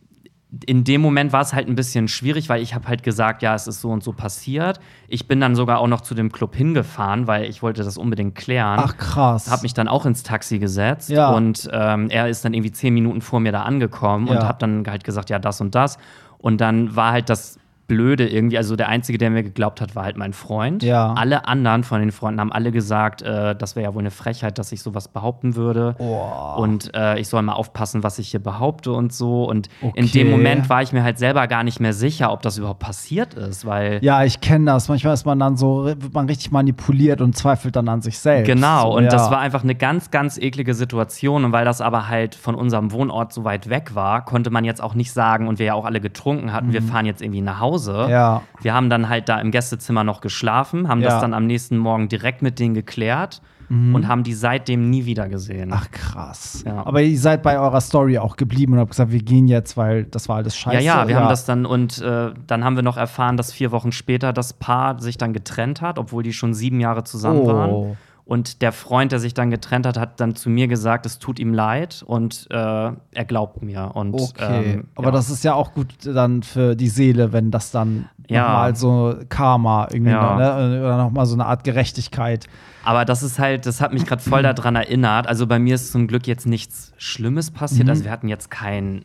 in 0.67 0.85
dem 0.85 1.01
Moment 1.01 1.33
war 1.33 1.41
es 1.41 1.55
halt 1.55 1.67
ein 1.67 1.75
bisschen 1.75 2.09
schwierig, 2.09 2.51
weil 2.51 2.61
ich 2.61 2.75
habe 2.75 2.87
halt 2.87 3.03
gesagt, 3.03 3.43
ja, 3.43 3.55
es 3.55 3.67
ist 3.67 3.81
so 3.81 3.91
und 3.91 4.03
so 4.05 4.13
passiert. 4.13 4.81
Ich 5.09 5.27
bin 5.27 5.41
dann 5.41 5.55
sogar 5.55 5.79
auch 5.79 5.87
noch 5.87 6.03
zu 6.03 6.15
dem 6.15 6.31
Club 6.31 6.55
hingefahren, 6.55 7.27
weil 7.27 7.47
ich 7.47 7.63
wollte 7.63 7.83
das 7.83 7.97
unbedingt 7.97 8.35
klären. 8.35 8.79
Ach 8.83 8.97
krass. 8.99 9.51
Habe 9.51 9.63
mich 9.63 9.73
dann 9.73 9.89
auch 9.89 10.05
ins 10.05 10.23
Taxi 10.23 10.59
gesetzt 10.59 11.09
ja. 11.09 11.31
und 11.31 11.71
ähm, 11.73 12.11
er 12.11 12.29
ist 12.29 12.45
dann 12.45 12.53
irgendwie 12.53 12.73
zehn 12.73 12.93
Minuten 12.93 13.23
vor 13.23 13.41
mir 13.41 13.53
da 13.53 13.63
angekommen 13.63 14.27
ja. 14.27 14.35
und 14.35 14.43
habe 14.43 14.59
dann 14.59 14.85
halt 14.87 15.05
gesagt, 15.05 15.31
ja, 15.31 15.39
das 15.39 15.61
und 15.63 15.75
das. 15.75 15.97
Und 16.37 16.61
dann 16.61 16.95
war 16.97 17.13
halt 17.13 17.31
das 17.31 17.59
blöde 17.87 18.29
irgendwie. 18.29 18.57
Also 18.57 18.77
der 18.77 18.89
Einzige, 18.89 19.19
der 19.19 19.31
mir 19.31 19.43
geglaubt 19.43 19.81
hat, 19.81 19.95
war 19.95 20.05
halt 20.05 20.17
mein 20.17 20.33
Freund. 20.33 20.83
Ja. 20.83 21.13
Alle 21.15 21.47
anderen 21.47 21.85
von 21.85 22.01
den 22.01 22.13
Freunden 22.13 22.41
haben 22.41 22.53
alle 22.53 22.73
gesagt, 22.73 23.23
äh, 23.23 23.55
das 23.55 23.77
wäre 23.77 23.85
ja 23.85 23.95
wohl 23.95 24.01
eine 24.01 24.11
Frechheit, 24.11 24.59
dass 24.59 24.73
ich 24.73 24.83
sowas 24.83 25.09
behaupten 25.09 25.57
würde. 25.57 25.95
Oh. 25.99 26.55
Und 26.57 26.95
äh, 26.95 27.19
ich 27.19 27.29
soll 27.29 27.43
mal 27.43 27.53
aufpassen, 27.53 28.03
was 28.03 28.19
ich 28.19 28.31
hier 28.31 28.41
behaupte 28.41 28.93
und 28.93 29.13
so. 29.13 29.45
Und 29.45 29.69
okay. 29.83 30.01
in 30.01 30.11
dem 30.11 30.31
Moment 30.31 30.69
war 30.69 30.83
ich 30.83 30.93
mir 30.93 31.03
halt 31.03 31.19
selber 31.19 31.47
gar 31.49 31.65
nicht 31.65 31.81
mehr 31.81 31.93
sicher, 31.93 32.33
ob 32.33 32.43
das 32.43 32.59
überhaupt 32.59 32.81
passiert 32.81 33.35
ist, 33.35 33.67
weil. 33.67 33.99
Ja, 34.03 34.25
ich 34.25 34.41
kenne 34.41 34.67
das. 34.67 34.89
Manchmal 34.89 35.15
ist 35.15 35.27
man 35.27 35.39
dann 35.39 35.57
so, 35.57 35.85
wird 35.85 36.15
man 36.15 36.27
richtig 36.27 36.51
manipuliert 36.51 37.21
und 37.21 37.37
zweifelt 37.37 37.77
dann 37.77 37.89
an 37.89 38.01
sich 38.01 38.19
selbst. 38.19 38.47
Genau. 38.47 38.97
Und 38.97 39.05
ja. 39.05 39.11
das 39.11 39.31
war 39.31 39.41
einfach 39.41 39.65
eine 39.65 39.75
ganz, 39.75 40.11
ganz 40.11 40.39
eklige 40.39 40.75
Situation. 40.75 41.45
Und 41.45 41.53
weil 41.53 41.65
das 41.65 41.81
aber 41.81 42.09
halt 42.09 42.35
von 42.35 42.55
unserem 42.55 42.93
Wohnort 42.93 43.33
so 43.33 43.45
weit 43.45 43.69
weg 43.69 43.95
war, 43.95 44.25
konnte 44.25 44.51
man 44.51 44.65
jetzt 44.65 44.83
auch 44.83 44.95
nicht 44.95 45.13
sagen, 45.13 45.49
und 45.49 45.59
wir 45.59 45.67
ja 45.67 45.75
auch 45.75 45.85
alle 45.85 46.01
getrunken 46.01 46.53
hatten, 46.53 46.69
mhm. 46.69 46.73
wir 46.73 46.83
fahren 46.83 47.07
jetzt 47.07 47.21
irgendwie 47.21 47.43
nach 47.43 47.61
Hause 47.61 47.82
Hause. 47.83 48.11
Ja. 48.11 48.43
Wir 48.61 48.75
haben 48.75 48.91
dann 48.91 49.09
halt 49.09 49.29
da 49.29 49.41
im 49.41 49.51
Gästezimmer 49.51 50.05
noch 50.05 50.21
geschlafen, 50.21 50.89
haben 50.89 51.01
ja. 51.01 51.11
das 51.11 51.21
dann 51.21 51.35
am 51.35 51.47
nächsten 51.47 51.77
Morgen 51.77 52.09
direkt 52.09 52.43
mit 52.43 52.59
denen 52.59 52.75
geklärt 52.75 53.43
mhm. 53.69 53.95
und 53.95 54.09
haben 54.09 54.23
die 54.23 54.35
seitdem 54.35 54.91
nie 54.91 55.05
wieder 55.05 55.29
gesehen. 55.29 55.71
Ach 55.73 55.91
krass. 55.91 56.63
Ja. 56.67 56.87
Aber 56.87 57.03
ihr 57.03 57.19
seid 57.19 57.43
bei 57.43 57.59
eurer 57.59 57.81
Story 57.81 58.19
auch 58.19 58.37
geblieben 58.37 58.75
und 58.75 58.81
habt 58.81 58.91
gesagt, 58.91 59.13
wir 59.13 59.23
gehen 59.23 59.49
jetzt, 59.49 59.77
weil 59.77 60.05
das 60.05 60.29
war 60.29 60.37
alles 60.37 60.57
scheiße. 60.57 60.85
Ja, 60.85 61.03
ja, 61.03 61.09
wir 61.09 61.17
haben 61.17 61.29
das 61.29 61.45
dann 61.45 61.67
und 61.67 62.01
äh, 62.01 62.31
dann 62.47 62.65
haben 62.65 62.77
wir 62.77 62.83
noch 62.83 62.97
erfahren, 62.97 63.37
dass 63.37 63.53
vier 63.53 63.73
Wochen 63.73 63.93
später 63.93 64.33
das 64.33 64.53
Paar 64.53 65.01
sich 65.01 65.19
dann 65.19 65.33
getrennt 65.33 65.81
hat, 65.81 65.99
obwohl 65.99 66.23
die 66.23 66.33
schon 66.33 66.55
sieben 66.55 66.81
Jahre 66.81 67.05
zusammen 67.05 67.41
oh. 67.41 67.47
waren. 67.47 67.97
Und 68.33 68.63
der 68.63 68.73
Freund, 68.73 69.13
der 69.13 69.19
sich 69.19 69.35
dann 69.35 69.51
getrennt 69.51 69.87
hat, 69.87 69.99
hat 69.99 70.19
dann 70.19 70.35
zu 70.35 70.49
mir 70.49 70.67
gesagt, 70.67 71.05
es 71.05 71.19
tut 71.19 71.39
ihm 71.39 71.53
leid 71.53 72.03
und 72.07 72.47
äh, 72.51 72.55
er 72.55 73.25
glaubt 73.29 73.63
mir. 73.63 73.91
Und, 73.93 74.15
Okay, 74.15 74.73
ähm, 74.77 74.89
aber 74.95 75.09
ja. 75.09 75.11
das 75.11 75.29
ist 75.29 75.45
ja 75.45 75.53
auch 75.53 75.75
gut 75.75 75.89
dann 76.03 76.43
für 76.43 76.75
die 76.75 76.89
Seele, 76.89 77.35
wenn 77.35 77.51
das 77.51 77.71
dann 77.73 78.07
Ja. 78.29 78.45
nochmal 78.45 78.75
so 78.75 79.15
Karma 79.29 79.87
irgendwie, 79.93 80.13
Ja. 80.13 80.37
ne? 80.37 80.81
oder 80.81 80.97
nochmal 80.97 81.27
so 81.27 81.35
eine 81.35 81.45
Art 81.45 81.63
Gerechtigkeit. 81.63 82.47
Aber 82.85 83.05
das 83.05 83.23
ist 83.23 83.39
halt, 83.39 83.67
das 83.67 83.83
hat 83.83 83.93
mich 83.93 84.07
gerade 84.07 84.23
voll 84.23 84.43
daran 84.43 84.77
erinnert. 84.77 85.27
Also 85.27 85.47
bei 85.47 85.59
mir 85.59 85.75
ist 85.75 85.93
zum 85.93 86.07
Glück 86.07 86.27
jetzt 86.27 86.47
nichts 86.47 86.95
Schlimmes 86.97 87.51
passiert. 87.51 87.85
Mhm. 87.85 87.91
Also 87.91 88.05
wir 88.05 88.11
hatten 88.13 88.29
jetzt 88.29 88.51
kein, 88.51 89.05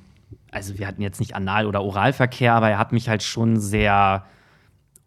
also 0.54 0.80
wir 0.80 0.88
hatten 0.88 1.02
jetzt 1.02 1.20
nicht 1.20 1.36
Anal- 1.36 1.66
oder 1.66 1.84
Oralverkehr, 1.84 2.54
aber 2.54 2.70
er 2.70 2.78
hat 2.78 2.94
mich 2.94 3.10
halt 3.10 3.24
schon 3.24 3.60
sehr 3.60 4.24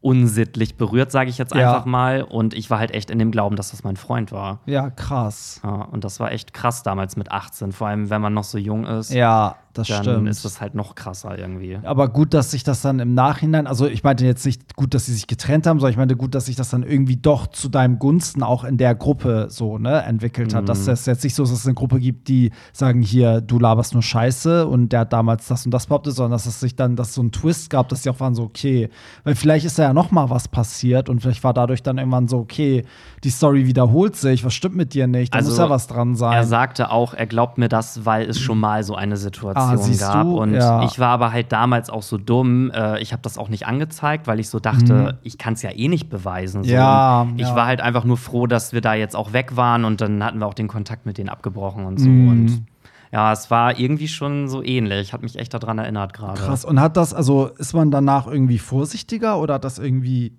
unsittlich 0.03 0.77
berührt, 0.77 1.13
sage 1.13 1.29
ich 1.31 1.37
jetzt 1.39 1.55
Ja. 1.55 1.73
einfach 1.73 1.85
mal. 1.87 2.23
Und 2.23 2.55
ich 2.55 2.71
war 2.71 2.79
halt 2.79 2.93
echt 2.93 3.11
in 3.11 3.19
dem 3.19 3.31
Glauben, 3.31 3.57
dass 3.57 3.71
das 3.71 3.85
mein 3.85 3.97
Freund 3.97 4.33
war. 4.33 4.61
Ja, 4.67 4.91
krass. 4.91 5.61
Ja, 5.63 5.71
und 5.91 6.05
das 6.05 6.21
war 6.21 6.33
echt 6.33 6.55
krass 6.55 6.83
damals 6.83 7.17
mit 7.17 7.31
18, 7.31 7.73
vor 7.73 7.89
allem 7.89 8.09
wenn 8.11 8.21
man 8.23 8.33
noch 8.33 8.45
so 8.45 8.57
jung 8.59 8.87
ist. 8.87 9.13
Ja, 9.13 9.57
das 9.73 9.89
dann 9.89 10.03
stimmt. 10.03 10.29
ist 10.29 10.45
das 10.45 10.61
halt 10.61 10.75
noch 10.75 10.95
krasser 10.95 11.39
irgendwie. 11.39 11.79
Aber 11.83 12.09
gut, 12.09 12.35
dass 12.35 12.51
sich 12.51 12.65
das 12.65 12.83
dann 12.83 12.99
im 12.99 13.15
Nachhinein, 13.15 13.67
also 13.67 13.87
ich 13.87 14.03
meinte 14.03 14.25
jetzt 14.25 14.45
nicht 14.45 14.75
gut, 14.77 14.95
dass 14.95 15.07
sie 15.07 15.15
sich 15.15 15.27
getrennt 15.27 15.67
haben, 15.67 15.79
sondern 15.79 15.93
ich 15.93 15.97
meinte 15.97 16.17
gut, 16.17 16.35
dass 16.35 16.47
sich 16.47 16.57
das 16.57 16.71
dann 16.71 16.83
irgendwie 16.83 17.17
doch 17.17 17.47
zu 17.47 17.69
deinem 17.69 17.99
Gunsten 17.99 18.43
auch 18.43 18.65
in 18.65 18.79
der 18.79 18.95
Gruppe 18.95 19.47
so 19.49 19.79
ne, 19.79 20.03
entwickelt 20.03 20.55
hat. 20.55 20.63
Mhm. 20.63 20.67
Dass 20.67 20.87
es 20.87 21.07
jetzt 21.07 21.23
nicht 21.25 21.35
so 21.35 21.45
ist, 21.45 21.53
dass 21.53 21.61
es 21.61 21.67
eine 21.67 21.75
Gruppe 21.75 22.01
gibt, 22.01 22.29
die 22.29 22.51
sagen, 22.73 23.03
hier, 23.03 23.41
du 23.41 23.59
laberst 23.59 23.95
nur 23.95 24.03
Scheiße 24.03 24.67
und 24.67 24.91
der 24.91 25.01
hat 25.01 25.13
damals 25.13 25.47
das 25.47 25.65
und 25.65 25.73
das 25.73 25.87
behauptet, 25.87 26.15
sondern 26.15 26.33
dass 26.33 26.47
es 26.47 26.61
sich 26.61 26.75
dann, 26.75 26.97
dass 26.97 27.11
es 27.11 27.15
so 27.15 27.21
einen 27.21 27.33
Twist 27.33 27.71
gab, 27.71 27.89
dass 27.89 28.03
sie 28.03 28.11
auch 28.11 28.21
waren 28.21 28.35
so, 28.35 28.43
okay, 28.43 28.89
weil 29.25 29.35
vielleicht 29.35 29.65
ist 29.67 29.79
da 29.79 29.85
ja 29.85 29.93
noch 29.93 30.11
mal 30.11 30.31
was 30.31 30.49
passiert 30.49 31.09
und 31.09 31.21
vielleicht 31.21 31.45
war 31.45 31.55
dadurch 31.55 31.83
dann 31.83 31.99
irgendwann 31.99 32.29
so, 32.29 32.39
okay, 32.39 32.85
die 33.25 33.31
Story 33.31 33.67
wiederholt 33.67 34.17
sich, 34.17 34.45
was 34.45 34.55
stimmt 34.55 34.77
mit 34.77 34.95
dir 34.95 35.07
nicht, 35.07 35.33
da 35.33 35.39
Also, 35.39 35.51
muss 35.51 35.59
ja 35.59 35.71
was 35.71 35.87
dran 35.87 36.17
sein. 36.17 36.33
Er 36.33 36.45
sagte 36.45 36.91
auch, 36.91 37.15
er 37.15 37.27
glaubt 37.27 37.59
mir 37.59 37.69
das, 37.69 38.05
weil 38.05 38.29
es 38.29 38.39
schon 38.41 38.59
mal 38.59 38.83
so 38.83 38.95
eine 38.95 39.17
Situation 39.17 39.60
Ah, 39.63 39.77
siehst 39.77 40.01
gab. 40.01 40.23
du? 40.25 40.39
Und 40.41 40.55
Ja. 40.55 40.85
ich 40.85 40.99
war 40.99 41.09
aber 41.09 41.33
halt 41.33 41.53
damals 41.53 41.91
auch 41.91 42.03
so 42.03 42.19
dumm. 42.19 42.71
Äh, 42.71 43.01
ich 43.01 43.13
habe 43.13 43.23
das 43.23 43.39
auch 43.39 43.49
nicht 43.49 43.67
angezeigt, 43.67 44.27
weil 44.27 44.41
ich 44.41 44.49
so 44.49 44.59
dachte, 44.61 45.19
ich 45.23 45.39
kann 45.39 45.55
es 45.55 45.63
ja 45.63 45.71
eh 45.71 45.89
nicht 45.89 46.09
beweisen. 46.11 46.63
So. 46.65 46.69
Mhm. 46.71 46.75
Ja, 46.75 47.27
ich 47.37 47.49
ja. 47.49 47.57
war 47.57 47.67
halt 47.67 47.81
einfach 47.81 48.05
nur 48.05 48.17
froh, 48.17 48.47
dass 48.47 48.73
wir 48.73 48.81
da 48.81 48.95
jetzt 48.95 49.17
auch 49.17 49.33
weg 49.33 49.57
waren 49.57 49.85
und 49.85 50.01
dann 50.01 50.23
hatten 50.25 50.39
wir 50.39 50.47
auch 50.47 50.55
den 50.55 50.69
Kontakt 50.69 51.07
mit 51.07 51.19
denen 51.19 51.29
abgebrochen 51.29 51.85
und 51.85 51.99
so. 51.99 52.09
Mhm. 52.09 52.29
Und 52.29 52.67
ja, 53.13 53.33
es 53.33 53.51
war 53.51 53.79
irgendwie 53.79 54.07
schon 54.09 54.49
so 54.49 54.63
ähnlich. 54.63 55.13
Hat 55.13 55.23
mich 55.23 55.39
echt 55.39 55.53
daran 55.53 55.79
erinnert 55.79 56.13
gerade. 56.13 56.41
Krass. 56.41 56.65
Und 56.65 56.81
hat 56.81 56.97
das, 56.97 57.13
also 57.13 57.47
ist 57.59 57.73
man 57.75 57.91
danach 57.91 58.27
irgendwie 58.27 58.59
vorsichtiger 58.59 59.39
oder 59.39 59.55
hat 59.55 59.65
das 59.65 59.79
irgendwie 59.79 60.37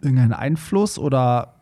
irgendeinen 0.00 0.32
Einfluss 0.32 0.98
oder 0.98 1.54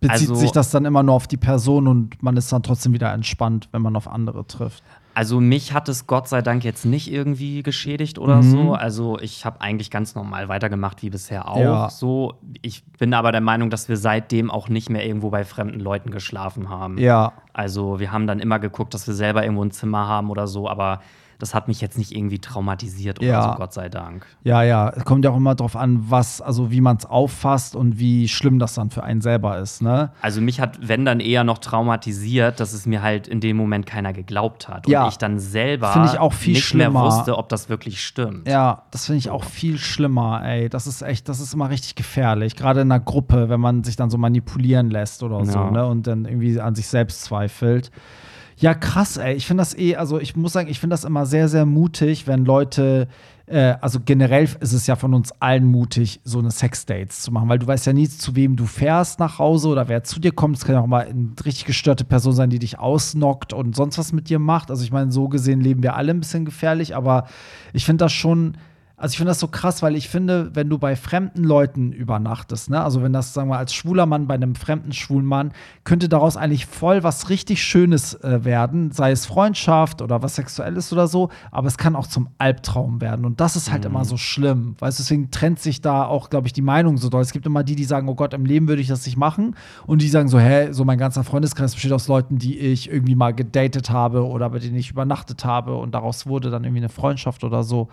bezieht 0.00 0.28
Also- 0.30 0.34
sich 0.36 0.52
das 0.52 0.70
dann 0.70 0.84
immer 0.84 1.02
nur 1.02 1.14
auf 1.14 1.26
die 1.26 1.36
Person 1.36 1.86
und 1.86 2.22
man 2.22 2.36
ist 2.36 2.50
dann 2.52 2.62
trotzdem 2.62 2.92
wieder 2.92 3.12
entspannt, 3.12 3.68
wenn 3.72 3.82
man 3.82 3.94
auf 3.96 4.08
andere 4.08 4.46
trifft? 4.46 4.82
Also 5.14 5.40
mich 5.40 5.72
hat 5.72 5.88
es 5.88 6.06
Gott 6.08 6.28
sei 6.28 6.42
Dank 6.42 6.64
jetzt 6.64 6.84
nicht 6.84 7.10
irgendwie 7.10 7.62
geschädigt 7.62 8.18
oder 8.18 8.36
Mhm. 8.38 8.42
so. 8.42 8.74
Also 8.74 9.18
ich 9.20 9.44
habe 9.44 9.60
eigentlich 9.60 9.90
ganz 9.90 10.14
normal 10.14 10.48
weitergemacht 10.48 11.02
wie 11.02 11.10
bisher 11.10 11.48
auch. 11.48 11.56
Ja. 11.58 11.88
So, 11.90 12.34
ich 12.62 12.84
bin 12.98 13.14
aber 13.14 13.30
der 13.30 13.40
Meinung, 13.40 13.70
dass 13.70 13.88
wir 13.88 13.96
seitdem 13.96 14.50
auch 14.50 14.68
nicht 14.68 14.90
mehr 14.90 15.06
irgendwo 15.06 15.30
bei 15.30 15.44
fremden 15.44 15.78
Leuten 15.80 16.10
geschlafen 16.10 16.68
haben. 16.68 16.98
Ja. 16.98 17.32
Also 17.52 18.00
wir 18.00 18.10
haben 18.10 18.26
dann 18.26 18.40
immer 18.40 18.58
geguckt, 18.58 18.92
dass 18.92 19.06
wir 19.06 19.14
selber 19.14 19.44
irgendwo 19.44 19.62
ein 19.64 19.70
Zimmer 19.70 20.08
haben 20.08 20.30
oder 20.30 20.46
so, 20.48 20.68
aber 20.68 21.00
das 21.38 21.54
hat 21.54 21.68
mich 21.68 21.80
jetzt 21.80 21.98
nicht 21.98 22.14
irgendwie 22.14 22.38
traumatisiert 22.38 23.18
oder 23.18 23.28
Ja. 23.28 23.42
so, 23.52 23.58
Gott 23.58 23.72
sei 23.72 23.88
Dank. 23.88 24.26
Ja, 24.42 24.62
ja. 24.62 24.90
Es 24.90 25.04
kommt 25.04 25.24
ja 25.24 25.30
auch 25.30 25.36
immer 25.36 25.54
drauf 25.54 25.76
an, 25.76 26.04
was, 26.10 26.40
also 26.40 26.70
wie 26.70 26.80
man 26.80 26.96
es 26.96 27.06
auffasst 27.06 27.74
und 27.76 27.98
wie 27.98 28.28
schlimm 28.28 28.58
das 28.58 28.74
dann 28.74 28.90
für 28.90 29.02
einen 29.04 29.20
selber 29.20 29.58
ist, 29.58 29.82
ne? 29.82 30.10
Also 30.22 30.40
mich 30.40 30.60
hat, 30.60 30.78
wenn 30.86 31.04
dann 31.04 31.20
eher 31.20 31.44
noch 31.44 31.58
traumatisiert, 31.58 32.60
dass 32.60 32.72
es 32.72 32.86
mir 32.86 33.02
halt 33.02 33.28
in 33.28 33.40
dem 33.40 33.56
Moment 33.56 33.86
keiner 33.86 34.12
geglaubt 34.12 34.68
hat. 34.68 34.88
Ja. 34.88 35.04
Und 35.04 35.08
ich 35.10 35.18
dann 35.18 35.38
selber 35.38 36.08
ich 36.12 36.18
auch 36.18 36.32
viel 36.32 36.54
nicht 36.54 36.64
schlimmer. 36.64 37.02
mehr 37.02 37.12
wusste, 37.12 37.38
ob 37.38 37.48
das 37.48 37.68
wirklich 37.68 38.04
stimmt. 38.04 38.48
Ja, 38.48 38.82
das 38.90 39.06
finde 39.06 39.18
ich 39.18 39.30
auch 39.30 39.44
viel 39.44 39.78
schlimmer, 39.78 40.42
ey. 40.44 40.68
Das 40.68 40.86
ist 40.86 41.02
echt, 41.02 41.28
das 41.28 41.40
ist 41.40 41.54
immer 41.54 41.70
richtig 41.70 41.94
gefährlich. 41.94 42.56
Gerade 42.56 42.80
in 42.82 42.90
einer 42.92 43.00
Gruppe, 43.02 43.48
wenn 43.48 43.60
man 43.60 43.84
sich 43.84 43.96
dann 43.96 44.10
so 44.10 44.18
manipulieren 44.18 44.90
lässt 44.90 45.22
oder 45.22 45.44
so, 45.44 45.58
Ja. 45.58 45.70
ne? 45.70 45.86
Und 45.86 46.06
dann 46.06 46.24
irgendwie 46.24 46.60
an 46.60 46.74
sich 46.74 46.86
selbst 46.88 47.22
zweifelt. 47.22 47.90
Ja, 48.58 48.74
krass, 48.74 49.16
ey. 49.16 49.34
Ich 49.34 49.46
finde 49.46 49.62
das 49.62 49.76
eh, 49.76 49.96
also 49.96 50.18
ich 50.20 50.36
muss 50.36 50.52
sagen, 50.52 50.68
ich 50.68 50.78
finde 50.78 50.94
das 50.94 51.04
immer 51.04 51.26
sehr, 51.26 51.48
sehr 51.48 51.66
mutig, 51.66 52.26
wenn 52.26 52.44
Leute, 52.44 53.08
äh, 53.46 53.74
also 53.80 53.98
generell 54.04 54.48
ist 54.60 54.72
es 54.72 54.86
ja 54.86 54.94
von 54.96 55.12
uns 55.12 55.32
allen 55.40 55.64
mutig, 55.64 56.20
so 56.24 56.38
eine 56.38 56.50
Sexdates 56.50 57.22
zu 57.22 57.32
machen, 57.32 57.48
weil 57.48 57.58
du 57.58 57.66
weißt 57.66 57.86
ja 57.86 57.92
nie, 57.92 58.08
zu 58.08 58.36
wem 58.36 58.56
du 58.56 58.66
fährst 58.66 59.18
nach 59.18 59.38
Hause 59.38 59.68
oder 59.68 59.88
wer 59.88 60.04
zu 60.04 60.20
dir 60.20 60.32
kommt. 60.32 60.56
Es 60.56 60.64
kann 60.64 60.76
ja 60.76 60.80
auch 60.80 60.86
mal 60.86 61.06
eine 61.06 61.32
richtig 61.44 61.64
gestörte 61.64 62.04
Person 62.04 62.32
sein, 62.32 62.50
die 62.50 62.60
dich 62.60 62.78
ausnockt 62.78 63.52
und 63.52 63.74
sonst 63.74 63.98
was 63.98 64.12
mit 64.12 64.28
dir 64.28 64.38
macht. 64.38 64.70
Also 64.70 64.84
ich 64.84 64.92
meine, 64.92 65.10
so 65.10 65.28
gesehen 65.28 65.60
leben 65.60 65.82
wir 65.82 65.96
alle 65.96 66.12
ein 66.12 66.20
bisschen 66.20 66.44
gefährlich, 66.44 66.94
aber 66.94 67.26
ich 67.72 67.84
finde 67.84 68.04
das 68.04 68.12
schon. 68.12 68.56
Also 69.04 69.12
ich 69.12 69.16
finde 69.18 69.32
das 69.32 69.40
so 69.40 69.48
krass, 69.48 69.82
weil 69.82 69.96
ich 69.96 70.08
finde, 70.08 70.50
wenn 70.54 70.70
du 70.70 70.78
bei 70.78 70.96
fremden 70.96 71.44
Leuten 71.44 71.92
übernachtest, 71.92 72.70
ne, 72.70 72.82
also 72.82 73.02
wenn 73.02 73.12
das, 73.12 73.34
sagen 73.34 73.50
wir, 73.50 73.58
als 73.58 73.74
schwuler 73.74 74.06
Mann 74.06 74.26
bei 74.26 74.32
einem 74.32 74.54
fremden 74.54 74.94
schwulen 74.94 75.26
Mann, 75.26 75.52
könnte 75.84 76.08
daraus 76.08 76.38
eigentlich 76.38 76.64
voll 76.64 77.02
was 77.02 77.28
richtig 77.28 77.62
Schönes 77.62 78.14
äh, 78.14 78.46
werden, 78.46 78.92
sei 78.92 79.10
es 79.10 79.26
Freundschaft 79.26 80.00
oder 80.00 80.22
was 80.22 80.36
Sexuelles 80.36 80.90
oder 80.90 81.06
so, 81.06 81.28
aber 81.50 81.68
es 81.68 81.76
kann 81.76 81.96
auch 81.96 82.06
zum 82.06 82.30
Albtraum 82.38 83.02
werden 83.02 83.26
und 83.26 83.40
das 83.40 83.56
ist 83.56 83.70
halt 83.70 83.84
immer 83.84 84.06
so 84.06 84.16
schlimm, 84.16 84.74
weißt 84.78 84.98
du, 84.98 85.02
deswegen 85.02 85.30
trennt 85.30 85.58
sich 85.58 85.82
da 85.82 86.06
auch, 86.06 86.30
glaube 86.30 86.46
ich, 86.46 86.54
die 86.54 86.62
Meinung 86.62 86.96
so 86.96 87.10
doll. 87.10 87.20
Es 87.20 87.32
gibt 87.32 87.44
immer 87.44 87.62
die, 87.62 87.76
die 87.76 87.84
sagen, 87.84 88.08
oh 88.08 88.14
Gott, 88.14 88.32
im 88.32 88.46
Leben 88.46 88.68
würde 88.68 88.80
ich 88.80 88.88
das 88.88 89.04
nicht 89.04 89.18
machen 89.18 89.54
und 89.86 90.00
die 90.00 90.08
sagen 90.08 90.28
so, 90.28 90.40
hä, 90.40 90.72
so 90.72 90.86
mein 90.86 90.96
ganzer 90.96 91.24
Freundeskreis 91.24 91.74
besteht 91.74 91.92
aus 91.92 92.08
Leuten, 92.08 92.38
die 92.38 92.58
ich 92.58 92.90
irgendwie 92.90 93.16
mal 93.16 93.34
gedatet 93.34 93.90
habe 93.90 94.26
oder 94.26 94.48
bei 94.48 94.60
denen 94.60 94.76
ich 94.76 94.90
übernachtet 94.90 95.44
habe 95.44 95.76
und 95.76 95.94
daraus 95.94 96.26
wurde 96.26 96.48
dann 96.48 96.64
irgendwie 96.64 96.80
eine 96.80 96.88
Freundschaft 96.88 97.44
oder 97.44 97.64
so. 97.64 97.90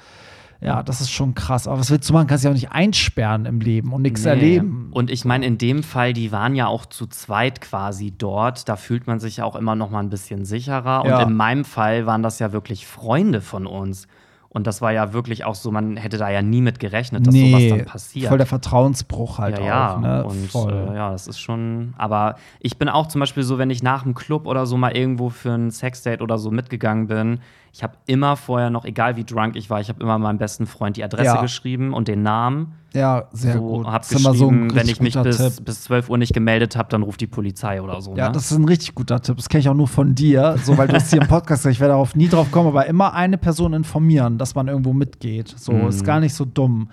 Ja, 0.63 0.84
das 0.84 1.02
ist 1.02 1.10
schon 1.10 1.34
krass. 1.34 1.67
Aber 1.67 1.80
was 1.80 1.89
willst 1.89 2.08
du 2.08 2.13
machen? 2.13 2.28
Kannst 2.28 2.43
dich 2.43 2.50
auch 2.50 2.54
nicht 2.54 2.71
einsperren 2.71 3.45
im 3.45 3.60
Leben 3.60 3.93
und 3.93 4.04
nichts 4.04 4.24
Nee. 4.24 4.30
erleben. 4.30 4.89
Und 4.91 5.10
ich 5.10 5.26
meine, 5.26 5.45
in 5.47 5.58
dem 5.58 5.82
Fall, 5.82 6.13
die 6.13 6.32
waren 6.32 6.56
ja 6.56 6.67
auch 6.67 6.86
zu 6.86 7.08
zweit 7.08 7.62
quasi 7.62 8.13
dort. 8.15 8.69
Da 8.69 8.76
fühlt 8.76 9.08
man 9.08 9.19
sich 9.19 9.38
ja 9.38 9.45
auch 9.45 9.56
immer 9.56 9.76
noch 9.76 9.89
mal 9.89 10.00
ein 10.02 10.10
bisschen 10.10 10.45
sicherer. 10.45 11.04
Ja. 11.06 11.17
Und 11.24 11.30
in 11.32 11.36
meinem 11.36 11.65
Fall 11.65 12.06
waren 12.06 12.21
das 12.21 12.38
ja 12.38 12.52
wirklich 12.54 12.86
Freunde 12.86 13.41
von 13.41 13.65
uns. 13.65 14.08
Und 14.54 14.68
das 14.68 14.82
war 14.82 14.92
ja 14.92 15.14
wirklich 15.14 15.46
auch 15.46 15.56
so, 15.56 15.72
man 15.72 15.96
hätte 15.96 16.18
da 16.18 16.30
ja 16.30 16.42
nie 16.42 16.60
mit 16.60 16.78
gerechnet, 16.78 17.26
dass 17.26 17.34
sowas 17.34 17.64
dann 17.70 17.86
passiert. 17.86 18.28
voll 18.28 18.38
der 18.38 18.48
Vertrauensbruch 18.48 19.40
halt 19.40 19.58
ja, 19.60 19.66
ja. 19.66 19.96
auch. 19.96 20.00
Ne? 20.02 20.26
Und 20.26 20.52
voll. 20.52 20.90
äh, 20.92 20.96
ja, 20.96 21.12
das 21.12 21.28
ist 21.28 21.40
schon. 21.40 21.94
Aber 21.98 22.36
ich 22.60 22.78
bin 22.78 22.90
auch 22.90 23.08
zum 23.08 23.20
Beispiel 23.20 23.44
so, 23.44 23.58
wenn 23.58 23.70
ich 23.70 23.82
nach 23.82 24.04
dem 24.04 24.14
Club 24.14 24.48
oder 24.48 24.66
so 24.66 24.76
mal 24.76 24.92
irgendwo 24.92 25.30
für 25.30 25.52
ein 25.54 25.72
Sexdate 25.72 26.22
oder 26.22 26.38
so 26.38 26.52
mitgegangen 26.52 27.08
bin, 27.08 27.40
ich 27.72 27.82
habe 27.82 27.94
immer 28.08 28.36
vorher 28.36 28.70
noch, 28.70 28.84
egal 28.84 29.16
wie 29.16 29.24
drunk 29.24 29.56
ich 29.56 29.70
war, 29.70 29.80
ich 29.80 29.88
habe 29.88 30.04
immer 30.04 30.18
meinem 30.20 30.38
besten 30.38 30.66
Freund 30.68 30.98
die 30.98 31.04
Adresse 31.06 31.36
Ja. 31.36 31.42
geschrieben 31.42 31.94
und 31.94 32.10
den 32.10 32.22
Namen. 32.22 32.74
Ja, 32.94 33.26
sehr 33.32 33.54
so, 33.54 33.60
gut. 33.60 33.88
Hab 33.88 34.10
immer 34.12 34.34
so 34.34 34.50
geschrieben, 34.50 34.76
wenn 34.76 34.90
ich 34.90 35.00
mich 35.00 35.16
bis, 35.22 35.38
Tipp. 35.38 35.66
bis 35.66 35.84
12 35.84 36.10
Uhr 36.10 36.18
nicht 36.18 36.34
gemeldet 36.34 36.76
habe, 36.76 36.90
dann 36.90 37.04
ruft 37.04 37.22
die 37.22 37.28
Polizei 37.28 37.82
oder 37.82 38.02
so. 38.02 38.16
Ja, 38.16 38.28
ne? 38.28 38.34
das 38.34 38.52
ist 38.52 38.58
ein 38.58 38.66
richtig 38.66 38.96
guter 38.96 39.22
Tipp. 39.22 39.38
Das 39.38 39.48
kenne 39.48 39.62
ich 39.62 39.70
auch 39.70 39.74
nur 39.74 39.88
von 39.88 40.14
dir, 40.14 40.58
so 40.64 40.78
weil 40.78 40.88
du 40.88 40.96
es 40.96 41.10
hier 41.10 41.22
im 41.22 41.28
Podcast. 41.28 41.66
Ich 41.68 41.80
werde 41.80 41.94
darauf 41.94 42.16
nie 42.16 42.28
drauf 42.28 42.52
kommen, 42.52 42.68
aber 42.68 42.86
immer 42.88 43.14
eine 43.14 43.38
Person 43.38 43.74
informieren, 43.74 44.38
dass 44.38 44.56
man 44.56 44.68
irgendwo 44.68 44.94
mitgeht. 44.94 45.54
So 45.58 45.72
Mhm. 45.72 45.88
ist 45.88 46.04
gar 46.04 46.20
nicht 46.20 46.34
so 46.34 46.44
dumm. 46.46 46.90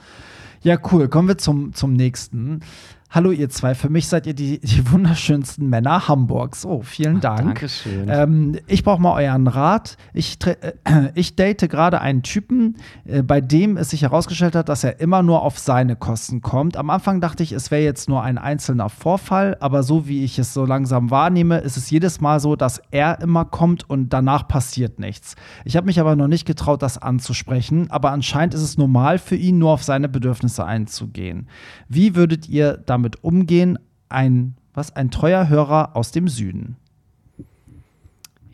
Ja, 0.63 0.77
cool. 0.93 1.09
Kommen 1.09 1.29
wir 1.29 1.39
zum, 1.39 1.73
zum 1.73 1.93
nächsten. 1.95 2.61
Hallo, 3.11 3.31
ihr 3.31 3.49
zwei. 3.49 3.75
Für 3.75 3.88
mich 3.88 4.07
seid 4.07 4.27
ihr 4.27 4.35
die, 4.35 4.61
die 4.61 4.90
wunderschönsten 4.92 5.66
Männer 5.66 6.09
Hamburgs. 6.09 6.66
Oh, 6.66 6.83
vielen 6.83 7.21
Dank. 7.21 7.38
Dankeschön. 7.38 8.07
Ähm, 8.07 8.59
ich 8.66 8.85
brauche 8.85 9.01
mal 9.01 9.14
euren 9.14 9.47
Rat. 9.47 9.97
Ich, 10.12 10.37
äh, 10.44 10.75
ich 11.14 11.35
date 11.35 11.71
gerade 11.71 12.03
einen 12.03 12.23
Typen, 12.23 12.77
äh, 13.07 13.23
bei 13.23 13.40
dem 13.40 13.79
es 13.79 13.90
sich 13.90 14.03
herausgestellt 14.03 14.55
hat, 14.55 14.68
dass 14.68 14.85
er 14.85 15.01
immer 15.01 15.23
nur 15.23 15.40
auf 15.40 15.59
seine 15.59 15.97
Kosten 15.97 16.42
kommt. 16.42 16.77
Am 16.77 16.90
Anfang 16.90 17.23
dachte 17.23 17.42
ich, 17.42 17.53
es 17.53 17.71
wäre 17.71 17.83
jetzt 17.83 18.11
nur 18.11 18.23
ein 18.23 18.37
einzelner 18.37 18.90
Vorfall, 18.90 19.57
aber 19.61 19.83
so 19.83 20.07
wie 20.07 20.23
ich 20.23 20.38
es 20.38 20.53
so 20.53 20.66
langsam 20.66 21.11
wahrnehme, 21.11 21.59
ist 21.61 21.79
es 21.79 21.88
jedes 21.88 22.21
Mal 22.21 22.40
so, 22.40 22.57
dass 22.57 22.83
er 22.90 23.23
immer 23.23 23.47
kommt 23.47 23.88
und 23.88 24.11
danach 24.11 24.47
passiert 24.49 24.99
nichts. 24.99 25.35
Ich 25.64 25.79
habe 25.79 25.87
mich 25.87 25.99
aber 25.99 26.14
noch 26.14 26.29
nicht 26.29 26.47
getraut, 26.47 26.83
das 26.83 26.99
anzusprechen, 26.99 27.90
aber 27.90 28.11
anscheinend 28.11 28.53
ist 28.53 28.62
es 28.62 28.77
normal 28.77 29.18
für 29.18 29.37
ihn, 29.37 29.57
nur 29.57 29.71
auf 29.71 29.83
seine 29.83 30.11
Bedürfnisse 30.11 30.66
einzugehen. 30.66 31.49
Wie 31.88 32.14
würdet 32.14 32.51
ihr 32.51 32.77
damit 32.85 32.98
umgehen? 33.23 33.79
Ein, 34.09 34.55
was, 34.75 34.95
ein 34.95 35.11
treuer 35.11 35.49
Hörer 35.49 35.95
aus 35.95 36.13
dem 36.13 36.29
Süden. 36.29 36.77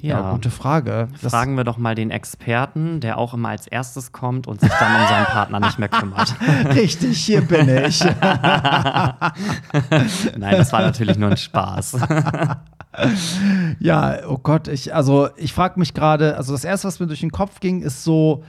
Ja, 0.02 0.32
gute 0.32 0.50
Frage. 0.50 1.08
Das- 1.22 1.32
Fragen 1.32 1.56
wir 1.56 1.64
doch 1.64 1.78
mal 1.78 1.94
den 1.94 2.10
Experten, 2.10 3.00
der 3.00 3.16
auch 3.16 3.32
immer 3.32 3.48
als 3.48 3.66
erstes 3.66 4.12
kommt 4.12 4.46
und 4.46 4.60
sich 4.60 4.70
dann 4.70 5.00
um 5.00 5.08
seinen 5.08 5.24
Partner 5.24 5.60
nicht 5.60 5.78
mehr 5.78 5.88
kümmert. 5.88 6.34
Richtig, 6.74 7.24
hier 7.24 7.40
bin 7.40 7.70
ich. 7.70 8.04
Nein, 10.36 10.56
das 10.58 10.72
war 10.74 10.82
natürlich 10.82 11.16
nur 11.16 11.30
ein 11.30 11.38
Spaß. 11.38 11.96
ja, 13.78 14.16
oh 14.28 14.36
Gott, 14.36 14.68
ich, 14.68 14.94
also 14.94 15.30
ich 15.36 15.54
frage 15.54 15.80
mich 15.80 15.94
gerade, 15.94 16.36
also 16.36 16.52
das 16.52 16.64
erste, 16.64 16.86
was 16.88 17.00
mir 17.00 17.06
durch 17.06 17.20
den 17.20 17.32
Kopf 17.32 17.60
ging, 17.60 17.80
ist 17.80 18.04
so, 18.04 18.44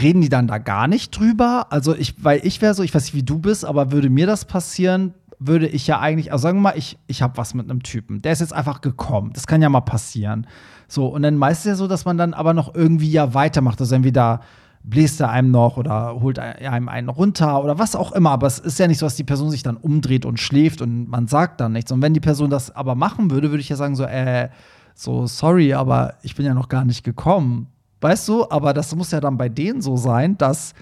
reden 0.00 0.20
die 0.22 0.28
dann 0.28 0.46
da 0.46 0.58
gar 0.58 0.88
nicht 0.88 1.16
drüber? 1.16 1.66
Also 1.70 1.94
ich, 1.94 2.24
weil 2.24 2.40
ich 2.44 2.62
wäre 2.62 2.74
so, 2.74 2.82
ich 2.82 2.94
weiß 2.94 3.04
nicht, 3.04 3.14
wie 3.14 3.22
du 3.22 3.38
bist, 3.38 3.64
aber 3.64 3.92
würde 3.92 4.10
mir 4.10 4.26
das 4.26 4.44
passieren, 4.44 5.14
würde 5.38 5.66
ich 5.66 5.86
ja 5.86 6.00
eigentlich, 6.00 6.32
also 6.32 6.42
sagen 6.42 6.58
wir 6.58 6.62
mal, 6.62 6.78
ich, 6.78 6.98
ich 7.06 7.22
habe 7.22 7.36
was 7.36 7.54
mit 7.54 7.68
einem 7.68 7.82
Typen, 7.82 8.22
der 8.22 8.32
ist 8.32 8.40
jetzt 8.40 8.52
einfach 8.52 8.80
gekommen. 8.80 9.32
Das 9.34 9.46
kann 9.46 9.60
ja 9.60 9.68
mal 9.68 9.80
passieren. 9.80 10.46
So, 10.88 11.08
und 11.08 11.22
dann 11.22 11.36
meist 11.36 11.60
ist 11.60 11.70
ja 11.70 11.74
so, 11.74 11.88
dass 11.88 12.04
man 12.04 12.16
dann 12.16 12.34
aber 12.34 12.54
noch 12.54 12.74
irgendwie 12.74 13.10
ja 13.10 13.34
weitermacht. 13.34 13.80
Also 13.80 13.94
entweder 13.94 14.40
bläst 14.84 15.20
er 15.20 15.30
einem 15.30 15.50
noch 15.50 15.76
oder 15.76 16.20
holt 16.20 16.38
einem 16.38 16.88
einen 16.88 17.08
runter 17.08 17.62
oder 17.62 17.78
was 17.78 17.96
auch 17.96 18.12
immer. 18.12 18.30
Aber 18.30 18.46
es 18.46 18.58
ist 18.58 18.78
ja 18.78 18.88
nicht 18.88 18.98
so, 18.98 19.06
dass 19.06 19.16
die 19.16 19.24
Person 19.24 19.50
sich 19.50 19.62
dann 19.62 19.76
umdreht 19.76 20.24
und 20.24 20.38
schläft 20.38 20.82
und 20.82 21.08
man 21.08 21.28
sagt 21.28 21.60
dann 21.60 21.72
nichts. 21.72 21.92
Und 21.92 22.02
wenn 22.02 22.14
die 22.14 22.20
Person 22.20 22.50
das 22.50 22.74
aber 22.74 22.94
machen 22.94 23.30
würde, 23.30 23.50
würde 23.50 23.60
ich 23.60 23.68
ja 23.68 23.76
sagen, 23.76 23.96
so, 23.96 24.04
äh, 24.04 24.48
so, 24.94 25.26
sorry, 25.26 25.72
aber 25.72 26.14
ich 26.22 26.34
bin 26.34 26.44
ja 26.44 26.54
noch 26.54 26.68
gar 26.68 26.84
nicht 26.84 27.04
gekommen. 27.04 27.68
Weißt 28.02 28.28
du, 28.28 28.50
aber 28.50 28.74
das 28.74 28.94
muss 28.94 29.12
ja 29.12 29.20
dann 29.20 29.38
bei 29.38 29.48
denen 29.48 29.80
so 29.80 29.96
sein, 29.96 30.36
dass 30.36 30.74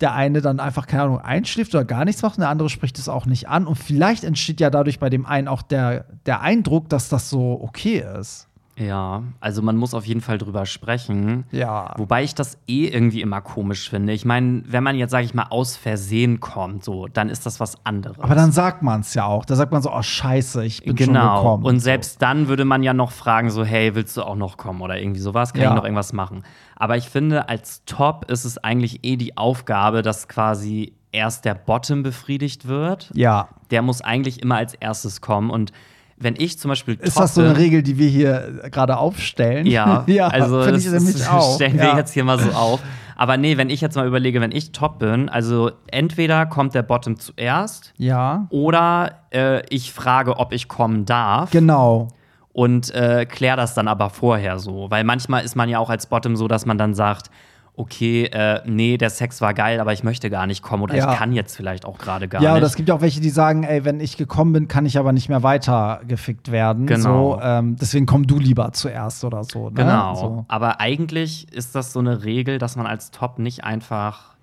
der 0.00 0.14
eine 0.14 0.40
dann 0.40 0.60
einfach, 0.60 0.86
keine 0.86 1.04
Ahnung, 1.04 1.20
einschläft 1.20 1.74
oder 1.74 1.84
gar 1.84 2.04
nichts 2.04 2.22
macht 2.22 2.36
und 2.36 2.42
der 2.42 2.50
andere 2.50 2.68
spricht 2.68 2.98
es 2.98 3.08
auch 3.08 3.26
nicht 3.26 3.48
an. 3.48 3.66
Und 3.66 3.76
vielleicht 3.76 4.24
entsteht 4.24 4.60
ja 4.60 4.70
dadurch 4.70 4.98
bei 4.98 5.10
dem 5.10 5.24
einen 5.24 5.48
auch 5.48 5.62
der, 5.62 6.06
der 6.26 6.40
Eindruck, 6.40 6.88
dass 6.88 7.08
das 7.08 7.30
so 7.30 7.60
okay 7.62 8.04
ist. 8.18 8.48
Ja, 8.78 9.22
also 9.40 9.62
man 9.62 9.76
muss 9.76 9.94
auf 9.94 10.06
jeden 10.06 10.20
Fall 10.20 10.36
drüber 10.36 10.66
sprechen. 10.66 11.44
Ja. 11.50 11.94
Wobei 11.96 12.24
ich 12.24 12.34
das 12.34 12.58
eh 12.66 12.86
irgendwie 12.88 13.22
immer 13.22 13.40
komisch 13.40 13.88
finde. 13.88 14.12
Ich 14.12 14.26
meine, 14.26 14.64
wenn 14.66 14.84
man 14.84 14.96
jetzt, 14.96 15.12
sage 15.12 15.24
ich 15.24 15.32
mal, 15.32 15.46
aus 15.48 15.76
Versehen 15.76 16.40
kommt, 16.40 16.84
so, 16.84 17.06
dann 17.06 17.30
ist 17.30 17.46
das 17.46 17.58
was 17.58 17.84
anderes. 17.86 18.18
Aber 18.20 18.34
dann 18.34 18.52
sagt 18.52 18.82
man 18.82 19.00
es 19.00 19.14
ja 19.14 19.24
auch. 19.24 19.46
Da 19.46 19.56
sagt 19.56 19.72
man 19.72 19.80
so, 19.80 19.90
oh 19.90 20.02
Scheiße, 20.02 20.64
ich 20.64 20.84
bin 20.84 20.94
genau. 20.94 21.20
schon 21.20 21.36
gekommen. 21.36 21.64
Und 21.64 21.80
selbst 21.80 22.14
so. 22.14 22.18
dann 22.20 22.48
würde 22.48 22.66
man 22.66 22.82
ja 22.82 22.92
noch 22.92 23.12
fragen, 23.12 23.48
so, 23.48 23.64
hey, 23.64 23.94
willst 23.94 24.14
du 24.16 24.22
auch 24.22 24.36
noch 24.36 24.58
kommen 24.58 24.82
oder 24.82 24.98
irgendwie 24.98 25.20
sowas? 25.20 25.54
Kann 25.54 25.62
ja. 25.62 25.70
ich 25.70 25.76
noch 25.76 25.84
irgendwas 25.84 26.12
machen? 26.12 26.42
Aber 26.74 26.98
ich 26.98 27.08
finde, 27.08 27.48
als 27.48 27.82
Top 27.86 28.30
ist 28.30 28.44
es 28.44 28.58
eigentlich 28.58 29.00
eh 29.04 29.16
die 29.16 29.38
Aufgabe, 29.38 30.02
dass 30.02 30.28
quasi 30.28 30.92
erst 31.12 31.46
der 31.46 31.54
Bottom 31.54 32.02
befriedigt 32.02 32.68
wird. 32.68 33.10
Ja. 33.14 33.48
Der 33.70 33.80
muss 33.80 34.02
eigentlich 34.02 34.42
immer 34.42 34.56
als 34.56 34.74
erstes 34.74 35.22
kommen 35.22 35.48
und 35.48 35.72
wenn 36.18 36.34
ich 36.36 36.58
zum 36.58 36.70
Beispiel 36.70 36.94
Ist 37.00 37.18
das 37.18 37.34
so 37.34 37.42
eine 37.42 37.56
Regel, 37.56 37.82
die 37.82 37.98
wir 37.98 38.08
hier 38.08 38.62
gerade 38.70 38.96
aufstellen? 38.96 39.66
Ja, 39.66 40.04
ja 40.06 40.28
also 40.28 40.64
das, 40.64 40.84
ich 40.84 40.90
nämlich 40.90 41.14
das 41.14 41.28
auch. 41.28 41.54
stellen 41.56 41.78
wir 41.78 41.96
jetzt 41.96 42.12
hier 42.12 42.24
mal 42.24 42.38
so 42.38 42.50
auf. 42.50 42.80
Aber 43.16 43.36
nee, 43.36 43.56
wenn 43.56 43.70
ich 43.70 43.80
jetzt 43.80 43.96
mal 43.96 44.06
überlege, 44.06 44.40
wenn 44.40 44.52
ich 44.52 44.72
top 44.72 44.98
bin, 44.98 45.28
also 45.28 45.70
entweder 45.86 46.44
kommt 46.46 46.74
der 46.74 46.82
Bottom 46.82 47.18
zuerst, 47.18 47.94
ja. 47.96 48.46
oder 48.50 49.22
äh, 49.32 49.62
ich 49.70 49.92
frage, 49.92 50.38
ob 50.38 50.52
ich 50.52 50.68
kommen 50.68 51.06
darf. 51.06 51.50
Genau. 51.50 52.08
Und 52.52 52.94
äh, 52.94 53.26
klär 53.26 53.56
das 53.56 53.74
dann 53.74 53.88
aber 53.88 54.10
vorher 54.10 54.58
so. 54.58 54.90
Weil 54.90 55.04
manchmal 55.04 55.44
ist 55.44 55.56
man 55.56 55.68
ja 55.68 55.78
auch 55.78 55.90
als 55.90 56.06
Bottom 56.06 56.36
so, 56.36 56.48
dass 56.48 56.66
man 56.66 56.78
dann 56.78 56.94
sagt, 56.94 57.30
okay, 57.76 58.24
äh, 58.24 58.62
nee, 58.64 58.96
der 58.96 59.10
Sex 59.10 59.40
war 59.40 59.52
geil, 59.52 59.80
aber 59.80 59.92
ich 59.92 60.02
möchte 60.02 60.30
gar 60.30 60.46
nicht 60.46 60.62
kommen 60.62 60.82
oder 60.82 60.96
ja. 60.96 61.12
ich 61.12 61.18
kann 61.18 61.32
jetzt 61.32 61.54
vielleicht 61.54 61.84
auch 61.84 61.98
gerade 61.98 62.26
gar 62.26 62.42
ja, 62.42 62.54
nicht. 62.54 62.62
Ja, 62.62 62.66
es 62.66 62.74
gibt 62.74 62.88
ja 62.88 62.94
auch 62.94 63.02
welche, 63.02 63.20
die 63.20 63.30
sagen, 63.30 63.64
ey, 63.64 63.84
wenn 63.84 64.00
ich 64.00 64.16
gekommen 64.16 64.52
bin, 64.52 64.68
kann 64.68 64.86
ich 64.86 64.98
aber 64.98 65.12
nicht 65.12 65.28
mehr 65.28 65.42
weiter 65.42 66.00
gefickt 66.08 66.50
werden. 66.50 66.86
Genau. 66.86 67.34
So, 67.34 67.40
ähm, 67.42 67.76
deswegen 67.76 68.06
komm 68.06 68.26
du 68.26 68.38
lieber 68.38 68.72
zuerst 68.72 69.24
oder 69.24 69.44
so. 69.44 69.68
Ne? 69.68 69.74
Genau. 69.76 70.14
So. 70.14 70.44
Aber 70.48 70.80
eigentlich 70.80 71.52
ist 71.52 71.74
das 71.74 71.92
so 71.92 72.00
eine 72.00 72.24
Regel, 72.24 72.58
dass 72.58 72.76
man 72.76 72.86
als 72.86 73.10
Top 73.10 73.38
nicht 73.38 73.64
einfach 73.64 74.36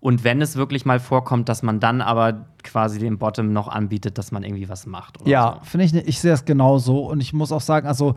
und 0.00 0.24
wenn 0.24 0.40
es 0.40 0.56
wirklich 0.56 0.86
mal 0.86 0.98
vorkommt, 0.98 1.48
dass 1.50 1.62
man 1.62 1.78
dann 1.78 2.00
aber 2.00 2.46
quasi 2.62 2.98
dem 2.98 3.18
Bottom 3.18 3.52
noch 3.52 3.68
anbietet, 3.68 4.16
dass 4.16 4.32
man 4.32 4.42
irgendwie 4.42 4.68
was 4.68 4.86
macht. 4.86 5.18
ja, 5.26 5.58
so. 5.60 5.64
finde 5.66 5.84
ich, 5.84 5.94
ich 5.94 6.20
sehe 6.20 6.30
das 6.30 6.46
genauso. 6.46 7.06
Und 7.06 7.20
ich 7.20 7.34
muss 7.34 7.52
auch 7.52 7.60
sagen, 7.60 7.86
also 7.86 8.14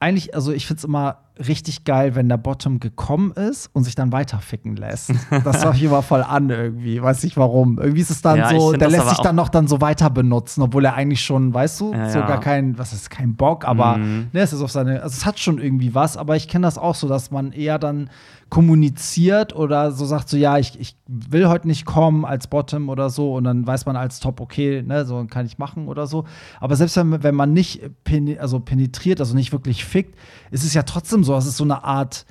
eigentlich, 0.00 0.34
also 0.34 0.50
ich 0.52 0.66
finde 0.66 0.78
es 0.78 0.84
immer 0.84 1.18
richtig 1.46 1.84
geil, 1.84 2.14
wenn 2.14 2.28
der 2.28 2.36
Bottom 2.36 2.80
gekommen 2.80 3.32
ist 3.32 3.70
und 3.72 3.84
sich 3.84 3.94
dann 3.94 4.12
weiterficken 4.12 4.76
lässt. 4.76 5.10
Das 5.44 5.60
darf 5.62 5.74
ich 5.76 5.82
immer 5.84 6.02
voll 6.02 6.22
an 6.22 6.50
irgendwie. 6.50 7.00
Weiß 7.02 7.22
nicht 7.22 7.36
warum. 7.38 7.78
Irgendwie 7.78 8.00
ist 8.02 8.10
es 8.10 8.20
dann 8.20 8.38
Ja, 8.38 8.50
so, 8.50 8.72
der 8.72 8.88
lässt 8.90 9.08
sich 9.08 9.18
dann 9.20 9.36
noch 9.36 9.48
dann 9.48 9.66
so 9.68 9.80
weiter 9.80 10.10
benutzen, 10.10 10.62
obwohl 10.62 10.84
er 10.84 10.94
eigentlich 10.94 11.22
schon, 11.22 11.54
weißt 11.54 11.80
du, 11.80 11.92
Ja, 11.94 12.08
so 12.10 12.18
ja. 12.18 12.36
kein, 12.38 12.76
was 12.78 12.92
ist 12.92 13.08
kein 13.10 13.36
Bock, 13.36 13.64
aber 13.66 13.98
Mhm. 13.98 14.28
ne, 14.32 14.40
es 14.40 14.52
ist 14.52 14.60
auf 14.60 14.70
seine, 14.70 15.02
also 15.02 15.14
es 15.14 15.24
hat 15.24 15.38
schon 15.38 15.58
irgendwie 15.58 15.94
was, 15.94 16.16
aber 16.18 16.36
ich 16.36 16.48
kenne 16.48 16.66
das 16.66 16.76
auch 16.76 16.94
so, 16.94 17.08
dass 17.08 17.30
man 17.30 17.52
eher 17.52 17.78
dann 17.78 18.10
kommuniziert 18.50 19.54
oder 19.54 19.92
so 19.92 20.04
sagt 20.04 20.28
so, 20.28 20.36
ja, 20.36 20.58
ich, 20.58 20.78
ich 20.78 20.96
will 21.06 21.48
heute 21.48 21.68
nicht 21.68 21.86
kommen 21.86 22.24
als 22.24 22.48
Bottom 22.48 22.88
oder 22.88 23.08
so 23.08 23.34
und 23.34 23.44
dann 23.44 23.66
weiß 23.66 23.86
man 23.86 23.96
als 23.96 24.18
Top, 24.18 24.40
okay, 24.40 24.82
ne, 24.82 25.06
so 25.06 25.24
kann 25.26 25.46
ich 25.46 25.58
machen 25.58 25.86
oder 25.88 26.06
so. 26.06 26.24
Aber 26.58 26.74
selbst 26.76 26.96
wenn, 26.96 27.22
wenn 27.22 27.34
man 27.34 27.52
nicht 27.52 27.80
pen, 28.04 28.38
also 28.38 28.58
penetriert, 28.58 29.20
also 29.20 29.34
nicht 29.34 29.52
wirklich 29.52 29.84
fickt, 29.84 30.18
ist 30.50 30.64
es 30.64 30.74
ja 30.74 30.82
trotzdem 30.82 31.22
so, 31.22 31.34
es 31.36 31.56
so 31.56 31.64
eine 31.64 31.84
Art 31.84 32.26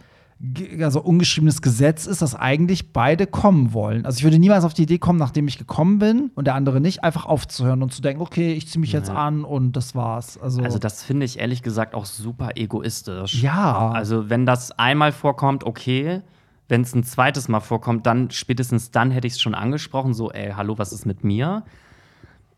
also 0.81 1.01
ungeschriebenes 1.01 1.61
Gesetz 1.61 2.05
ist, 2.05 2.21
dass 2.21 2.33
eigentlich 2.33 2.93
beide 2.93 3.27
kommen 3.27 3.73
wollen. 3.73 4.05
Also 4.05 4.19
ich 4.19 4.23
würde 4.23 4.39
niemals 4.39 4.63
auf 4.63 4.73
die 4.73 4.83
Idee 4.83 4.97
kommen, 4.97 5.19
nachdem 5.19 5.47
ich 5.49 5.57
gekommen 5.57 5.99
bin 5.99 6.31
und 6.35 6.45
der 6.45 6.55
andere 6.55 6.79
nicht, 6.79 7.03
einfach 7.03 7.25
aufzuhören 7.25 7.83
und 7.83 7.93
zu 7.93 8.01
denken, 8.01 8.21
okay, 8.21 8.53
ich 8.53 8.67
ziehe 8.69 8.79
mich 8.79 8.93
jetzt 8.93 9.09
Ja. 9.09 9.15
an 9.15 9.43
und 9.43 9.73
das 9.73 9.95
war's. 9.95 10.37
Also, 10.37 10.61
Also 10.61 10.79
das 10.79 11.03
finde 11.03 11.25
ich 11.25 11.39
ehrlich 11.39 11.61
gesagt 11.61 11.93
auch 11.93 12.05
super 12.05 12.51
egoistisch. 12.55 13.41
Ja. 13.43 13.89
Also 13.91 14.29
wenn 14.29 14.45
das 14.45 14.71
einmal 14.71 15.11
vorkommt, 15.11 15.63
okay. 15.65 16.21
Wenn 16.69 16.81
es 16.81 16.93
ein 16.93 17.03
zweites 17.03 17.47
Mal 17.47 17.61
vorkommt, 17.61 18.05
dann 18.05 18.29
spätestens 18.29 18.91
dann 18.91 19.09
hätte 19.09 19.25
ich 19.25 19.33
es 19.33 19.41
schon 19.41 19.55
angesprochen, 19.55 20.13
so, 20.13 20.31
ey, 20.31 20.51
hallo, 20.55 20.77
was 20.77 20.93
ist 20.93 21.03
mit 21.03 21.23
mir? 21.23 21.63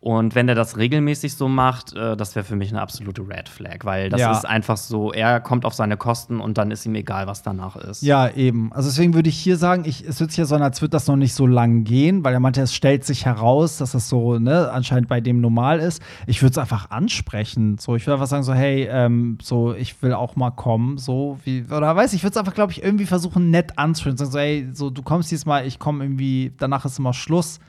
Und 0.03 0.33
wenn 0.33 0.47
der 0.47 0.55
das 0.55 0.77
regelmäßig 0.77 1.35
so 1.35 1.47
macht, 1.47 1.93
äh, 1.93 2.17
das 2.17 2.33
wäre 2.35 2.43
für 2.43 2.55
mich 2.55 2.71
eine 2.71 2.81
absolute 2.81 3.21
Red 3.21 3.47
Flag, 3.47 3.85
weil 3.85 4.09
das 4.09 4.19
Ja. 4.19 4.31
ist 4.35 4.45
einfach 4.45 4.75
so, 4.75 5.13
er 5.13 5.39
kommt 5.39 5.63
auf 5.63 5.75
seine 5.75 5.95
Kosten 5.95 6.41
und 6.41 6.57
dann 6.57 6.71
ist 6.71 6.87
ihm 6.87 6.95
egal, 6.95 7.27
was 7.27 7.43
danach 7.43 7.75
ist. 7.75 8.01
Ja, 8.01 8.27
eben. 8.29 8.73
Also 8.73 8.89
deswegen 8.89 9.13
würde 9.13 9.29
ich 9.29 9.37
hier 9.37 9.57
sagen, 9.57 9.83
ich, 9.85 10.03
es 10.03 10.19
hört 10.19 10.31
sich 10.31 10.39
ja 10.39 10.45
so 10.45 10.55
als 10.55 10.81
würde 10.81 10.89
das 10.89 11.05
noch 11.05 11.17
nicht 11.17 11.35
so 11.35 11.45
lang 11.45 11.83
gehen, 11.83 12.23
weil 12.23 12.33
er 12.33 12.39
meinte, 12.39 12.61
es 12.61 12.73
stellt 12.73 13.05
sich 13.05 13.27
heraus, 13.27 13.77
dass 13.77 13.91
das 13.91 14.09
so, 14.09 14.39
ne, 14.39 14.71
anscheinend 14.71 15.07
bei 15.07 15.21
dem 15.21 15.39
normal 15.39 15.79
ist. 15.79 16.01
Ich 16.25 16.41
würde 16.41 16.51
es 16.53 16.57
einfach 16.57 16.89
ansprechen. 16.89 17.77
So, 17.77 17.95
ich 17.95 18.07
würde 18.07 18.15
einfach 18.15 18.27
sagen, 18.27 18.41
so, 18.43 18.55
hey, 18.55 18.87
ähm, 18.91 19.37
so, 19.39 19.75
ich 19.75 20.01
will 20.01 20.13
auch 20.13 20.35
mal 20.35 20.49
kommen, 20.49 20.97
so, 20.97 21.37
wie, 21.43 21.63
oder 21.71 21.95
weiß 21.95 22.13
ich, 22.13 22.17
ich 22.17 22.23
würde 22.23 22.31
es 22.31 22.37
einfach, 22.37 22.55
glaube 22.55 22.71
ich, 22.71 22.81
irgendwie 22.83 23.05
versuchen, 23.05 23.51
nett 23.51 23.77
anzusprechen. 23.77 24.17
Sagen 24.17 24.31
so, 24.31 24.39
hey, 24.39 24.67
so, 24.73 24.89
du 24.89 25.03
kommst 25.03 25.29
diesmal, 25.29 25.67
ich 25.67 25.77
komme 25.77 26.03
irgendwie, 26.03 26.53
danach 26.57 26.85
ist 26.85 26.97
immer 26.97 27.13
Schluss. 27.13 27.59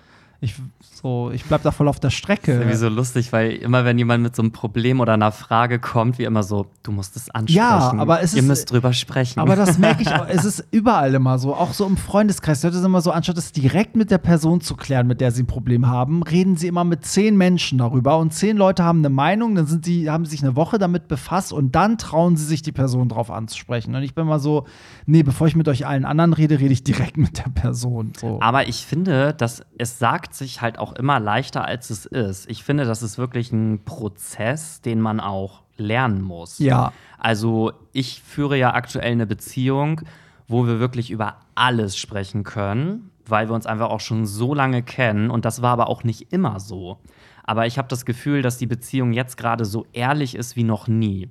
Ich, 0.41 0.55
so, 1.03 1.31
ich 1.33 1.45
bleib 1.45 1.63
da 1.63 1.73
voll 1.73 1.89
auf 1.89 1.99
der 1.99 2.11
Strecke. 2.11 2.53
Irgendwie 2.53 2.77
so 2.77 2.89
lustig, 2.89 3.33
weil 3.33 3.53
immer 3.53 3.85
wenn 3.85 3.99
jemand 3.99 4.23
mit 4.23 4.37
so 4.37 4.43
einem 4.43 4.53
Problem 4.53 5.01
oder 5.01 5.15
einer 5.15 5.33
Frage 5.33 5.81
kommt, 5.81 6.19
wie 6.19 6.25
immer 6.25 6.45
so, 6.45 6.67
du 6.85 6.93
musst 6.93 7.17
es 7.17 7.29
ansprechen. 7.31 7.57
Ja, 7.57 7.93
aber 7.99 8.23
es 8.23 8.35
Ihr 8.35 8.43
ist- 8.43 8.49
müsst 8.49 8.71
drüber 8.71 8.93
sprechen. 8.93 9.41
Aber 9.41 9.57
das 9.57 9.79
merke 9.79 10.03
ich 10.03 10.09
auch, 10.15 10.29
es 10.29 10.45
ist 10.45 10.65
überall 10.71 11.13
immer 11.15 11.39
so, 11.41 11.55
auch 11.55 11.73
so 11.73 11.87
im 11.87 11.97
Freundeskreis. 11.97 12.61
Die 12.61 12.67
Leute 12.69 12.77
sind 12.77 12.87
immer 12.87 13.01
so, 13.01 13.11
anstatt 13.11 13.37
es 13.37 13.51
direkt 13.51 13.97
mit 13.97 14.11
der 14.13 14.19
Person 14.19 14.61
zu 14.61 14.77
klären, 14.77 15.07
mit 15.09 15.21
der 15.21 15.33
sie 15.33 15.43
ein 15.43 15.47
Problem 15.47 15.89
haben, 15.89 16.23
reden 16.23 16.57
sie 16.57 16.69
immer 16.69 16.85
mit 16.85 17.05
zehn 17.05 17.37
Menschen 17.37 17.79
darüber 17.79 18.19
und 18.19 18.33
zehn 18.33 18.57
Leute 18.57 18.85
haben 18.85 18.99
eine 19.01 19.11
Meinung, 19.11 19.57
dann 19.57 19.67
sind 19.67 19.85
sie, 19.85 20.09
haben 20.09 20.25
sich 20.25 20.43
eine 20.43 20.55
Woche 20.55 20.79
damit 20.79 21.09
befasst 21.09 21.53
und 21.53 21.75
dann 21.75 21.99
trauen 21.99 22.37
sie 22.37 22.45
sich, 22.45 22.63
die 22.63 22.71
Person 22.73 23.09
drauf 23.09 23.31
anzusprechen. 23.31 23.95
Und 23.97 24.05
ich 24.05 24.15
bin 24.15 24.27
mal 24.27 24.39
so, 24.39 24.67
nee, 25.07 25.25
bevor 25.25 25.49
ich 25.49 25.57
mit 25.57 25.67
euch 25.67 25.85
allen 25.87 26.05
anderen 26.05 26.33
rede, 26.33 26.61
rede 26.61 26.73
ich 26.73 26.85
direkt 26.85 27.17
mit 27.17 27.39
der 27.39 27.51
Person. 27.51 28.13
So. 28.21 28.39
Aber 28.41 28.69
ich 28.69 28.87
finde, 28.87 29.35
dass 29.35 29.63
es 29.79 29.99
sagt 29.99 30.35
sich 30.35 30.61
halt 30.63 30.79
auch 30.79 30.92
immer 30.93 31.21
leichter, 31.21 31.65
als 31.65 31.91
es 31.91 32.07
ist. 32.07 32.51
Ich 32.51 32.65
finde, 32.65 32.85
das 32.85 33.03
ist 33.03 33.19
wirklich 33.19 33.53
ein 33.53 33.85
Prozess, 33.85 34.81
den 34.81 35.01
man 35.01 35.21
auch 35.21 35.63
lernen 35.77 36.23
muss. 36.23 36.59
Ja. 36.59 36.93
Also 37.19 37.73
ich 37.93 38.23
führe 38.23 38.57
ja 38.57 38.75
aktuell 38.75 39.13
eine 39.13 39.27
Beziehung, 39.27 40.03
wo 40.49 40.67
wir 40.67 40.81
wirklich 40.81 41.11
über 41.11 41.37
alles 41.55 41.97
sprechen 41.97 42.45
können, 42.45 43.11
weil 43.27 43.49
wir 43.49 43.55
uns 43.55 43.67
einfach 43.67 43.91
auch 43.91 44.01
schon 44.01 44.27
so 44.27 44.55
lange 44.55 44.83
kennen. 44.83 45.31
Und 45.31 45.45
das 45.45 45.63
war 45.63 45.73
aber 45.73 45.89
auch 45.89 46.05
nicht 46.05 46.33
immer 46.33 46.61
so. 46.61 46.99
Aber 47.45 47.67
ich 47.67 47.77
habe 47.77 47.89
das 47.89 48.05
Gefühl, 48.05 48.43
dass 48.43 48.57
die 48.59 48.67
Beziehung 48.67 49.13
jetzt 49.13 49.37
gerade 49.37 49.65
so 49.65 49.87
ehrlich 49.93 50.37
ist 50.37 50.55
wie 50.55 50.63
noch 50.63 50.87
nie. 50.87 51.29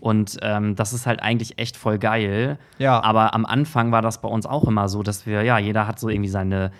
Und 0.00 0.38
ähm, 0.42 0.74
das 0.74 0.92
ist 0.92 1.06
halt 1.06 1.20
eigentlich 1.20 1.58
echt 1.58 1.76
voll 1.76 1.98
geil. 1.98 2.58
Ja. 2.78 3.02
Aber 3.02 3.34
am 3.34 3.44
Anfang 3.44 3.92
war 3.92 4.00
das 4.00 4.20
bei 4.20 4.28
uns 4.28 4.46
auch 4.46 4.64
immer 4.64 4.88
so, 4.88 5.02
dass 5.02 5.26
wir, 5.26 5.42
ja, 5.42 5.58
jeder 5.58 5.86
hat 5.86 5.98
so 5.98 6.08
irgendwie 6.08 6.30
seine 6.30 6.70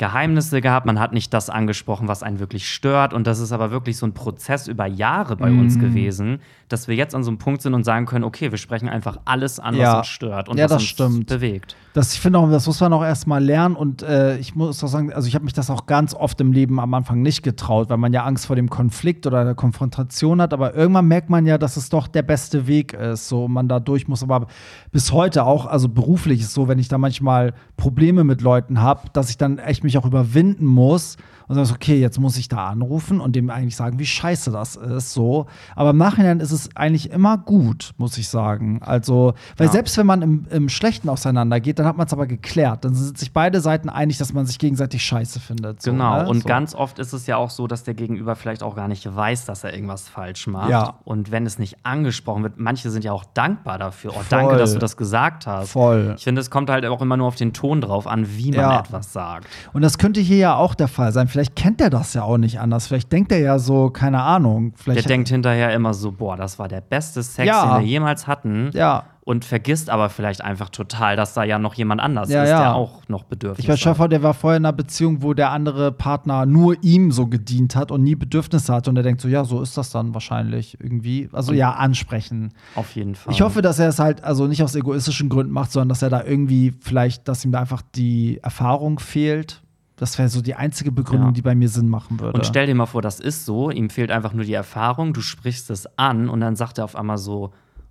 Geheimnisse 0.00 0.62
gehabt. 0.62 0.86
Man 0.86 0.98
hat 0.98 1.12
nicht 1.12 1.34
das 1.34 1.50
angesprochen, 1.50 2.08
was 2.08 2.22
einen 2.22 2.40
wirklich 2.40 2.68
stört. 2.72 3.12
Und 3.12 3.26
das 3.26 3.38
ist 3.38 3.52
aber 3.52 3.70
wirklich 3.70 3.98
so 3.98 4.06
ein 4.06 4.14
Prozess 4.14 4.66
über 4.66 4.86
Jahre 4.86 5.36
bei 5.36 5.52
uns 5.52 5.76
Mhm. 5.76 5.80
gewesen, 5.80 6.38
dass 6.70 6.88
wir 6.88 6.94
jetzt 6.96 7.14
an 7.14 7.22
so 7.22 7.30
einem 7.30 7.36
Punkt 7.38 7.60
sind 7.60 7.74
und 7.74 7.84
sagen 7.84 8.06
können, 8.06 8.24
okay, 8.24 8.50
wir 8.50 8.56
sprechen 8.58 8.88
einfach 8.88 9.18
alles 9.26 9.60
an, 9.60 9.74
was 9.74 9.80
Ja. 9.82 9.98
uns 9.98 10.06
stört 10.06 10.48
und 10.48 10.56
Ja, 10.56 10.64
was 10.64 10.70
das 10.72 10.82
uns 10.82 10.88
stimmt. 10.88 11.26
bewegt. 11.26 11.76
Das, 11.92 12.14
ich 12.14 12.20
finde 12.20 12.38
auch, 12.38 12.48
das 12.50 12.66
muss 12.66 12.80
man 12.80 12.92
auch 12.94 13.02
erstmal 13.04 13.44
lernen. 13.44 13.76
Und 13.76 14.02
äh, 14.02 14.38
ich 14.38 14.54
muss 14.54 14.82
auch 14.82 14.88
sagen, 14.88 15.12
also 15.12 15.28
ich 15.28 15.34
habe 15.34 15.44
mich 15.44 15.52
das 15.52 15.68
auch 15.68 15.84
ganz 15.84 16.14
oft 16.14 16.40
im 16.40 16.52
Leben 16.52 16.80
am 16.80 16.94
Anfang 16.94 17.20
nicht 17.20 17.42
getraut, 17.42 17.90
weil 17.90 17.98
man 17.98 18.12
ja 18.14 18.24
Angst 18.24 18.46
vor 18.46 18.56
dem 18.56 18.70
Konflikt 18.70 19.26
oder 19.26 19.44
der 19.44 19.54
Konfrontation 19.54 20.40
hat. 20.40 20.54
Aber 20.54 20.74
irgendwann 20.74 21.06
merkt 21.08 21.28
man 21.28 21.44
ja, 21.44 21.58
dass 21.58 21.76
es 21.76 21.90
doch 21.90 22.08
der 22.08 22.22
beste 22.22 22.66
Weg 22.66 22.94
ist, 22.94 23.28
so 23.28 23.48
man 23.48 23.68
da 23.68 23.80
durch 23.80 24.08
muss. 24.08 24.22
Aber 24.22 24.46
bis 24.92 25.12
heute 25.12 25.44
auch, 25.44 25.66
also 25.66 25.88
beruflich 25.90 26.40
ist 26.40 26.54
so, 26.54 26.68
wenn 26.68 26.78
ich 26.78 26.88
da 26.88 26.96
manchmal 26.96 27.52
Probleme 27.76 28.24
mit 28.24 28.40
Leuten 28.40 28.80
habe, 28.80 29.02
dass 29.12 29.28
ich 29.28 29.36
dann 29.36 29.58
echt 29.58 29.84
mich 29.84 29.89
auch 29.98 30.06
überwinden 30.06 30.66
muss 30.66 31.16
und 31.50 31.56
sagst, 31.56 31.72
okay, 31.72 31.98
jetzt 32.00 32.20
muss 32.20 32.36
ich 32.36 32.46
da 32.48 32.68
anrufen 32.68 33.20
und 33.20 33.34
dem 33.34 33.50
eigentlich 33.50 33.74
sagen, 33.74 33.98
wie 33.98 34.06
scheiße 34.06 34.52
das 34.52 34.76
ist, 34.76 35.12
so. 35.12 35.46
Aber 35.74 35.90
im 35.90 35.96
Nachhinein 35.96 36.38
ist 36.38 36.52
es 36.52 36.68
eigentlich 36.76 37.10
immer 37.10 37.38
gut, 37.38 37.90
muss 37.98 38.16
ich 38.18 38.28
sagen. 38.28 38.80
Also, 38.84 39.34
weil 39.56 39.66
Ja. 39.66 39.72
selbst 39.72 39.98
wenn 39.98 40.06
man 40.06 40.22
im, 40.22 40.46
im 40.50 40.68
Schlechten 40.68 41.08
auseinandergeht, 41.08 41.80
dann 41.80 41.86
hat 41.86 41.96
man 41.96 42.06
es 42.06 42.12
aber 42.12 42.28
geklärt. 42.28 42.84
Dann 42.84 42.94
sind 42.94 43.18
sich 43.18 43.32
beide 43.32 43.60
Seiten 43.60 43.88
einig, 43.88 44.18
dass 44.18 44.32
man 44.32 44.46
sich 44.46 44.60
gegenseitig 44.60 45.02
scheiße 45.04 45.40
findet. 45.40 45.82
So, 45.82 45.90
Genau, 45.90 46.22
ne? 46.22 46.28
und 46.28 46.42
so. 46.42 46.48
ganz 46.48 46.72
oft 46.74 47.00
ist 47.00 47.12
es 47.12 47.26
ja 47.26 47.36
auch 47.36 47.50
so, 47.50 47.66
dass 47.66 47.82
der 47.82 47.94
Gegenüber 47.94 48.36
vielleicht 48.36 48.62
auch 48.62 48.76
gar 48.76 48.86
nicht 48.86 49.04
weiß, 49.12 49.44
dass 49.44 49.64
er 49.64 49.74
irgendwas 49.74 50.08
falsch 50.08 50.46
macht. 50.46 50.70
Ja. 50.70 50.94
Und 51.04 51.32
wenn 51.32 51.46
es 51.46 51.58
nicht 51.58 51.78
angesprochen 51.82 52.44
wird, 52.44 52.58
manche 52.60 52.90
sind 52.90 53.02
ja 53.04 53.10
auch 53.12 53.24
dankbar 53.34 53.76
dafür. 53.78 54.10
Oh, 54.12 54.20
Voll. 54.20 54.24
danke, 54.30 54.56
dass 54.56 54.72
du 54.72 54.78
das 54.78 54.96
gesagt 54.96 55.48
hast. 55.48 55.70
Voll. 55.72 56.14
Ich 56.16 56.22
finde, 56.22 56.40
es 56.42 56.48
kommt 56.50 56.70
halt 56.70 56.86
auch 56.86 57.02
immer 57.02 57.16
nur 57.16 57.26
auf 57.26 57.34
den 57.34 57.52
Ton 57.52 57.80
drauf 57.80 58.06
an, 58.06 58.36
wie 58.36 58.50
man 58.52 58.60
Ja. 58.60 58.78
etwas 58.80 59.12
sagt. 59.12 59.46
Und 59.72 59.82
das 59.82 59.98
könnte 59.98 60.20
hier 60.20 60.36
ja 60.36 60.54
auch 60.54 60.74
der 60.76 60.86
Fall 60.86 61.10
sein. 61.12 61.26
Vielleicht 61.26 61.39
kennt 61.56 61.80
er 61.80 61.90
das 61.90 62.14
ja 62.14 62.22
auch 62.22 62.38
nicht 62.38 62.60
anders. 62.60 62.86
Vielleicht 62.86 63.10
denkt 63.12 63.32
er 63.32 63.38
ja 63.40 63.58
so, 63.58 63.90
keine 63.90 64.22
Ahnung. 64.22 64.70
Der 64.72 64.78
Vielleicht 64.78 65.08
denkt 65.08 65.28
hinterher 65.28 65.72
immer 65.74 65.94
so, 65.94 66.12
boah, 66.12 66.36
das 66.36 66.58
war 66.58 66.68
der 66.68 66.80
beste 66.80 67.22
Sex, 67.22 67.46
Ja. 67.46 67.76
den 67.78 67.82
wir 67.84 67.88
jemals 67.88 68.26
hatten. 68.26 68.70
Ja. 68.74 69.04
Und 69.22 69.44
vergisst 69.44 69.90
aber 69.90 70.08
vielleicht 70.08 70.42
einfach 70.42 70.70
total, 70.70 71.14
dass 71.14 71.34
da 71.34 71.44
ja 71.44 71.58
noch 71.60 71.74
jemand 71.74 72.00
anders 72.00 72.30
Ja, 72.30 72.42
ist, 72.42 72.48
ja. 72.50 72.58
der 72.60 72.74
auch 72.74 73.06
noch 73.08 73.22
bedürftig 73.24 73.64
Ich 73.64 73.68
weiß, 73.68 73.74
hat. 73.74 73.80
Schaffer, 73.80 74.08
der 74.08 74.22
war 74.24 74.34
vorher 74.34 74.56
in 74.56 74.64
einer 74.64 74.72
Beziehung, 74.72 75.22
wo 75.22 75.34
der 75.34 75.50
andere 75.50 75.92
Partner 75.92 76.46
nur 76.46 76.76
ihm 76.82 77.12
so 77.12 77.26
gedient 77.28 77.76
hat 77.76 77.92
und 77.92 78.02
nie 78.02 78.16
Bedürfnisse 78.16 78.72
hatte. 78.72 78.90
Und 78.90 78.96
er 78.96 79.02
denkt 79.04 79.20
so, 79.20 79.28
ja, 79.28 79.44
so 79.44 79.60
ist 79.62 79.76
das 79.76 79.90
dann 79.90 80.14
wahrscheinlich 80.14 80.78
irgendwie. 80.80 81.28
Also 81.32 81.52
ja, 81.52 81.72
ansprechen. 81.74 82.54
Auf 82.74 82.90
jeden 82.96 83.14
Fall. 83.14 83.32
Ich 83.32 83.42
hoffe, 83.42 83.62
dass 83.62 83.78
er 83.78 83.88
es 83.88 84.00
halt 84.00 84.24
also 84.24 84.46
nicht 84.48 84.64
aus 84.64 84.74
egoistischen 84.74 85.28
Gründen 85.28 85.52
macht, 85.52 85.70
sondern 85.70 85.90
dass 85.90 86.02
er 86.02 86.10
da 86.10 86.24
irgendwie 86.24 86.72
vielleicht, 86.80 87.28
dass 87.28 87.44
ihm 87.44 87.52
da 87.52 87.60
einfach 87.60 87.82
die 87.94 88.40
Erfahrung 88.42 88.98
fehlt. 88.98 89.62
Das 90.00 90.16
wäre 90.18 90.28
so 90.30 90.40
die 90.40 90.54
einzige 90.54 90.90
Begründung, 90.90 91.28
Ja. 91.28 91.32
die 91.32 91.42
bei 91.42 91.54
mir 91.54 91.68
Sinn 91.68 91.88
machen 91.88 92.18
würde. 92.20 92.32
Und 92.38 92.46
stell 92.46 92.66
dir 92.66 92.74
mal 92.74 92.86
vor, 92.86 93.02
das 93.02 93.20
ist 93.20 93.44
so, 93.44 93.70
ihm 93.70 93.90
fehlt 93.90 94.10
einfach 94.10 94.32
nur 94.32 94.44
die 94.46 94.54
Erfahrung, 94.54 95.12
du 95.12 95.20
sprichst 95.20 95.68
es 95.70 95.86
an 95.98 96.28
und 96.30 96.40
dann 96.40 96.56
sagt 96.56 96.78
er 96.78 96.84
auf 96.84 96.96
einmal 96.96 97.18
so, 97.18 97.50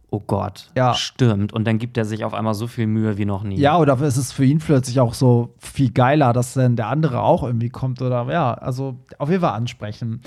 oh 0.10 0.20
Gott, 0.26 0.72
Ja. 0.76 0.96
stimmt. 0.96 1.54
Und 1.54 1.66
dann 1.68 1.78
gibt 1.78 1.96
er 1.96 2.06
sich 2.06 2.26
auf 2.26 2.34
einmal 2.34 2.56
so 2.56 2.66
viel 2.66 2.88
Mühe 2.88 3.20
wie 3.20 3.26
noch 3.26 3.44
nie. 3.44 3.58
Ja, 3.60 3.78
oder 3.78 4.00
ist 4.02 4.18
es 4.18 4.32
für 4.32 4.44
ihn 4.44 4.58
plötzlich 4.58 5.00
auch 5.00 5.14
so 5.14 5.54
viel 5.60 5.92
geiler, 5.92 6.34
dass 6.34 6.56
dann 6.56 6.76
der 6.76 6.88
andere 6.88 7.22
auch 7.22 7.44
irgendwie 7.44 7.70
kommt 7.70 8.02
oder 8.02 8.26
ja, 8.32 8.56
also 8.56 8.98
auf 9.20 9.30
jeden 9.30 9.42
Fall 9.42 9.54
ansprechen. 9.54 10.22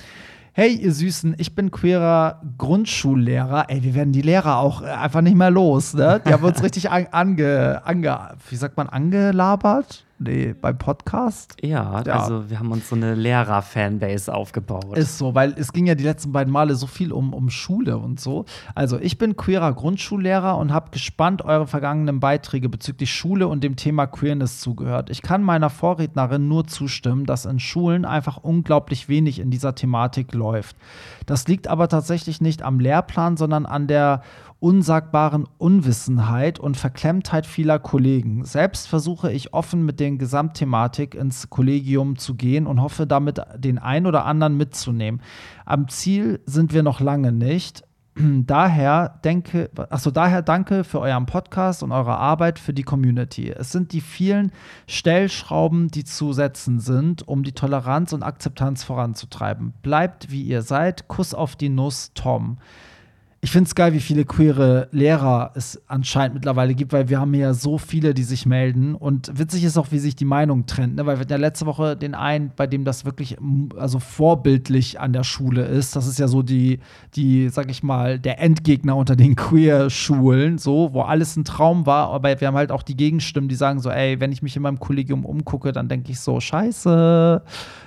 Hey, 0.55 0.75
ihr 0.75 0.93
Süßen, 0.93 1.35
ich 1.39 1.55
bin 1.55 1.71
queerer 1.71 2.43
Grundschullehrer. 2.59 3.65
Ey, 3.71 3.83
wir 3.83 3.95
werden 3.95 4.13
die 4.13 4.21
Lehrer 4.23 4.59
auch 4.59 4.83
äh, 4.83 4.87
einfach 4.87 5.23
nicht 5.23 5.35
mehr 5.37 5.51
los, 5.51 5.95
ne? 5.95 6.21
Die 6.27 6.33
haben 6.33 6.45
uns 6.45 6.63
richtig 6.63 6.91
an, 6.91 7.07
ange, 7.11 7.81
ange, 7.85 8.19
wie 8.51 8.57
sagt 8.57 8.77
man, 8.77 8.89
angelabert? 8.89 10.05
Nee, 10.25 10.55
beim 10.61 10.79
Podcast. 10.79 11.57
Ja, 11.63 12.03
Ja. 12.07 12.21
also 12.21 12.49
wir 12.49 12.59
haben 12.59 12.71
uns 12.71 12.89
so 12.89 12.95
eine 12.97 13.15
Lehrer-Fanbase 13.15 14.33
aufgebaut. 14.33 14.97
Ist 14.97 15.19
so, 15.19 15.35
weil 15.35 15.55
es 15.57 15.73
ging 15.73 15.87
ja 15.87 15.95
die 15.95 16.05
letzten 16.05 16.33
beiden 16.33 16.53
Male 16.53 16.75
so 16.75 16.87
viel 16.87 17.13
um, 17.13 17.35
um 17.35 17.51
Schule 17.51 17.99
und 17.99 18.21
so. 18.21 18.45
Also 18.75 18.99
ich 19.01 19.19
bin 19.19 19.37
queerer 19.37 19.73
Grundschullehrer 19.73 20.57
und 20.59 20.73
habe 20.73 20.91
gespannt 20.91 21.43
eure 21.43 21.67
vergangenen 21.67 22.21
Beiträge 22.21 22.69
bezüglich 22.69 23.13
Schule 23.13 23.49
und 23.49 23.65
dem 23.65 23.77
Thema 23.77 24.07
Queerness 24.07 24.61
zugehört. 24.61 25.11
Ich 25.11 25.23
kann 25.23 25.43
meiner 25.43 25.71
Vorrednerin 25.71 26.49
nur 26.49 26.67
zustimmen, 26.67 27.27
dass 27.27 27.45
in 27.45 27.59
Schulen 27.59 28.05
einfach 28.05 28.37
unglaublich 28.37 29.09
wenig 29.09 29.39
in 29.41 29.51
dieser 29.51 29.75
Thematik 29.75 30.33
läuft. 30.35 30.77
Das 31.27 31.49
liegt 31.49 31.69
aber 31.69 31.89
tatsächlich 31.89 32.41
nicht 32.41 32.63
am 32.63 32.79
Lehrplan, 32.81 33.37
sondern 33.37 33.67
an 33.67 33.87
der 33.87 34.23
unsagbaren 34.63 35.49
Unwissenheit 35.59 36.61
und 36.61 36.77
Verklemmtheit 36.77 37.47
vieler 37.47 37.81
Kollegen. 37.81 38.45
Selbst 38.45 38.87
versuche 38.87 39.33
ich 39.33 39.53
offen 39.53 39.85
mit 39.85 39.99
der 39.99 40.13
Gesamtthematik 40.13 41.17
ins 41.17 41.51
Kollegium 41.51 42.17
zu 42.17 42.37
gehen 42.37 42.69
und 42.69 42.81
hoffe 42.81 43.09
damit 43.09 43.41
den 43.57 43.79
ein 43.79 44.07
oder 44.07 44.25
anderen 44.25 44.57
mitzunehmen. 44.57 45.21
Am 45.67 45.89
Ziel 45.89 46.41
sind 46.47 46.73
wir 46.73 46.85
noch 46.85 47.01
lange 47.01 47.33
nicht. 47.33 47.83
Daher 48.15 49.19
denke, 49.25 49.69
achso, 49.91 50.13
daher 50.13 50.43
danke 50.43 50.85
für 50.85 51.01
euren 51.01 51.27
Podcast 51.27 51.83
und 51.83 51.91
eure 51.91 52.19
Arbeit 52.19 52.61
für 52.61 52.73
die 52.73 52.85
Community. 52.85 53.51
Es 53.51 53.73
sind 53.73 53.93
die 53.93 54.01
vielen 54.01 54.53
Stellschrauben, 54.87 55.89
die 55.89 56.05
zu 56.05 56.33
setzen 56.33 56.79
sind, 56.79 57.27
um 57.27 57.43
die 57.43 57.53
Toleranz 57.53 58.13
und 58.13 58.23
Akzeptanz 58.23 58.85
voranzutreiben. 58.85 59.73
Bleibt 59.83 60.31
wie 60.31 60.43
ihr 60.43 60.63
seid. 60.63 61.09
Kuss 61.09 61.35
auf 61.35 61.57
die 61.57 61.71
Nuss, 61.71 62.13
Tom. 62.15 62.59
Ich 63.45 63.51
finde 63.51 63.67
es 63.67 63.75
geil, 63.75 63.93
wie 63.93 63.99
viele 63.99 64.25
queere 64.25 64.87
Lehrer 64.93 65.51
es 65.57 65.83
anscheinend 65.89 66.35
mittlerweile 66.35 66.77
gibt, 66.77 66.93
weil 66.93 67.09
wir 67.09 67.19
haben 67.19 67.35
ja 67.35 67.55
so 67.55 67.77
viele, 67.77 68.15
die 68.15 68.23
sich 68.23 68.47
melden. 68.47 68.95
Und 68.95 69.37
witzig 69.37 69.65
ist 69.65 69.77
auch, 69.77 69.89
wie 69.91 69.99
sich 69.99 70.15
die 70.15 70.25
Meinung 70.25 70.67
trennt, 70.67 70.95
ne? 70.95 71.07
weil 71.07 71.17
wir 71.17 71.23
hatten 71.23 71.33
ja 71.33 71.39
letzte 71.39 71.67
Woche 71.67 71.97
den 71.97 72.15
einen, 72.15 72.53
bei 72.55 72.69
dem 72.69 72.85
das 72.85 73.05
wirklich 73.05 73.37
mm, 73.41 73.71
also 73.77 73.99
vorbildlich 73.99 75.01
an 75.01 75.13
der 75.13 75.25
Schule 75.25 75.65
ist. 75.65 75.97
Das 75.97 76.07
ist 76.07 76.21
ja 76.21 76.29
so 76.29 76.43
die, 76.43 76.79
die, 77.17 77.49
sag 77.49 77.69
ich 77.69 77.83
mal, 77.83 78.21
der 78.21 78.41
Endgegner 78.41 78.95
unter 78.95 79.17
den 79.17 79.35
Queer-Schulen, 79.35 80.59
so, 80.59 80.91
wo 80.93 81.03
alles 81.03 81.37
ein 81.37 81.45
Traum 81.45 81.85
war. 81.85 82.11
Aber 82.11 82.41
wir 82.41 82.47
haben 82.47 82.55
halt 82.55 82.71
auch 82.71 82.85
die 82.85 82.97
Gegenstimmen, 82.97 83.49
die 83.49 83.57
sagen 83.57 83.81
so, 83.81 83.91
ey, 83.91 84.21
wenn 84.21 84.31
ich 84.31 84.43
mich 84.43 84.55
in 84.55 84.63
meinem 84.63 84.79
Kollegium 84.79 85.25
umgucke, 85.25 85.73
dann 85.73 85.89
denke 85.89 86.13
ich 86.13 86.21
so, 86.21 86.39
scheiße. 86.39 87.43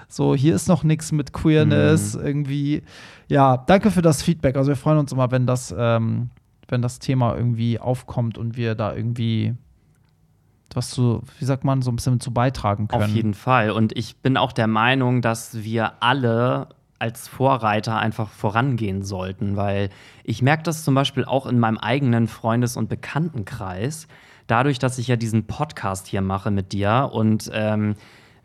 So, 0.08 0.36
hier 0.36 0.56
ist 0.56 0.68
noch 0.68 0.84
nichts 0.84 1.12
mit 1.12 1.34
Queerness 1.34 2.16
irgendwie. 2.16 2.84
Ja, 3.28 3.58
danke 3.58 3.92
für 3.92 4.02
das 4.02 4.22
Feedback. 4.22 4.56
Also 4.56 4.70
wir 4.70 4.76
freuen 4.76 4.98
uns 5.00 5.12
immer, 5.12 5.32
wenn 5.32 5.48
das, 5.48 5.74
ähm, 5.78 6.30
wenn 6.68 6.82
das 6.82 7.00
Thema 7.00 7.36
irgendwie 7.36 7.80
aufkommt 7.80 8.38
und 8.38 8.58
wir 8.58 8.76
da 8.76 8.96
irgendwie 8.96 9.56
was 10.74 10.90
zu, 10.90 11.22
wie 11.40 11.46
sagt 11.46 11.64
man, 11.64 11.82
so 11.82 11.92
ein 11.92 11.96
bisschen 11.96 12.20
zu 12.20 12.34
beitragen 12.34 12.88
können. 12.88 13.04
Auf 13.04 13.10
jeden 13.10 13.34
Fall. 13.34 13.72
Und 13.72 13.98
ich 13.98 14.18
bin 14.18 14.38
auch 14.38 14.52
der 14.52 14.68
Meinung, 14.68 15.22
dass 15.22 15.64
wir 15.64 15.94
alle 16.02 16.70
als 17.00 17.28
Vorreiter 17.28 17.98
einfach 17.98 18.30
vorangehen 18.30 19.04
sollten, 19.04 19.56
weil 19.56 19.90
ich 20.24 20.42
merke 20.42 20.64
das 20.64 20.84
zum 20.84 20.96
Beispiel 20.96 21.26
auch 21.26 21.46
in 21.46 21.60
meinem 21.60 21.78
eigenen 21.78 22.28
Freundes- 22.28 22.78
und 22.78 22.90
Bekanntenkreis, 22.90 24.08
dadurch, 24.48 24.80
dass 24.80 24.98
ich 24.98 25.08
ja 25.08 25.16
diesen 25.16 25.46
Podcast 25.46 26.08
hier 26.08 26.22
mache 26.22 26.52
mit 26.52 26.72
dir 26.72 27.10
und 27.12 27.50
ähm, 27.54 27.96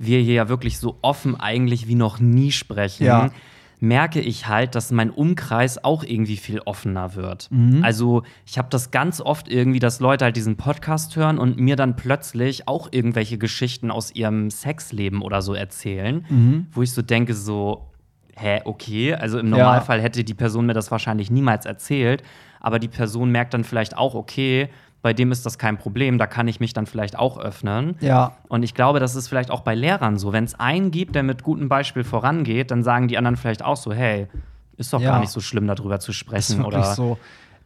wir 0.03 0.19
hier 0.21 0.35
ja 0.35 0.49
wirklich 0.49 0.79
so 0.79 0.97
offen 1.03 1.39
eigentlich 1.39 1.87
wie 1.87 1.95
noch 1.95 2.19
nie 2.21 2.51
sprechen. 2.53 3.05
Ja. 3.05 3.31
merke 3.83 4.21
ich 4.21 4.47
halt, 4.47 4.75
dass 4.75 4.91
mein 4.93 5.09
Umkreis 5.11 5.83
auch 5.83 6.05
irgendwie 6.05 6.37
viel 6.37 6.61
offener 6.67 7.15
wird. 7.15 7.49
Mhm. 7.51 7.83
Also 7.83 8.25
ich 8.45 8.59
habe 8.59 8.69
das 8.71 8.91
ganz 8.91 9.23
oft 9.23 9.49
irgendwie, 9.49 9.79
dass 9.79 10.01
Leute 10.01 10.27
halt 10.27 10.37
diesen 10.37 10.57
Podcast 10.57 11.17
hören 11.17 11.39
und 11.39 11.59
mir 11.59 11.77
dann 11.77 11.97
plötzlich 11.97 12.69
auch 12.69 12.89
irgendwelche 12.93 13.39
Geschichten 13.39 13.91
aus 13.91 14.15
ihrem 14.15 14.51
Sexleben 14.51 15.23
oder 15.23 15.41
so 15.41 15.55
erzählen, 15.55 16.27
Mhm. 16.29 16.67
wo 16.73 16.83
ich 16.83 16.93
so 16.93 17.01
denke, 17.01 17.33
so, 17.33 17.87
hä, 18.37 18.61
okay, 18.67 19.15
also 19.15 19.39
im 19.39 19.47
Ja. 19.51 19.57
Normalfall 19.65 20.03
hätte 20.03 20.25
die 20.25 20.35
Person 20.35 20.67
mir 20.67 20.75
das 20.75 20.91
wahrscheinlich 20.91 21.31
niemals 21.31 21.65
erzählt, 21.65 22.23
aber 22.61 22.81
die 22.81 22.89
Person 22.89 23.31
merkt 23.31 23.55
dann 23.55 23.65
vielleicht 23.65 23.97
auch, 23.97 24.15
okay, 24.15 24.69
bei 25.03 25.13
dem 25.13 25.33
ist 25.33 25.47
das 25.47 25.57
kein 25.59 25.79
Problem, 25.79 26.19
da 26.19 26.27
kann 26.27 26.47
ich 26.49 26.61
mich 26.61 26.73
dann 26.73 26.87
vielleicht 26.87 27.19
auch 27.19 27.39
öffnen. 27.39 27.97
Ja, 28.01 28.33
Und 28.49 28.63
ich 28.63 28.75
glaube, 28.75 29.01
das 29.01 29.15
ist 29.15 29.29
vielleicht 29.29 29.51
auch 29.51 29.61
bei 29.63 29.75
Lehrern 29.75 30.19
so. 30.19 30.33
Wenn 30.33 30.45
es 30.45 30.59
einen 30.61 30.91
gibt, 30.91 31.15
der 31.15 31.23
mit 31.23 31.43
gutem 31.43 31.69
Beispiel 31.69 32.05
vorangeht, 32.05 32.71
dann 32.71 32.83
sagen 32.83 33.09
die 33.09 33.17
anderen 33.17 33.37
vielleicht 33.37 33.65
auch 33.65 33.77
so, 33.77 33.93
hey, 33.93 34.29
ist 34.77 34.93
doch 34.93 35.01
Ja. 35.01 35.13
gar 35.13 35.21
nicht 35.21 35.31
so 35.31 35.41
schlimm, 35.41 35.67
darüber 35.67 36.01
zu 36.01 36.11
ist 36.11 36.17
sprechen. 36.19 36.59
wirklich 36.59 36.85
Oder 36.85 36.95
so. 36.95 37.19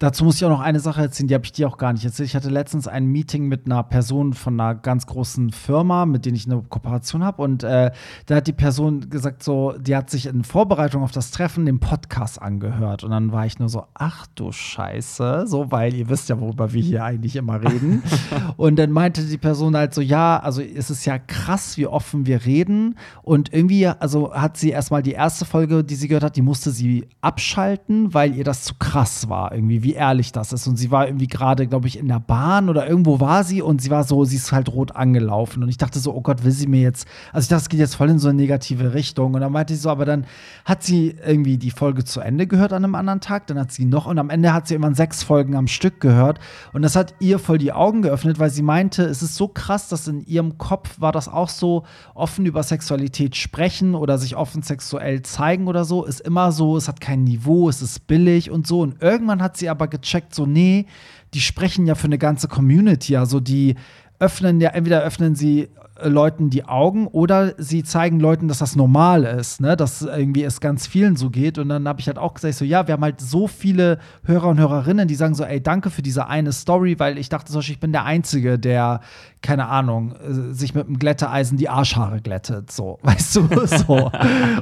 Dazu 0.05 0.22
muss 0.26 0.36
ich 0.36 0.44
auch 0.44 0.50
noch 0.50 0.61
eine 0.61 0.80
Sache 0.80 1.00
erzählen, 1.00 1.28
die 1.28 1.34
habe 1.34 1.46
ich 1.46 1.52
dir 1.52 1.66
auch 1.66 1.78
gar 1.78 1.94
nicht 1.94 2.05
erzählt. 2.05 2.28
Ich 2.28 2.36
hatte 2.36 2.50
letztens 2.50 2.86
ein 2.86 3.07
Meeting 3.07 3.48
mit 3.48 3.64
einer 3.64 3.82
Person 3.82 4.34
von 4.34 4.61
einer 4.61 4.74
ganz 4.74 5.07
großen 5.07 5.50
Firma, 5.50 6.05
mit 6.05 6.26
denen 6.26 6.36
ich 6.36 6.44
eine 6.44 6.61
Kooperation 6.61 7.24
habe. 7.24 7.40
Und 7.40 7.62
äh, 7.62 7.90
da 8.26 8.34
hat 8.34 8.46
die 8.46 8.52
Person 8.52 9.09
gesagt, 9.09 9.42
so, 9.42 9.72
die 9.78 9.96
hat 9.96 10.11
sich 10.11 10.26
in 10.26 10.44
Vorbereitung 10.44 11.02
auf 11.02 11.11
das 11.11 11.30
Treffen 11.30 11.64
den 11.64 11.80
Podcast 11.80 12.42
angehört. 12.42 13.02
Und 13.02 13.12
dann 13.12 13.32
war 13.32 13.46
ich 13.46 13.59
nur 13.59 13.70
so, 13.70 13.86
ach 13.94 14.26
du 14.34 14.52
Scheiße, 14.52 15.46
so, 15.46 15.72
weil 15.72 15.94
ihr 15.94 16.11
wisst 16.11 16.28
ja, 16.28 16.38
worüber 16.38 16.74
wir 16.74 16.82
hier 16.82 17.02
eigentlich 17.02 17.36
immer 17.36 17.62
reden. 17.62 18.02
und 18.59 18.76
dann 18.76 18.90
meinte 18.90 19.22
die 19.22 19.38
Person 19.38 19.74
halt 19.74 19.94
so, 19.94 20.02
ja, 20.02 20.38
also 20.38 20.61
es 20.61 20.90
ist 20.90 21.07
ja 21.07 21.18
krass, 21.18 21.78
wie 21.78 21.86
offen 21.86 22.26
wir 22.26 22.44
reden. 22.44 22.98
Und 23.22 23.55
irgendwie, 23.55 23.86
also 23.86 24.34
hat 24.34 24.59
sie 24.59 24.68
erstmal 24.68 25.02
die 25.02 25.12
erste 25.12 25.46
Folge, 25.46 25.82
die 25.82 25.94
sie 25.94 26.09
gehört 26.09 26.24
hat, 26.24 26.36
die 26.36 26.42
musste 26.42 26.72
sie 26.72 27.09
abschalten, 27.22 28.12
weil 28.12 28.34
ihr 28.34 28.44
das 28.44 28.64
zu 28.64 28.74
krass 28.74 29.30
war, 29.30 29.55
irgendwie, 29.55 29.82
wie 29.82 29.93
ehrlich 29.95 30.32
das 30.32 30.53
ist. 30.53 30.66
Und 30.66 30.76
sie 30.76 30.90
war 30.90 31.07
irgendwie 31.07 31.26
gerade, 31.26 31.66
glaube 31.66 31.88
ich, 31.88 31.99
in 31.99 32.09
der 32.09 32.20
Bahn 32.20 32.68
oder 32.68 32.88
irgendwo 32.88 33.20
war 33.20 33.45
sie 33.45 33.62
und 33.62 33.80
sie 33.80 33.90
war 33.90 34.05
so, 34.05 34.24
sie 34.24 34.36
ist 34.36 34.53
halt 34.53 34.68
rot 34.68 34.95
angelaufen. 34.95 35.62
Und 35.62 35.68
ich 35.68 35.78
dachte 35.78 35.99
so, 35.99 36.14
oh 36.14 36.20
Gott, 36.20 36.45
will 36.45 36.53
sie 36.53 36.66
mir 36.66 36.82
jetzt, 36.82 37.07
also 37.32 37.45
ich 37.45 37.49
dachte, 37.49 37.62
es 37.62 37.68
geht 37.68 37.80
jetzt 37.80 37.97
voll 37.97 38.11
in 38.11 38.18
so 38.18 38.28
eine 38.28 38.36
negative 38.36 38.95
Richtung. 38.95 39.34
Und 39.34 39.40
dann 39.40 39.53
meinte 39.53 39.74
sie 39.74 39.80
so, 39.80 39.90
aber 39.90 40.05
dann 40.05 40.26
hat 40.64 40.82
sie 40.82 41.16
irgendwie 41.24 41.57
die 41.57 41.70
Folge 41.70 42.05
zu 42.05 42.20
Ende 42.20 42.47
gehört 42.47 42.72
an 42.72 42.84
einem 42.84 42.95
anderen 42.95 43.20
Tag, 43.20 43.47
dann 43.47 43.59
hat 43.59 43.72
sie 43.72 43.84
noch 43.84 44.07
und 44.07 44.18
am 44.18 44.30
Ende 44.30 44.53
hat 44.53 44.68
sie 44.68 44.74
irgendwann 44.74 44.95
sechs 44.95 45.22
Folgen 45.22 45.57
am 45.57 45.66
Stück 45.66 46.01
gehört. 46.01 46.38
Und 46.72 46.82
das 46.82 46.97
hat 46.97 47.14
ihr 47.20 47.38
voll 47.38 47.59
die 47.59 47.72
Augen 47.72 48.03
geöffnet, 48.03 48.38
weil 48.38 48.51
sie 48.51 48.62
meinte, 48.62 49.05
es 49.05 49.22
ist 49.22 49.36
so 49.36 49.49
krass, 49.49 49.88
dass 49.88 50.09
in 50.09 50.24
ihrem 50.26 50.59
Kopf 50.59 51.01
war 51.01 51.12
das 51.12 51.28
auch 51.28 51.49
so, 51.49 51.84
offen 52.14 52.47
über 52.47 52.62
Sexualität 52.62 53.36
sprechen 53.36 53.95
oder 53.95 54.18
sich 54.18 54.36
offen 54.36 54.62
sexuell 54.62 55.22
zeigen 55.22 55.68
oder 55.68 55.84
so, 55.84 56.05
ist 56.05 56.20
immer 56.20 56.53
so, 56.53 56.76
es 56.76 56.88
hat 56.88 57.01
kein 57.01 57.24
Niveau, 57.24 57.68
es 57.68 57.82
ist 57.82 58.07
billig 58.07 58.51
und 58.51 58.66
so. 58.66 58.80
Und 58.80 59.03
irgendwann 59.03 59.42
hat 59.42 59.57
sie 59.57 59.68
aber 59.68 59.73
gecheckt, 59.74 60.34
so, 60.34 60.46
nee, 60.46 60.86
die 61.34 61.40
sprechen 61.40 61.86
ja 61.86 61.94
für 61.94 62.06
eine 62.06 62.18
ganze 62.18 62.48
Community. 62.48 63.16
Also 63.16 63.40
die 63.40 63.74
öffnen 64.18 64.60
ja, 64.60 64.70
entweder 64.70 65.02
öffnen 65.02 65.34
sie 65.34 65.68
Leuten 66.03 66.51
die 66.51 66.64
Augen 66.64 67.07
oder 67.07 67.55
sie 67.57 67.84
zeigen 67.84 68.18
Leuten, 68.18 68.49
dass 68.49 68.59
das 68.59 68.74
normal 68.74 69.24
ist, 69.24 69.61
ne? 69.61 69.76
dass 69.76 70.03
irgendwie 70.03 70.42
es 70.42 70.61
ganz 70.61 70.88
vielen 70.88 71.14
so 71.14 71.30
geht. 71.30 71.57
Und 71.57 71.68
dann 71.68 71.86
habe 71.86 72.01
ich 72.01 72.09
halt 72.09 72.18
auch 72.18 72.34
gesagt, 72.34 72.55
so 72.55 72.64
ja, 72.64 72.88
wir 72.88 72.95
haben 72.95 73.05
halt 73.05 73.20
so 73.20 73.47
viele 73.47 73.99
Hörer 74.24 74.49
und 74.49 74.59
Hörerinnen, 74.59 75.07
die 75.07 75.14
sagen 75.14 75.36
so, 75.36 75.45
ey, 75.45 75.62
danke 75.62 75.90
für 75.90 76.03
diese 76.03 76.26
eine 76.26 76.53
Story, 76.53 76.99
weil 76.99 77.16
ich 77.16 77.28
dachte 77.28 77.57
ich 77.61 77.78
bin 77.78 77.92
der 77.92 78.05
Einzige, 78.05 78.59
der, 78.59 79.01
keine 79.40 79.68
Ahnung, 79.68 80.16
äh, 80.16 80.53
sich 80.53 80.74
mit 80.74 80.86
einem 80.86 80.99
Glätteeisen 80.99 81.59
die 81.59 81.68
Arschhaare 81.68 82.20
glättet, 82.20 82.72
so, 82.72 82.99
weißt 83.03 83.36
du, 83.36 83.66
so. 83.66 84.11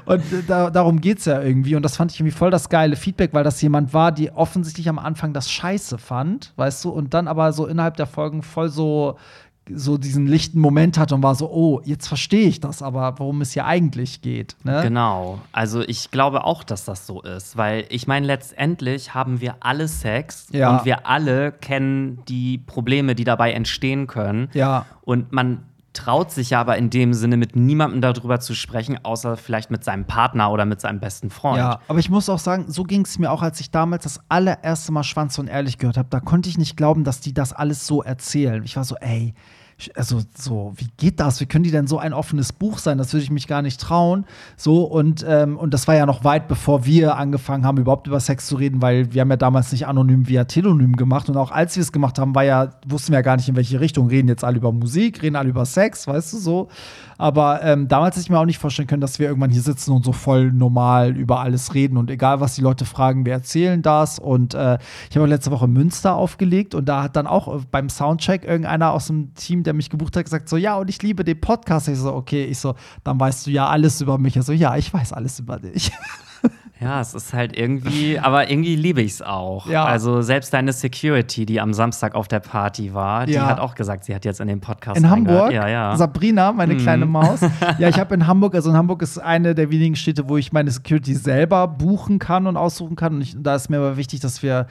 und 0.05 0.23
da, 0.47 0.71
darum 0.71 1.01
geht's 1.01 1.25
ja 1.25 1.41
irgendwie. 1.41 1.77
Und 1.77 1.83
das 1.83 1.97
fand 1.97 2.13
ich 2.13 2.21
irgendwie 2.21 2.37
voll 2.37 2.51
das 2.51 2.69
geile 2.69 2.95
Feedback, 2.97 3.33
weil 3.33 3.45
das 3.45 3.63
jemand 3.63 3.95
war, 3.95 4.13
die 4.13 4.31
offensichtlich 4.33 4.89
am 4.89 4.99
Anfang 4.99 5.33
das 5.33 5.51
scheiße 5.51 5.97
fand, 5.97 6.53
weißt 6.57 6.85
du, 6.85 6.91
und 6.91 7.15
dann 7.15 7.27
aber 7.27 7.53
so 7.55 7.67
innerhalb 7.67 7.97
der 7.97 8.07
Folgen 8.07 8.43
voll 8.43 8.69
so 8.69 9.17
so 9.71 9.97
diesen 9.97 10.27
lichten 10.27 10.59
Moment 10.59 10.99
hatte 10.99 11.15
und 11.15 11.23
war 11.23 11.35
so, 11.35 11.49
oh, 11.51 11.81
jetzt 11.85 12.09
verstehe 12.09 12.49
ich 12.49 12.61
das, 12.61 12.83
aber 12.83 13.15
worum 13.19 13.41
es 13.43 13.53
hier 13.53 13.65
eigentlich 13.65 14.21
geht. 14.21 14.57
Ne? 14.65 14.81
Genau. 14.83 15.39
Also 15.53 15.83
ich 15.83 16.11
glaube 16.11 16.45
auch, 16.45 16.65
dass 16.65 16.85
das 16.85 17.07
so 17.07 17.23
ist, 17.23 17.57
weil 17.57 17.85
ich 17.89 18.07
meine, 18.07 18.27
letztendlich 18.27 19.15
haben 19.15 19.41
wir 19.41 19.57
alle 19.61 19.87
Sex 19.89 20.49
Ja. 20.53 20.77
und 20.79 20.85
wir 20.85 21.07
alle 21.07 21.53
kennen 21.53 22.19
die 22.29 22.59
Probleme, 22.59 23.15
die 23.15 23.25
dabei 23.25 23.53
entstehen 23.53 24.07
können. 24.09 24.49
Ja. 24.53 24.87
Und 25.03 25.33
man 25.33 25.63
traut 25.93 26.31
sich 26.31 26.51
ja 26.51 26.61
aber 26.61 26.79
in 26.79 26.91
dem 26.91 27.13
Sinne 27.15 27.37
mit 27.37 27.57
niemandem 27.57 28.01
darüber 28.01 28.41
zu 28.41 28.55
sprechen, 28.55 28.99
außer 29.05 29.37
vielleicht 29.37 29.71
mit 29.71 29.85
seinem 29.85 30.07
Partner 30.07 30.51
oder 30.51 30.65
mit 30.65 30.81
seinem 30.81 31.01
besten 31.01 31.31
Freund. 31.31 31.59
Ja, 31.59 31.81
aber 31.89 31.99
ich 31.99 32.09
muss 32.09 32.29
auch 32.29 32.39
sagen, 32.39 32.67
so 32.69 32.85
ging 32.85 33.03
es 33.05 33.19
mir 33.19 33.31
auch, 33.31 33.43
als 33.43 33.61
ich 33.61 33.71
damals 33.71 34.05
das 34.05 34.21
allererste 34.29 34.93
Mal 34.93 35.03
Schwanz 35.03 35.39
und 35.39 35.49
ehrlich 35.49 35.79
gehört 35.79 35.97
habe. 35.97 36.09
Da 36.11 36.21
konnte 36.21 36.49
ich 36.49 36.59
nicht 36.59 36.77
glauben, 36.77 37.05
dass 37.05 37.21
die 37.21 37.35
das 37.35 37.53
alles 37.53 37.87
so 37.87 38.03
erzählen. 38.03 38.63
Ich 38.65 38.77
war 38.77 38.85
so, 38.85 38.97
ey, 38.97 39.35
also 39.97 40.21
so, 40.35 40.73
wie 40.77 40.89
geht 40.97 41.21
das? 41.21 41.41
Wie 41.41 41.47
können 41.47 41.65
die 41.65 41.71
denn 41.71 41.87
so 41.87 41.99
ein 41.99 42.13
offenes 42.13 42.53
Buch 42.53 42.79
sein? 42.79 42.99
Das 42.99 43.13
würde 43.13 43.25
ich 43.25 43.31
mich 43.31 43.47
gar 43.47 43.63
nicht 43.63 43.81
trauen. 43.81 44.25
So, 44.57 44.85
und, 44.85 45.25
ähm, 45.29 45.57
und 45.57 45.75
das 45.75 45.89
war 45.89 45.95
ja 45.95 46.07
noch 46.07 46.25
weit 46.25 46.49
bevor 46.49 46.85
wir 46.85 47.17
angefangen 47.17 47.65
haben, 47.65 47.79
überhaupt 47.79 48.07
über 48.07 48.21
Sex 48.21 48.47
zu 48.47 48.57
reden, 48.57 48.83
weil 48.83 49.13
wir 49.13 49.21
haben 49.21 49.31
ja 49.31 49.37
damals 49.37 49.73
nicht 49.73 49.87
anonym 49.87 50.29
via 50.29 50.45
Telonym 50.45 50.97
gemacht. 50.97 51.29
Und 51.29 51.37
auch 51.37 51.51
als 51.51 51.77
wir 51.77 51.83
es 51.83 51.93
gemacht 51.93 52.19
haben, 52.19 52.35
war 52.35 52.45
ja, 52.45 52.71
wussten 52.87 53.13
wir 53.13 53.19
ja 53.19 53.23
gar 53.23 53.37
nicht, 53.37 53.49
in 53.49 53.57
welche 53.57 53.81
Richtung. 53.81 54.09
Reden 54.09 54.29
jetzt 54.29 54.45
alle 54.45 54.57
über 54.57 54.73
Musik, 54.73 55.23
reden 55.23 55.37
alle 55.37 55.49
über 55.49 55.65
Sex, 55.65 56.07
weißt 56.07 56.33
du 56.33 56.39
so. 56.39 56.69
Aber 57.19 57.63
ähm, 57.63 57.89
damals 57.89 58.17
hätte 58.17 58.25
ich 58.25 58.31
mir 58.31 58.39
auch 58.39 58.45
nicht 58.47 58.59
vorstellen 58.59 58.89
können, 58.89 59.01
dass 59.01 59.19
wir 59.19 59.29
irgendwann 59.29 59.51
hier 59.51 59.63
sitzen 59.63 59.93
und 59.93 60.05
so 60.05 60.13
voll 60.13 60.53
normal 60.53 61.17
über 61.17 61.41
alles 61.41 61.75
reden. 61.75 61.97
Und 61.97 62.11
egal, 62.11 62.41
was 62.41 62.55
die 62.55 62.61
Leute 62.61 62.85
fragen, 62.85 63.25
wir 63.25 63.33
erzählen 63.33 63.83
das. 63.83 64.19
Und 64.19 64.55
äh, 64.55 64.79
ich 65.11 65.17
habe 65.17 65.27
letzte 65.27 65.51
Woche 65.51 65.69
Münster 65.69 66.15
aufgelegt 66.15 66.75
und 66.75 66.87
da 66.89 67.03
hat 67.03 67.17
dann 67.17 67.27
auch 67.27 67.55
äh, 67.55 67.61
beim 67.71 67.89
Soundcheck 67.89 68.45
irgendeiner 68.45 68.93
aus 68.93 69.07
dem 69.07 69.35
Team, 69.35 69.63
der 69.63 69.75
mich 69.75 69.91
gebucht 69.91 70.17
hat, 70.17 70.25
gesagt: 70.25 70.49
So, 70.49 70.57
ja, 70.57 70.77
und 70.77 70.89
ich 70.89 71.03
liebe 71.03 71.25
den 71.25 71.41
Podcast. 71.41 71.89
Ich 71.89 71.99
so, 71.99 72.13
okay, 72.13 72.45
ich 72.45 72.59
so, 72.59 72.75
dann 73.05 73.19
weißt 73.19 73.47
du 73.47 73.51
ja 73.51 73.69
alles 73.69 74.01
über 74.01 74.19
mich. 74.19 74.37
Er 74.37 74.43
so, 74.43 74.53
ja, 74.53 74.77
ich 74.77 74.93
weiß 74.93 75.13
alles 75.13 75.39
über 75.41 75.59
dich. 75.59 75.93
Ja, 76.83 77.01
es 77.01 77.15
ist 77.15 77.33
halt 77.33 77.57
irgendwie, 77.57 78.19
aber 78.19 78.51
irgendwie 78.51 78.75
liebe 78.77 79.01
ich 79.03 79.13
es 79.13 79.23
auch. 79.23 79.67
Ja. 79.69 79.85
Also 79.85 80.21
selbst 80.23 80.53
deine 80.53 80.73
Security, 80.73 81.47
die 81.47 81.61
am 81.61 81.73
Samstag 81.73 82.15
auf 82.15 82.27
der 82.29 82.41
Party 82.41 82.93
war, 82.93 83.27
die 83.27 83.33
Ja. 83.35 83.47
hat 83.47 83.61
auch 83.61 83.75
gesagt, 83.75 84.05
sie 84.05 84.15
hat 84.15 84.25
jetzt 84.25 84.41
in 84.41 84.49
den 84.49 84.61
Podcast 84.61 84.99
In. 84.99 85.09
Hamburg, 85.09 85.53
Ja, 85.53 85.69
ja. 85.69 85.97
Sabrina, 85.97 86.53
meine 86.53 86.75
Mhm. 86.75 86.79
kleine 86.79 87.07
Maus. 87.07 87.41
Ja, 87.79 87.89
ich 87.89 87.99
habe 87.99 88.15
in 88.15 88.27
Hamburg, 88.27 88.55
also 88.55 88.71
in 88.71 88.77
Hamburg 88.77 89.03
ist 89.03 89.19
eine 89.19 89.55
der 89.55 89.71
wenigen 89.71 89.95
Städte, 89.97 90.29
wo 90.29 90.37
ich 90.37 90.53
meine 90.53 90.71
Security 90.71 91.15
selber 91.15 91.69
buchen 91.69 92.19
kann 92.19 92.47
und 92.47 92.57
aussuchen 92.57 92.97
kann. 92.97 93.15
Und 93.15 93.23
ich, 93.23 93.37
da 93.39 93.55
ist 93.55 93.71
mir 93.71 93.79
aber 93.79 93.97
wichtig, 93.97 94.21
dass 94.21 94.43
wir 94.43 94.67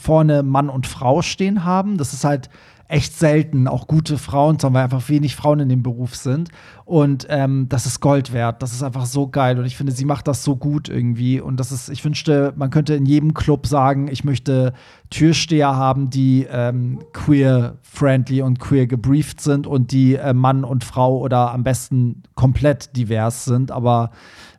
vorne 0.00 0.42
Mann 0.42 0.68
und 0.68 0.86
Frau 0.86 1.22
stehen 1.22 1.64
haben. 1.64 1.96
Das 1.98 2.12
ist 2.12 2.24
halt 2.24 2.48
echt 2.88 3.18
selten, 3.18 3.66
auch 3.66 3.86
gute 3.86 4.18
Frauen, 4.18 4.58
sondern 4.58 4.74
weil 4.74 4.84
einfach 4.84 5.08
wenig 5.08 5.36
Frauen 5.36 5.60
in 5.60 5.68
dem 5.68 5.82
Beruf 5.82 6.16
sind. 6.16 6.50
Und 6.84 7.26
ähm, 7.30 7.66
das 7.68 7.86
ist 7.86 8.00
Gold 8.00 8.32
wert. 8.32 8.62
Das 8.62 8.72
ist 8.72 8.82
einfach 8.82 9.06
so 9.06 9.28
geil. 9.28 9.58
Und 9.58 9.64
ich 9.64 9.76
finde, 9.76 9.92
sie 9.92 10.04
macht 10.04 10.28
das 10.28 10.44
so 10.44 10.56
gut 10.56 10.90
irgendwie. 10.90 11.40
Und 11.40 11.58
das 11.58 11.72
ist, 11.72 11.88
ich 11.88 12.04
wünschte, 12.04 12.52
man 12.56 12.70
könnte 12.70 12.94
in 12.94 13.06
jedem 13.06 13.32
Club 13.32 13.66
sagen, 13.66 14.08
ich 14.08 14.22
möchte 14.24 14.74
Türsteher 15.08 15.76
haben, 15.76 16.10
die 16.10 16.46
ähm, 16.50 16.98
queer-friendly 17.14 18.42
und 18.42 18.58
queer 18.58 18.86
gebrieft 18.86 19.40
sind 19.40 19.66
und 19.66 19.92
die 19.92 20.16
äh, 20.16 20.34
Mann 20.34 20.62
und 20.62 20.84
Frau 20.84 21.18
oder 21.18 21.52
am 21.52 21.64
besten 21.64 22.22
komplett 22.34 22.94
divers 22.96 23.46
sind. 23.46 23.70
Aber 23.70 24.10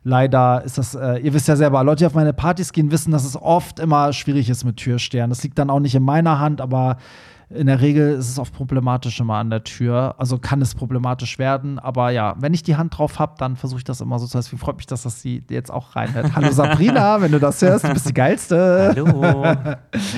leider 0.02 0.64
ist 0.64 0.78
das, 0.78 0.96
äh, 0.96 1.18
ihr 1.18 1.32
wisst 1.32 1.46
ja 1.46 1.54
selber, 1.54 1.84
Leute, 1.84 1.98
die 2.00 2.06
auf 2.06 2.14
meine 2.14 2.32
Partys 2.32 2.72
gehen, 2.72 2.90
wissen, 2.90 3.12
dass 3.12 3.24
es 3.24 3.40
oft 3.40 3.78
immer 3.78 4.12
schwierig 4.12 4.50
ist 4.50 4.64
mit 4.64 4.78
Türstehern. 4.78 5.30
Das 5.30 5.44
liegt 5.44 5.58
dann 5.58 5.70
auch 5.70 5.80
nicht 5.80 5.94
in 5.94 6.02
meiner 6.02 6.40
Hand, 6.40 6.60
aber 6.60 6.96
in 7.48 7.68
der 7.68 7.80
Regel 7.80 8.14
ist 8.14 8.28
es 8.28 8.40
oft 8.40 8.52
problematisch 8.52 9.20
immer 9.20 9.36
an 9.36 9.50
der 9.50 9.62
Tür. 9.62 10.16
Also 10.18 10.36
kann 10.38 10.60
es 10.60 10.74
problematisch 10.74 11.38
werden. 11.38 11.78
Aber 11.78 12.10
ja, 12.10 12.34
wenn 12.40 12.52
ich 12.52 12.64
die 12.64 12.74
Hand 12.74 12.98
drauf 12.98 13.20
habe, 13.20 13.34
dann 13.38 13.54
versuche 13.54 13.78
ich 13.78 13.84
das 13.84 14.00
immer 14.00 14.18
so 14.18 14.26
zu 14.26 14.36
Deswegen 14.36 14.58
freut 14.58 14.76
mich, 14.76 14.86
dass 14.86 15.04
das 15.04 15.22
sie 15.22 15.44
jetzt 15.48 15.70
auch 15.70 15.94
reinhört. 15.94 16.34
Hallo 16.34 16.50
Sabrina, 16.50 17.20
wenn 17.20 17.30
du 17.30 17.38
das 17.38 17.62
hörst, 17.62 17.84
du 17.84 17.92
bist 17.92 18.08
die 18.08 18.14
Geilste. 18.14 18.92
Hallo. 18.96 19.44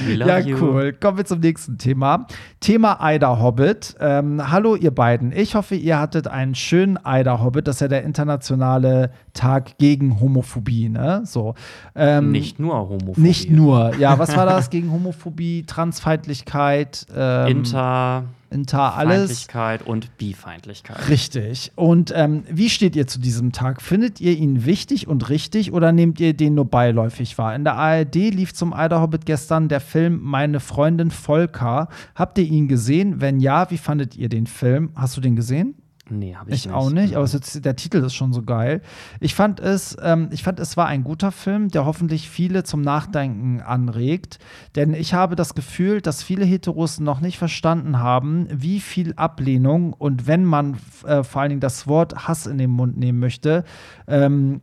Ja, 0.09 0.39
you. 0.39 0.57
cool. 0.61 0.93
Kommen 0.93 1.19
wir 1.19 1.25
zum 1.25 1.41
nächsten 1.41 1.79
Thema. 1.79 2.27
Thema 2.61 3.01
Eider 3.01 3.41
Hobbit. 3.41 3.95
Ähm, 4.01 4.51
hallo, 4.51 4.75
ihr 4.75 4.91
beiden. 4.91 5.33
Ich 5.33 5.55
hoffe, 5.55 5.75
ihr 5.75 5.99
hattet 5.99 6.27
einen 6.27 6.55
schönen 6.55 6.97
Eider 6.97 7.43
Hobbit. 7.43 7.69
Das 7.69 7.77
ist 7.77 7.81
ja 7.81 7.89
der 7.89 8.05
internationale 8.05 9.11
Tag 9.35 9.79
gegen 9.79 10.21
Homophobie, 10.21 10.89
ne? 10.89 11.23
So. 11.25 11.55
Ähm, 11.95 12.33
Nicht 12.33 12.59
nur 12.59 12.75
Homophobie. 12.75 13.21
Nicht 13.21 13.51
nur. 13.51 13.95
Ja, 13.97 14.19
was 14.19 14.37
war 14.37 14.47
das 14.47 14.71
gegen 14.71 14.91
Homophobie, 14.91 15.65
Transfeindlichkeit, 15.65 17.07
ähm, 17.19 17.49
Inter, 17.49 18.25
Inter, 18.51 18.97
alles? 18.97 19.19
Feindlichkeit 19.19 19.83
und 19.83 20.17
Bifeindlichkeit. 20.17 21.09
Richtig. 21.09 21.73
Und 21.75 22.13
ähm, 22.15 22.45
wie 22.49 22.71
steht 22.71 22.97
ihr 22.97 23.07
zu 23.07 23.19
diesem 23.19 23.53
Tag? 23.53 23.83
Findet 23.83 24.21
ihr 24.21 24.37
ihn 24.37 24.65
wichtig 24.65 25.09
und 25.09 25.29
richtig 25.29 25.73
oder 25.73 25.93
nehmt 25.93 26.21
ihr 26.21 26.35
den 26.35 26.55
nur 26.55 26.65
beiläufig 26.65 27.37
wahr? 27.37 27.55
In 27.55 27.65
der 27.65 27.75
ARD 27.75 28.15
lief 28.15 28.55
zum 28.55 28.73
Eider 28.73 29.01
Hobbit 29.01 29.27
gestern 29.27 29.69
der 29.69 29.81
Film 29.81 30.21
Meine 30.23 30.61
Freundin 30.61 31.11
Volker. 31.11 31.89
Habt 32.15 32.39
ihr 32.39 32.45
ihn 32.45 32.69
gesehen? 32.69 33.21
Wenn 33.21 33.41
ja, 33.41 33.71
wie 33.71 33.79
fandet 33.79 34.17
ihr 34.17 34.29
den 34.29 34.47
Film? 34.47 34.91
Hast 34.95 35.17
du 35.17 35.21
den 35.21 35.37
gesehen? 35.37 35.75
Nee, 36.11 36.35
habe 36.35 36.51
ich, 36.51 36.57
Ich 36.57 36.67
nicht. 36.67 36.75
auch 36.75 36.91
nicht, 36.91 37.15
aber 37.15 37.25
ist, 37.25 37.65
der 37.65 37.77
Titel 37.77 37.99
ist 37.99 38.15
schon 38.15 38.33
so 38.33 38.43
geil. 38.43 38.81
Ich 39.21 39.35
fand 39.35 39.61
es, 39.61 39.97
ähm, 40.03 40.29
ich 40.33 40.43
fand, 40.43 40.61
es 40.61 40.77
war 40.77 40.87
ein 40.87 41.05
guter 41.05 41.33
Film, 41.33 41.69
der 41.69 41.85
hoffentlich 41.85 42.29
viele 42.29 42.65
zum 42.65 42.81
Nachdenken 42.81 43.61
anregt. 43.61 44.39
Denn 44.77 44.95
ich 44.95 45.15
habe 45.15 45.37
das 45.37 45.55
Gefühl, 45.55 46.01
dass 46.01 46.23
viele 46.23 46.45
Heteros 46.45 47.01
noch 47.01 47.21
nicht 47.21 47.39
verstanden 47.39 47.99
haben, 47.99 48.49
wie 48.51 48.81
viel 48.81 49.15
Ablehnung 49.15 49.93
und 49.93 50.27
wenn 50.27 50.45
man 50.45 50.77
äh, 51.05 51.23
vor 51.23 51.43
allen 51.43 51.51
Dingen 51.51 51.61
das 51.61 51.87
Wort 51.87 52.29
Hass 52.29 52.47
in 52.47 52.59
den 52.59 52.71
Mund 52.71 52.97
nehmen 52.97 53.19
möchte, 53.19 53.65
ähm, 54.07 54.61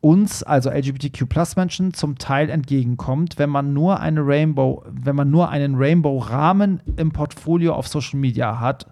uns, 0.00 0.42
also 0.42 0.70
LGBTQ-Plus-Menschen, 0.70 1.92
zum 1.92 2.16
Teil 2.16 2.48
entgegenkommt, 2.48 3.38
wenn 3.38 3.50
man 3.50 3.74
nur 3.74 4.00
eine 4.00 4.26
Rainbow, 4.26 4.82
wenn 4.90 5.14
man 5.14 5.30
nur 5.30 5.50
einen 5.50 5.74
Rainbow-Rahmen 5.76 6.80
im 6.96 7.12
Portfolio 7.12 7.74
auf 7.74 7.86
Social 7.86 8.18
Media 8.18 8.60
hat 8.60 8.86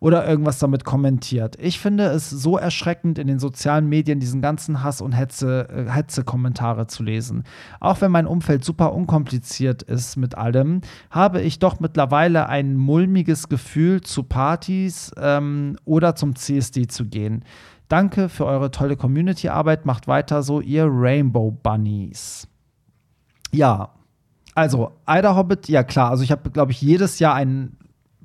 oder 0.00 0.26
irgendwas 0.28 0.58
damit 0.58 0.84
kommentiert. 0.84 1.56
Ich 1.60 1.78
finde 1.78 2.04
es 2.04 2.30
so 2.30 2.56
erschreckend, 2.56 3.18
in 3.18 3.26
den 3.26 3.38
sozialen 3.38 3.88
Medien 3.88 4.20
diesen 4.20 4.40
ganzen 4.40 4.82
Hass 4.82 5.00
und 5.00 5.12
Hetze, 5.12 5.68
äh, 5.68 5.90
Hetze-Kommentare 5.90 6.86
zu 6.86 7.02
lesen. 7.02 7.44
Auch 7.80 8.00
wenn 8.00 8.10
mein 8.10 8.26
Umfeld 8.26 8.64
super 8.64 8.92
unkompliziert 8.92 9.82
ist 9.82 10.16
mit 10.16 10.36
allem, 10.36 10.80
habe 11.10 11.40
ich 11.40 11.58
doch 11.58 11.80
mittlerweile 11.80 12.48
ein 12.48 12.76
mulmiges 12.76 13.48
Gefühl, 13.48 14.00
zu 14.00 14.22
Partys 14.22 15.12
ähm, 15.18 15.76
oder 15.84 16.14
zum 16.14 16.36
CSD 16.36 16.86
zu 16.86 17.06
gehen. 17.06 17.44
Danke 17.88 18.28
für 18.28 18.44
eure 18.44 18.70
tolle 18.70 18.96
Community-Arbeit. 18.96 19.86
Macht 19.86 20.08
weiter 20.08 20.42
so, 20.42 20.60
ihr 20.60 20.86
Rainbow 20.88 21.50
Bunnies. 21.50 22.46
Ja, 23.50 23.90
also 24.54 24.92
Eider 25.06 25.36
Hobbit, 25.36 25.68
ja 25.68 25.82
klar. 25.82 26.10
Also 26.10 26.22
ich 26.22 26.30
habe, 26.30 26.50
glaube 26.50 26.72
ich, 26.72 26.82
jedes 26.82 27.18
Jahr 27.18 27.34
einen 27.34 27.78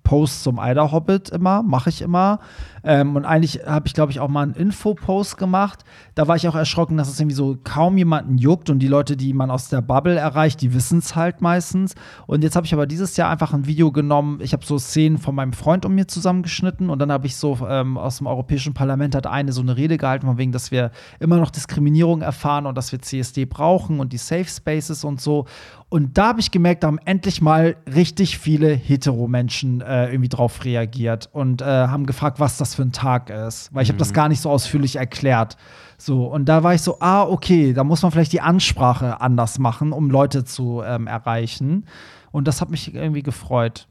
Post 0.04 0.44
zum 0.44 0.60
Eider 0.60 0.92
Hobbit 0.92 1.30
immer, 1.30 1.64
mache 1.64 1.90
ich 1.90 2.02
immer. 2.02 2.40
Ähm, 2.84 3.16
und 3.16 3.26
eigentlich 3.26 3.62
habe 3.66 3.88
ich, 3.88 3.94
glaube 3.94 4.12
ich, 4.12 4.20
auch 4.20 4.28
mal 4.28 4.44
einen 4.44 4.54
Info-Post 4.54 5.38
gemacht. 5.38 5.86
Da 6.16 6.28
war 6.28 6.36
ich 6.36 6.48
auch 6.48 6.56
erschrocken, 6.56 6.98
dass 6.98 7.08
es 7.08 7.20
irgendwie 7.20 7.36
so 7.36 7.58
kaum 7.64 7.98
jemanden 7.98 8.38
juckt 8.38 8.70
und 8.70 8.80
die 8.80 8.90
Leute, 8.90 9.16
die 9.16 9.34
man 9.34 9.50
aus 9.50 9.70
der 9.70 9.82
Bubble 9.82 10.16
erreicht, 10.16 10.62
die 10.62 10.74
wissen 10.74 11.00
es 11.00 11.16
halt 11.16 11.42
meistens. 11.42 11.96
Und 12.28 12.44
jetzt 12.44 12.56
habe 12.58 12.66
ich 12.66 12.74
aber 12.74 12.86
dieses 12.86 13.16
Jahr 13.16 13.30
einfach 13.30 13.54
ein 13.54 13.66
Video 13.66 13.92
genommen. 13.92 14.40
Ich 14.42 14.52
habe 14.52 14.66
so 14.66 14.78
Szenen 14.78 15.18
von 15.18 15.34
meinem 15.34 15.54
Freund 15.54 15.86
und 15.86 15.96
mir 15.96 16.08
zusammengeschnitten 16.08 16.90
und 16.90 17.00
dann 17.00 17.12
habe 17.12 17.26
ich 17.26 17.38
so 17.38 17.58
ähm, 17.68 17.98
aus 17.98 18.18
dem 18.18 18.28
Europäischen 18.28 18.74
Parlament 18.74 19.16
hat 19.16 19.28
eine 19.28 19.54
so 19.54 19.62
eine 19.62 19.78
Rede 19.78 19.98
gehalten, 19.98 20.28
von 20.28 20.38
wegen, 20.38 20.52
dass 20.52 20.72
wir 20.72 20.92
immer 21.20 21.38
noch 21.38 21.52
Diskriminierung 21.52 22.22
erfahren 22.22 22.66
und 22.66 22.78
dass 22.78 22.92
wir 22.92 23.02
CSD 23.02 23.46
brauchen 23.46 24.02
und 24.02 24.12
die 24.12 24.18
Safe 24.18 24.46
Spaces 24.46 25.06
und 25.06 25.22
so. 25.22 25.46
Und 25.94 26.18
da 26.18 26.30
habe 26.30 26.40
ich 26.40 26.50
gemerkt, 26.50 26.82
da 26.82 26.88
haben 26.88 26.98
endlich 27.06 27.40
mal 27.40 27.76
richtig 27.86 28.40
viele 28.40 28.74
Hetero-Menschen 28.74 29.82
äh, 29.82 30.08
irgendwie 30.08 30.28
drauf 30.28 30.66
reagiert 30.66 31.30
und 31.32 31.62
äh, 31.62 31.66
haben 31.66 32.08
gefragt, 32.08 32.40
was 32.40 32.58
das 32.58 32.74
für 32.74 32.82
ein 32.82 32.94
Tag 32.94 33.30
ist. 33.30 33.72
Weil 33.76 33.84
ich 33.84 33.90
habe 33.90 34.00
das 34.00 34.12
gar 34.12 34.28
nicht 34.28 34.42
so 34.42 34.50
ausführlich 34.50 34.96
erklärt. 34.96 35.56
So, 36.00 36.26
und 36.26 36.46
da 36.50 36.64
war 36.64 36.74
ich 36.74 36.82
so, 36.82 36.98
ah, 37.00 37.22
okay, 37.22 37.74
da 37.74 37.84
muss 37.84 38.02
man 38.02 38.12
vielleicht 38.12 38.34
die 38.34 38.42
Ansprache 38.42 39.22
anders 39.22 39.60
machen, 39.60 39.92
um 39.92 40.10
Leute 40.10 40.46
zu 40.46 40.82
ähm, 40.84 41.06
erreichen. 41.06 41.86
Und 42.32 42.48
das 42.48 42.60
hat 42.60 42.72
mich 42.72 42.96
irgendwie 42.96 43.22
gefreut. 43.22 43.88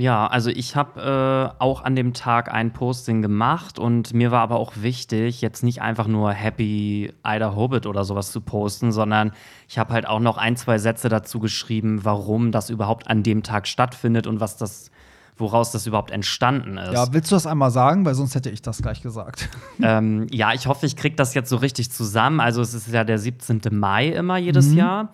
Ja, 0.00 0.26
also 0.26 0.48
ich 0.48 0.76
habe 0.76 1.52
äh, 1.58 1.62
auch 1.62 1.84
an 1.84 1.94
dem 1.94 2.14
Tag 2.14 2.50
ein 2.50 2.72
Posting 2.72 3.20
gemacht 3.20 3.78
und 3.78 4.14
mir 4.14 4.30
war 4.30 4.40
aber 4.40 4.56
auch 4.56 4.72
wichtig, 4.76 5.42
jetzt 5.42 5.62
nicht 5.62 5.82
einfach 5.82 6.06
nur 6.06 6.32
Happy 6.32 7.12
Ida 7.22 7.54
Hobbit 7.54 7.84
oder 7.86 8.04
sowas 8.04 8.32
zu 8.32 8.40
posten, 8.40 8.92
sondern 8.92 9.32
ich 9.68 9.78
habe 9.78 9.92
halt 9.92 10.06
auch 10.08 10.20
noch 10.20 10.38
ein, 10.38 10.56
zwei 10.56 10.78
Sätze 10.78 11.10
dazu 11.10 11.38
geschrieben, 11.38 12.00
warum 12.02 12.50
das 12.50 12.70
überhaupt 12.70 13.08
an 13.08 13.22
dem 13.22 13.42
Tag 13.42 13.68
stattfindet 13.68 14.26
und 14.26 14.40
was 14.40 14.56
das, 14.56 14.90
woraus 15.36 15.70
das 15.70 15.86
überhaupt 15.86 16.12
entstanden 16.12 16.78
ist. 16.78 16.94
Ja, 16.94 17.12
willst 17.12 17.30
du 17.30 17.34
das 17.36 17.46
einmal 17.46 17.70
sagen? 17.70 18.06
Weil 18.06 18.14
sonst 18.14 18.34
hätte 18.34 18.48
ich 18.48 18.62
das 18.62 18.80
gleich 18.80 19.02
gesagt. 19.02 19.50
ähm, 19.82 20.26
ja, 20.30 20.54
ich 20.54 20.66
hoffe, 20.66 20.86
ich 20.86 20.96
kriege 20.96 21.16
das 21.16 21.34
jetzt 21.34 21.50
so 21.50 21.56
richtig 21.56 21.90
zusammen. 21.92 22.40
Also 22.40 22.62
es 22.62 22.72
ist 22.72 22.88
ja 22.88 23.04
der 23.04 23.18
17. 23.18 23.60
Mai 23.72 24.08
immer 24.08 24.38
jedes 24.38 24.68
Mhm. 24.68 24.76
Jahr. 24.78 25.08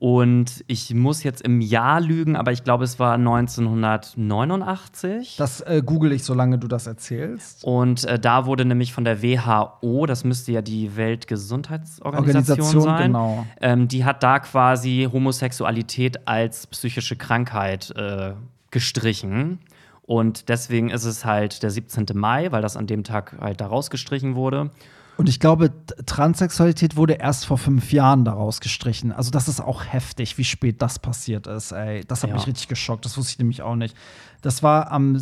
Und 0.00 0.64
ich 0.68 0.94
muss 0.94 1.24
jetzt 1.24 1.42
im 1.42 1.60
Jahr 1.60 2.00
lügen, 2.00 2.36
aber 2.36 2.52
ich 2.52 2.62
glaube, 2.62 2.84
es 2.84 3.00
war 3.00 3.14
1989. 3.14 5.34
Das 5.36 5.60
äh, 5.62 5.82
google 5.84 6.12
ich, 6.12 6.22
solange 6.22 6.56
du 6.56 6.68
das 6.68 6.86
erzählst. 6.86 7.64
Und 7.64 8.04
äh, 8.04 8.16
da 8.16 8.46
wurde 8.46 8.64
nämlich 8.64 8.92
von 8.92 9.04
der 9.04 9.24
WHO, 9.24 10.06
das 10.06 10.22
müsste 10.22 10.52
ja 10.52 10.62
die 10.62 10.94
Weltgesundheitsorganisation 10.94 12.60
Organisation, 12.60 12.82
sein, 12.82 13.06
genau. 13.08 13.44
ähm, 13.60 13.88
die 13.88 14.04
hat 14.04 14.22
da 14.22 14.38
quasi 14.38 15.08
Homosexualität 15.12 16.28
als 16.28 16.68
psychische 16.68 17.16
Krankheit 17.16 17.90
äh, 17.96 18.34
gestrichen. 18.70 19.58
Und 20.02 20.48
deswegen 20.48 20.90
ist 20.90 21.04
es 21.04 21.24
halt 21.24 21.64
der 21.64 21.70
17. 21.70 22.06
Mai, 22.14 22.52
weil 22.52 22.62
das 22.62 22.76
an 22.76 22.86
dem 22.86 23.02
Tag 23.02 23.36
halt 23.40 23.60
da 23.60 23.66
rausgestrichen 23.66 24.36
wurde. 24.36 24.70
Und 25.18 25.28
ich 25.28 25.40
glaube, 25.40 25.72
Transsexualität 26.06 26.96
wurde 26.96 27.14
erst 27.14 27.44
vor 27.44 27.58
fünf 27.58 27.92
Jahren 27.92 28.24
daraus 28.24 28.60
gestrichen. 28.60 29.10
Also, 29.12 29.30
das 29.32 29.48
ist 29.48 29.60
auch 29.60 29.84
heftig, 29.84 30.38
wie 30.38 30.44
spät 30.44 30.80
das 30.80 30.98
passiert 31.00 31.46
ist. 31.48 31.72
Ey, 31.72 32.04
das 32.06 32.22
hat 32.22 32.30
Ja. 32.30 32.36
mich 32.36 32.46
richtig 32.46 32.68
geschockt. 32.68 33.04
Das 33.04 33.18
wusste 33.18 33.32
ich 33.32 33.38
nämlich 33.38 33.60
auch 33.62 33.74
nicht. 33.74 33.96
Das 34.42 34.62
war 34.62 34.92
am 34.92 35.16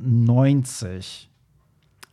17.05.1990. 0.00 1.26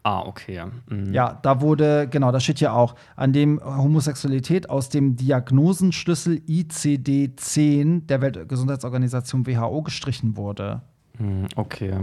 Ah, 0.03 0.21
okay. 0.21 0.63
Mhm. 0.89 1.13
Ja, 1.13 1.38
da 1.41 1.59
wurde, 1.61 2.07
genau, 2.09 2.31
da 2.31 2.39
steht 2.39 2.59
ja 2.61 2.71
auch, 2.73 2.95
an 3.15 3.33
dem 3.33 3.59
Homosexualität 3.63 4.69
aus 4.69 4.88
dem 4.89 5.15
Diagnosenschlüssel 5.17 6.41
ICD-10 6.47 8.05
der 8.05 8.21
Weltgesundheitsorganisation 8.21 9.45
WHO 9.45 9.81
gestrichen 9.81 10.38
wurde. 10.38 10.81
Mhm, 11.19 11.47
Okay. 11.55 11.93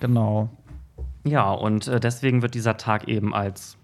Genau. 0.00 0.48
Ja, 1.26 1.50
und 1.52 1.88
äh, 1.88 2.00
deswegen 2.00 2.42
wird 2.42 2.54
dieser 2.54 2.76
Tag 2.76 3.08
eben 3.08 3.34
als 3.34 3.76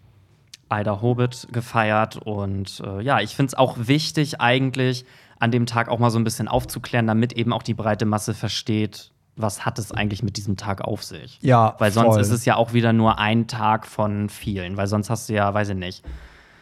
Ida 0.72 1.02
Hobbit 1.02 1.48
gefeiert. 1.52 2.16
Und 2.16 2.82
äh, 2.86 3.02
ja, 3.02 3.20
ich 3.20 3.36
finde 3.36 3.48
es 3.48 3.54
auch 3.54 3.76
wichtig, 3.78 4.40
eigentlich 4.40 5.04
an 5.38 5.50
dem 5.50 5.66
Tag 5.66 5.88
auch 5.88 5.98
mal 5.98 6.10
so 6.10 6.18
ein 6.18 6.24
bisschen 6.24 6.48
aufzuklären, 6.48 7.06
damit 7.06 7.32
eben 7.32 7.52
auch 7.52 7.62
die 7.62 7.74
breite 7.74 8.06
Masse 8.06 8.32
versteht, 8.32 9.10
was 9.34 9.66
hat 9.66 9.78
es 9.78 9.92
eigentlich 9.92 10.22
mit 10.22 10.36
diesem 10.36 10.56
Tag 10.56 10.82
auf 10.82 11.02
sich. 11.02 11.38
Ja, 11.42 11.74
Weil 11.78 11.90
sonst 11.90 12.14
voll. 12.14 12.20
ist 12.20 12.30
es 12.30 12.44
ja 12.44 12.56
auch 12.56 12.72
wieder 12.74 12.92
nur 12.92 13.18
ein 13.18 13.48
Tag 13.48 13.86
von 13.86 14.28
vielen. 14.28 14.76
Weil 14.76 14.86
sonst 14.86 15.10
hast 15.10 15.28
du 15.28 15.34
ja, 15.34 15.52
weiß 15.52 15.70
ich 15.70 15.76
nicht, 15.76 16.04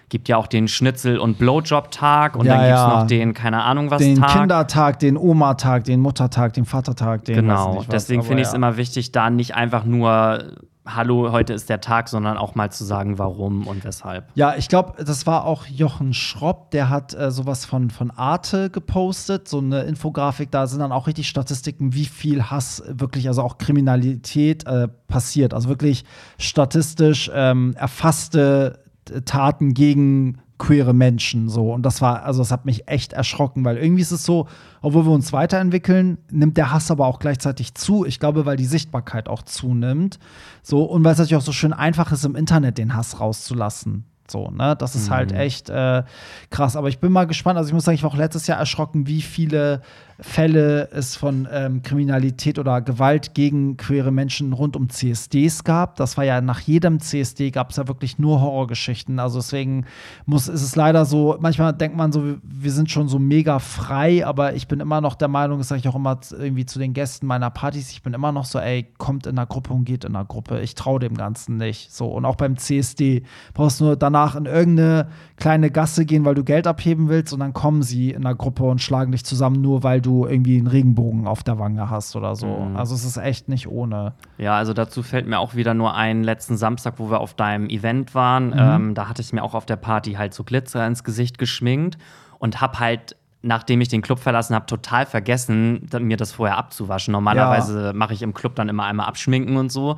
gibt 0.09 0.29
ja 0.29 0.37
auch 0.37 0.47
den 0.47 0.67
Schnitzel- 0.67 1.19
und 1.19 1.39
Blowjob-Tag 1.39 2.37
und 2.37 2.47
Ja, 2.47 2.55
dann 2.55 2.61
gibt 2.65 2.75
es 2.75 2.81
ja. 2.81 2.89
noch 3.01 3.07
den, 3.07 3.35
keine 3.35 3.63
Ahnung 3.63 3.91
was, 3.91 3.99
Den 3.99 4.17
Tag. 4.17 4.33
Kindertag, 4.33 4.99
den 4.99 5.17
Oma-Tag, 5.17 5.85
den 5.85 6.01
Muttertag, 6.01 6.53
den 6.55 6.65
Vatertag, 6.65 7.25
den 7.27 7.37
Genau, 7.37 7.85
deswegen 7.91 8.23
finde 8.23 8.43
ich 8.43 8.47
es 8.49 8.53
ja. 8.53 8.57
immer 8.57 8.77
wichtig, 8.77 9.13
da 9.13 9.31
nicht 9.31 9.55
einfach 9.55 9.85
nur 9.85 10.53
Hallo, 10.87 11.31
heute 11.31 11.53
ist 11.53 11.69
der 11.69 11.83
Tag, 11.83 12.09
sondern 12.09 12.39
auch 12.39 12.55
mal 12.55 12.73
zu 12.73 12.85
sagen, 12.85 13.19
warum 13.19 13.67
und 13.67 13.85
weshalb. 13.85 14.31
Ja, 14.35 14.57
ich 14.57 14.69
glaube, 14.69 15.05
das 15.05 15.27
war 15.27 15.45
auch 15.45 15.67
Jochen 15.67 16.15
Schropp, 16.15 16.71
der 16.71 16.89
hat 16.89 17.13
äh, 17.13 17.31
sowas 17.31 17.67
von, 17.67 17.91
von 17.91 18.11
Arte 18.11 18.71
gepostet, 18.71 19.47
so 19.47 19.59
eine 19.59 19.83
Infografik, 19.83 20.51
da 20.51 20.67
sind 20.67 20.81
dann 20.81 20.91
auch 20.91 21.07
richtig 21.07 21.29
Statistiken, 21.29 21.93
wie 21.93 22.07
viel 22.07 22.45
Hass 22.45 22.83
wirklich, 22.89 23.29
also 23.29 23.43
auch 23.43 23.59
Kriminalität 23.59 24.67
äh, 24.67 24.89
passiert. 25.07 25.53
Also 25.53 25.69
wirklich 25.69 26.05
statistisch 26.39 27.31
ähm, 27.35 27.75
erfasste 27.77 28.83
Taten 29.27 29.75
gegen 29.75 30.41
queere 30.61 30.93
Menschen 30.93 31.49
so 31.49 31.73
und 31.73 31.83
das 31.85 32.01
war 32.01 32.23
also 32.23 32.41
das 32.41 32.53
hat 32.53 32.67
mich 32.67 32.87
echt 32.87 33.13
erschrocken, 33.13 33.65
weil 33.65 33.79
irgendwie 33.79 34.03
ist 34.03 34.13
es 34.13 34.25
so, 34.25 34.47
obwohl 34.83 35.07
wir 35.07 35.13
uns 35.13 35.33
weiterentwickeln, 35.33 36.19
nimmt 36.31 36.57
der 36.57 36.71
Hass 36.71 36.91
aber 36.91 37.07
auch 37.07 37.19
gleichzeitig 37.19 37.75
zu. 37.75 38.05
Ich 38.05 38.21
glaube, 38.21 38.47
weil 38.47 38.57
die 38.57 38.67
Sichtbarkeit 38.67 39.29
auch 39.29 39.43
zunimmt. 39.43 40.21
So 40.63 40.85
und 40.85 41.03
weil 41.03 41.13
es 41.13 41.19
natürlich 41.19 41.37
auch 41.37 41.47
so 41.47 41.53
schön 41.53 41.73
einfach 41.73 42.13
ist 42.13 42.25
im 42.25 42.37
Internet 42.37 42.79
den 42.79 42.95
Hass 42.95 43.19
rauszulassen. 43.19 44.05
So, 44.31 44.51
ne? 44.51 44.77
Das 44.77 44.95
ist 44.95 45.11
halt 45.11 45.33
echt 45.33 45.71
äh, 45.71 46.05
krass. 46.51 46.77
Aber 46.77 46.89
ich 46.89 47.01
bin 47.01 47.11
mal 47.11 47.27
gespannt. 47.27 47.59
Also, 47.59 47.69
ich 47.69 47.75
muss 47.75 47.85
sagen, 47.85 47.97
ich 47.97 48.05
war 48.05 48.11
auch 48.11 48.17
letztes 48.17 48.47
Jahr 48.47 48.59
erschrocken, 48.59 49.07
wie 49.07 49.23
viele 49.23 49.83
Fälle 50.23 50.89
es 50.93 51.17
von 51.17 51.49
ähm, 51.51 51.83
Kriminalität 51.83 52.59
oder 52.59 52.81
Gewalt 52.83 53.35
gegen 53.35 53.77
queere 53.77 54.11
Menschen 54.11 54.53
rund 54.53 54.77
um 54.77 54.89
CSDs 54.91 55.65
gab. 55.65 55.97
Das 55.97 56.17
war 56.17 56.25
ja 56.25 56.41
nach 56.41 56.61
jedem 56.61 57.01
CSD 57.01 57.51
gab 57.51 57.71
es 57.71 57.77
ja 57.77 57.89
wirklich 57.89 58.19
nur 58.19 58.41
Horrorgeschichten. 58.41 59.19
Also 59.19 59.39
deswegen 59.39 59.87
muss, 60.27 60.49
ist 60.49 60.63
es 60.63 60.77
leider 60.77 61.05
so, 61.05 61.37
manchmal 61.41 61.73
denkt 61.73 61.97
man 61.97 62.13
so, 62.13 62.37
wir 62.43 62.73
sind 62.73 62.91
schon 62.91 63.09
so 63.09 63.19
mega 63.19 63.59
frei, 63.59 64.27
aber 64.27 64.55
ich 64.55 64.69
bin 64.69 64.81
immer 64.81 65.01
noch 65.01 65.15
der 65.15 65.29
Meinung, 65.29 65.59
das 65.59 65.69
sage 65.69 65.81
ich 65.81 65.89
auch 65.89 65.97
immer 65.97 66.21
irgendwie 66.31 66.67
zu 66.67 66.79
den 66.79 66.93
Gästen 66.93 67.27
meiner 67.27 67.51
Partys, 67.51 67.91
ich 67.91 68.03
bin 68.03 68.13
immer 68.13 68.33
noch 68.33 68.45
so, 68.45 68.59
ey, 68.59 68.89
kommt 68.99 69.27
in 69.27 69.39
einer 69.39 69.47
Gruppe 69.47 69.73
und 69.73 69.85
geht 69.85 70.05
in 70.05 70.15
einer 70.15 70.27
Gruppe. 70.27 70.61
Ich 70.61 70.75
traue 70.75 71.01
dem 71.01 71.15
Ganzen 71.15 71.57
nicht. 71.57 71.93
So, 71.93 72.09
und 72.09 72.25
auch 72.25 72.37
beim 72.37 72.57
CSD 72.57 73.23
brauchst 73.55 73.81
du 73.81 73.85
nur 73.85 73.97
danach 73.97 74.37
in 74.37 74.47
irgendeine 74.47 75.09
kleine 75.37 75.71
Gasse 75.71 76.05
gehen, 76.05 76.25
weil 76.25 76.35
du 76.35 76.45
Geld 76.45 76.67
abheben 76.67 77.09
willst 77.09 77.33
und 77.33 77.41
dann 77.41 77.55
kommen 77.55 77.83
sie 77.83 78.11
in 78.11 78.27
einer 78.27 78.35
Gruppe 78.35 78.65
und 78.65 78.83
schlagen 78.83 79.13
dich 79.13 79.25
zusammen, 79.25 79.61
nur 79.63 79.83
weil 79.83 80.01
du 80.01 80.10
irgendwie 80.27 80.59
einen 80.59 80.67
Regenbogen 80.67 81.27
auf 81.27 81.43
der 81.43 81.59
Wange 81.59 81.91
hast 81.91 82.15
oder 82.17 82.35
so. 82.37 82.47
Mhm. 82.47 82.77
Also 82.77 82.95
es 82.95 83.05
ist 83.05 83.17
echt 83.17 83.49
nicht 83.49 83.69
ohne. 83.69 84.13
Ja, 84.39 84.57
also 84.57 84.73
dazu 84.73 85.03
fällt 85.03 85.27
mir 85.27 85.39
auch 85.39 85.55
wieder 85.55 85.75
nur 85.75 85.95
ein 85.95 86.23
letzten 86.25 86.57
Samstag, 86.57 86.95
wo 86.99 87.11
wir 87.11 87.21
auf 87.21 87.35
deinem 87.35 87.69
Event 87.69 88.15
waren. 88.15 88.49
Mhm. 88.49 88.59
Ähm, 88.59 88.95
da 88.95 89.09
hatte 89.09 89.23
ich 89.23 89.33
mir 89.33 89.43
auch 89.43 89.55
auf 89.55 89.67
der 89.67 89.77
Party 89.77 90.13
halt 90.15 90.35
so 90.35 90.45
Glitzer 90.45 90.87
ins 90.87 91.05
Gesicht 91.05 91.39
geschminkt 91.39 91.99
und 92.39 92.61
hab 92.61 92.81
halt, 92.81 93.17
nachdem 93.43 93.81
ich 93.81 93.89
den 93.89 94.03
Club 94.03 94.19
verlassen 94.19 94.55
habe, 94.55 94.67
total 94.67 95.07
vergessen, 95.07 95.89
mir 96.01 96.17
das 96.17 96.33
vorher 96.33 96.59
abzuwaschen. 96.59 97.13
Normalerweise 97.13 97.93
mache 97.95 98.13
ich 98.15 98.23
im 98.23 98.35
Club 98.35 98.55
dann 98.55 98.69
immer 98.69 98.85
einmal 98.85 99.07
abschminken 99.07 99.57
und 99.57 99.71
so. 99.73 99.97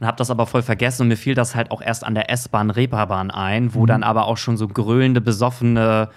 Und 0.00 0.06
habe 0.08 0.16
das 0.16 0.28
aber 0.30 0.46
voll 0.46 0.62
vergessen 0.62 1.02
und 1.02 1.08
mir 1.08 1.16
fiel 1.16 1.36
das 1.36 1.54
halt 1.54 1.70
auch 1.70 1.80
erst 1.80 2.02
an 2.04 2.14
der 2.16 2.28
S-Bahn, 2.28 2.70
Reeperbahn 2.70 3.30
ein, 3.30 3.66
Mhm. 3.66 3.74
wo 3.74 3.86
dann 3.86 4.02
aber 4.02 4.26
auch 4.26 4.36
schon 4.36 4.56
so 4.56 4.66
grölende, 4.66 5.20
besoffene 5.20 6.08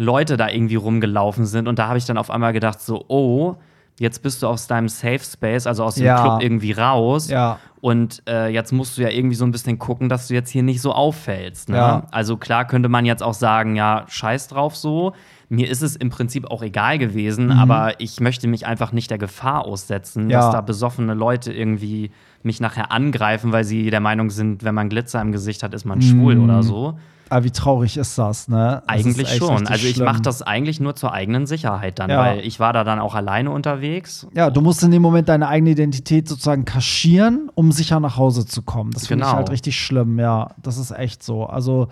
Leute 0.00 0.36
da 0.36 0.48
irgendwie 0.48 0.76
rumgelaufen 0.76 1.44
sind. 1.44 1.68
Und 1.68 1.78
da 1.78 1.88
habe 1.88 1.98
ich 1.98 2.06
dann 2.06 2.16
auf 2.16 2.30
einmal 2.30 2.52
gedacht, 2.52 2.80
so, 2.80 3.04
oh, 3.08 3.56
jetzt 3.98 4.22
bist 4.22 4.42
du 4.42 4.46
aus 4.46 4.68
deinem 4.68 4.88
Safe 4.88 5.18
Space, 5.18 5.66
also 5.66 5.82
aus 5.84 5.96
dem 5.96 6.06
Ja. 6.06 6.22
Club 6.22 6.42
irgendwie 6.42 6.70
raus. 6.72 7.28
Ja. 7.28 7.58
Und 7.80 8.22
äh, 8.28 8.48
jetzt 8.48 8.72
musst 8.72 8.96
du 8.96 9.02
ja 9.02 9.08
irgendwie 9.08 9.34
so 9.36 9.44
ein 9.44 9.50
bisschen 9.50 9.78
gucken, 9.78 10.08
dass 10.08 10.28
du 10.28 10.34
jetzt 10.34 10.50
hier 10.50 10.62
nicht 10.62 10.80
so 10.80 10.92
auffällst. 10.92 11.68
Ne? 11.68 11.76
Ja. 11.76 12.06
Also 12.12 12.36
klar 12.36 12.64
könnte 12.66 12.88
man 12.88 13.04
jetzt 13.04 13.22
auch 13.22 13.34
sagen, 13.34 13.74
ja, 13.76 14.04
scheiß 14.08 14.48
drauf 14.48 14.76
so. 14.76 15.12
Mir 15.48 15.68
ist 15.70 15.82
es 15.82 15.96
im 15.96 16.10
Prinzip 16.10 16.48
auch 16.50 16.62
egal 16.62 16.98
gewesen, 16.98 17.50
aber 17.50 18.00
ich 18.00 18.20
möchte 18.20 18.46
mich 18.48 18.66
einfach 18.66 18.92
nicht 18.92 19.10
der 19.10 19.18
Gefahr 19.18 19.64
aussetzen, 19.64 20.26
Mhm. 20.26 20.30
Dass 20.30 20.50
da 20.52 20.60
besoffene 20.60 21.14
Leute 21.14 21.52
irgendwie 21.52 22.10
mich 22.42 22.60
nachher 22.60 22.92
angreifen, 22.92 23.50
weil 23.50 23.64
sie 23.64 23.90
der 23.90 24.00
Meinung 24.00 24.30
sind, 24.30 24.62
wenn 24.62 24.74
man 24.74 24.88
Glitzer 24.90 25.20
im 25.22 25.32
Gesicht 25.32 25.62
hat, 25.64 25.72
ist 25.74 25.84
man 25.84 26.02
schwul 26.02 26.36
Mhm. 26.36 26.44
oder 26.44 26.62
so. 26.62 26.98
Aber 27.30 27.44
wie 27.44 27.50
traurig 27.50 27.96
ist 27.96 28.16
das, 28.18 28.48
ne? 28.48 28.82
Das 28.86 29.04
Eigentlich 29.04 29.28
schon. 29.36 29.66
Also 29.66 29.86
ich 29.86 29.98
mache 29.98 30.22
das 30.22 30.42
eigentlich 30.42 30.80
nur 30.80 30.94
zur 30.94 31.12
eigenen 31.12 31.46
Sicherheit 31.46 31.98
dann, 31.98 32.10
Ja. 32.10 32.20
weil 32.20 32.40
ich 32.40 32.58
war 32.60 32.72
da 32.72 32.84
dann 32.84 32.98
auch 32.98 33.14
alleine 33.14 33.50
unterwegs. 33.50 34.26
Ja, 34.34 34.50
du 34.50 34.60
musst 34.60 34.82
in 34.82 34.90
dem 34.90 35.02
Moment 35.02 35.28
deine 35.28 35.48
eigene 35.48 35.70
Identität 35.70 36.28
sozusagen 36.28 36.64
kaschieren, 36.64 37.50
um 37.54 37.72
sicher 37.72 38.00
nach 38.00 38.16
Hause 38.16 38.46
zu 38.46 38.62
kommen. 38.62 38.90
Das 38.92 39.06
finde 39.06 39.24
ich 39.24 39.28
Genau. 39.28 39.36
halt 39.38 39.50
richtig 39.50 39.78
schlimm, 39.78 40.18
ja. 40.18 40.50
Das 40.62 40.78
ist 40.78 40.90
echt 40.90 41.22
so. 41.22 41.44
Also, 41.46 41.88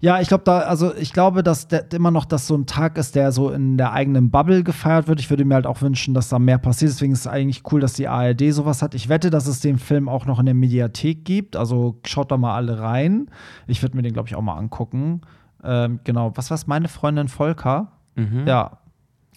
ja, 0.00 0.20
ich 0.20 0.28
glaube, 0.28 0.44
da, 0.44 0.58
also 0.60 0.94
ich 0.94 1.12
glaube, 1.12 1.42
dass 1.42 1.68
der, 1.68 1.90
immer 1.92 2.10
noch 2.10 2.24
das 2.24 2.46
so 2.46 2.54
ein 2.54 2.66
Tag 2.66 2.98
ist, 2.98 3.14
der 3.14 3.32
so 3.32 3.50
in 3.50 3.78
der 3.78 3.92
eigenen 3.92 4.30
Bubble 4.30 4.62
gefeiert 4.62 5.08
wird. 5.08 5.20
Ich 5.20 5.30
würde 5.30 5.44
mir 5.44 5.54
halt 5.54 5.66
auch 5.66 5.80
wünschen, 5.80 6.14
dass 6.14 6.28
da 6.28 6.38
mehr 6.38 6.58
passiert. 6.58 6.90
Deswegen 6.92 7.12
ist 7.12 7.20
es 7.20 7.26
eigentlich 7.26 7.62
cool, 7.72 7.80
dass 7.80 7.94
die 7.94 8.08
ARD 8.08 8.52
sowas 8.52 8.82
hat. 8.82 8.94
Ich 8.94 9.08
wette, 9.08 9.30
dass 9.30 9.46
es 9.46 9.60
den 9.60 9.78
Film 9.78 10.08
auch 10.08 10.26
noch 10.26 10.38
in 10.38 10.46
der 10.46 10.54
Mediathek 10.54 11.24
gibt. 11.24 11.56
Also 11.56 12.00
schaut 12.04 12.30
da 12.30 12.36
mal 12.36 12.54
alle 12.54 12.78
rein. 12.80 13.30
Ich 13.66 13.82
würde 13.82 13.96
mir 13.96 14.02
den, 14.02 14.12
glaube 14.12 14.28
ich, 14.28 14.34
auch 14.34 14.42
mal 14.42 14.56
angucken. 14.56 15.22
Ähm, 15.62 16.00
genau. 16.04 16.32
Was 16.34 16.50
war's? 16.50 16.66
Meine 16.66 16.88
Freundin 16.88 17.28
Volker? 17.28 17.92
Mhm. 18.14 18.46
Ja. 18.46 18.78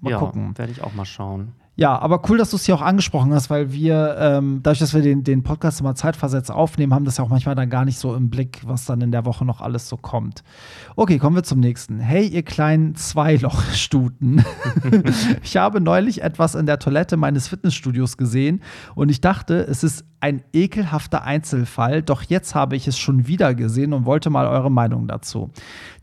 Mal 0.01 0.11
ja, 0.11 0.17
gucken. 0.19 0.57
werde 0.57 0.71
ich 0.71 0.83
auch 0.83 0.93
mal 0.93 1.05
schauen. 1.05 1.53
Ja, 1.79 1.99
aber 1.99 2.23
cool, 2.27 2.39
dass 2.39 2.49
du 2.49 2.55
es 2.55 2.65
hier 2.65 2.73
auch 2.73 2.81
angesprochen 2.81 3.31
hast, 3.35 3.51
weil 3.51 3.71
wir, 3.71 4.17
ähm, 4.19 4.61
dadurch, 4.63 4.79
dass 4.79 4.95
wir 4.95 5.03
den, 5.03 5.23
den 5.23 5.43
Podcast 5.43 5.79
immer 5.79 5.93
zeitversetzt 5.93 6.49
aufnehmen, 6.49 6.91
haben 6.91 7.05
das 7.05 7.17
ja 7.17 7.23
auch 7.23 7.29
manchmal 7.29 7.53
dann 7.53 7.69
gar 7.69 7.85
nicht 7.85 7.99
so 7.99 8.15
im 8.15 8.31
Blick, 8.31 8.61
was 8.65 8.85
dann 8.85 8.99
in 9.01 9.11
der 9.11 9.25
Woche 9.25 9.45
noch 9.45 9.61
alles 9.61 9.87
so 9.87 9.95
kommt. 9.95 10.43
Okay, 10.95 11.19
kommen 11.19 11.35
wir 11.35 11.43
zum 11.43 11.59
nächsten. 11.59 11.99
Hey, 11.99 12.25
ihr 12.25 12.41
kleinen 12.41 12.95
Zweilochstuten. 12.95 14.43
ich 15.43 15.55
habe 15.57 15.79
neulich 15.79 16.23
etwas 16.23 16.55
in 16.55 16.65
der 16.65 16.79
Toilette 16.79 17.15
meines 17.15 17.47
Fitnessstudios 17.47 18.17
gesehen 18.17 18.63
und 18.95 19.09
ich 19.09 19.21
dachte, 19.21 19.57
es 19.59 19.83
ist 19.83 20.03
ein 20.19 20.43
ekelhafter 20.51 21.23
Einzelfall, 21.23 22.01
doch 22.01 22.23
jetzt 22.23 22.55
habe 22.55 22.75
ich 22.75 22.87
es 22.87 22.97
schon 22.97 23.27
wieder 23.27 23.53
gesehen 23.53 23.93
und 23.93 24.05
wollte 24.05 24.29
mal 24.29 24.47
eure 24.47 24.71
Meinung 24.71 25.07
dazu. 25.07 25.51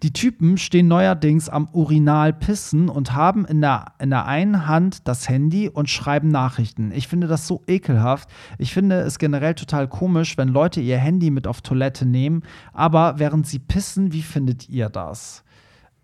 Die 0.03 0.12
Typen 0.12 0.57
stehen 0.57 0.87
neuerdings 0.87 1.49
am 1.49 1.69
Urinal 1.73 2.33
pissen 2.33 2.89
und 2.89 3.15
haben 3.15 3.45
in 3.45 3.61
der, 3.61 3.87
in 3.99 4.11
der 4.11 4.27
einen 4.27 4.69
Hand 4.69 5.09
das 5.09 5.29
Handy 5.29 5.69
und 5.69 5.91
schreiben 5.91 6.29
Nachrichten. 6.29 6.93
Ich 6.93 7.09
finde 7.09 7.27
das 7.27 7.49
so 7.49 7.62
ekelhaft. 7.67 8.29
Ich 8.59 8.73
finde 8.73 9.01
es 9.01 9.19
generell 9.19 9.55
total 9.55 9.89
komisch, 9.89 10.39
wenn 10.39 10.49
Leute 10.49 10.81
ihr 10.81 10.99
Handy 10.99 11.31
mit 11.31 11.47
auf 11.47 11.61
Toilette 11.61 12.07
nehmen, 12.07 12.43
aber 12.73 13.19
während 13.19 13.47
sie 13.47 13.59
pissen, 13.59 14.12
wie 14.12 14.23
findet 14.23 14.69
ihr 14.69 14.89
das? 14.89 15.43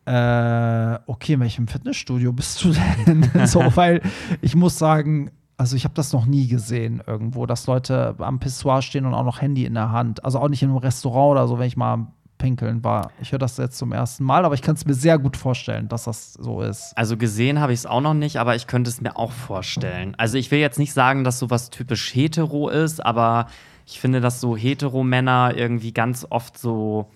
Äh, 0.07 0.99
okay, 1.07 1.35
in 1.35 1.41
welchem 1.41 1.69
Fitnessstudio 1.69 2.33
bist 2.33 2.65
du 2.65 2.73
denn? 2.73 3.31
so, 3.47 3.61
weil 3.77 4.01
ich 4.41 4.57
muss 4.57 4.79
sagen, 4.79 5.31
also 5.61 5.77
ich 5.77 5.85
habe 5.85 5.93
das 5.95 6.15
noch 6.15 6.25
nie 6.25 6.47
gesehen 6.47 7.03
irgendwo, 7.07 7.45
dass 7.45 7.67
Leute 7.67 8.15
am 8.17 8.41
Pissoir 8.41 8.81
stehen 8.81 9.05
und 9.05 9.13
auch 9.13 9.25
noch 9.25 9.43
Handy 9.43 9.67
in 9.67 9.75
der 9.75 9.93
Hand. 9.93 10.25
Also 10.25 10.39
auch 10.39 10.49
nicht 10.49 10.63
in 10.63 10.71
einem 10.71 10.79
Restaurant 10.79 11.33
oder 11.33 11.47
so, 11.47 11.59
wenn 11.59 11.67
ich 11.67 11.77
mal 11.77 12.07
pinkeln 12.39 12.83
war. 12.83 13.11
Ich 13.21 13.33
höre 13.33 13.39
das 13.39 13.59
jetzt 13.59 13.77
zum 13.77 13.93
ersten 13.93 14.25
Mal, 14.25 14.47
aber 14.47 14.55
ich 14.55 14.63
kann 14.63 14.75
es 14.75 14.87
mir 14.87 14.95
sehr 14.95 15.19
gut 15.19 15.37
vorstellen, 15.37 15.87
dass 15.89 16.05
das 16.05 16.33
so 16.33 16.63
ist. 16.63 16.95
Also 16.97 17.19
gesehen 17.19 17.61
habe 17.61 17.75
ich 17.75 17.81
es 17.81 17.85
auch 17.85 18.01
noch 18.01 18.15
nicht, 18.15 18.39
aber 18.39 18.57
ich 18.57 18.69
könnte 18.69 18.89
es 18.89 19.03
mir 19.03 19.19
auch 19.19 19.33
vorstellen. 19.33 20.15
Also 20.17 20.39
ich 20.39 20.51
will 20.51 20.61
jetzt 20.61 20.79
nicht 20.79 20.95
sagen, 20.95 21.25
dass 21.25 21.39
sowas 21.39 21.69
typisch 21.69 22.15
hetero 22.15 22.71
ist, 22.71 23.05
aber 23.05 23.45
ich 23.85 24.01
finde, 24.01 24.23
dass 24.23 24.41
so 24.41 24.57
hetero 24.57 25.05
Männer 25.05 25.53
irgendwie 25.55 25.93
ganz 25.93 26.27
oft 26.31 26.57
so 26.57 27.11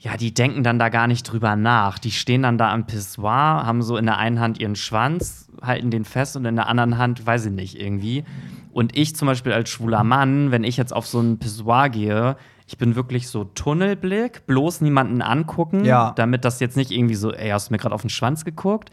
ja, 0.00 0.16
die 0.16 0.32
denken 0.32 0.62
dann 0.62 0.78
da 0.78 0.88
gar 0.88 1.06
nicht 1.06 1.24
drüber 1.24 1.56
nach. 1.56 1.98
Die 1.98 2.10
stehen 2.10 2.42
dann 2.42 2.56
da 2.56 2.72
am 2.72 2.86
Pissoir, 2.86 3.66
haben 3.66 3.82
so 3.82 3.98
in 3.98 4.06
der 4.06 4.16
einen 4.16 4.40
Hand 4.40 4.58
ihren 4.58 4.74
Schwanz, 4.74 5.50
halten 5.60 5.90
den 5.90 6.06
fest 6.06 6.36
und 6.36 6.46
in 6.46 6.56
der 6.56 6.68
anderen 6.68 6.96
Hand, 6.96 7.26
weiß 7.26 7.46
ich 7.46 7.52
nicht, 7.52 7.78
irgendwie. 7.78 8.24
Und 8.72 8.96
ich 8.96 9.14
zum 9.14 9.26
Beispiel 9.26 9.52
als 9.52 9.68
schwuler 9.68 10.02
Mann, 10.02 10.52
wenn 10.52 10.64
ich 10.64 10.78
jetzt 10.78 10.94
auf 10.94 11.06
so 11.06 11.20
ein 11.20 11.38
Pissoir 11.38 11.90
gehe, 11.90 12.36
ich 12.66 12.78
bin 12.78 12.94
wirklich 12.94 13.28
so 13.28 13.44
Tunnelblick, 13.44 14.46
bloß 14.46 14.80
niemanden 14.80 15.20
angucken, 15.20 15.84
ja. 15.84 16.12
damit 16.16 16.46
das 16.46 16.60
jetzt 16.60 16.78
nicht 16.78 16.92
irgendwie 16.92 17.16
so, 17.16 17.32
ey, 17.32 17.50
hast 17.50 17.68
du 17.68 17.74
mir 17.74 17.78
gerade 17.78 17.94
auf 17.94 18.02
den 18.02 18.10
Schwanz 18.10 18.44
geguckt? 18.44 18.90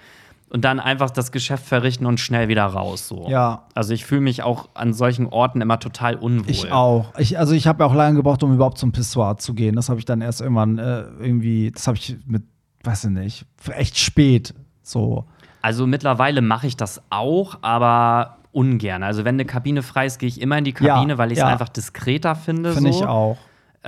Und 0.50 0.64
dann 0.64 0.80
einfach 0.80 1.10
das 1.10 1.32
Geschäft 1.32 1.66
verrichten 1.66 2.06
und 2.06 2.20
schnell 2.20 2.48
wieder 2.48 2.66
raus. 2.66 3.08
So. 3.08 3.28
Ja. 3.28 3.64
Also 3.74 3.94
ich 3.94 4.06
fühle 4.06 4.22
mich 4.22 4.44
auch 4.44 4.70
an 4.74 4.94
solchen 4.94 5.28
Orten 5.28 5.62
immer 5.62 5.80
total 5.80 6.16
unwohl. 6.16 6.50
Ich 6.50 6.72
auch. 6.72 7.14
Ich, 7.18 7.38
also 7.38 7.54
ich 7.54 7.68
habe 7.68 7.84
ja 7.84 7.90
auch 7.90 7.94
lange 7.94 8.16
gebraucht, 8.16 8.44
um 8.44 8.54
überhaupt 8.54 8.78
zum 8.78 8.92
Pissoir 8.92 9.38
zu 9.38 9.54
gehen. 9.54 9.76
Das 9.76 9.90
habe 9.90 10.00
ich 10.00 10.06
dann 10.06 10.22
erst 10.22 10.42
irgendwann 10.42 10.78
äh, 10.78 11.02
irgendwie, 11.20 11.72
das 11.72 11.88
habe 11.88 11.98
ich 11.98 12.18
mit, 12.26 12.44
weiß 12.84 13.06
ich 13.06 13.12
nicht, 13.12 13.46
echt 13.72 13.98
spät 13.98 14.54
so. 14.82 15.26
Also 15.62 15.86
mittlerweile 15.86 16.42
mache 16.42 16.68
ich 16.68 16.78
das 16.78 17.02
auch, 17.10 17.58
aber 17.62 18.38
ungern. 18.54 19.04
Also 19.04 19.26
wenn 19.26 19.36
eine 19.36 19.46
Kabine 19.46 19.84
frei 19.84 20.06
ist, 20.06 20.18
gehe 20.18 20.30
ich 20.30 20.42
immer 20.42 20.58
in 20.58 20.64
die 20.64 20.74
Kabine, 20.74 21.14
Ja, 21.14 21.18
weil 21.18 21.32
ich 21.32 21.38
es 21.38 21.44
ja. 21.44 21.48
einfach 21.48 21.70
diskreter 21.70 22.36
finde. 22.36 22.74
Finde 22.74 22.94
so. 22.94 23.00
ich 23.00 23.06
auch. 23.06 23.38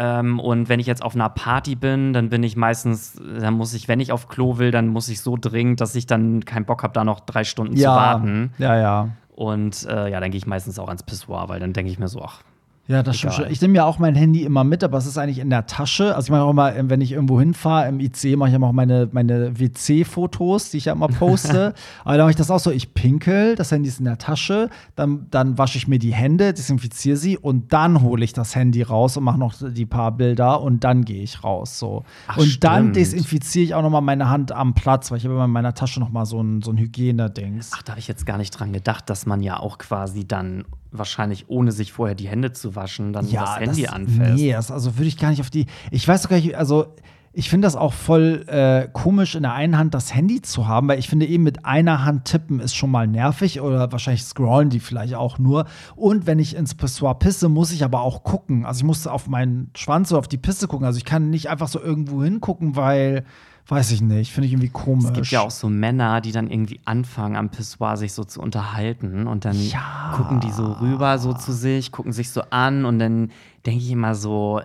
Ähm, 0.02 0.40
und 0.40 0.70
wenn 0.70 0.80
ich 0.80 0.88
jetzt 0.88 1.04
auf 1.04 1.14
einer 1.14 1.28
Party 1.28 1.76
bin, 1.76 2.14
dann 2.14 2.30
bin 2.30 2.42
ich 2.42 2.56
meistens, 2.56 3.20
dann 3.40 3.56
muss 3.56 3.74
ich, 3.74 3.90
wenn 3.90 4.00
ich 4.00 4.14
auf 4.14 4.30
Klo 4.30 4.58
will, 4.58 4.72
dann 4.72 4.88
muss 4.88 5.10
ich 5.10 5.20
so 5.20 5.36
dringend, 5.40 5.82
dass 5.82 5.94
ich 5.94 6.06
dann 6.06 6.46
keinen 6.46 6.64
Bock 6.66 6.84
habe, 6.84 6.94
da 6.94 7.04
noch 7.04 7.20
drei 7.20 7.44
Stunden 7.44 7.76
zu 7.76 7.82
Ja, 7.84 7.96
warten. 7.96 8.54
ja, 8.60 8.78
ja. 8.78 9.10
Und 9.36 9.86
äh, 9.90 10.10
ja, 10.10 10.22
dann 10.22 10.32
gehe 10.32 10.38
ich 10.38 10.48
meistens 10.48 10.80
auch 10.80 10.88
ans 10.88 11.04
Pissoir, 11.04 11.50
weil 11.50 11.60
dann 11.60 11.74
denke 11.74 11.92
ich 11.92 12.00
mir 12.00 12.08
so, 12.08 12.22
ach, 12.22 12.42
Ja, 12.90 13.04
das 13.04 13.20
stimmt 13.20 13.36
schon. 13.36 13.52
Ich 13.52 13.62
nehme 13.62 13.76
ja 13.76 13.86
auch 13.86 14.00
mein 14.00 14.16
Handy 14.16 14.42
immer 14.42 14.64
mit, 14.64 14.84
aber 14.84 14.98
es 14.98 15.06
ist 15.06 15.16
eigentlich 15.20 15.38
in 15.38 15.52
der 15.52 15.68
Tasche. 15.68 16.16
Also 16.16 16.26
ich 16.26 16.32
mache 16.32 16.42
auch 16.42 16.50
immer, 16.50 16.76
ähm, 16.76 16.90
wenn 16.90 17.02
ich 17.02 17.12
irgendwo 17.12 17.40
hinfahre, 17.40 17.88
im 17.88 18.00
IC 18.00 18.36
mache 18.36 18.50
ich 18.50 18.56
immer 18.56 18.66
auch 18.66 18.74
meine, 18.74 19.08
meine 19.12 19.60
WC-Fotos, 19.60 20.72
die 20.72 20.78
ich 20.78 20.86
ja 20.86 20.94
immer 20.94 21.08
poste. 21.08 21.76
aber 22.04 22.18
da 22.18 22.24
mache 22.24 22.32
ich 22.32 22.36
das 22.36 22.50
auch 22.50 22.60
so, 22.60 22.72
ich 22.72 22.96
pinkel, 22.96 23.56
das 23.56 23.72
Handy 23.72 23.90
ist 23.90 24.00
in 24.00 24.06
der 24.06 24.18
Tasche, 24.18 24.72
dann, 24.96 25.28
dann 25.30 25.60
wasche 25.60 25.78
ich 25.78 25.88
mir 25.88 26.00
die 26.00 26.16
Hände, 26.16 26.52
desinfiziere 26.52 27.16
sie 27.16 27.38
und 27.38 27.72
dann 27.74 28.02
hole 28.02 28.26
ich 28.26 28.34
das 28.34 28.56
Handy 28.56 28.82
raus 28.82 29.18
und 29.18 29.24
mache 29.24 29.38
noch 29.38 29.54
die 29.62 29.86
paar 29.86 30.12
Bilder 30.12 30.60
und 30.60 30.84
dann 30.84 31.06
gehe 31.06 31.22
ich 31.22 31.44
raus. 31.44 31.78
So. 31.78 32.06
Ach, 32.26 32.38
und 32.38 32.64
dann 32.64 32.86
stimmt. 32.86 32.96
desinfiziere 32.96 33.66
ich 33.66 33.76
auch 33.76 33.84
noch 33.84 33.92
mal 33.92 34.02
meine 34.02 34.32
Hand 34.32 34.52
am 34.52 34.74
Platz, 34.74 35.12
weil 35.12 35.20
ich 35.20 35.26
habe 35.26 35.36
immer 35.36 35.46
in 35.46 35.52
meiner 35.52 35.76
Tasche 35.76 36.00
noch 36.00 36.10
mal 36.10 36.26
so 36.26 36.42
ein, 36.42 36.64
so 36.64 36.72
ein 36.72 36.80
Hygienedings. 36.80 37.70
Ach, 37.76 37.84
da 37.84 37.92
habe 37.92 38.00
ich 38.00 38.08
jetzt 38.08 38.26
gar 38.26 38.40
nicht 38.40 38.50
dran 38.50 38.74
gedacht, 38.74 39.12
dass 39.12 39.28
man 39.28 39.44
ja 39.44 39.60
auch 39.60 39.78
quasi 39.78 40.28
dann 40.28 40.66
wahrscheinlich, 40.92 41.50
ohne 41.50 41.72
sich 41.72 41.92
vorher 41.92 42.16
die 42.16 42.28
Hände 42.28 42.52
zu 42.52 42.76
waschen, 42.76 43.14
dann 43.14 43.30
das 43.32 43.60
Handy 43.60 43.88
anfasst. 43.88 44.36
Nee, 44.36 44.52
das, 44.52 44.72
also 44.72 44.98
würde 44.98 45.08
ich 45.08 45.18
gar 45.18 45.30
nicht 45.30 45.42
auf 45.42 45.50
die. 45.50 45.68
Ich 45.92 46.08
weiß 46.08 46.24
doch 46.24 46.30
gar 46.30 46.38
nicht, 46.38 46.58
also 46.58 46.96
ich 47.32 47.50
finde 47.50 47.68
das 47.68 47.76
auch 47.76 47.94
voll 47.94 48.44
äh, 48.48 48.88
komisch, 48.92 49.36
in 49.36 49.44
der 49.44 49.54
einen 49.54 49.78
Hand 49.78 49.94
das 49.94 50.14
Handy 50.14 50.42
zu 50.42 50.68
haben, 50.68 50.88
weil 50.88 50.98
ich 50.98 51.08
finde 51.08 51.28
eben 51.28 51.44
mit 51.44 51.64
einer 51.64 52.04
Hand 52.04 52.26
tippen 52.26 52.60
ist 52.60 52.76
schon 52.76 52.90
mal 52.90 53.08
nervig 53.08 53.62
oder 53.62 53.92
wahrscheinlich 53.92 54.24
scrollen 54.24 54.70
die 54.70 54.80
vielleicht 54.80 55.14
auch 55.14 55.38
nur. 55.38 55.66
Und 55.96 56.26
wenn 56.26 56.40
ich 56.40 56.56
ins 56.56 56.74
Pissoir 56.74 57.20
pisse, 57.20 57.48
muss 57.48 57.72
ich 57.72 57.84
aber 57.84 58.02
auch 58.02 58.24
gucken. 58.24 58.66
Also 58.66 58.80
ich 58.80 58.86
muss 58.86 59.06
auf 59.06 59.28
meinen 59.28 59.70
Schwanz 59.76 60.12
oder 60.12 60.20
auf 60.20 60.28
die 60.28 60.38
Pisse 60.38 60.68
gucken. 60.68 60.88
Also 60.88 60.98
ich 60.98 61.06
kann 61.06 61.30
nicht 61.30 61.50
einfach 61.50 61.68
so 61.68 61.80
irgendwo 61.80 62.24
hingucken, 62.24 62.76
weil, 62.76 63.26
weiß 63.70 63.92
ich 63.92 64.02
nicht, 64.02 64.32
finde 64.32 64.48
ich 64.48 64.54
irgendwie 64.54 64.70
komisch. 64.70 65.06
Es 65.06 65.14
gibt 65.14 65.28
ja 65.28 65.42
auch 65.42 65.52
so 65.52 65.70
Männer, 65.70 66.22
die 66.22 66.32
dann 66.32 66.50
irgendwie 66.50 66.80
anfangen, 66.86 67.36
am 67.36 67.50
Pissoir 67.50 67.98
sich 67.98 68.14
so 68.14 68.24
zu 68.24 68.42
unterhalten 68.42 69.28
und 69.28 69.46
dann 69.46 69.56
Ja. 69.60 70.14
gucken 70.16 70.40
die 70.40 70.52
so 70.52 70.74
rüber 70.74 71.18
so 71.20 71.34
zu 71.34 71.52
sich, 71.54 71.92
gucken 71.92 72.12
sich 72.12 72.30
so 72.32 72.42
an 72.50 72.86
und 72.86 73.00
dann 73.00 73.32
denke 73.66 73.84
ich 73.84 73.92
immer 73.92 74.16
so, 74.16 74.62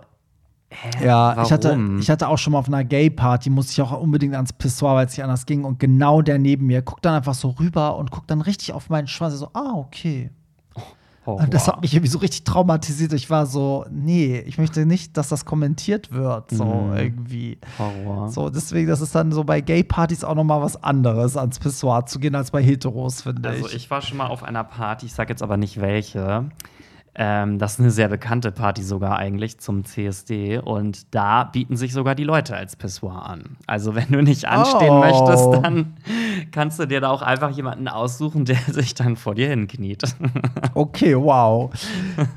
hä, 0.70 1.06
Ja, 1.06 1.28
warum? 1.36 1.44
ich 1.44 1.52
hatte, 1.52 1.78
ich 2.00 2.10
hatte 2.10 2.28
auch 2.28 2.38
schon 2.38 2.52
mal 2.54 2.58
auf 2.60 2.68
einer 2.68 2.84
Gay-Party, 2.84 3.50
musste 3.50 3.72
ich 3.72 3.82
auch 3.82 3.98
unbedingt 4.00 4.34
ans 4.34 4.52
Pissoir, 4.52 4.94
weil 4.94 5.06
es 5.06 5.12
nicht 5.12 5.22
anders 5.24 5.46
ging. 5.46 5.64
Und 5.64 5.78
genau 5.78 6.22
der 6.22 6.38
neben 6.38 6.66
mir 6.66 6.82
guckt 6.82 7.04
dann 7.04 7.14
einfach 7.14 7.34
so 7.34 7.50
rüber 7.50 7.96
und 7.96 8.10
guckt 8.10 8.30
dann 8.30 8.40
richtig 8.40 8.72
auf 8.72 8.88
meinen 8.90 9.06
Schwanz. 9.06 9.34
So, 9.34 9.48
ah, 9.54 9.72
okay. 9.74 10.30
Horror. 11.26 11.40
Und 11.42 11.54
das 11.54 11.66
hat 11.68 11.80
mich 11.80 11.94
irgendwie 11.94 12.10
so 12.10 12.18
richtig 12.18 12.44
traumatisiert. 12.44 13.12
Ich 13.14 13.30
war 13.30 13.46
so, 13.46 13.84
nee, 13.90 14.38
ich 14.46 14.58
möchte 14.58 14.84
nicht, 14.86 15.16
dass 15.16 15.28
das 15.28 15.44
kommentiert 15.44 16.12
wird. 16.12 16.50
So 16.50 16.64
Mhm. 16.64 16.96
irgendwie. 16.96 17.58
Horror. 17.78 18.28
So, 18.28 18.50
deswegen, 18.50 18.88
das 18.88 19.00
ist 19.00 19.14
dann 19.14 19.32
so 19.32 19.44
bei 19.44 19.60
Gay-Partys 19.60 20.24
auch 20.24 20.34
noch 20.34 20.44
mal 20.44 20.60
was 20.60 20.82
anderes, 20.82 21.36
ans 21.36 21.58
Pissoir 21.58 22.06
zu 22.06 22.18
gehen, 22.18 22.34
als 22.34 22.50
bei 22.50 22.62
Heteros, 22.62 23.22
finde 23.22 23.48
Also 23.48 23.66
ich. 23.68 23.74
ich 23.74 23.90
war 23.90 24.02
schon 24.02 24.18
mal 24.18 24.26
auf 24.26 24.42
einer 24.42 24.64
Party, 24.64 25.06
ich 25.06 25.14
sage 25.14 25.30
jetzt 25.32 25.42
aber 25.42 25.56
nicht 25.56 25.80
welche. 25.80 26.46
Ähm, 27.16 27.58
das 27.58 27.74
ist 27.74 27.80
eine 27.80 27.90
sehr 27.90 28.08
bekannte 28.08 28.50
Party 28.50 28.82
sogar 28.82 29.16
eigentlich 29.18 29.58
zum 29.58 29.84
CSD 29.84 30.58
und 30.58 31.14
da 31.14 31.44
bieten 31.44 31.76
sich 31.76 31.92
sogar 31.92 32.14
die 32.14 32.24
Leute 32.24 32.56
als 32.56 32.74
Pissoir 32.76 33.26
an. 33.26 33.56
Also 33.66 33.94
wenn 33.94 34.08
du 34.10 34.22
nicht 34.22 34.46
anstehen 34.46 34.90
Oh. 34.90 35.00
möchtest, 35.00 35.64
dann 35.64 35.94
kannst 36.50 36.78
du 36.80 36.86
dir 36.86 37.00
da 37.00 37.10
auch 37.10 37.22
einfach 37.22 37.50
jemanden 37.50 37.86
aussuchen, 37.88 38.44
der 38.44 38.56
sich 38.68 38.94
dann 38.94 39.16
vor 39.16 39.34
dir 39.34 39.48
hinkniet. 39.48 40.02
Okay, 40.76 41.16
wow. 41.16 41.70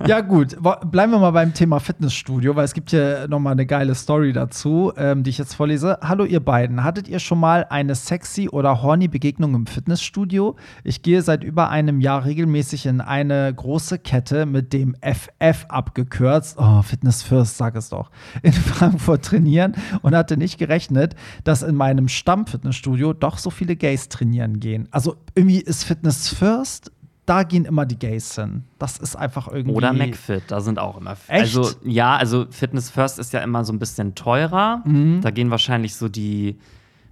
Ja, 0.05 0.21
gut. 0.21 0.55
Bleiben 0.91 1.11
wir 1.11 1.17
mal 1.17 1.31
beim 1.31 1.55
Thema 1.55 1.79
Fitnessstudio, 1.79 2.55
weil 2.55 2.65
es 2.65 2.73
gibt 2.73 2.91
hier 2.91 3.27
noch 3.27 3.39
mal 3.39 3.51
eine 3.51 3.65
geile 3.65 3.95
Story 3.95 4.31
dazu, 4.31 4.93
ähm, 4.95 5.23
die 5.23 5.31
ich 5.31 5.39
jetzt 5.39 5.55
vorlese. 5.55 5.97
Hallo, 6.03 6.23
ihr 6.23 6.39
beiden. 6.39 6.83
Hattet 6.83 7.07
ihr 7.07 7.17
schon 7.17 7.39
mal 7.39 7.65
eine 7.71 7.95
sexy 7.95 8.47
oder 8.49 8.83
horny 8.83 9.07
Begegnung 9.07 9.55
im 9.55 9.65
Fitnessstudio? 9.65 10.55
Ich 10.83 11.01
gehe 11.01 11.23
seit 11.23 11.43
über 11.43 11.69
einem 11.71 11.99
Jahr 11.99 12.25
regelmäßig 12.25 12.85
in 12.85 13.01
eine 13.01 13.51
große 13.55 13.97
Kette 13.97 14.45
mit 14.45 14.66
dem 14.73 14.95
FF 15.01 15.65
abgekürzt. 15.69 16.57
Oh, 16.59 16.81
Fitness 16.81 17.23
First, 17.23 17.57
sag 17.57 17.75
es 17.75 17.89
doch. 17.89 18.11
In 18.41 18.53
Frankfurt 18.53 19.25
trainieren 19.25 19.75
und 20.01 20.15
hatte 20.15 20.37
nicht 20.37 20.57
gerechnet, 20.57 21.15
dass 21.43 21.63
in 21.63 21.75
meinem 21.75 22.07
Stammfitnessstudio 22.07 23.13
doch 23.13 23.37
so 23.37 23.49
viele 23.49 23.75
Gays 23.75 24.09
trainieren 24.09 24.59
gehen. 24.59 24.87
Also 24.91 25.15
irgendwie 25.35 25.59
ist 25.59 25.83
Fitness 25.83 26.29
First 26.29 26.91
da 27.27 27.43
gehen 27.43 27.65
immer 27.65 27.85
die 27.85 27.99
Gays 27.99 28.35
hin. 28.35 28.63
Das 28.79 28.97
ist 28.97 29.17
einfach 29.17 29.49
irgendwie. 29.49 29.75
Oder 29.75 29.91
McFit, 29.91 30.43
da 30.47 30.61
sind 30.61 30.79
auch 30.79 30.97
immer. 30.97 31.17
Echt? 31.27 31.57
Also 31.57 31.69
ja, 31.83 32.15
also 32.15 32.45
Fitness 32.49 32.89
First 32.89 33.19
ist 33.19 33.33
ja 33.33 33.41
immer 33.41 33.65
so 33.65 33.73
ein 33.73 33.79
bisschen 33.79 34.15
teurer. 34.15 34.81
Mhm. 34.85 35.19
Da 35.21 35.29
gehen 35.29 35.51
wahrscheinlich 35.51 35.95
so 35.95 36.07
die, 36.07 36.57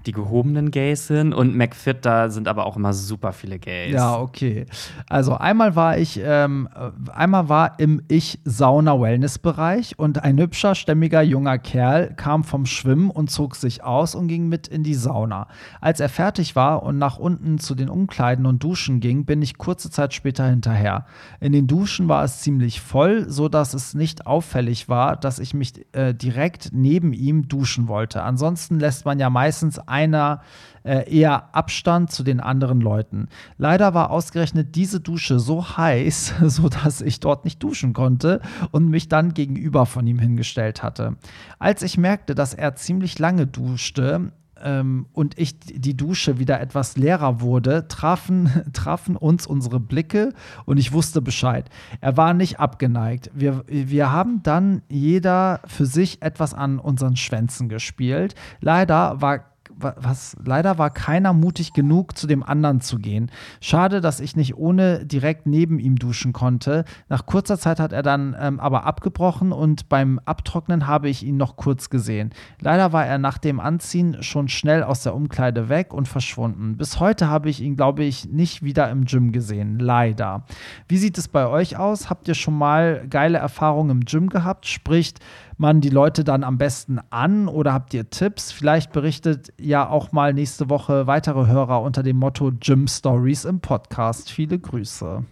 die 0.06 0.12
gehobenen 0.12 0.72
Gays 0.72 1.08
hin 1.08 1.34
und 1.34 1.56
McFit, 1.56 2.06
da 2.06 2.30
sind 2.30 2.48
aber 2.48 2.66
auch 2.66 2.78
immer 2.78 2.94
super 2.94 3.34
viele 3.34 3.60
Gays. 3.60 3.94
Ja, 3.94 4.20
okay. 4.20 4.66
Also 5.10 5.36
einmal 5.36 5.76
war 5.76 5.98
ich, 5.98 6.20
ähm, 6.24 6.70
äh, 6.76 7.12
einmal 7.12 7.50
war 7.50 7.80
im 7.80 8.02
Ich-Sauna-Wellness-Bereich 8.08 9.98
und 9.98 10.24
ein 10.24 10.40
hübscher, 10.40 10.76
stämmiger 10.76 11.22
junger 11.22 11.58
Kerl 11.58 12.14
kam 12.16 12.44
vom 12.44 12.66
Schwimmen 12.66 13.10
und 13.10 13.32
zog 13.32 13.56
sich 13.56 13.84
aus 13.84 14.16
und 14.16 14.28
ging 14.28 14.48
mit 14.48 14.68
in 14.68 14.84
die 14.84 14.94
Sauna. 14.94 15.48
Als 15.82 16.00
er 16.00 16.10
fertig 16.10 16.56
war 16.56 16.84
und 16.84 16.98
nach 16.98 17.18
unten 17.18 17.58
zu 17.60 17.76
den 17.76 17.90
Umkleiden 17.90 18.46
und 18.46 18.64
Duschen 18.64 19.00
ging, 19.00 19.26
bin 19.26 19.42
ich 19.42 19.58
kurze 19.58 19.90
Zeit 19.90 20.14
später 20.14 20.46
hinterher. 20.48 21.06
In 21.40 21.52
den 21.52 21.68
Duschen 21.68 22.08
war 22.08 22.24
es 22.24 22.42
ziemlich 22.42 22.82
voll, 22.82 23.30
so 23.30 23.50
dass 23.50 23.74
es 23.74 23.94
nicht 23.94 24.28
auffällig 24.28 24.90
war, 24.90 25.16
dass 25.16 25.40
ich 25.40 25.54
mich 25.54 25.86
äh, 25.94 26.14
direkt 26.14 26.70
neben 26.74 27.14
ihm 27.14 27.48
duschen 27.48 27.88
wollte. 27.88 28.24
Ansonsten 28.24 28.80
lässt 28.80 29.06
man 29.06 29.20
ja 29.20 29.30
meistens 29.30 29.80
einer 29.96 30.42
äh, 30.84 31.10
eher 31.10 31.56
Abstand 31.56 32.12
zu 32.12 32.24
den 32.24 32.40
anderen 32.40 32.82
Leuten. 32.82 33.28
Leider 33.58 33.94
war 33.94 34.12
ausgerechnet 34.12 34.76
diese 34.76 35.00
Dusche 35.00 35.40
so 35.40 35.78
heiß, 35.78 36.36
so 36.44 36.70
dass 36.70 37.02
ich 37.02 37.20
dort 37.22 37.46
nicht 37.46 37.64
duschen 37.64 37.94
konnte 37.94 38.42
und 38.72 38.90
mich 38.90 39.08
dann 39.08 39.34
gegenüber 39.34 39.86
von 39.86 40.06
ihm 40.06 40.20
hingestellt 40.20 40.84
hatte. 40.84 41.16
Als 41.60 41.82
ich 41.82 41.98
merkte, 41.98 42.36
dass 42.36 42.54
er 42.54 42.76
ziemlich 42.76 43.18
lange 43.20 43.48
duschte, 43.48 44.32
ähm, 44.64 45.08
und 45.14 45.38
ich 45.38 45.60
die 45.60 45.98
Dusche 45.98 46.40
wieder 46.40 46.62
etwas 46.62 46.98
leerer 46.98 47.42
wurde, 47.42 47.88
trafen, 47.88 48.50
trafen 48.74 49.16
uns 49.16 49.48
unsere 49.48 49.80
Blicke 49.80 50.34
und 50.66 50.78
ich 50.78 50.94
wusste 50.94 51.22
Bescheid. 51.22 51.70
Er 52.02 52.18
war 52.18 52.34
nicht 52.34 52.60
abgeneigt. 52.60 53.32
Wir, 53.34 53.64
wir 53.68 54.12
haben 54.12 54.44
dann 54.44 54.82
jeder 54.90 55.62
für 55.68 55.86
sich 55.86 56.22
etwas 56.22 56.54
an 56.54 56.80
unseren 56.80 57.16
Schwänzen 57.16 57.70
gespielt. 57.70 58.36
Leider 58.62 59.22
war 59.22 59.55
was 59.78 60.36
leider 60.44 60.78
war 60.78 60.90
keiner 60.90 61.34
mutig 61.34 61.74
genug, 61.74 62.18
zu 62.18 62.28
dem 62.28 62.44
anderen 62.44 62.82
zu 62.82 62.98
gehen. 62.98 63.32
Schade, 63.62 64.02
dass 64.02 64.20
ich 64.20 64.36
nicht 64.36 64.58
ohne 64.58 65.06
direkt 65.06 65.46
neben 65.46 65.80
ihm 65.80 65.98
duschen 65.98 66.34
konnte. 66.34 66.86
Nach 67.10 67.26
kurzer 67.26 67.58
Zeit 67.58 67.80
hat 67.80 67.92
er 67.92 68.04
dann 68.04 68.36
ähm, 68.40 68.60
aber 68.60 68.86
abgebrochen 68.86 69.52
und 69.52 69.90
beim 69.90 70.20
Abtrocknen 70.26 70.88
habe 70.88 71.10
ich 71.10 71.24
ihn 71.24 71.38
noch 71.38 71.56
kurz 71.58 71.90
gesehen. 71.90 72.32
Leider 72.62 72.94
war 72.94 73.06
er 73.06 73.18
nach 73.18 73.38
dem 73.38 73.60
Anziehen 73.60 74.22
schon 74.24 74.48
schnell 74.48 74.84
aus 74.84 75.04
der 75.04 75.16
Umkleide 75.16 75.70
weg 75.70 75.94
und 75.94 76.08
verschwunden. 76.08 76.78
Bis 76.78 77.00
heute 77.00 77.28
habe 77.30 77.50
ich 77.50 77.62
ihn, 77.62 77.76
glaube 77.76 78.04
ich, 78.04 78.30
nicht 78.30 78.64
wieder 78.64 78.90
im 78.90 79.06
Gym 79.06 79.32
gesehen. 79.32 79.80
Leider. 79.80 80.46
Wie 80.88 80.98
sieht 80.98 81.18
es 81.18 81.28
bei 81.28 81.48
euch 81.48 81.78
aus? 81.78 82.10
Habt 82.10 82.28
ihr 82.28 82.36
schon 82.36 82.58
mal 82.58 83.06
geile 83.10 83.38
Erfahrungen 83.38 83.92
im 83.92 84.06
Gym 84.06 84.30
gehabt? 84.30 84.68
Spricht 84.68 85.20
man 85.58 85.82
die 85.82 85.90
Leute 85.90 86.24
dann 86.24 86.44
am 86.44 86.58
besten 86.58 87.00
an 87.10 87.48
oder 87.48 87.74
habt 87.74 87.94
ihr 87.94 88.10
Tipps? 88.10 88.52
Vielleicht 88.52 88.92
berichtet 88.92 89.54
ja 89.60 89.90
auch 89.90 90.12
mal 90.12 90.34
nächste 90.34 90.70
Woche 90.70 91.08
weitere 91.08 91.48
Hörer 91.48 91.82
unter 91.82 92.04
dem 92.04 92.18
Motto 92.18 92.52
Gym 92.60 92.88
Stories 92.88 93.46
im 93.46 93.60
Podcast. 93.60 94.30
Viele 94.32 94.60
Grüße. 94.60 95.24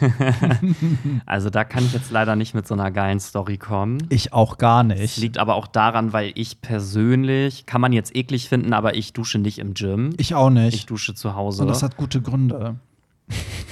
also 1.26 1.50
da 1.50 1.64
kann 1.64 1.84
ich 1.84 1.92
jetzt 1.92 2.10
leider 2.10 2.34
nicht 2.34 2.54
mit 2.54 2.66
so 2.66 2.74
einer 2.74 2.90
geilen 2.90 3.20
Story 3.20 3.58
kommen. 3.58 3.98
Ich 4.08 4.32
auch 4.32 4.58
gar 4.58 4.82
nicht. 4.82 5.02
Das 5.02 5.16
liegt 5.18 5.38
aber 5.38 5.54
auch 5.54 5.66
daran, 5.66 6.12
weil 6.12 6.32
ich 6.34 6.60
persönlich, 6.60 7.66
kann 7.66 7.80
man 7.80 7.92
jetzt 7.92 8.16
eklig 8.16 8.48
finden, 8.48 8.72
aber 8.72 8.96
ich 8.96 9.12
dusche 9.12 9.38
nicht 9.38 9.58
im 9.58 9.74
Gym. 9.74 10.10
Ich 10.16 10.34
auch 10.34 10.50
nicht. 10.50 10.74
Ich 10.74 10.86
dusche 10.86 11.14
zu 11.14 11.34
Hause. 11.34 11.62
Und 11.62 11.68
das 11.68 11.82
hat 11.82 11.96
gute 11.96 12.20
Gründe. 12.20 12.76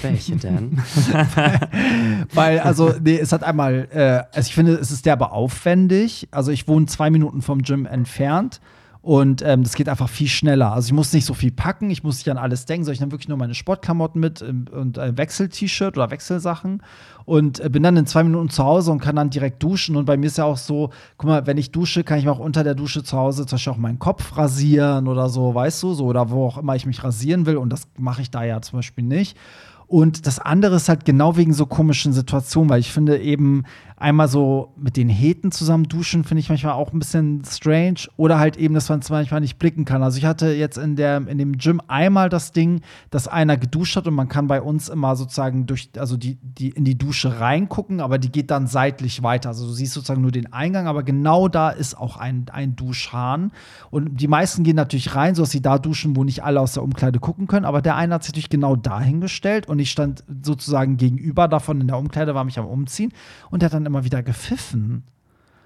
Welche 0.02 0.36
denn? 0.36 0.78
Weil, 2.34 2.60
also, 2.60 2.94
nee, 3.02 3.18
es 3.18 3.32
hat 3.32 3.42
einmal, 3.42 3.88
äh, 3.92 4.36
also 4.36 4.48
ich 4.48 4.54
finde, 4.54 4.74
es 4.74 4.90
ist 4.90 5.06
derbe 5.06 5.32
aufwendig. 5.32 6.28
Also, 6.30 6.52
ich 6.52 6.68
wohne 6.68 6.86
zwei 6.86 7.10
Minuten 7.10 7.42
vom 7.42 7.62
Gym 7.62 7.86
entfernt. 7.86 8.60
Und 9.00 9.42
ähm, 9.42 9.62
das 9.62 9.74
geht 9.74 9.88
einfach 9.88 10.08
viel 10.08 10.28
schneller. 10.28 10.72
Also 10.72 10.86
ich 10.86 10.92
muss 10.92 11.12
nicht 11.12 11.24
so 11.24 11.32
viel 11.32 11.52
packen, 11.52 11.88
ich 11.88 12.02
muss 12.02 12.16
nicht 12.16 12.30
an 12.30 12.36
alles 12.36 12.64
denken, 12.64 12.84
sondern 12.84 12.94
ich 12.94 13.00
nehme 13.00 13.12
wirklich 13.12 13.28
nur 13.28 13.38
meine 13.38 13.54
Sportklamotten 13.54 14.20
mit 14.20 14.42
ähm, 14.42 14.66
und 14.70 14.98
ein 14.98 15.16
Wechsel-T-Shirt 15.16 15.96
oder 15.96 16.10
Wechselsachen 16.10 16.82
und 17.24 17.60
äh, 17.60 17.68
bin 17.68 17.84
dann 17.84 17.96
in 17.96 18.06
zwei 18.06 18.24
Minuten 18.24 18.50
zu 18.50 18.64
Hause 18.64 18.90
und 18.90 18.98
kann 18.98 19.16
dann 19.16 19.30
direkt 19.30 19.62
duschen. 19.62 19.96
Und 19.96 20.04
bei 20.04 20.16
mir 20.16 20.26
ist 20.26 20.38
ja 20.38 20.44
auch 20.44 20.56
so, 20.56 20.90
guck 21.16 21.28
mal, 21.28 21.46
wenn 21.46 21.58
ich 21.58 21.70
dusche, 21.70 22.02
kann 22.02 22.18
ich 22.18 22.24
mir 22.24 22.32
auch 22.32 22.38
unter 22.40 22.64
der 22.64 22.74
Dusche 22.74 23.04
zu 23.04 23.16
Hause 23.16 23.46
zum 23.46 23.56
Beispiel 23.56 23.72
auch 23.72 23.78
meinen 23.78 23.98
Kopf 24.00 24.36
rasieren 24.36 25.06
oder 25.06 25.28
so, 25.28 25.54
weißt 25.54 25.82
du, 25.84 25.94
so 25.94 26.06
oder 26.06 26.30
wo 26.30 26.46
auch 26.46 26.58
immer 26.58 26.74
ich 26.74 26.86
mich 26.86 27.04
rasieren 27.04 27.46
will. 27.46 27.56
Und 27.56 27.72
das 27.72 27.82
mache 27.96 28.22
ich 28.22 28.30
da 28.30 28.42
ja 28.42 28.60
zum 28.60 28.78
Beispiel 28.78 29.04
nicht. 29.04 29.36
Und 29.86 30.26
das 30.26 30.38
andere 30.38 30.76
ist 30.76 30.90
halt 30.90 31.06
genau 31.06 31.38
wegen 31.38 31.54
so 31.54 31.64
komischen 31.64 32.12
Situationen, 32.12 32.68
weil 32.68 32.80
ich 32.80 32.92
finde 32.92 33.18
eben, 33.18 33.64
einmal 33.98 34.28
so 34.28 34.72
mit 34.76 34.96
den 34.96 35.08
Heten 35.08 35.50
zusammen 35.50 35.84
duschen, 35.84 36.24
finde 36.24 36.40
ich 36.40 36.48
manchmal 36.48 36.74
auch 36.74 36.92
ein 36.92 36.98
bisschen 36.98 37.42
strange. 37.44 38.08
Oder 38.16 38.38
halt 38.38 38.56
eben, 38.56 38.74
dass 38.74 38.88
man 38.88 39.00
es 39.00 39.10
manchmal 39.10 39.40
nicht 39.40 39.58
blicken 39.58 39.84
kann. 39.84 40.02
Also 40.02 40.18
ich 40.18 40.24
hatte 40.24 40.52
jetzt 40.52 40.78
in, 40.78 40.96
der, 40.96 41.26
in 41.26 41.38
dem 41.38 41.58
Gym 41.58 41.80
einmal 41.88 42.28
das 42.28 42.52
Ding, 42.52 42.82
dass 43.10 43.26
einer 43.26 43.56
geduscht 43.56 43.96
hat 43.96 44.06
und 44.06 44.14
man 44.14 44.28
kann 44.28 44.46
bei 44.46 44.62
uns 44.62 44.88
immer 44.88 45.16
sozusagen 45.16 45.66
durch, 45.66 45.90
also 45.98 46.16
die, 46.16 46.38
die 46.42 46.70
in 46.70 46.84
die 46.84 46.96
Dusche 46.96 47.40
reingucken, 47.40 48.00
aber 48.00 48.18
die 48.18 48.30
geht 48.30 48.50
dann 48.50 48.66
seitlich 48.68 49.22
weiter. 49.22 49.48
Also 49.48 49.66
du 49.66 49.72
siehst 49.72 49.94
sozusagen 49.94 50.22
nur 50.22 50.32
den 50.32 50.52
Eingang, 50.52 50.86
aber 50.86 51.02
genau 51.02 51.48
da 51.48 51.70
ist 51.70 51.98
auch 51.98 52.16
ein, 52.16 52.46
ein 52.52 52.76
Duschhahn. 52.76 53.50
Und 53.90 54.20
die 54.20 54.28
meisten 54.28 54.62
gehen 54.62 54.76
natürlich 54.76 55.16
rein, 55.16 55.34
sodass 55.34 55.50
sie 55.50 55.62
da 55.62 55.78
duschen, 55.78 56.14
wo 56.14 56.22
nicht 56.22 56.44
alle 56.44 56.60
aus 56.60 56.74
der 56.74 56.84
Umkleide 56.84 57.18
gucken 57.18 57.48
können. 57.48 57.64
Aber 57.64 57.82
der 57.82 57.96
eine 57.96 58.14
hat 58.14 58.22
sich 58.22 58.32
natürlich 58.32 58.50
genau 58.50 58.76
dahingestellt 58.76 59.68
und 59.68 59.80
ich 59.80 59.90
stand 59.90 60.22
sozusagen 60.42 60.96
gegenüber 60.96 61.48
davon 61.48 61.80
in 61.80 61.88
der 61.88 61.98
Umkleide, 61.98 62.34
war 62.34 62.44
mich 62.44 62.58
am 62.58 62.66
Umziehen 62.66 63.12
und 63.50 63.62
der 63.62 63.66
hat 63.66 63.74
dann 63.74 63.87
immer 63.88 64.04
wieder 64.04 64.22
gepfiffen. 64.22 65.02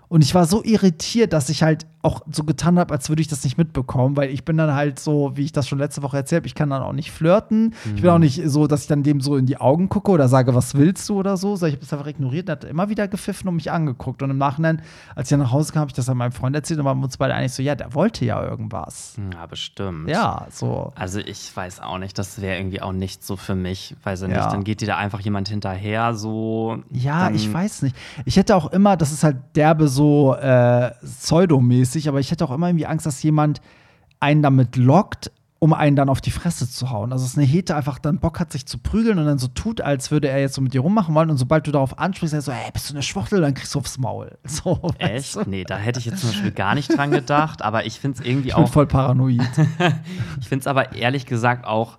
Und 0.09 0.23
ich 0.23 0.35
war 0.35 0.47
so 0.47 0.65
irritiert, 0.65 1.33
dass 1.33 1.49
ich 1.49 1.63
halt 1.63 1.87
auch 2.03 2.23
so 2.31 2.45
getan 2.45 2.79
habe, 2.79 2.93
als 2.93 3.09
würde 3.09 3.23
ich 3.23 3.29
das 3.29 3.45
nicht 3.45 3.57
mitbekommen, 3.59 4.17
weil 4.17 4.31
ich 4.31 4.45
bin 4.45 4.57
dann 4.57 4.75
halt 4.75 4.99
so, 4.99 5.33
wie 5.35 5.45
ich 5.45 5.53
das 5.53 5.69
schon 5.69 5.79
letzte 5.79 6.03
Woche 6.03 6.17
erzählt 6.19 6.41
habe, 6.41 6.47
ich 6.47 6.55
kann 6.55 6.71
dann 6.71 6.83
auch 6.83 6.93
nicht 6.93 7.11
flirten. 7.11 7.75
Mhm. 7.85 7.97
Ich 7.97 8.03
bin 8.03 8.11
auch 8.11 8.19
nicht 8.19 8.43
so, 8.45 8.67
dass 8.67 8.83
ich 8.83 8.87
dann 8.89 9.03
dem 9.03 9.21
so 9.21 9.37
in 9.37 9.47
die 9.47 9.57
Augen 9.57 9.89
gucke 9.89 10.11
oder 10.11 10.29
sage, 10.29 10.55
was 10.55 10.75
willst 10.75 11.09
du 11.09 11.19
oder 11.19 11.37
so. 11.37 11.55
Ich 11.55 11.63
habe 11.63 11.77
das 11.79 11.93
einfach 11.93 12.07
ignoriert, 12.07 12.49
er 12.49 12.53
hat 12.53 12.65
immer 12.65 12.89
wieder 12.89 13.09
gepfiffen 13.09 13.49
und 13.49 13.57
mich 13.57 13.71
angeguckt. 13.71 14.23
Und 14.23 14.31
im 14.31 14.39
Nachhinein, 14.39 14.83
als 15.15 15.31
ich 15.31 15.39
nach 15.39 15.53
Hause 15.53 15.73
kam, 15.73 15.81
habe 15.81 15.91
ich 15.91 15.95
das 15.95 16.09
an 16.09 16.17
meinem 16.17 16.33
Freund 16.33 16.55
erzählt 16.55 16.79
und 16.81 16.87
waren 16.87 17.03
uns 17.03 17.17
beide 17.17 17.35
eigentlich 17.35 17.53
so, 17.53 17.63
ja, 17.63 17.75
der 17.75 17.95
wollte 17.95 18.25
ja 18.25 18.43
irgendwas. 18.45 19.17
Ja, 19.33 19.47
bestimmt. 19.47 20.09
Ja, 20.09 20.47
so. 20.51 20.93
Also 20.95 21.21
ich 21.21 21.55
weiß 21.55 21.81
auch 21.81 21.99
nicht, 21.99 22.19
das 22.19 22.41
wäre 22.41 22.59
irgendwie 22.59 22.83
auch 22.83 22.93
nicht 22.93 23.25
so 23.25 23.37
für 23.37 23.55
mich, 23.55 23.97
ich 24.05 24.21
ja. 24.21 24.27
nicht. 24.27 24.53
Dann 24.53 24.65
geht 24.65 24.81
dir 24.81 24.87
da 24.87 24.97
einfach 24.97 25.21
jemand 25.21 25.49
hinterher, 25.49 26.15
so. 26.15 26.83
Ja, 26.91 27.31
ich 27.31 27.53
weiß 27.53 27.83
nicht. 27.83 27.97
Ich 28.25 28.37
hätte 28.37 28.57
auch 28.57 28.73
immer, 28.73 28.97
das 28.97 29.13
ist 29.13 29.25
halt 29.25 29.37
derbe 29.55 29.89
so 29.89 30.03
so 30.03 30.35
äh, 30.35 30.91
pseudomäßig, 31.05 31.92
aber 32.09 32.21
ich 32.21 32.31
hätte 32.31 32.45
auch 32.45 32.51
immer 32.51 32.69
irgendwie 32.69 32.87
Angst, 32.87 33.07
dass 33.07 33.23
jemand 33.23 33.61
einen 34.21 34.43
damit 34.43 34.77
lockt, 34.77 35.31
um 35.59 35.73
einen 35.73 35.95
dann 35.95 36.09
auf 36.09 36.21
die 36.21 36.33
Fresse 36.33 36.69
zu 36.69 36.91
hauen. 36.91 37.13
Also, 37.13 37.25
dass 37.25 37.37
eine 37.37 37.47
Hete 37.47 37.77
einfach 37.77 38.01
dann 38.01 38.19
Bock 38.19 38.41
hat, 38.41 38.51
sich 38.51 38.67
zu 38.67 38.79
prügeln 38.79 39.19
und 39.19 39.27
dann 39.27 39.39
so 39.39 39.47
tut, 39.47 39.81
als 39.81 40.11
würde 40.11 40.29
er 40.29 40.41
jetzt 40.41 40.55
so 40.55 40.61
mit 40.61 40.75
dir 40.75 40.81
rummachen 40.81 41.15
wollen. 41.15 41.31
Und 41.31 41.37
sobald 41.37 41.67
du 41.69 41.71
darauf 41.71 41.99
ansprichst, 42.01 42.35
er 42.35 42.43
so, 42.43 42.51
hey, 42.51 42.71
bist 42.73 42.91
du 42.91 42.95
eine 42.95 43.03
Schwuchtel, 43.03 43.41
dann 43.41 43.55
kriegst 43.55 43.75
du 43.75 43.79
aufs 43.79 43.99
Maul. 43.99 44.39
So, 44.47 44.91
Echt? 44.99 45.37
Du? 45.37 45.43
Nee, 45.47 45.65
da 45.65 45.77
hätte 45.77 46.01
ich 46.01 46.07
jetzt 46.07 46.21
zum 46.21 46.31
Beispiel 46.31 46.51
gar 46.51 46.75
nicht 46.75 46.97
dran 46.97 47.13
gedacht, 47.13 47.63
aber 47.63 47.87
ich 47.87 48.01
finde 48.01 48.19
es 48.19 48.27
irgendwie 48.27 48.49
ich 48.49 48.55
bin 48.55 48.65
auch. 48.65 48.73
voll 48.73 48.87
paranoid. 48.87 49.41
ich 50.41 50.49
finde 50.49 50.63
es 50.63 50.67
aber 50.67 50.95
ehrlich 50.95 51.27
gesagt 51.27 51.65
auch 51.65 51.99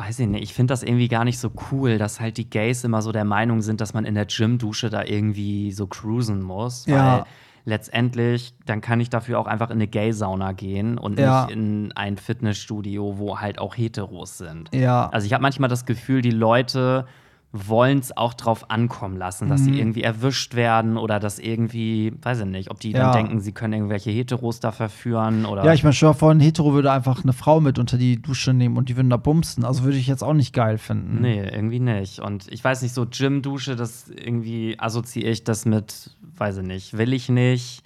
weiß 0.00 0.18
ich 0.20 0.28
nicht, 0.28 0.42
ich 0.42 0.54
finde 0.54 0.72
das 0.72 0.82
irgendwie 0.82 1.08
gar 1.08 1.24
nicht 1.24 1.38
so 1.38 1.52
cool, 1.70 1.98
dass 1.98 2.20
halt 2.20 2.38
die 2.38 2.48
Gays 2.48 2.84
immer 2.84 3.02
so 3.02 3.12
der 3.12 3.26
Meinung 3.26 3.60
sind, 3.60 3.82
dass 3.82 3.92
man 3.92 4.06
in 4.06 4.14
der 4.14 4.24
Gym-Dusche 4.24 4.88
da 4.88 5.04
irgendwie 5.04 5.72
so 5.72 5.86
cruisen 5.86 6.40
muss. 6.40 6.86
Ja. 6.86 7.26
Letztendlich, 7.64 8.54
dann 8.66 8.80
kann 8.80 9.00
ich 9.00 9.10
dafür 9.10 9.38
auch 9.38 9.46
einfach 9.46 9.70
in 9.70 9.76
eine 9.76 9.86
Gay-Sauna 9.86 10.52
gehen 10.52 10.98
und 10.98 11.18
ja. 11.18 11.44
nicht 11.46 11.54
in 11.54 11.92
ein 11.92 12.16
Fitnessstudio, 12.16 13.18
wo 13.18 13.38
halt 13.38 13.58
auch 13.58 13.76
Heteros 13.76 14.38
sind. 14.38 14.74
Ja. 14.74 15.08
Also 15.10 15.26
ich 15.26 15.32
habe 15.32 15.42
manchmal 15.42 15.68
das 15.68 15.84
Gefühl, 15.86 16.22
die 16.22 16.30
Leute 16.30 17.06
wollen 17.52 17.98
es 17.98 18.16
auch 18.16 18.34
drauf 18.34 18.70
ankommen 18.70 19.16
lassen, 19.16 19.48
dass 19.48 19.62
mhm. 19.62 19.64
sie 19.64 19.78
irgendwie 19.80 20.02
erwischt 20.04 20.54
werden 20.54 20.96
oder 20.96 21.18
dass 21.18 21.40
irgendwie, 21.40 22.12
weiß 22.22 22.40
ich 22.40 22.46
nicht, 22.46 22.70
ob 22.70 22.78
die 22.78 22.92
ja. 22.92 23.12
dann 23.12 23.12
denken, 23.12 23.40
sie 23.40 23.50
können 23.50 23.72
irgendwelche 23.72 24.10
Heteros 24.10 24.60
da 24.60 24.70
verführen 24.70 25.44
oder. 25.44 25.64
Ja, 25.64 25.72
ich 25.72 25.82
meine, 25.82 25.94
schon 25.94 26.14
vor, 26.14 26.30
ein 26.30 26.38
Hetero 26.38 26.72
würde 26.74 26.92
einfach 26.92 27.24
eine 27.24 27.32
Frau 27.32 27.60
mit 27.60 27.80
unter 27.80 27.98
die 27.98 28.22
Dusche 28.22 28.54
nehmen 28.54 28.76
und 28.76 28.88
die 28.88 28.96
würden 28.96 29.10
da 29.10 29.16
bumsen. 29.16 29.64
Also 29.64 29.82
würde 29.82 29.98
ich 29.98 30.06
jetzt 30.06 30.22
auch 30.22 30.32
nicht 30.32 30.54
geil 30.54 30.78
finden. 30.78 31.20
Nee, 31.20 31.42
irgendwie 31.42 31.80
nicht. 31.80 32.20
Und 32.20 32.46
ich 32.52 32.62
weiß 32.62 32.82
nicht, 32.82 32.94
so 32.94 33.04
Gym-Dusche, 33.06 33.74
das 33.74 34.08
irgendwie 34.08 34.76
assoziiere 34.78 35.30
ich 35.30 35.42
das 35.42 35.64
mit, 35.64 36.16
weiß 36.40 36.58
ich 36.58 36.66
nicht, 36.66 36.96
will 36.96 37.12
ich 37.12 37.28
nicht 37.28 37.84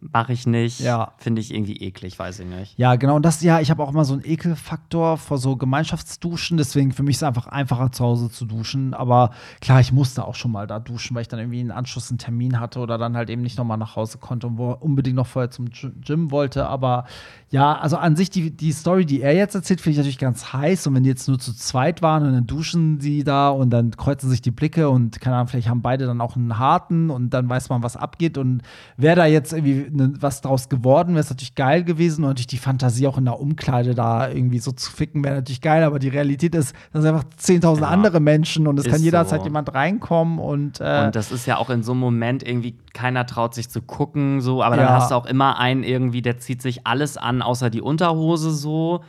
mache 0.00 0.32
ich 0.32 0.46
nicht. 0.46 0.80
Ja. 0.80 1.12
Finde 1.18 1.40
ich 1.40 1.52
irgendwie 1.52 1.76
eklig, 1.76 2.18
weiß 2.18 2.40
ich 2.40 2.46
nicht. 2.46 2.78
Ja, 2.78 2.96
genau. 2.96 3.16
Und 3.16 3.24
das, 3.24 3.42
ja, 3.42 3.60
ich 3.60 3.70
habe 3.70 3.82
auch 3.82 3.90
immer 3.90 4.04
so 4.04 4.14
einen 4.14 4.24
Ekelfaktor 4.24 5.18
vor 5.18 5.38
so 5.38 5.56
Gemeinschaftsduschen. 5.56 6.56
Deswegen 6.56 6.92
für 6.92 7.02
mich 7.02 7.16
ist 7.16 7.22
es 7.22 7.28
einfach 7.28 7.46
einfacher, 7.46 7.92
zu 7.92 8.04
Hause 8.04 8.30
zu 8.30 8.46
duschen. 8.46 8.94
Aber 8.94 9.30
klar, 9.60 9.80
ich 9.80 9.92
musste 9.92 10.24
auch 10.24 10.34
schon 10.34 10.52
mal 10.52 10.66
da 10.66 10.78
duschen, 10.78 11.14
weil 11.14 11.22
ich 11.22 11.28
dann 11.28 11.38
irgendwie 11.38 11.60
einen 11.60 11.70
Anschluss 11.70 12.10
einen 12.10 12.18
Termin 12.18 12.60
hatte 12.60 12.80
oder 12.80 12.98
dann 12.98 13.16
halt 13.16 13.30
eben 13.30 13.42
nicht 13.42 13.58
nochmal 13.58 13.78
nach 13.78 13.96
Hause 13.96 14.18
konnte 14.18 14.46
und 14.46 14.58
wo 14.58 14.72
unbedingt 14.72 15.16
noch 15.16 15.26
vorher 15.26 15.50
zum 15.50 15.66
Gym 15.70 16.30
wollte. 16.30 16.66
Aber 16.66 17.04
ja, 17.52 17.76
also 17.76 17.96
an 17.96 18.14
sich, 18.14 18.30
die, 18.30 18.56
die 18.56 18.70
Story, 18.70 19.04
die 19.04 19.22
er 19.22 19.34
jetzt 19.34 19.56
erzählt, 19.56 19.80
finde 19.80 19.92
ich 19.92 19.98
natürlich 19.98 20.18
ganz 20.18 20.52
heiß. 20.52 20.86
Und 20.86 20.94
wenn 20.94 21.02
die 21.02 21.08
jetzt 21.08 21.26
nur 21.26 21.40
zu 21.40 21.52
zweit 21.52 22.00
waren 22.00 22.24
und 22.24 22.32
dann 22.32 22.46
duschen 22.46 23.00
sie 23.00 23.24
da 23.24 23.48
und 23.48 23.70
dann 23.70 23.90
kreuzen 23.90 24.30
sich 24.30 24.40
die 24.40 24.52
Blicke 24.52 24.88
und 24.88 25.20
keine 25.20 25.34
Ahnung, 25.34 25.48
vielleicht 25.48 25.68
haben 25.68 25.82
beide 25.82 26.06
dann 26.06 26.20
auch 26.20 26.36
einen 26.36 26.60
harten 26.60 27.10
und 27.10 27.30
dann 27.30 27.48
weiß 27.48 27.68
man, 27.68 27.82
was 27.82 27.96
abgeht. 27.96 28.38
Und 28.38 28.62
wer 28.96 29.16
da 29.16 29.26
jetzt 29.26 29.52
irgendwie 29.52 29.90
ne, 29.90 30.12
was 30.20 30.42
draus 30.42 30.68
geworden 30.68 31.14
wäre, 31.14 31.20
ist 31.22 31.30
natürlich 31.30 31.56
geil 31.56 31.82
gewesen. 31.82 32.22
Und 32.22 32.30
natürlich 32.30 32.46
die 32.46 32.58
Fantasie 32.58 33.08
auch 33.08 33.18
in 33.18 33.24
der 33.24 33.40
Umkleide 33.40 33.96
da 33.96 34.30
irgendwie 34.30 34.60
so 34.60 34.70
zu 34.70 34.88
ficken, 34.88 35.24
wäre 35.24 35.34
natürlich 35.34 35.60
geil. 35.60 35.82
Aber 35.82 35.98
die 35.98 36.08
Realität 36.08 36.54
ist, 36.54 36.72
das 36.92 37.02
sind 37.02 37.12
einfach 37.12 37.28
10.000 37.36 37.80
ja, 37.80 37.88
andere 37.88 38.20
Menschen 38.20 38.68
und 38.68 38.78
es 38.78 38.86
kann 38.86 39.02
jederzeit 39.02 39.40
so. 39.40 39.46
jemand 39.46 39.74
reinkommen. 39.74 40.38
Und, 40.38 40.78
äh, 40.78 41.06
und 41.06 41.16
das 41.16 41.32
ist 41.32 41.46
ja 41.46 41.56
auch 41.56 41.70
in 41.70 41.82
so 41.82 41.90
einem 41.90 42.00
Moment 42.00 42.46
irgendwie, 42.46 42.76
keiner 42.92 43.26
traut 43.26 43.54
sich 43.54 43.70
zu 43.70 43.82
gucken, 43.82 44.40
so. 44.40 44.62
Aber 44.62 44.76
dann 44.76 44.86
ja. 44.86 44.92
hast 44.92 45.10
du 45.10 45.14
auch 45.14 45.26
immer 45.26 45.58
einen 45.58 45.82
irgendwie, 45.82 46.22
der 46.22 46.38
zieht 46.38 46.62
sich 46.62 46.86
alles 46.86 47.16
an, 47.16 47.42
außer 47.42 47.70
die 47.70 47.80
Unterhose 47.80 48.50
so. 48.50 49.02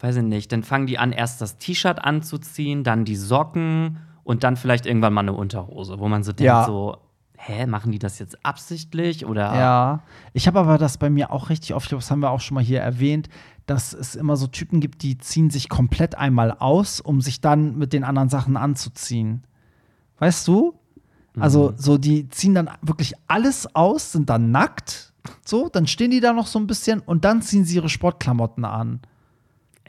Weiß 0.00 0.16
ich 0.16 0.22
nicht. 0.22 0.50
Dann 0.50 0.64
fangen 0.64 0.86
die 0.86 0.98
an, 0.98 1.12
erst 1.12 1.40
das 1.40 1.58
T-Shirt 1.58 2.04
anzuziehen, 2.04 2.82
dann 2.82 3.04
die 3.04 3.16
Socken 3.16 3.98
und 4.24 4.44
dann 4.44 4.56
vielleicht 4.56 4.86
irgendwann 4.86 5.12
mal 5.12 5.20
eine 5.20 5.32
Unterhose, 5.32 5.98
wo 5.98 6.08
man 6.08 6.22
so 6.22 6.32
denkt, 6.32 6.46
ja. 6.46 6.64
so, 6.64 6.96
hä, 7.36 7.66
machen 7.66 7.92
die 7.92 7.98
das 7.98 8.18
jetzt 8.18 8.44
absichtlich 8.44 9.26
oder? 9.26 9.54
Ja, 9.54 10.02
ich 10.32 10.46
habe 10.46 10.60
aber 10.60 10.78
das 10.78 10.98
bei 10.98 11.10
mir 11.10 11.32
auch 11.32 11.50
richtig 11.50 11.74
oft, 11.74 11.90
das 11.92 12.10
haben 12.10 12.20
wir 12.20 12.30
auch 12.30 12.40
schon 12.40 12.54
mal 12.56 12.64
hier 12.64 12.80
erwähnt, 12.80 13.28
dass 13.66 13.92
es 13.92 14.14
immer 14.14 14.36
so 14.36 14.46
Typen 14.46 14.80
gibt, 14.80 15.02
die 15.02 15.18
ziehen 15.18 15.50
sich 15.50 15.68
komplett 15.68 16.16
einmal 16.16 16.52
aus, 16.52 17.00
um 17.00 17.20
sich 17.20 17.40
dann 17.40 17.78
mit 17.78 17.92
den 17.92 18.04
anderen 18.04 18.28
Sachen 18.28 18.56
anzuziehen. 18.56 19.44
Weißt 20.18 20.46
du? 20.46 20.74
Also, 21.40 21.70
mhm. 21.70 21.74
so, 21.78 21.98
die 21.98 22.28
ziehen 22.28 22.54
dann 22.54 22.70
wirklich 22.82 23.14
alles 23.26 23.74
aus, 23.74 24.12
sind 24.12 24.28
dann 24.28 24.50
nackt 24.50 25.12
So, 25.44 25.68
dann 25.68 25.86
stehen 25.86 26.10
die 26.10 26.20
da 26.20 26.32
noch 26.32 26.46
so 26.46 26.58
ein 26.58 26.66
bisschen 26.66 27.00
und 27.00 27.24
dann 27.24 27.42
ziehen 27.42 27.64
sie 27.64 27.76
ihre 27.76 27.88
Sportklamotten 27.88 28.64
an. 28.64 29.00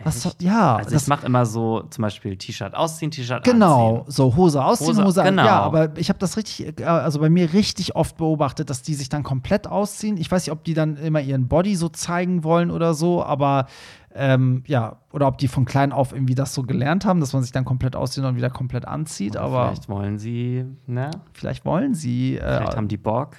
Was, 0.04 0.36
ja, 0.41 0.78
Also 0.78 0.91
das 0.91 1.04
ich 1.04 1.08
mache 1.08 1.26
immer 1.28 1.46
so 1.46 1.82
zum 1.89 2.02
Beispiel 2.02 2.36
T-Shirt 2.36 2.74
ausziehen, 2.76 3.12
T-Shirt 3.12 3.44
Genau, 3.44 3.98
anziehen. 4.00 4.12
so 4.12 4.36
Hose 4.36 4.64
ausziehen, 4.66 4.89
Hose, 4.98 5.04
Hose- 5.22 5.24
genau. 5.24 5.46
Ja, 5.46 5.60
aber 5.62 5.96
ich 5.98 6.10
habe 6.10 6.18
das 6.20 6.36
richtig, 6.36 6.80
äh, 6.80 6.84
also 6.84 7.20
bei 7.20 7.30
mir 7.30 7.54
richtig 7.54 7.96
oft 7.96 8.18
beobachtet, 8.18 8.70
dass 8.72 8.82
die 8.82 8.96
sich 8.96 9.08
dann 9.10 9.22
komplett 9.24 9.68
ausziehen. 9.68 10.18
Ich 10.18 10.30
weiß 10.32 10.46
nicht, 10.48 10.52
ob 10.52 10.64
die 10.64 10.74
dann 10.74 10.98
immer 10.98 11.22
ihren 11.22 11.48
Body 11.48 11.76
so 11.76 11.89
zeigen 11.89 12.44
wollen 12.44 12.72
oder 12.72 12.96
so, 12.96 13.24
aber 13.24 13.68
ähm, 14.16 14.64
ja, 14.68 14.97
oder 15.11 15.28
ob 15.28 15.38
die 15.38 15.47
von 15.47 15.66
klein 15.66 15.91
auf 15.91 16.14
irgendwie 16.14 16.36
das 16.36 16.53
so 16.53 16.64
gelernt 16.64 17.05
haben, 17.05 17.20
dass 17.20 17.34
man 17.34 17.41
sich 17.41 17.51
dann 17.51 17.66
komplett 17.66 17.95
auszieht 17.95 18.24
und 18.24 18.36
wieder 18.36 18.49
komplett 18.49 18.88
anzieht. 18.88 19.38
aber 19.38 19.68
Vielleicht 19.68 19.89
wollen 19.89 20.18
sie, 20.18 20.66
ne? 20.86 21.11
vielleicht 21.34 21.66
wollen 21.66 21.93
sie. 21.93 22.38
Äh, 22.38 22.57
Vielleicht 22.57 22.78
haben 22.78 22.88
die 22.88 22.97
Bock. 22.97 23.36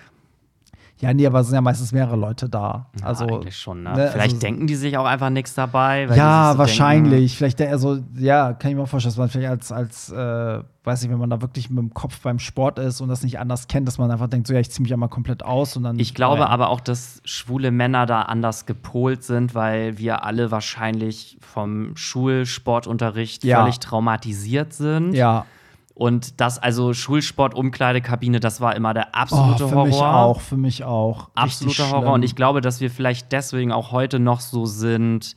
Ja, 1.05 1.15
nee, 1.15 1.27
aber 1.27 1.41
es 1.41 1.47
sind 1.49 1.55
ja 1.55 1.61
meistens 1.61 1.93
mehrere 1.93 2.17
Leute 2.17 2.49
da. 2.49 2.87
Ja, 3.01 3.07
Also 3.07 3.27
eigentlich 3.27 3.57
schon, 3.57 3.83
ne? 3.83 3.91
ne, 3.91 4.09
Vielleicht 4.13 4.35
also- 4.35 4.39
denken 4.39 4.67
die 4.67 4.75
sich 4.75 4.97
auch 4.99 5.05
einfach 5.05 5.31
nichts 5.31 5.55
dabei. 5.55 6.05
ja, 6.15 6.53
so 6.53 6.59
wahrscheinlich. 6.59 7.37
Vielleicht 7.37 7.59
der, 7.61 7.71
also, 7.71 7.99
ja, 8.17 8.53
kann 8.55 8.71
ich 8.71 8.77
mir 8.77 8.87
vorstellen, 8.87 9.13
dass 9.13 9.19
man 9.19 9.29
vielleicht 9.29 9.51
als, 9.51 9.71
als 9.73 10.11
äh, 10.11 10.61
weiß 10.87 11.03
nicht, 11.03 11.11
wenn 11.11 11.19
man 11.19 11.31
da 11.31 11.41
wirklich 11.41 11.71
mit 11.71 11.79
dem 11.79 11.95
Kopf 11.95 12.21
beim 12.21 12.39
Sport 12.39 12.79
ist 12.79 13.01
und 13.01 13.09
das 13.09 13.23
nicht 13.23 13.39
anders 13.39 13.69
kennt, 13.69 13.89
dass 13.89 13.97
man 13.99 14.11
einfach 14.11 14.29
denkt, 14.29 14.47
so 14.47 14.53
ja, 14.55 14.61
ich 14.61 14.71
ziehe 14.71 14.83
mich 14.83 14.93
einmal 14.93 15.09
komplett 15.09 15.43
aus 15.43 15.77
und 15.77 15.83
dann. 15.85 15.99
Ich 15.99 16.15
glaube 16.15 16.41
ja. 16.43 16.49
aber 16.49 16.69
auch, 16.69 16.81
dass 16.81 17.21
schwule 17.25 17.71
Männer 17.71 18.05
da 18.07 18.23
anders 18.23 18.67
gepolt 18.67 19.23
sind, 19.25 19.55
weil 19.55 19.97
wir 19.99 20.25
alle 20.25 20.51
wahrscheinlich 20.51 21.39
vom 21.41 21.97
Schulsportunterricht 21.97 23.45
Ja. 23.45 23.61
völlig 23.61 23.79
traumatisiert 23.81 24.73
sind. 24.73 25.15
Ja, 25.15 25.47
Und 25.95 26.41
das, 26.41 26.59
also 26.59 26.93
Schulsport, 26.93 27.55
Umkleidekabine, 27.55 28.41
das 28.41 28.61
war 28.61 28.75
immer 28.75 28.95
der 28.95 29.09
oh, 29.09 29.17
absolute 29.17 29.69
für 29.69 29.75
Horror. 29.77 29.87
mich 29.87 29.97
auch, 29.97 30.41
für 30.41 30.57
mich 30.57 30.85
auch. 30.85 31.31
Absoluter 31.35 31.89
Horror. 31.89 32.01
schlimm. 32.01 32.13
Und 32.13 32.23
ich 32.25 32.35
glaube, 32.35 32.61
dass 32.61 32.81
wir 32.81 32.91
vielleicht 32.91 33.31
deswegen 33.31 33.71
auch 33.71 33.93
heute 33.93 34.19
noch 34.19 34.41
so 34.41 34.67
sind, 34.67 35.37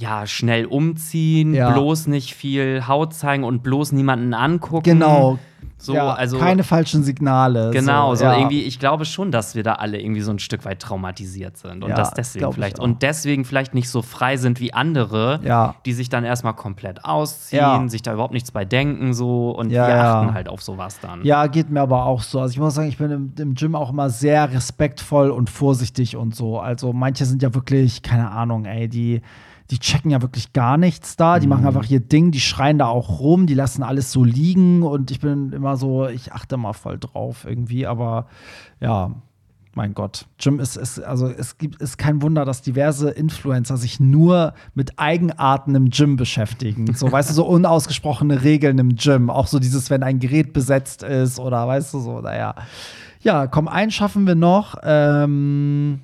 ja, 0.00 0.26
schnell 0.26 0.64
umziehen, 0.64 1.54
Ja. 1.54 1.70
bloß 1.72 2.06
nicht 2.06 2.34
viel 2.34 2.86
Haut 2.88 3.12
zeigen 3.12 3.44
und 3.44 3.62
bloß 3.62 3.92
niemanden 3.92 4.34
angucken. 4.34 4.84
Genau. 4.84 5.38
So, 5.76 5.94
ja, 5.94 6.12
also 6.12 6.38
keine 6.38 6.62
falschen 6.62 7.02
Signale. 7.02 7.70
Genau, 7.70 8.14
so 8.14 8.24
ja. 8.24 8.36
irgendwie, 8.36 8.62
ich 8.64 8.78
glaube 8.78 9.06
schon, 9.06 9.30
dass 9.32 9.54
wir 9.54 9.62
da 9.62 9.74
alle 9.74 9.98
irgendwie 9.98 10.20
so 10.20 10.30
ein 10.30 10.38
Stück 10.38 10.66
weit 10.66 10.80
traumatisiert 10.80 11.56
sind. 11.56 11.82
Und 11.82 11.90
Ja, 11.90 11.96
das 11.96 12.10
das 12.10 12.32
deswegen 12.32 12.52
vielleicht. 12.52 12.78
Und 12.78 13.00
deswegen 13.02 13.46
vielleicht 13.46 13.72
nicht 13.74 13.88
so 13.88 14.02
frei 14.02 14.36
sind 14.36 14.60
wie 14.60 14.74
andere, 14.74 15.72
die 15.86 15.92
sich 15.94 16.10
dann 16.10 16.24
erstmal 16.24 16.52
komplett 16.54 17.04
ausziehen, 17.04 17.88
sich 17.88 18.02
da 18.02 18.12
überhaupt 18.12 18.34
nichts 18.34 18.50
bei 18.52 18.66
denken, 18.66 19.14
so 19.14 19.50
und 19.50 19.70
Ja, 19.70 19.86
wir 19.86 19.94
achten 20.02 20.34
halt 20.34 20.48
auf 20.50 20.60
sowas 20.62 20.98
dann. 21.00 21.24
Ja, 21.24 21.46
geht 21.46 21.70
mir 21.70 21.80
aber 21.80 22.04
auch 22.04 22.22
so. 22.22 22.40
Also 22.40 22.52
ich 22.52 22.58
muss 22.58 22.74
sagen, 22.74 22.88
ich 22.88 22.98
bin 22.98 23.10
im, 23.10 23.32
im 23.38 23.54
Gym 23.54 23.74
auch 23.74 23.90
immer 23.90 24.10
sehr 24.10 24.52
respektvoll 24.52 25.30
und 25.30 25.48
vorsichtig 25.48 26.14
und 26.14 26.34
so. 26.34 26.58
Also 26.58 26.92
manche 26.92 27.24
sind 27.24 27.42
ja 27.42 27.54
wirklich, 27.54 28.02
keine 28.02 28.30
Ahnung, 28.30 28.66
ey, 28.66 28.86
die, 28.88 29.22
die 29.70 29.78
checken 29.78 30.10
ja 30.10 30.20
wirklich 30.22 30.52
gar 30.52 30.76
nichts 30.76 31.16
da. 31.16 31.38
Die 31.38 31.46
Mhm. 31.46 31.50
machen 31.50 31.66
einfach 31.66 31.88
ihr 31.88 32.00
Ding, 32.00 32.30
die 32.32 32.40
schreien 32.40 32.78
da 32.78 32.86
auch 32.86 33.20
rum, 33.20 33.46
die 33.46 33.54
lassen 33.54 33.82
alles 33.82 34.10
so 34.12 34.24
liegen 34.24 34.82
und 34.82 35.10
ich 35.10 35.20
bin 35.20 35.52
immer 35.52 35.76
so, 35.76 36.06
ich 36.08 36.32
achte 36.32 36.56
mal 36.56 36.72
voll 36.72 36.98
drauf 36.98 37.44
irgendwie, 37.48 37.86
aber 37.86 38.26
ja. 38.80 39.12
Mein 39.72 39.94
Gott, 39.94 40.26
Gym 40.36 40.58
ist, 40.58 40.76
ist 40.76 40.98
also 40.98 41.28
es 41.28 41.56
gibt 41.56 41.80
ist 41.80 41.96
kein 41.96 42.22
Wunder, 42.22 42.44
dass 42.44 42.60
diverse 42.60 43.08
Influencer 43.10 43.76
sich 43.76 44.00
nur 44.00 44.52
mit 44.74 44.98
Eigenarten 44.98 45.76
im 45.76 45.90
Gym 45.90 46.16
beschäftigen. 46.16 46.92
So, 46.92 47.10
weißt 47.10 47.30
du, 47.30 47.34
so 47.34 47.44
unausgesprochene 47.46 48.42
Regeln 48.42 48.78
im 48.78 48.96
Gym. 48.96 49.30
Auch 49.30 49.46
so 49.46 49.60
dieses, 49.60 49.88
wenn 49.88 50.02
ein 50.02 50.18
Gerät 50.18 50.52
besetzt 50.52 51.04
ist 51.04 51.38
oder 51.38 51.68
weißt 51.68 51.94
du 51.94 52.00
so, 52.00 52.20
naja. 52.20 52.56
Ja, 53.22 53.46
komm, 53.46 53.68
einen 53.68 53.92
schaffen 53.92 54.26
wir 54.26 54.34
noch. 54.34 54.74
Ähm, 54.82 56.00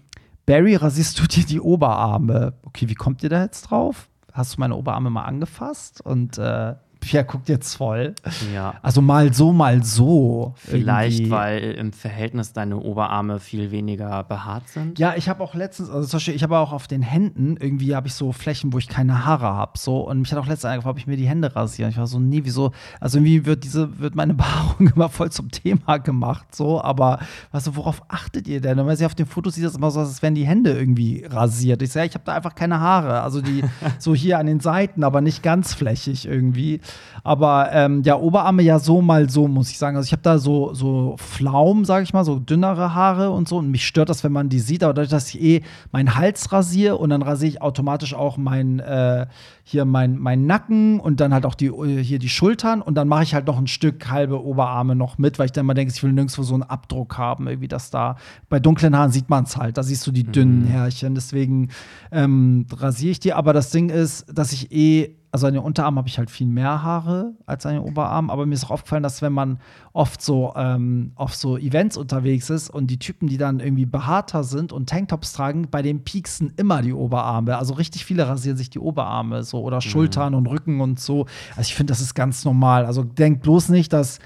Barry, 0.46 0.76
rasierst 0.76 1.18
du 1.18 1.26
dir 1.26 1.44
die 1.44 1.60
Oberarme? 1.60 2.54
Okay, 2.62 2.88
wie 2.88 2.94
kommt 2.94 3.22
ihr 3.24 3.28
da 3.28 3.42
jetzt 3.42 3.62
drauf? 3.62 4.08
Hast 4.32 4.54
du 4.54 4.60
meine 4.60 4.76
Oberarme 4.76 5.10
mal 5.10 5.24
angefasst? 5.24 6.00
Und 6.00 6.38
äh, 6.38 6.74
Pierre 7.06 7.24
guckt 7.24 7.48
jetzt 7.48 7.74
voll. 7.74 8.14
Ja. 8.52 8.74
Also 8.82 9.00
mal 9.00 9.32
so, 9.32 9.52
mal 9.52 9.82
so. 9.84 10.54
Vielleicht, 10.56 11.20
irgendwie. 11.20 11.30
weil 11.30 11.62
im 11.72 11.92
Verhältnis 11.92 12.52
deine 12.52 12.78
Oberarme 12.78 13.38
viel 13.38 13.70
weniger 13.70 14.24
behaart 14.24 14.68
sind. 14.68 14.98
Ja, 14.98 15.14
ich 15.16 15.28
habe 15.28 15.42
auch 15.42 15.54
letztens, 15.54 15.88
also 15.88 16.06
zum 16.06 16.16
Beispiel, 16.16 16.34
ich 16.34 16.42
habe 16.42 16.58
auch 16.58 16.72
auf 16.72 16.88
den 16.88 17.02
Händen, 17.02 17.56
irgendwie 17.58 17.94
habe 17.94 18.08
ich 18.08 18.14
so 18.14 18.32
Flächen, 18.32 18.72
wo 18.72 18.78
ich 18.78 18.88
keine 18.88 19.24
Haare 19.24 19.46
habe. 19.46 19.78
So, 19.78 20.00
und 20.00 20.20
mich 20.20 20.32
hat 20.32 20.38
auch 20.38 20.46
letztens 20.46 20.72
angefragt, 20.72 20.94
ob 20.94 20.98
ich 20.98 21.06
mir 21.06 21.16
die 21.16 21.28
Hände 21.28 21.54
rasiere. 21.54 21.88
Ich 21.88 21.96
war 21.96 22.08
so, 22.08 22.18
nee, 22.18 22.40
wieso? 22.42 22.72
Also 23.00 23.18
irgendwie 23.18 23.46
wird 23.46 23.62
diese, 23.62 24.00
wird 24.00 24.16
meine 24.16 24.34
Behaarung 24.34 24.88
immer 24.88 25.08
voll 25.08 25.30
zum 25.30 25.50
Thema 25.50 25.98
gemacht. 25.98 26.54
So, 26.54 26.82
aber 26.82 27.20
weißt 27.52 27.68
du, 27.68 27.76
worauf 27.76 28.02
achtet 28.08 28.48
ihr 28.48 28.60
denn? 28.60 28.78
Und 28.80 28.88
wenn 28.88 28.96
sie 28.96 29.06
auf 29.06 29.14
den 29.14 29.26
Fotos 29.26 29.54
sieht 29.54 29.64
das 29.64 29.76
immer 29.76 29.92
so, 29.92 30.00
als 30.00 30.22
wären 30.22 30.34
die 30.34 30.46
Hände 30.46 30.72
irgendwie 30.72 31.24
rasiert. 31.24 31.82
Ich 31.82 31.92
sage, 31.92 32.06
ja, 32.06 32.08
ich 32.08 32.14
habe 32.14 32.24
da 32.24 32.34
einfach 32.34 32.54
keine 32.54 32.80
Haare. 32.80 33.22
Also 33.22 33.40
die 33.40 33.62
so 33.98 34.14
hier 34.14 34.38
an 34.38 34.46
den 34.46 34.60
Seiten, 34.60 35.04
aber 35.04 35.20
nicht 35.20 35.42
ganz 35.42 35.72
flächig 35.72 36.26
irgendwie. 36.26 36.80
Aber 37.24 37.70
ähm, 37.72 38.02
ja, 38.04 38.16
Oberarme 38.16 38.62
ja 38.62 38.78
so 38.78 39.02
mal 39.02 39.28
so, 39.28 39.48
muss 39.48 39.70
ich 39.70 39.78
sagen. 39.78 39.96
Also 39.96 40.06
ich 40.06 40.12
habe 40.12 40.22
da 40.22 40.38
so, 40.38 40.74
so 40.74 41.16
Pflaumen, 41.18 41.84
sage 41.84 42.04
ich 42.04 42.12
mal, 42.12 42.24
so 42.24 42.38
dünnere 42.38 42.94
Haare 42.94 43.30
und 43.30 43.48
so. 43.48 43.56
Und 43.56 43.70
mich 43.70 43.84
stört 43.84 44.08
das, 44.08 44.22
wenn 44.22 44.30
man 44.30 44.48
die 44.48 44.60
sieht. 44.60 44.84
Aber 44.84 44.94
dadurch, 44.94 45.10
dass 45.10 45.34
ich 45.34 45.42
eh 45.42 45.62
meinen 45.90 46.14
Hals 46.14 46.52
rasiere 46.52 46.96
und 46.96 47.10
dann 47.10 47.22
rasiere 47.22 47.50
ich 47.50 47.62
automatisch 47.62 48.14
auch 48.14 48.36
mein, 48.36 48.78
äh, 48.78 49.26
hier 49.64 49.84
mein, 49.84 50.18
mein 50.18 50.46
Nacken 50.46 51.00
und 51.00 51.18
dann 51.18 51.34
halt 51.34 51.46
auch 51.46 51.56
die, 51.56 51.66
äh, 51.66 52.02
hier 52.02 52.20
die 52.20 52.28
Schultern. 52.28 52.80
Und 52.80 52.94
dann 52.94 53.08
mache 53.08 53.24
ich 53.24 53.34
halt 53.34 53.48
noch 53.48 53.58
ein 53.58 53.66
Stück 53.66 54.08
halbe 54.08 54.44
Oberarme 54.44 54.94
noch 54.94 55.18
mit, 55.18 55.40
weil 55.40 55.46
ich 55.46 55.52
dann 55.52 55.64
immer 55.64 55.74
denke, 55.74 55.92
ich 55.92 56.02
will 56.04 56.12
nirgendwo 56.12 56.44
so 56.44 56.54
einen 56.54 56.62
Abdruck 56.62 57.18
haben, 57.18 57.48
irgendwie 57.48 57.66
das 57.66 57.90
da. 57.90 58.16
Bei 58.48 58.60
dunklen 58.60 58.96
Haaren 58.96 59.10
sieht 59.10 59.28
man 59.28 59.44
es 59.44 59.56
halt. 59.56 59.78
Da 59.78 59.82
siehst 59.82 60.06
du 60.06 60.12
die 60.12 60.22
dünnen 60.24 60.64
Härchen. 60.66 61.16
Deswegen 61.16 61.70
ähm, 62.12 62.66
rasiere 62.72 63.10
ich 63.10 63.20
die. 63.20 63.32
Aber 63.32 63.52
das 63.52 63.70
Ding 63.70 63.88
ist, 63.88 64.26
dass 64.32 64.52
ich 64.52 64.70
eh 64.70 65.16
also 65.36 65.48
an 65.48 65.52
den 65.52 65.62
Unterarmen 65.62 65.98
habe 65.98 66.08
ich 66.08 66.16
halt 66.16 66.30
viel 66.30 66.46
mehr 66.46 66.82
Haare 66.82 67.34
als 67.44 67.66
an 67.66 67.74
den 67.74 67.82
Oberarmen, 67.82 68.30
aber 68.30 68.46
mir 68.46 68.54
ist 68.54 68.64
auch 68.64 68.70
aufgefallen, 68.70 69.02
dass 69.02 69.20
wenn 69.20 69.34
man 69.34 69.58
oft 69.92 70.22
so 70.22 70.54
ähm, 70.56 71.12
auf 71.14 71.34
so 71.34 71.58
Events 71.58 71.98
unterwegs 71.98 72.48
ist 72.48 72.70
und 72.70 72.86
die 72.86 72.98
Typen, 72.98 73.28
die 73.28 73.36
dann 73.36 73.60
irgendwie 73.60 73.84
behaarter 73.84 74.44
sind 74.44 74.72
und 74.72 74.88
Tanktops 74.88 75.34
tragen, 75.34 75.68
bei 75.70 75.82
den 75.82 76.04
pieksen 76.04 76.54
immer 76.56 76.80
die 76.80 76.94
Oberarme. 76.94 77.58
Also 77.58 77.74
richtig 77.74 78.06
viele 78.06 78.26
rasieren 78.26 78.56
sich 78.56 78.70
die 78.70 78.78
Oberarme 78.78 79.42
so 79.42 79.60
oder 79.60 79.82
Schultern 79.82 80.34
und 80.34 80.46
Rücken 80.46 80.80
und 80.80 80.98
so. 80.98 81.26
Also 81.50 81.68
ich 81.68 81.74
finde, 81.74 81.90
das 81.90 82.00
ist 82.00 82.14
ganz 82.14 82.46
normal. 82.46 82.86
Also 82.86 83.04
denkt 83.04 83.42
bloß 83.42 83.68
nicht, 83.68 83.92
dass 83.92 84.20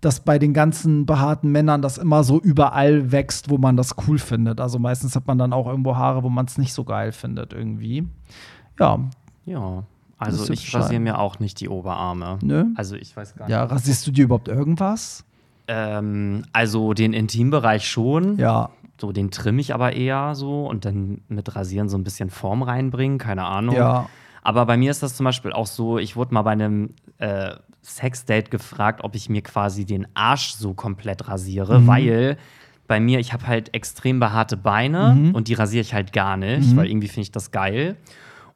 dass 0.00 0.20
bei 0.20 0.40
den 0.40 0.52
ganzen 0.52 1.06
behaarten 1.06 1.50
Männern 1.52 1.80
das 1.80 1.96
immer 1.96 2.24
so 2.24 2.40
überall 2.40 3.12
wächst, 3.12 3.50
wo 3.50 3.56
man 3.56 3.76
das 3.76 3.94
cool 4.06 4.18
findet. 4.18 4.60
Also 4.60 4.80
meistens 4.80 5.14
hat 5.14 5.28
man 5.28 5.38
dann 5.38 5.52
auch 5.52 5.68
irgendwo 5.68 5.94
Haare, 5.96 6.24
wo 6.24 6.28
man 6.28 6.46
es 6.46 6.58
nicht 6.58 6.74
so 6.74 6.82
geil 6.82 7.12
findet 7.12 7.52
irgendwie. 7.52 8.06
Ja, 8.80 8.98
Ja. 9.44 9.84
Also 10.18 10.52
ich 10.52 10.74
rasiere 10.74 11.00
mir 11.00 11.18
auch 11.18 11.38
nicht 11.40 11.60
die 11.60 11.68
Oberarme. 11.68 12.38
Nö. 12.42 12.64
Also 12.74 12.96
ich 12.96 13.14
weiß 13.16 13.34
gar 13.36 13.48
Ja, 13.50 13.62
nicht. 13.62 13.72
rasierst 13.72 14.06
du 14.06 14.10
dir 14.12 14.24
überhaupt 14.24 14.48
irgendwas? 14.48 15.24
Ähm, 15.68 16.44
also 16.52 16.94
den 16.94 17.12
Intimbereich 17.12 17.88
schon. 17.88 18.38
Ja. 18.38 18.70
So, 19.00 19.12
den 19.12 19.30
trimme 19.30 19.60
ich 19.60 19.74
aber 19.74 19.92
eher 19.92 20.34
so 20.34 20.66
und 20.66 20.84
dann 20.86 21.20
mit 21.28 21.54
Rasieren 21.54 21.88
so 21.88 21.98
ein 21.98 22.04
bisschen 22.04 22.30
Form 22.30 22.62
reinbringen, 22.62 23.18
keine 23.18 23.44
Ahnung. 23.44 23.74
Ja. 23.76 24.08
Aber 24.42 24.64
bei 24.64 24.76
mir 24.76 24.90
ist 24.90 25.02
das 25.02 25.16
zum 25.16 25.24
Beispiel 25.24 25.52
auch 25.52 25.66
so, 25.66 25.98
ich 25.98 26.16
wurde 26.16 26.32
mal 26.32 26.42
bei 26.42 26.52
einem 26.52 26.94
äh, 27.18 27.56
Sexdate 27.82 28.50
gefragt, 28.50 29.00
ob 29.04 29.14
ich 29.14 29.28
mir 29.28 29.42
quasi 29.42 29.84
den 29.84 30.06
Arsch 30.14 30.52
so 30.52 30.72
komplett 30.72 31.28
rasiere, 31.28 31.80
Mhm. 31.80 31.86
weil 31.86 32.36
bei 32.88 33.00
mir, 33.00 33.18
ich 33.18 33.32
habe 33.32 33.46
halt 33.46 33.74
extrem 33.74 34.20
behaarte 34.20 34.56
Beine 34.56 35.14
Mhm. 35.14 35.34
und 35.34 35.48
die 35.48 35.54
rasiere 35.54 35.82
ich 35.82 35.92
halt 35.92 36.12
gar 36.12 36.36
nicht, 36.36 36.74
weil 36.76 36.86
irgendwie 36.86 37.08
finde 37.08 37.22
ich 37.22 37.32
das 37.32 37.50
geil. 37.50 37.96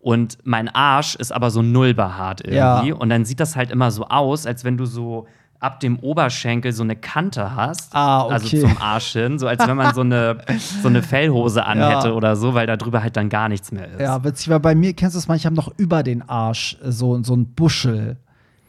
Und 0.01 0.39
mein 0.45 0.69
Arsch 0.69 1.15
ist 1.15 1.31
aber 1.31 1.51
so 1.51 1.61
null 1.63 1.93
behaart 1.95 2.41
irgendwie. 2.43 2.89
Ja. 2.89 2.95
Und 2.95 3.11
dann 3.11 3.25
sieht 3.27 3.39
das 3.39 3.55
halt 3.57 3.71
immer 3.71 3.91
so 3.91 4.07
aus, 4.09 4.47
als 4.47 4.65
wenn 4.65 4.77
du 4.79 4.87
so 4.87 5.27
ab 5.59 5.79
dem 5.81 5.99
Oberschenkel 5.99 6.73
so 6.73 6.83
eine 6.83 6.97
Kante 6.97 7.55
hast. 7.55 7.95
Ah, 7.95 8.25
okay. 8.25 8.33
Also 8.33 8.61
zum 8.61 8.79
Arsch 8.81 9.13
hin. 9.13 9.39
So 9.39 9.47
als 9.47 9.67
wenn 9.67 9.77
man 9.77 9.95
so 9.95 10.01
eine, 10.01 10.39
so 10.83 10.89
eine 10.89 11.03
Fellhose 11.03 11.65
anhätte 11.67 12.09
Ja. 12.09 12.15
oder 12.15 12.35
so, 12.35 12.55
weil 12.55 12.67
da 12.67 12.79
drüber 12.79 13.03
halt 13.03 13.15
dann 13.19 13.29
gar 13.29 13.51
nichts 13.51 13.71
mehr 13.73 13.87
ist. 13.89 14.01
Ja, 14.01 14.25
witzig, 14.25 14.49
weil 14.49 14.61
bei 14.61 14.75
mir, 14.75 14.95
kennst 14.95 15.15
du 15.15 15.19
das 15.19 15.29
mal, 15.29 15.37
ich 15.37 15.45
habe 15.45 15.55
noch 15.55 15.71
über 15.77 16.03
den 16.03 16.27
Arsch 16.27 16.79
so, 16.83 17.23
so 17.23 17.35
ein 17.37 17.53
Buschel. 17.55 18.17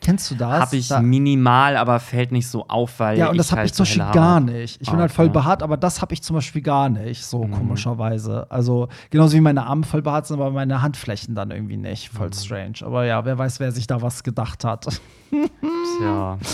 Kennst 0.02 0.32
du 0.32 0.36
das? 0.36 0.60
Habe 0.62 0.76
ich 0.78 0.88
Da- 0.88 1.00
minimal, 1.00 1.78
aber 1.78 2.00
fällt 2.00 2.32
nicht 2.32 2.48
so 2.48 2.66
auf, 2.68 3.00
weil 3.00 3.20
Ja, 3.20 3.30
und 3.30 3.38
das 3.38 3.52
habe 3.52 3.60
halt 3.60 3.70
ich 3.70 3.74
zum 3.76 3.84
Beispiel 3.84 4.04
gar 4.12 4.40
nicht. 4.40 4.82
Ich 4.82 4.88
bin 4.90 4.98
Ah, 4.98 5.02
halt 5.04 5.12
voll 5.12 5.30
behaart, 5.30 5.62
aber 5.62 5.78
das 5.78 6.02
habe 6.02 6.14
ich 6.14 6.24
zum 6.24 6.36
Beispiel 6.36 6.64
gar 6.64 6.90
nicht, 6.90 7.24
so 7.24 7.44
Mhm. 7.44 7.52
komischerweise. 7.52 8.48
Also 8.50 8.88
genauso 9.12 9.36
wie 9.38 9.42
meine 9.42 9.66
Arme 9.68 9.84
voll 9.84 10.02
behaart 10.02 10.26
sind, 10.28 10.38
aber 10.42 10.50
meine 10.50 10.82
Handflächen 10.82 11.36
dann 11.36 11.52
irgendwie 11.52 11.78
nicht. 11.78 12.10
Voll 12.10 12.28
Mhm. 12.30 12.34
strange. 12.34 12.74
Aber 12.84 13.06
ja, 13.06 13.24
wer 13.26 13.38
weiß, 13.38 13.60
wer 13.60 13.72
sich 13.72 13.86
da 13.86 14.02
was 14.02 14.24
gedacht 14.24 14.64
hat. 14.66 14.88
Tja. 16.00 16.38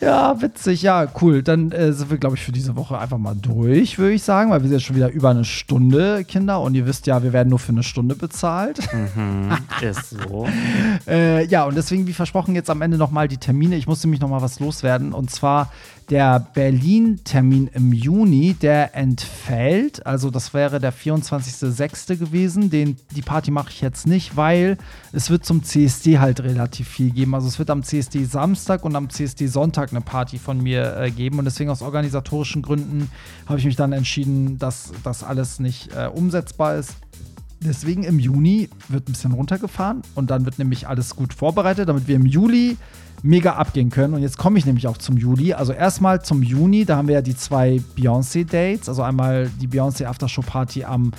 Ja, 0.00 0.42
witzig, 0.42 0.82
ja, 0.82 1.06
cool. 1.22 1.42
Dann 1.42 1.70
äh, 1.72 1.92
sind 1.92 2.10
wir, 2.10 2.18
glaube 2.18 2.34
ich, 2.36 2.42
für 2.42 2.50
diese 2.52 2.76
Woche 2.76 2.98
einfach 2.98 3.18
mal 3.18 3.34
durch, 3.36 3.98
würde 3.98 4.12
ich 4.14 4.22
sagen, 4.24 4.50
weil 4.50 4.60
wir 4.60 4.68
sind 4.68 4.78
jetzt 4.78 4.84
schon 4.86 4.96
wieder 4.96 5.10
über 5.10 5.30
eine 5.30 5.44
Stunde, 5.44 6.24
Kinder. 6.24 6.60
Und 6.60 6.74
ihr 6.74 6.86
wisst 6.86 7.06
ja, 7.06 7.22
wir 7.22 7.32
werden 7.32 7.48
nur 7.50 7.58
für 7.60 7.70
eine 7.72 7.82
Stunde 7.84 8.14
bezahlt. 8.16 8.80
Mhm, 8.92 9.52
ist 9.80 10.10
so. 10.10 10.46
äh, 11.06 11.46
ja, 11.46 11.64
und 11.64 11.76
deswegen, 11.76 12.06
wie 12.06 12.12
versprochen, 12.12 12.54
jetzt 12.56 12.63
jetzt 12.64 12.70
am 12.70 12.80
Ende 12.80 12.96
nochmal 12.96 13.28
die 13.28 13.36
Termine. 13.36 13.76
Ich 13.76 13.86
muss 13.86 14.02
nämlich 14.02 14.20
nochmal 14.20 14.40
was 14.40 14.58
loswerden. 14.58 15.12
Und 15.12 15.30
zwar 15.30 15.70
der 16.08 16.40
Berlin-Termin 16.54 17.68
im 17.74 17.92
Juni, 17.92 18.54
der 18.54 18.96
entfällt. 18.96 20.06
Also 20.06 20.30
das 20.30 20.54
wäre 20.54 20.80
der 20.80 20.92
24.06. 20.92 22.16
gewesen. 22.16 22.70
Den, 22.70 22.96
die 23.14 23.20
Party 23.20 23.50
mache 23.50 23.68
ich 23.70 23.82
jetzt 23.82 24.06
nicht, 24.06 24.36
weil 24.36 24.78
es 25.12 25.28
wird 25.28 25.44
zum 25.44 25.62
CSD 25.62 26.18
halt 26.18 26.40
relativ 26.40 26.88
viel 26.88 27.10
geben. 27.10 27.34
Also 27.34 27.48
es 27.48 27.58
wird 27.58 27.68
am 27.68 27.82
CSD 27.82 28.24
Samstag 28.24 28.82
und 28.84 28.96
am 28.96 29.10
CSD 29.10 29.46
Sonntag 29.46 29.90
eine 29.90 30.00
Party 30.00 30.38
von 30.38 30.62
mir 30.62 30.96
äh, 30.96 31.10
geben. 31.10 31.38
Und 31.38 31.44
deswegen 31.44 31.68
aus 31.68 31.82
organisatorischen 31.82 32.62
Gründen 32.62 33.10
habe 33.46 33.58
ich 33.58 33.66
mich 33.66 33.76
dann 33.76 33.92
entschieden, 33.92 34.58
dass 34.58 34.92
das 35.02 35.22
alles 35.22 35.60
nicht 35.60 35.94
äh, 35.94 36.06
umsetzbar 36.06 36.76
ist. 36.76 36.94
Deswegen 37.64 38.04
im 38.04 38.18
Juni 38.18 38.68
wird 38.88 39.08
ein 39.08 39.12
bisschen 39.12 39.32
runtergefahren 39.32 40.02
und 40.14 40.30
dann 40.30 40.44
wird 40.44 40.58
nämlich 40.58 40.86
alles 40.86 41.16
gut 41.16 41.32
vorbereitet, 41.34 41.88
damit 41.88 42.06
wir 42.06 42.16
im 42.16 42.26
Juli 42.26 42.76
mega 43.24 43.54
abgehen 43.54 43.88
können. 43.88 44.12
Und 44.12 44.20
jetzt 44.20 44.36
komme 44.36 44.58
ich 44.58 44.66
nämlich 44.66 44.86
auch 44.86 44.98
zum 44.98 45.16
Juli. 45.16 45.54
Also 45.54 45.72
erstmal 45.72 46.22
zum 46.22 46.42
Juni, 46.42 46.84
da 46.84 46.96
haben 46.96 47.08
wir 47.08 47.14
ja 47.14 47.22
die 47.22 47.34
zwei 47.34 47.80
Beyoncé-Dates. 47.96 48.88
Also 48.88 49.02
einmal 49.02 49.50
die 49.60 49.66
Beyoncé 49.66 50.04
Aftershow-Party 50.04 50.84
am 50.84 51.12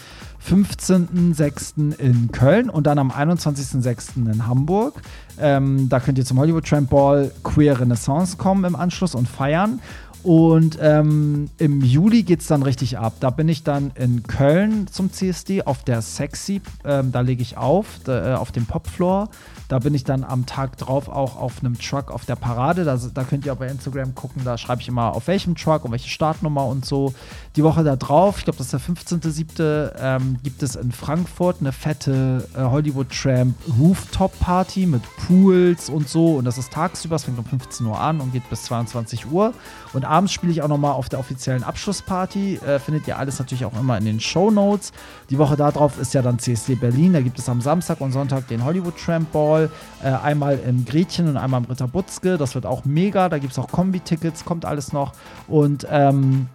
15.06. 0.47 1.97
in 1.97 2.31
Köln 2.31 2.69
und 2.69 2.85
dann 2.85 2.99
am 2.99 3.09
21.06. 3.09 4.31
in 4.31 4.45
Hamburg. 4.45 5.01
Ähm, 5.39 5.89
da 5.89 5.99
könnt 5.99 6.19
ihr 6.19 6.25
zum 6.25 6.37
Hollywood 6.37 6.67
Tramp 6.67 6.91
Ball 6.91 7.31
Queer 7.43 7.79
Renaissance 7.79 8.37
kommen 8.37 8.65
im 8.65 8.75
Anschluss 8.75 9.15
und 9.15 9.27
feiern. 9.27 9.79
Und 10.25 10.79
ähm, 10.81 11.51
im 11.59 11.83
Juli 11.83 12.23
geht 12.23 12.41
es 12.41 12.47
dann 12.47 12.63
richtig 12.63 12.97
ab. 12.97 13.13
Da 13.19 13.29
bin 13.29 13.47
ich 13.47 13.61
dann 13.61 13.91
in 13.93 14.23
Köln 14.23 14.87
zum 14.87 15.13
CSD 15.13 15.61
auf 15.61 15.83
der 15.83 16.01
Sexy. 16.01 16.63
Ähm, 16.83 17.11
da 17.11 17.19
lege 17.21 17.43
ich 17.43 17.57
auf, 17.57 17.99
da, 18.05 18.33
äh, 18.33 18.35
auf 18.35 18.51
dem 18.51 18.65
Popfloor. 18.65 19.29
Da 19.67 19.79
bin 19.79 19.93
ich 19.93 20.03
dann 20.03 20.23
am 20.23 20.47
Tag 20.47 20.77
drauf 20.77 21.09
auch 21.09 21.37
auf 21.37 21.59
einem 21.59 21.77
Truck 21.77 22.11
auf 22.11 22.25
der 22.25 22.35
Parade. 22.35 22.85
Da, 22.85 22.97
da 22.97 23.23
könnt 23.23 23.45
ihr 23.45 23.53
auch 23.53 23.57
bei 23.57 23.67
Instagram 23.67 24.15
gucken. 24.15 24.43
Da 24.43 24.57
schreibe 24.57 24.81
ich 24.81 24.87
immer 24.87 25.13
auf 25.13 25.27
welchem 25.27 25.55
Truck 25.55 25.85
und 25.85 25.91
welche 25.91 26.09
Startnummer 26.09 26.65
und 26.65 26.85
so. 26.85 27.13
Die 27.55 27.63
Woche 27.63 27.83
da 27.83 27.95
drauf, 27.95 28.39
ich 28.39 28.45
glaube, 28.45 28.57
das 28.57 28.73
ist 28.73 28.87
der 28.87 28.95
15.07., 28.95 29.91
ähm, 29.99 30.37
gibt 30.43 30.63
es 30.63 30.75
in 30.75 30.91
Frankfurt 30.91 31.57
eine 31.59 31.71
fette 31.71 32.47
äh, 32.55 32.61
Hollywood 32.61 33.09
Tramp 33.09 33.55
Rooftop 33.79 34.37
Party 34.39 34.87
mit 34.87 35.01
Pools 35.27 35.89
und 35.89 36.09
so. 36.09 36.37
Und 36.37 36.45
das 36.45 36.57
ist 36.57 36.73
tagsüber. 36.73 37.15
Es 37.15 37.25
fängt 37.25 37.37
um 37.37 37.45
15 37.45 37.85
Uhr 37.85 37.99
an 37.99 38.21
und 38.21 38.33
geht 38.33 38.49
bis 38.49 38.63
22 38.63 39.31
Uhr. 39.31 39.53
Und 39.93 40.03
abends 40.15 40.31
spiele 40.31 40.51
ich 40.51 40.61
auch 40.61 40.69
nochmal 40.69 40.93
auf 40.93 41.09
der 41.09 41.19
offiziellen 41.19 41.63
Abschlussparty. 41.63 42.55
Äh, 42.65 42.79
findet 42.79 43.05
ihr 43.07 43.17
alles 43.17 43.37
natürlich 43.37 43.65
auch 43.65 43.77
immer 43.77 43.97
in 43.97 44.05
den 44.05 44.21
Show 44.21 44.49
Notes. 44.49 44.93
Die 45.29 45.37
Woche 45.37 45.57
darauf 45.57 45.99
ist 45.99 46.13
ja 46.13 46.21
dann 46.21 46.39
CSD 46.39 46.75
Berlin. 46.75 47.11
Da 47.13 47.21
gibt 47.21 47.37
es 47.37 47.49
am 47.49 47.59
Samstag 47.59 47.99
und 47.99 48.13
Sonntag 48.13 48.47
den 48.47 48.63
Hollywood 48.63 48.95
Tramp 48.97 49.31
Ball. 49.33 49.69
Äh, 50.01 50.11
einmal 50.11 50.57
im 50.59 50.85
Gretchen 50.85 51.27
und 51.27 51.35
einmal 51.35 51.61
im 51.61 51.67
Ritter 51.67 51.89
Butzke. 51.89 52.37
Das 52.37 52.55
wird 52.55 52.65
auch 52.65 52.85
mega. 52.85 53.27
Da 53.27 53.39
gibt 53.39 53.51
es 53.51 53.59
auch 53.59 53.67
Kombi-Tickets, 53.67 54.45
kommt 54.45 54.63
alles 54.63 54.93
noch. 54.93 55.11
Und 55.47 55.85
ähm, 55.89 56.47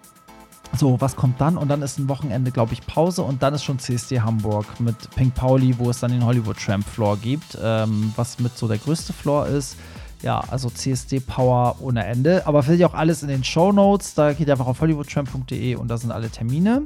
so, 0.76 1.00
was 1.00 1.16
kommt 1.16 1.40
dann? 1.40 1.58
Und 1.58 1.68
dann 1.68 1.82
ist 1.82 1.98
ein 1.98 2.08
Wochenende, 2.08 2.52
glaube 2.52 2.72
ich, 2.72 2.86
Pause 2.86 3.22
und 3.22 3.42
dann 3.42 3.54
ist 3.54 3.64
schon 3.64 3.78
CSD 3.78 4.20
Hamburg 4.20 4.66
mit 4.78 4.96
Pink 5.16 5.34
Pauli, 5.34 5.76
wo 5.78 5.90
es 5.90 6.00
dann 6.00 6.12
den 6.12 6.24
Hollywood 6.24 6.56
Tramp 6.58 6.86
Floor 6.86 7.16
gibt, 7.16 7.58
ähm, 7.60 8.12
was 8.16 8.38
mit 8.38 8.56
so 8.56 8.68
der 8.68 8.78
größte 8.78 9.12
Floor 9.12 9.46
ist. 9.46 9.76
Ja, 10.22 10.40
also 10.48 10.68
CSD 10.68 11.20
Power 11.20 11.76
ohne 11.80 12.04
Ende. 12.04 12.46
Aber 12.46 12.62
findet 12.62 12.80
ihr 12.80 12.86
auch 12.86 12.94
alles 12.94 13.22
in 13.22 13.28
den 13.28 13.42
Show 13.42 13.72
Notes. 13.72 14.14
Da 14.14 14.32
geht 14.32 14.48
ihr 14.48 14.54
einfach 14.54 14.66
auf 14.66 14.80
hollywoodtramp.de 14.80 15.76
und 15.76 15.88
da 15.88 15.96
sind 15.96 16.10
alle 16.10 16.28
Termine. 16.28 16.84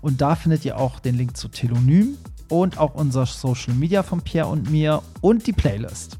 Und 0.00 0.20
da 0.20 0.34
findet 0.34 0.64
ihr 0.64 0.78
auch 0.78 0.98
den 0.98 1.16
Link 1.16 1.36
zu 1.36 1.48
Telonym 1.48 2.16
und 2.48 2.78
auch 2.78 2.94
unser 2.94 3.26
Social 3.26 3.74
Media 3.74 4.02
von 4.02 4.20
Pierre 4.20 4.48
und 4.48 4.70
mir 4.70 5.02
und 5.20 5.46
die 5.46 5.52
Playlist. 5.52 6.18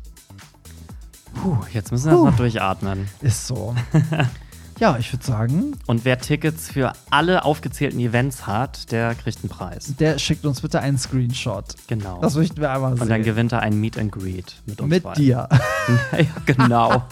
Puh, 1.34 1.56
jetzt 1.72 1.90
müssen 1.90 2.06
wir 2.06 2.12
erstmal 2.12 2.32
durchatmen. 2.32 3.08
Ist 3.20 3.46
so. 3.46 3.74
Ja, 4.82 4.96
ich 4.98 5.12
würde 5.12 5.24
sagen. 5.24 5.76
Und 5.86 6.04
wer 6.04 6.18
Tickets 6.18 6.68
für 6.68 6.92
alle 7.08 7.44
aufgezählten 7.44 8.00
Events 8.00 8.48
hat, 8.48 8.90
der 8.90 9.14
kriegt 9.14 9.38
einen 9.44 9.48
Preis. 9.48 9.94
Der 10.00 10.18
schickt 10.18 10.44
uns 10.44 10.60
bitte 10.60 10.80
einen 10.80 10.98
Screenshot. 10.98 11.76
Genau. 11.86 12.20
Das 12.20 12.34
möchten 12.34 12.60
wir 12.60 12.68
einmal 12.72 12.94
sehen. 12.94 13.02
Und 13.02 13.08
dann 13.08 13.22
gewinnt 13.22 13.52
er 13.52 13.60
ein 13.60 13.80
Meet 13.80 13.96
and 13.96 14.10
Greet 14.10 14.56
mit 14.66 14.80
uns. 14.80 14.90
Mit 14.90 15.04
beiden. 15.04 15.22
dir. 15.22 15.48
ja, 16.18 16.26
genau. 16.46 17.04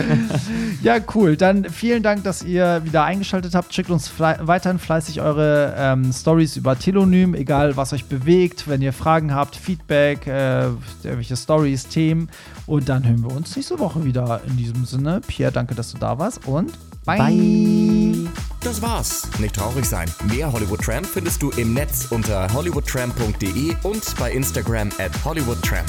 ja, 0.82 0.96
cool. 1.14 1.36
Dann 1.36 1.66
vielen 1.70 2.02
Dank, 2.02 2.24
dass 2.24 2.42
ihr 2.42 2.84
wieder 2.84 3.04
eingeschaltet 3.04 3.54
habt. 3.54 3.72
Schickt 3.72 3.90
uns 3.90 4.08
fle 4.08 4.36
weiterhin 4.40 4.80
fleißig 4.80 5.20
eure 5.20 5.76
ähm, 5.78 6.12
Stories 6.12 6.56
über 6.56 6.76
Telonym, 6.76 7.36
egal 7.36 7.76
was 7.76 7.92
euch 7.92 8.06
bewegt. 8.06 8.66
Wenn 8.66 8.82
ihr 8.82 8.92
Fragen 8.92 9.32
habt, 9.32 9.54
Feedback, 9.54 10.26
äh, 10.26 10.64
irgendwelche 11.04 11.36
Stories, 11.36 11.86
Themen. 11.86 12.28
Und 12.66 12.88
dann 12.88 13.06
hören 13.06 13.22
wir 13.22 13.36
uns 13.36 13.54
nächste 13.54 13.78
Woche 13.78 14.04
wieder. 14.04 14.40
In 14.48 14.56
diesem 14.56 14.84
Sinne, 14.84 15.20
Pierre, 15.24 15.52
danke, 15.52 15.76
dass 15.76 15.92
du 15.92 15.98
da 15.98 16.18
warst 16.18 16.44
und 16.44 16.72
bye. 17.16 17.18
bye. 17.18 18.28
Das 18.60 18.82
war's. 18.82 19.28
Nicht 19.38 19.54
traurig 19.54 19.84
sein. 19.84 20.10
Mehr 20.24 20.52
Hollywood 20.52 20.80
Tramp 20.82 21.06
findest 21.06 21.42
du 21.42 21.50
im 21.50 21.74
Netz 21.74 22.08
unter 22.10 22.52
hollywoodtramp.de 22.52 23.76
und 23.82 24.16
bei 24.18 24.32
Instagram 24.32 24.90
at 24.98 25.12
hollywoodtramp. 25.24 25.88